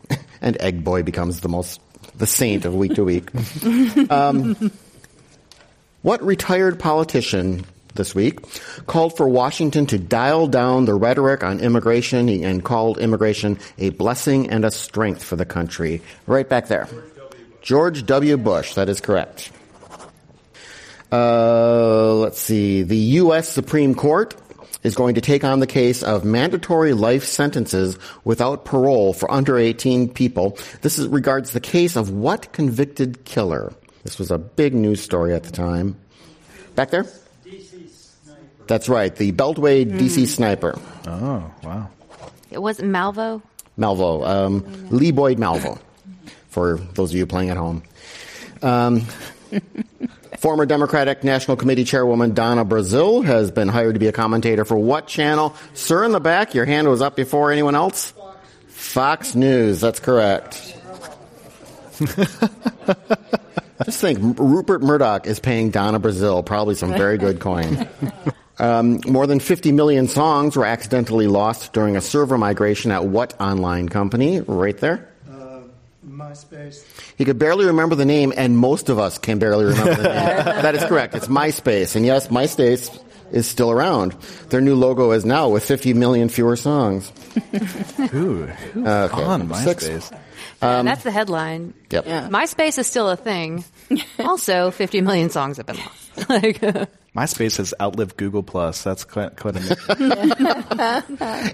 and 0.42 0.60
Egg 0.62 0.84
Boy 0.84 1.04
becomes 1.04 1.42
the 1.42 1.50
most 1.50 1.82
the 2.16 2.28
saint 2.28 2.66
of 2.66 2.74
week 2.74 2.96
to 2.96 3.04
week. 3.04 3.30
Um, 4.10 4.72
what 6.02 6.22
retired 6.24 6.80
politician 6.80 7.66
this 7.98 8.16
week 8.16 8.40
called 8.86 9.18
for 9.18 9.28
Washington 9.28 9.86
to 9.88 10.00
dial 10.00 10.48
down 10.48 10.86
the 10.86 10.96
rhetoric 10.96 11.44
on 11.44 11.60
immigration 11.60 12.30
and 12.30 12.64
called 12.64 12.98
immigration 12.98 13.60
a 13.78 13.90
blessing 13.90 14.50
and 14.50 14.64
a 14.64 14.72
strength 14.72 15.24
for 15.24 15.36
the 15.36 15.46
country? 15.46 16.02
Right 16.26 16.48
back 16.48 16.68
there. 16.68 16.88
George 17.62 18.06
W. 18.06 18.38
Bush. 18.38 18.76
That 18.76 18.88
is 18.88 19.02
correct. 19.02 19.52
Uh, 21.12 22.14
let's 22.16 22.40
see. 22.40 22.84
The 22.84 22.98
U.S. 22.98 23.50
Supreme 23.50 23.94
Court 23.94 24.36
is 24.84 24.96
going 24.96 25.16
to 25.16 25.22
take 25.22 25.44
on 25.44 25.60
the 25.60 25.68
case 25.68 26.04
of 26.04 26.24
mandatory 26.24 26.94
life 26.94 27.26
sentences 27.26 27.98
without 28.24 28.66
parole 28.66 29.14
for 29.14 29.30
under 29.30 29.58
18 29.58 30.14
people. 30.14 30.58
This 30.82 30.98
is, 30.98 31.08
regards 31.08 31.52
the 31.52 31.60
case 31.60 31.96
of 31.96 32.10
what 32.10 32.54
convicted 32.54 33.26
killer? 33.26 33.74
This 34.04 34.18
was 34.18 34.32
a 34.32 34.38
big 34.38 34.74
news 34.74 35.02
story 35.02 35.34
at 35.34 35.44
the 35.44 35.52
time. 35.52 35.98
Back 36.76 36.92
there? 36.92 37.06
That's 38.68 38.90
right. 38.90 39.16
The 39.16 39.32
Beltway 39.32 39.86
DC 39.86 40.28
sniper. 40.28 40.80
Oh, 41.06 41.52
wow. 41.64 41.90
It 42.52 42.62
wasn't 42.62 42.92
Malvo. 42.92 43.42
Malvo, 43.78 44.28
um, 44.28 44.90
Lee 44.90 45.12
Boyd 45.12 45.38
Malvo, 45.38 45.80
for 46.50 46.78
those 46.96 47.12
of 47.12 47.18
you 47.18 47.26
playing 47.28 47.50
at 47.52 47.58
home. 47.58 47.84
Um, 48.64 49.02
former 50.40 50.66
Democratic 50.66 51.24
National 51.24 51.58
Committee 51.58 51.84
Chairwoman 51.84 52.34
Donna 52.34 52.66
Brazile 52.66 53.24
has 53.24 53.52
been 53.52 53.68
hired 53.68 53.94
to 53.94 54.00
be 54.00 54.08
a 54.08 54.12
commentator 54.12 54.66
for 54.66 54.78
what 54.78 55.08
channel? 55.08 55.56
Sir 55.74 56.04
in 56.06 56.12
the 56.12 56.20
back, 56.20 56.56
your 56.56 56.66
hand 56.66 56.88
was 56.88 57.02
up 57.02 57.16
before 57.16 57.52
anyone 57.52 57.76
else? 57.76 58.14
Fox 58.68 59.36
News, 59.36 59.80
that's 59.80 60.00
correct. 60.00 60.76
Just 63.86 64.02
think, 64.02 64.40
Rupert 64.40 64.82
Murdoch 64.82 65.28
is 65.28 65.40
paying 65.40 65.70
Donna 65.70 66.00
Brazile 66.00 66.44
probably 66.46 66.74
some 66.76 66.90
very 66.94 67.18
good 67.18 67.40
coin. 67.40 67.88
Um, 68.60 69.02
more 69.08 69.28
than 69.28 69.40
50 69.40 69.72
million 69.72 70.08
songs 70.08 70.56
were 70.56 70.66
accidentally 70.66 71.28
lost 71.28 71.74
during 71.74 71.96
a 71.96 72.02
server 72.02 72.38
migration 72.38 72.92
at 72.92 73.06
what 73.06 73.40
online 73.40 73.88
company? 73.90 74.42
Right 74.42 74.78
there. 74.78 75.10
Uh, 75.30 75.62
MySpace. 76.08 76.84
He 77.18 77.26
could 77.26 77.38
barely 77.38 77.66
remember 77.68 77.96
the 77.96 78.06
name, 78.06 78.34
and 78.36 78.58
most 78.58 78.90
of 78.90 78.98
us 78.98 79.18
can 79.20 79.38
barely 79.40 79.66
remember 79.66 79.96
the 79.96 80.04
name. 80.04 80.14
that 80.64 80.74
is 80.76 80.84
correct. 80.86 81.14
It's 81.16 81.28
MySpace. 81.28 81.96
And 81.96 82.06
yes, 82.06 82.28
MySpace 82.30 83.00
is 83.32 83.48
still 83.48 83.70
around. 83.72 84.14
Their 84.50 84.62
new 84.62 84.76
logo 84.76 85.12
is 85.12 85.24
now 85.26 85.50
with 85.50 85.64
50 85.64 85.94
million 85.94 86.30
fewer 86.30 86.56
songs. 86.56 87.12
Ooh, 88.14 88.46
who's 88.46 88.88
uh, 88.88 89.10
Okay. 89.12 89.24
on 89.24 89.54
Six. 89.54 89.88
MySpace? 89.88 90.12
Yeah, 90.62 90.80
um, 90.80 90.86
that's 90.86 91.04
the 91.04 91.12
headline. 91.12 91.74
Yep. 91.92 92.06
Yeah. 92.08 92.30
MySpace 92.30 92.80
is 92.80 92.88
still 92.88 93.10
a 93.10 93.16
thing. 93.18 93.64
also, 94.20 94.72
50 94.72 95.02
million 95.02 95.30
songs 95.30 95.58
have 95.58 95.68
been 95.68 95.78
lost. 95.78 96.30
like, 96.30 96.64
uh, 96.64 96.86
MySpace 97.18 97.58
has 97.58 97.74
outlived 97.82 98.16
Google 98.16 98.44
Plus. 98.44 98.84
That's 98.84 99.04
quite, 99.04 99.36
quite 99.38 99.56
amazing. 99.56 99.78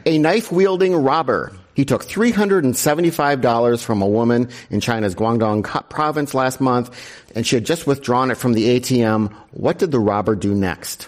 A 0.05 0.17
knife 0.17 0.51
wielding 0.51 0.93
robber. 0.93 1.53
He 1.73 1.85
took 1.85 2.03
$375 2.03 3.83
from 3.83 4.01
a 4.01 4.07
woman 4.07 4.49
in 4.69 4.81
China's 4.81 5.15
Guangdong 5.15 5.89
province 5.89 6.33
last 6.33 6.59
month, 6.59 6.93
and 7.33 7.47
she 7.47 7.55
had 7.55 7.65
just 7.65 7.87
withdrawn 7.87 8.29
it 8.29 8.35
from 8.35 8.51
the 8.51 8.77
ATM. 8.77 9.31
What 9.51 9.79
did 9.79 9.91
the 9.91 10.01
robber 10.01 10.35
do 10.35 10.53
next? 10.53 11.07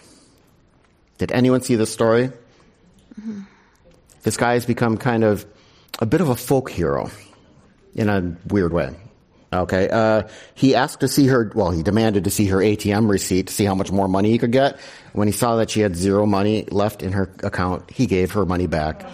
Did 1.17 1.33
anyone 1.33 1.59
see 1.59 1.75
this 1.75 1.91
story? 1.91 2.31
This 4.23 4.37
guy 4.37 4.53
has 4.53 4.65
become 4.65 4.97
kind 4.97 5.25
of 5.25 5.45
a 5.99 6.05
bit 6.05 6.21
of 6.21 6.29
a 6.29 6.35
folk 6.35 6.71
hero 6.71 7.11
in 7.93 8.07
a 8.07 8.37
weird 8.47 8.71
way. 8.71 8.95
Okay. 9.61 9.89
Uh, 9.89 10.23
he 10.53 10.75
asked 10.75 10.99
to 11.01 11.07
see 11.07 11.27
her, 11.27 11.51
well, 11.55 11.71
he 11.71 11.83
demanded 11.83 12.23
to 12.25 12.29
see 12.29 12.47
her 12.47 12.57
ATM 12.57 13.09
receipt 13.09 13.47
to 13.47 13.53
see 13.53 13.65
how 13.65 13.75
much 13.75 13.91
more 13.91 14.07
money 14.07 14.31
he 14.31 14.37
could 14.37 14.51
get. 14.51 14.79
When 15.13 15.27
he 15.27 15.31
saw 15.31 15.55
that 15.57 15.69
she 15.69 15.79
had 15.79 15.95
zero 15.95 16.25
money 16.25 16.65
left 16.71 17.01
in 17.01 17.13
her 17.13 17.29
account, 17.43 17.89
he 17.89 18.05
gave 18.05 18.31
her 18.33 18.45
money 18.45 18.67
back. 18.67 19.05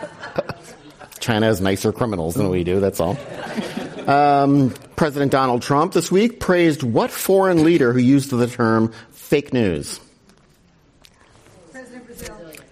China 1.20 1.46
has 1.46 1.60
nicer 1.60 1.92
criminals 1.92 2.34
than 2.34 2.48
we 2.48 2.64
do, 2.64 2.80
that's 2.80 3.00
all. 3.00 3.16
Um, 4.06 4.74
President 4.96 5.30
Donald 5.32 5.62
Trump 5.62 5.92
this 5.92 6.10
week 6.10 6.40
praised 6.40 6.82
what 6.82 7.10
foreign 7.10 7.62
leader 7.64 7.92
who 7.92 7.98
used 8.00 8.30
the 8.30 8.46
term 8.46 8.92
fake 9.10 9.52
news? 9.52 10.00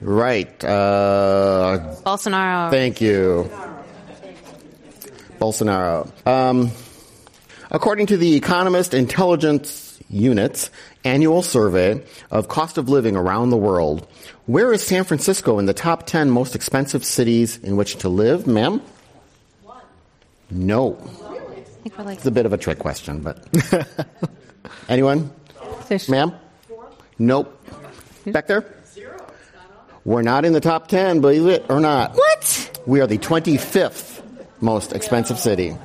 Right. 0.00 0.64
Uh, 0.64 1.96
Bolsonaro. 2.04 2.70
Thank 2.70 3.00
you. 3.00 3.50
Bolsonaro. 5.40 6.08
Um, 6.26 6.70
according 7.70 8.06
to 8.06 8.16
the 8.16 8.36
Economist 8.36 8.94
Intelligence 8.94 10.00
Unit's 10.10 10.70
annual 11.04 11.42
survey 11.42 12.02
of 12.30 12.48
cost 12.48 12.78
of 12.78 12.88
living 12.88 13.16
around 13.16 13.50
the 13.50 13.56
world, 13.56 14.06
where 14.46 14.72
is 14.72 14.82
San 14.82 15.04
Francisco 15.04 15.58
in 15.58 15.66
the 15.66 15.74
top 15.74 16.06
10 16.06 16.30
most 16.30 16.54
expensive 16.54 17.04
cities 17.04 17.58
in 17.58 17.76
which 17.76 17.96
to 17.98 18.08
live, 18.08 18.46
ma'am? 18.46 18.80
No. 20.50 20.96
I 20.96 21.60
think 21.82 21.98
we're 21.98 22.04
like 22.04 22.16
It's 22.18 22.26
a 22.26 22.30
bit 22.30 22.46
of 22.46 22.52
a 22.52 22.56
trick 22.56 22.78
question, 22.78 23.20
but. 23.20 23.46
Anyone? 24.88 25.30
Ma'am? 26.08 26.34
Nope. 27.18 27.54
Back 28.26 28.46
there? 28.46 28.64
We're 30.08 30.22
not 30.22 30.46
in 30.46 30.54
the 30.54 30.60
top 30.60 30.88
10, 30.88 31.20
believe 31.20 31.44
it 31.48 31.66
or 31.68 31.80
not. 31.80 32.14
what? 32.14 32.80
We 32.86 33.02
are 33.02 33.06
the 33.06 33.18
25th 33.18 34.22
most 34.58 34.94
expensive 34.94 35.38
city. 35.38 35.76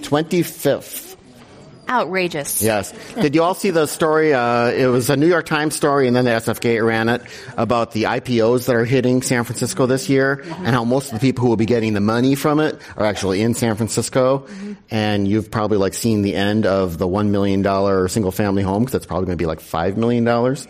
25th. 0.00 1.16
Outrageous. 1.88 2.60
Yes. 2.60 2.92
Did 3.14 3.36
you 3.36 3.44
all 3.44 3.54
see 3.54 3.70
the 3.70 3.86
story? 3.86 4.34
Uh, 4.34 4.72
it 4.72 4.88
was 4.88 5.08
a 5.08 5.16
New 5.16 5.28
York 5.28 5.46
Times 5.46 5.76
story, 5.76 6.08
and 6.08 6.16
then 6.16 6.24
the 6.24 6.32
SFK 6.32 6.84
ran 6.84 7.08
it 7.08 7.22
about 7.56 7.92
the 7.92 8.02
IPOs 8.02 8.66
that 8.66 8.74
are 8.74 8.84
hitting 8.84 9.22
San 9.22 9.44
Francisco 9.44 9.86
this 9.86 10.08
year, 10.08 10.42
and 10.44 10.66
how 10.66 10.82
most 10.82 11.12
of 11.12 11.20
the 11.20 11.24
people 11.24 11.42
who 11.44 11.50
will 11.50 11.56
be 11.56 11.64
getting 11.64 11.94
the 11.94 12.00
money 12.00 12.34
from 12.34 12.58
it 12.58 12.76
are 12.96 13.06
actually 13.06 13.40
in 13.40 13.54
San 13.54 13.76
Francisco. 13.76 14.48
And 14.90 15.28
you've 15.28 15.48
probably 15.52 15.78
like 15.78 15.94
seen 15.94 16.22
the 16.22 16.34
end 16.34 16.66
of 16.66 16.98
the 16.98 17.06
one 17.06 17.30
million 17.30 17.62
dollar 17.62 18.08
single 18.08 18.32
family 18.32 18.64
home 18.64 18.82
because 18.82 18.94
that's 18.94 19.06
probably 19.06 19.26
going 19.26 19.38
to 19.38 19.42
be 19.42 19.46
like 19.46 19.60
five 19.60 19.96
million 19.96 20.24
dollars. 20.24 20.66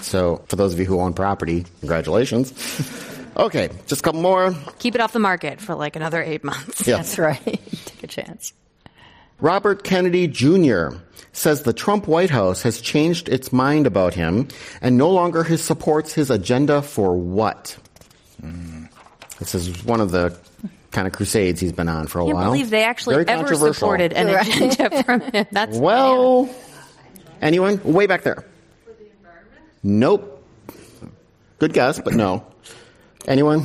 So 0.00 0.44
for 0.48 0.56
those 0.56 0.72
of 0.72 0.78
you 0.78 0.84
who 0.86 1.00
own 1.00 1.12
property, 1.12 1.64
congratulations. 1.80 2.52
Okay, 3.36 3.68
just 3.86 4.00
a 4.00 4.04
couple 4.04 4.20
more. 4.20 4.54
Keep 4.78 4.96
it 4.96 5.00
off 5.00 5.12
the 5.12 5.18
market 5.20 5.60
for 5.60 5.74
like 5.74 5.94
another 5.96 6.22
eight 6.22 6.42
months. 6.44 6.86
Yeah. 6.86 6.96
That's 6.96 7.18
right. 7.18 7.40
Take 7.84 8.02
a 8.02 8.06
chance. 8.06 8.52
Robert 9.40 9.84
Kennedy 9.84 10.26
Jr. 10.26 10.88
says 11.32 11.62
the 11.62 11.72
Trump 11.72 12.08
White 12.08 12.30
House 12.30 12.62
has 12.62 12.80
changed 12.80 13.28
its 13.28 13.52
mind 13.52 13.86
about 13.86 14.14
him 14.14 14.48
and 14.80 14.96
no 14.98 15.10
longer 15.10 15.44
his 15.44 15.62
supports 15.62 16.12
his 16.12 16.30
agenda 16.30 16.82
for 16.82 17.16
what? 17.16 17.76
Hmm. 18.40 18.86
This 19.38 19.54
is 19.54 19.84
one 19.84 20.00
of 20.00 20.10
the 20.10 20.36
kind 20.90 21.06
of 21.06 21.12
crusades 21.12 21.60
he's 21.60 21.70
been 21.72 21.88
on 21.88 22.08
for 22.08 22.18
a 22.18 22.24
I 22.24 22.26
can't 22.26 22.34
while. 22.36 22.44
believe 22.46 22.70
they 22.70 22.82
actually 22.82 23.16
Very 23.24 23.28
ever 23.28 23.54
supported 23.54 24.12
an 24.14 24.28
agenda 24.30 25.02
from 25.04 25.20
him. 25.20 25.46
That's 25.52 25.76
Well, 25.78 26.48
anyone? 27.40 27.80
Way 27.84 28.06
back 28.08 28.22
there. 28.24 28.44
Nope. 29.88 30.44
Good 31.58 31.72
guess, 31.72 31.98
but 31.98 32.14
no. 32.14 32.44
Anyone? 33.26 33.64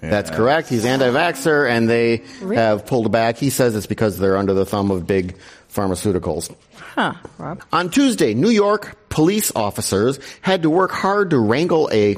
That's 0.00 0.30
correct. 0.30 0.68
He's 0.68 0.84
anti-vaxxer, 0.84 1.70
and 1.70 1.88
they 1.88 2.24
have 2.54 2.84
pulled 2.84 3.10
back. 3.10 3.38
He 3.38 3.48
says 3.48 3.74
it's 3.74 3.86
because 3.86 4.18
they're 4.18 4.36
under 4.36 4.52
the 4.52 4.66
thumb 4.66 4.90
of 4.90 5.06
big 5.06 5.38
pharmaceuticals. 5.72 6.54
Huh, 6.76 7.14
Rob? 7.38 7.62
On 7.72 7.88
Tuesday, 7.88 8.34
New 8.34 8.50
York 8.50 9.08
police 9.08 9.50
officers 9.56 10.18
had 10.42 10.62
to 10.62 10.70
work 10.70 10.90
hard 10.90 11.30
to 11.30 11.38
wrangle 11.38 11.88
a 11.90 12.16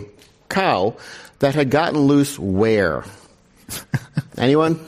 cow 0.49 0.97
that 1.39 1.55
had 1.55 1.71
gotten 1.71 2.01
loose 2.01 2.37
where? 2.41 3.05
Anyone? 4.37 4.85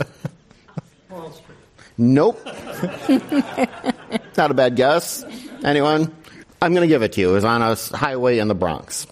Nope. 1.96 2.44
Not 4.36 4.50
a 4.50 4.54
bad 4.54 4.74
guess. 4.74 5.24
Anyone? 5.66 6.14
I'm 6.62 6.72
going 6.72 6.82
to 6.82 6.88
give 6.88 7.02
it 7.02 7.12
to 7.14 7.20
you. 7.20 7.30
It 7.30 7.32
was 7.34 7.44
on 7.44 7.60
a 7.60 7.74
highway 7.74 8.38
in 8.38 8.48
the 8.48 8.54
Bronx. 8.54 9.06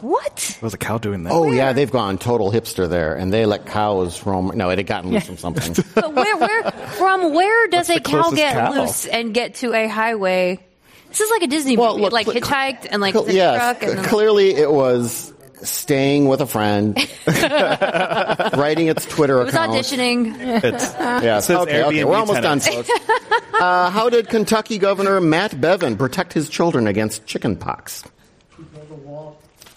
what? 0.00 0.56
What 0.60 0.62
was 0.62 0.74
a 0.74 0.78
cow 0.78 0.98
doing 0.98 1.24
that? 1.24 1.32
Oh, 1.32 1.50
yeah, 1.50 1.72
they've 1.72 1.90
gone 1.90 2.18
total 2.18 2.50
hipster 2.52 2.88
there, 2.88 3.14
and 3.14 3.32
they 3.32 3.46
let 3.46 3.66
cows 3.66 4.24
roam. 4.24 4.52
No, 4.54 4.70
it 4.70 4.78
had 4.78 4.86
gotten 4.86 5.10
loose 5.10 5.26
from 5.26 5.36
something. 5.54 5.84
But 5.94 6.14
where, 6.14 6.36
where, 6.36 6.70
from 6.70 7.34
where 7.34 7.68
does 7.68 7.88
What's 7.88 8.06
a 8.06 8.10
cow 8.10 8.30
get 8.30 8.54
cow? 8.54 8.72
loose 8.72 9.06
and 9.06 9.34
get 9.34 9.56
to 9.56 9.74
a 9.74 9.88
highway? 9.88 10.60
This 11.08 11.20
is 11.20 11.30
like 11.30 11.42
a 11.42 11.46
Disney 11.48 11.76
Well, 11.76 11.92
movie, 11.94 12.02
look, 12.04 12.12
like 12.12 12.26
cl- 12.26 12.36
hitchhiked 12.40 12.86
and 12.90 13.00
like 13.02 13.14
Cl- 13.14 13.24
the 13.24 13.34
yes, 13.34 13.56
truck. 13.56 13.82
And 13.90 13.98
then, 13.98 14.04
clearly 14.04 14.54
it 14.54 14.70
was 14.70 15.32
staying 15.62 16.26
with 16.28 16.40
a 16.40 16.46
friend, 16.46 16.96
writing 18.56 18.88
its 18.88 19.06
Twitter 19.06 19.40
it 19.40 19.44
was 19.46 19.54
account. 19.54 19.72
auditioning. 19.72 20.36
It's, 20.64 20.92
Yes. 20.98 21.46
says 21.46 21.58
Okay, 21.60 21.82
okay. 21.84 22.04
We're 22.04 22.16
almost 22.16 22.42
tenant. 22.42 22.64
done, 22.64 22.84
folks. 22.84 22.90
Uh, 23.54 23.90
how 23.90 24.08
did 24.08 24.28
Kentucky 24.28 24.78
Governor 24.78 25.20
Matt 25.20 25.52
Bevin 25.52 25.96
protect 25.98 26.32
his 26.32 26.48
children 26.48 26.86
against 26.86 27.26
chicken 27.26 27.56
pox? 27.56 28.04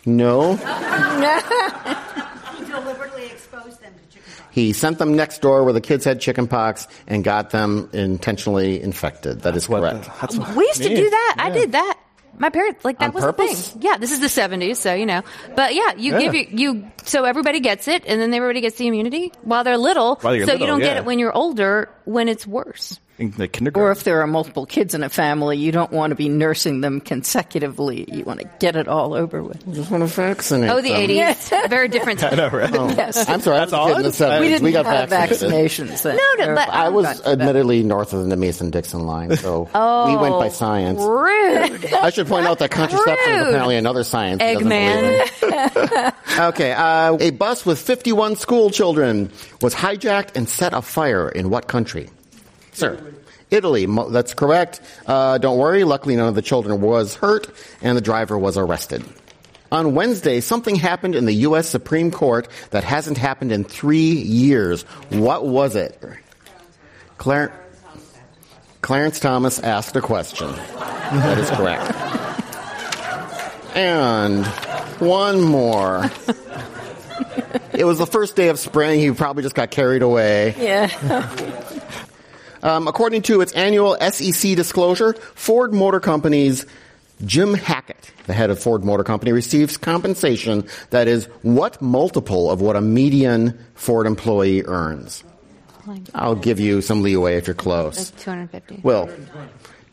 No. 0.05 0.55
He 0.55 0.63
deliberately 2.65 3.25
exposed 3.27 3.81
them 3.81 3.93
to 3.93 4.13
chickenpox. 4.13 4.41
He 4.51 4.73
sent 4.73 4.97
them 4.99 5.15
next 5.15 5.41
door 5.41 5.63
where 5.63 5.73
the 5.73 5.81
kids 5.81 6.03
had 6.05 6.19
chicken 6.19 6.47
pox 6.47 6.87
and 7.07 7.23
got 7.23 7.49
them 7.51 7.89
intentionally 7.93 8.81
infected. 8.81 9.41
That 9.41 9.55
is 9.55 9.69
what 9.69 9.81
correct. 9.81 10.05
the- 10.05 10.11
that's 10.21 10.37
what 10.37 10.55
We 10.55 10.65
used 10.65 10.83
to 10.83 10.89
do 10.95 11.09
that. 11.09 11.35
I 11.39 11.49
did 11.51 11.71
that. 11.71 11.99
My 12.37 12.49
parents, 12.49 12.83
like 12.83 12.99
that 12.99 13.09
On 13.09 13.13
was 13.13 13.23
purpose? 13.23 13.69
the 13.69 13.79
thing. 13.79 13.81
Yeah, 13.83 13.97
this 13.97 14.11
is 14.11 14.19
the 14.19 14.27
70s, 14.27 14.77
so 14.77 14.93
you 14.93 15.05
know. 15.05 15.21
But 15.55 15.75
yeah, 15.75 15.93
you 15.97 16.13
Yeah. 16.13 16.19
give 16.19 16.33
you, 16.33 16.47
you, 16.51 16.91
so 17.03 17.23
everybody 17.25 17.59
gets 17.59 17.87
it, 17.87 18.03
and 18.05 18.19
then 18.19 18.33
everybody 18.33 18.61
gets 18.61 18.75
the 18.77 18.87
immunity 18.87 19.31
while 19.43 19.63
they're 19.63 19.77
little. 19.77 20.15
While 20.15 20.35
you're 20.35 20.45
so 20.45 20.53
you 20.53 20.59
little, 20.59 20.75
don't 20.75 20.81
get 20.81 20.95
yeah. 20.95 21.01
it 21.01 21.05
when 21.05 21.19
you're 21.19 21.31
older, 21.35 21.89
when 22.05 22.27
it's 22.29 22.45
worse. 22.47 22.99
In 23.19 23.29
the 23.31 23.71
Or 23.75 23.91
if 23.91 24.03
there 24.05 24.21
are 24.21 24.27
multiple 24.27 24.65
kids 24.65 24.95
in 24.95 25.03
a 25.03 25.09
family, 25.09 25.55
you 25.55 25.71
don't 25.71 25.91
want 25.91 26.09
to 26.11 26.15
be 26.15 26.29
nursing 26.29 26.81
them 26.81 26.99
consecutively. 26.99 28.07
You 28.11 28.23
want 28.23 28.39
to 28.39 28.49
get 28.59 28.75
it 28.75 28.87
all 28.87 29.13
over 29.13 29.43
with. 29.43 29.65
You 29.67 29.73
Just 29.75 29.91
want 29.91 30.01
to 30.01 30.07
vaccinate 30.07 30.71
Oh, 30.71 30.81
the 30.81 30.89
them. 30.89 31.09
80s. 31.09 31.69
Very 31.69 31.89
different 31.89 32.19
time. 32.21 32.33
I 32.33 32.35
know, 32.37 32.49
right? 32.49 32.73
Yes. 32.73 33.29
I'm 33.29 33.39
sorry, 33.41 33.57
I 33.59 33.61
was 33.65 33.71
That's 33.71 33.81
a 33.83 33.87
kid 33.87 33.97
in 33.97 34.03
the 34.03 34.09
70s. 34.09 34.39
we 34.41 34.47
didn't 34.49 34.71
got 34.73 34.85
have 34.87 35.09
vaccinated. 35.09 35.71
vaccinations 35.87 36.01
then. 36.01 36.17
No, 36.17 36.45
no, 36.47 36.55
but 36.55 36.69
I 36.69 36.89
was 36.89 37.17
to 37.17 37.23
that. 37.23 37.31
admittedly 37.39 37.83
north 37.83 38.13
of 38.13 38.27
the 38.27 38.35
Mason-Dixon 38.35 39.05
line, 39.05 39.37
so 39.37 39.61
we 40.07 40.17
went 40.17 40.39
by 40.39 40.49
science. 40.49 40.99
Rude. 40.99 41.93
I 41.93 42.09
should 42.09 42.25
point 42.25 42.47
out 42.47 42.57
that 42.59 42.71
contraception 42.71 43.31
is 43.35 43.47
apparently 43.47 43.75
another 43.77 44.03
science. 44.03 44.41
Eggman. 44.41 46.13
okay, 46.49 46.71
uh, 46.71 47.15
a 47.19 47.29
bus 47.29 47.63
with 47.63 47.77
51 47.79 48.37
school 48.37 48.71
children 48.71 49.31
was 49.61 49.75
hijacked 49.75 50.35
and 50.35 50.49
set 50.49 50.73
afire 50.73 51.29
in 51.29 51.51
what 51.51 51.67
country? 51.67 52.09
Sir. 52.73 52.99
Italy. 53.51 53.85
That's 54.09 54.33
correct. 54.33 54.81
Uh, 55.05 55.37
don't 55.37 55.57
worry. 55.57 55.83
Luckily, 55.83 56.15
none 56.15 56.27
of 56.27 56.35
the 56.35 56.41
children 56.41 56.81
was 56.81 57.15
hurt, 57.15 57.49
and 57.81 57.95
the 57.95 58.01
driver 58.01 58.37
was 58.37 58.57
arrested. 58.57 59.03
On 59.71 59.95
Wednesday, 59.95 60.39
something 60.39 60.75
happened 60.75 61.15
in 61.15 61.25
the 61.25 61.33
U.S. 61.33 61.67
Supreme 61.67 62.11
Court 62.11 62.47
that 62.71 62.83
hasn't 62.83 63.17
happened 63.17 63.51
in 63.51 63.63
three 63.63 64.11
years. 64.11 64.83
What 65.09 65.45
was 65.47 65.75
it? 65.75 65.99
Clar- 67.17 67.51
Clarence 68.81 69.19
Thomas 69.19 69.59
asked 69.59 69.95
a 69.95 70.01
question. 70.01 70.51
That 70.51 71.37
is 71.37 71.49
correct. 71.51 71.91
And 73.75 74.45
one 74.99 75.41
more. 75.41 76.11
It 77.73 77.85
was 77.85 77.97
the 77.97 78.05
first 78.05 78.35
day 78.35 78.49
of 78.49 78.59
spring. 78.59 78.99
He 78.99 79.09
probably 79.11 79.41
just 79.41 79.55
got 79.55 79.71
carried 79.71 80.03
away. 80.03 80.53
Yeah. 80.59 80.87
Um, 82.63 82.87
according 82.87 83.23
to 83.23 83.41
its 83.41 83.51
annual 83.53 83.97
SEC 83.99 84.55
disclosure, 84.55 85.13
Ford 85.35 85.73
Motor 85.73 85.99
Company's 85.99 86.65
Jim 87.25 87.53
Hackett, 87.53 88.11
the 88.25 88.33
head 88.33 88.49
of 88.49 88.59
Ford 88.59 88.83
Motor 88.83 89.03
Company, 89.03 89.33
receives 89.33 89.77
compensation 89.77 90.65
that 90.89 91.07
is 91.07 91.25
what 91.41 91.81
multiple 91.81 92.49
of 92.49 92.61
what 92.61 92.75
a 92.75 92.81
median 92.81 93.59
Ford 93.75 94.07
employee 94.07 94.63
earns? 94.63 95.23
I'll 96.15 96.35
give 96.35 96.61
you 96.61 96.81
some 96.81 97.03
leeway 97.03 97.35
if 97.35 97.47
you're 97.47 97.53
close. 97.53 98.11
Like 98.11 98.21
250. 98.21 98.79
Will, 98.83 99.09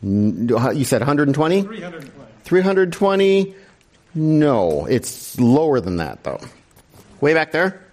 you 0.02 0.84
said 0.84 1.01
120? 1.01 1.62
320. 1.62 2.10
320? 2.44 3.55
No, 4.14 4.86
it's 4.86 5.38
lower 5.38 5.80
than 5.80 5.97
that 5.97 6.22
though. 6.22 6.40
Way 7.20 7.34
back 7.34 7.52
there? 7.52 7.84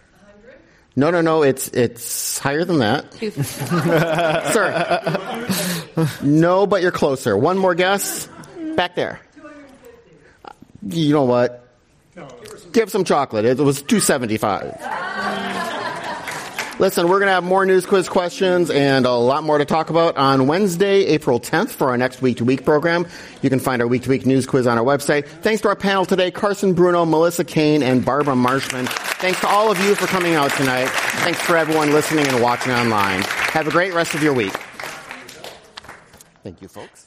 No, 0.98 1.12
no, 1.12 1.22
no. 1.22 1.44
It's 1.44 1.68
it's 1.70 2.40
higher 2.40 2.66
than 2.66 2.80
that, 2.80 3.14
sir. 4.52 6.26
No, 6.26 6.66
but 6.66 6.82
you're 6.82 6.92
closer. 6.92 7.38
One 7.38 7.58
more 7.60 7.76
guess. 7.76 8.28
Back 8.76 8.96
there. 8.96 9.22
You 10.90 11.14
know 11.14 11.24
what? 11.24 11.64
Give 12.72 12.90
some 12.90 13.04
chocolate. 13.04 13.46
It 13.46 13.58
was 13.58 13.82
275. 13.84 14.74
Listen, 16.80 17.08
we're 17.08 17.18
going 17.18 17.28
to 17.28 17.34
have 17.34 17.44
more 17.44 17.66
news 17.66 17.88
quiz 17.88 18.08
questions 18.08 18.70
and 18.70 19.08
a 19.08 19.12
lot 19.12 19.44
more 19.44 19.58
to 19.58 19.66
talk 19.66 19.90
about 19.90 20.16
on 20.16 20.46
Wednesday, 20.46 21.06
April 21.08 21.40
10th 21.40 21.70
for 21.70 21.90
our 21.90 21.98
next 21.98 22.22
week 22.22 22.38
to 22.38 22.46
week 22.46 22.64
program. 22.64 23.08
You 23.42 23.50
can 23.50 23.60
find 23.60 23.82
our 23.82 23.88
week 23.88 24.04
to 24.04 24.10
week 24.10 24.28
news 24.28 24.46
quiz 24.46 24.68
on 24.68 24.78
our 24.78 24.84
website. 24.84 25.26
Thanks 25.28 25.64
to 25.64 25.70
our 25.70 25.76
panel 25.76 26.06
today, 26.06 26.30
Carson 26.30 26.76
Bruno, 26.76 27.04
Melissa 27.04 27.44
Caen, 27.44 27.82
and 27.82 28.06
Barbara 28.06 28.36
Marshman. 28.36 28.86
Thanks 28.86 29.40
to 29.42 29.48
all 29.48 29.72
of 29.72 29.80
you 29.80 29.96
for 29.96 30.06
coming 30.06 30.36
out 30.36 30.52
tonight. 30.52 30.88
Thanks 31.24 31.42
for 31.42 31.58
everyone 31.58 31.94
listening 31.94 32.28
and 32.28 32.44
watching 32.44 32.72
online. 32.72 33.22
Have 33.24 33.68
a 33.68 33.72
great 33.72 33.96
rest 33.96 34.14
of 34.14 34.22
your 34.22 34.34
week. 34.34 34.54
Thank 36.44 36.62
you, 36.62 36.68
folks. 36.68 37.07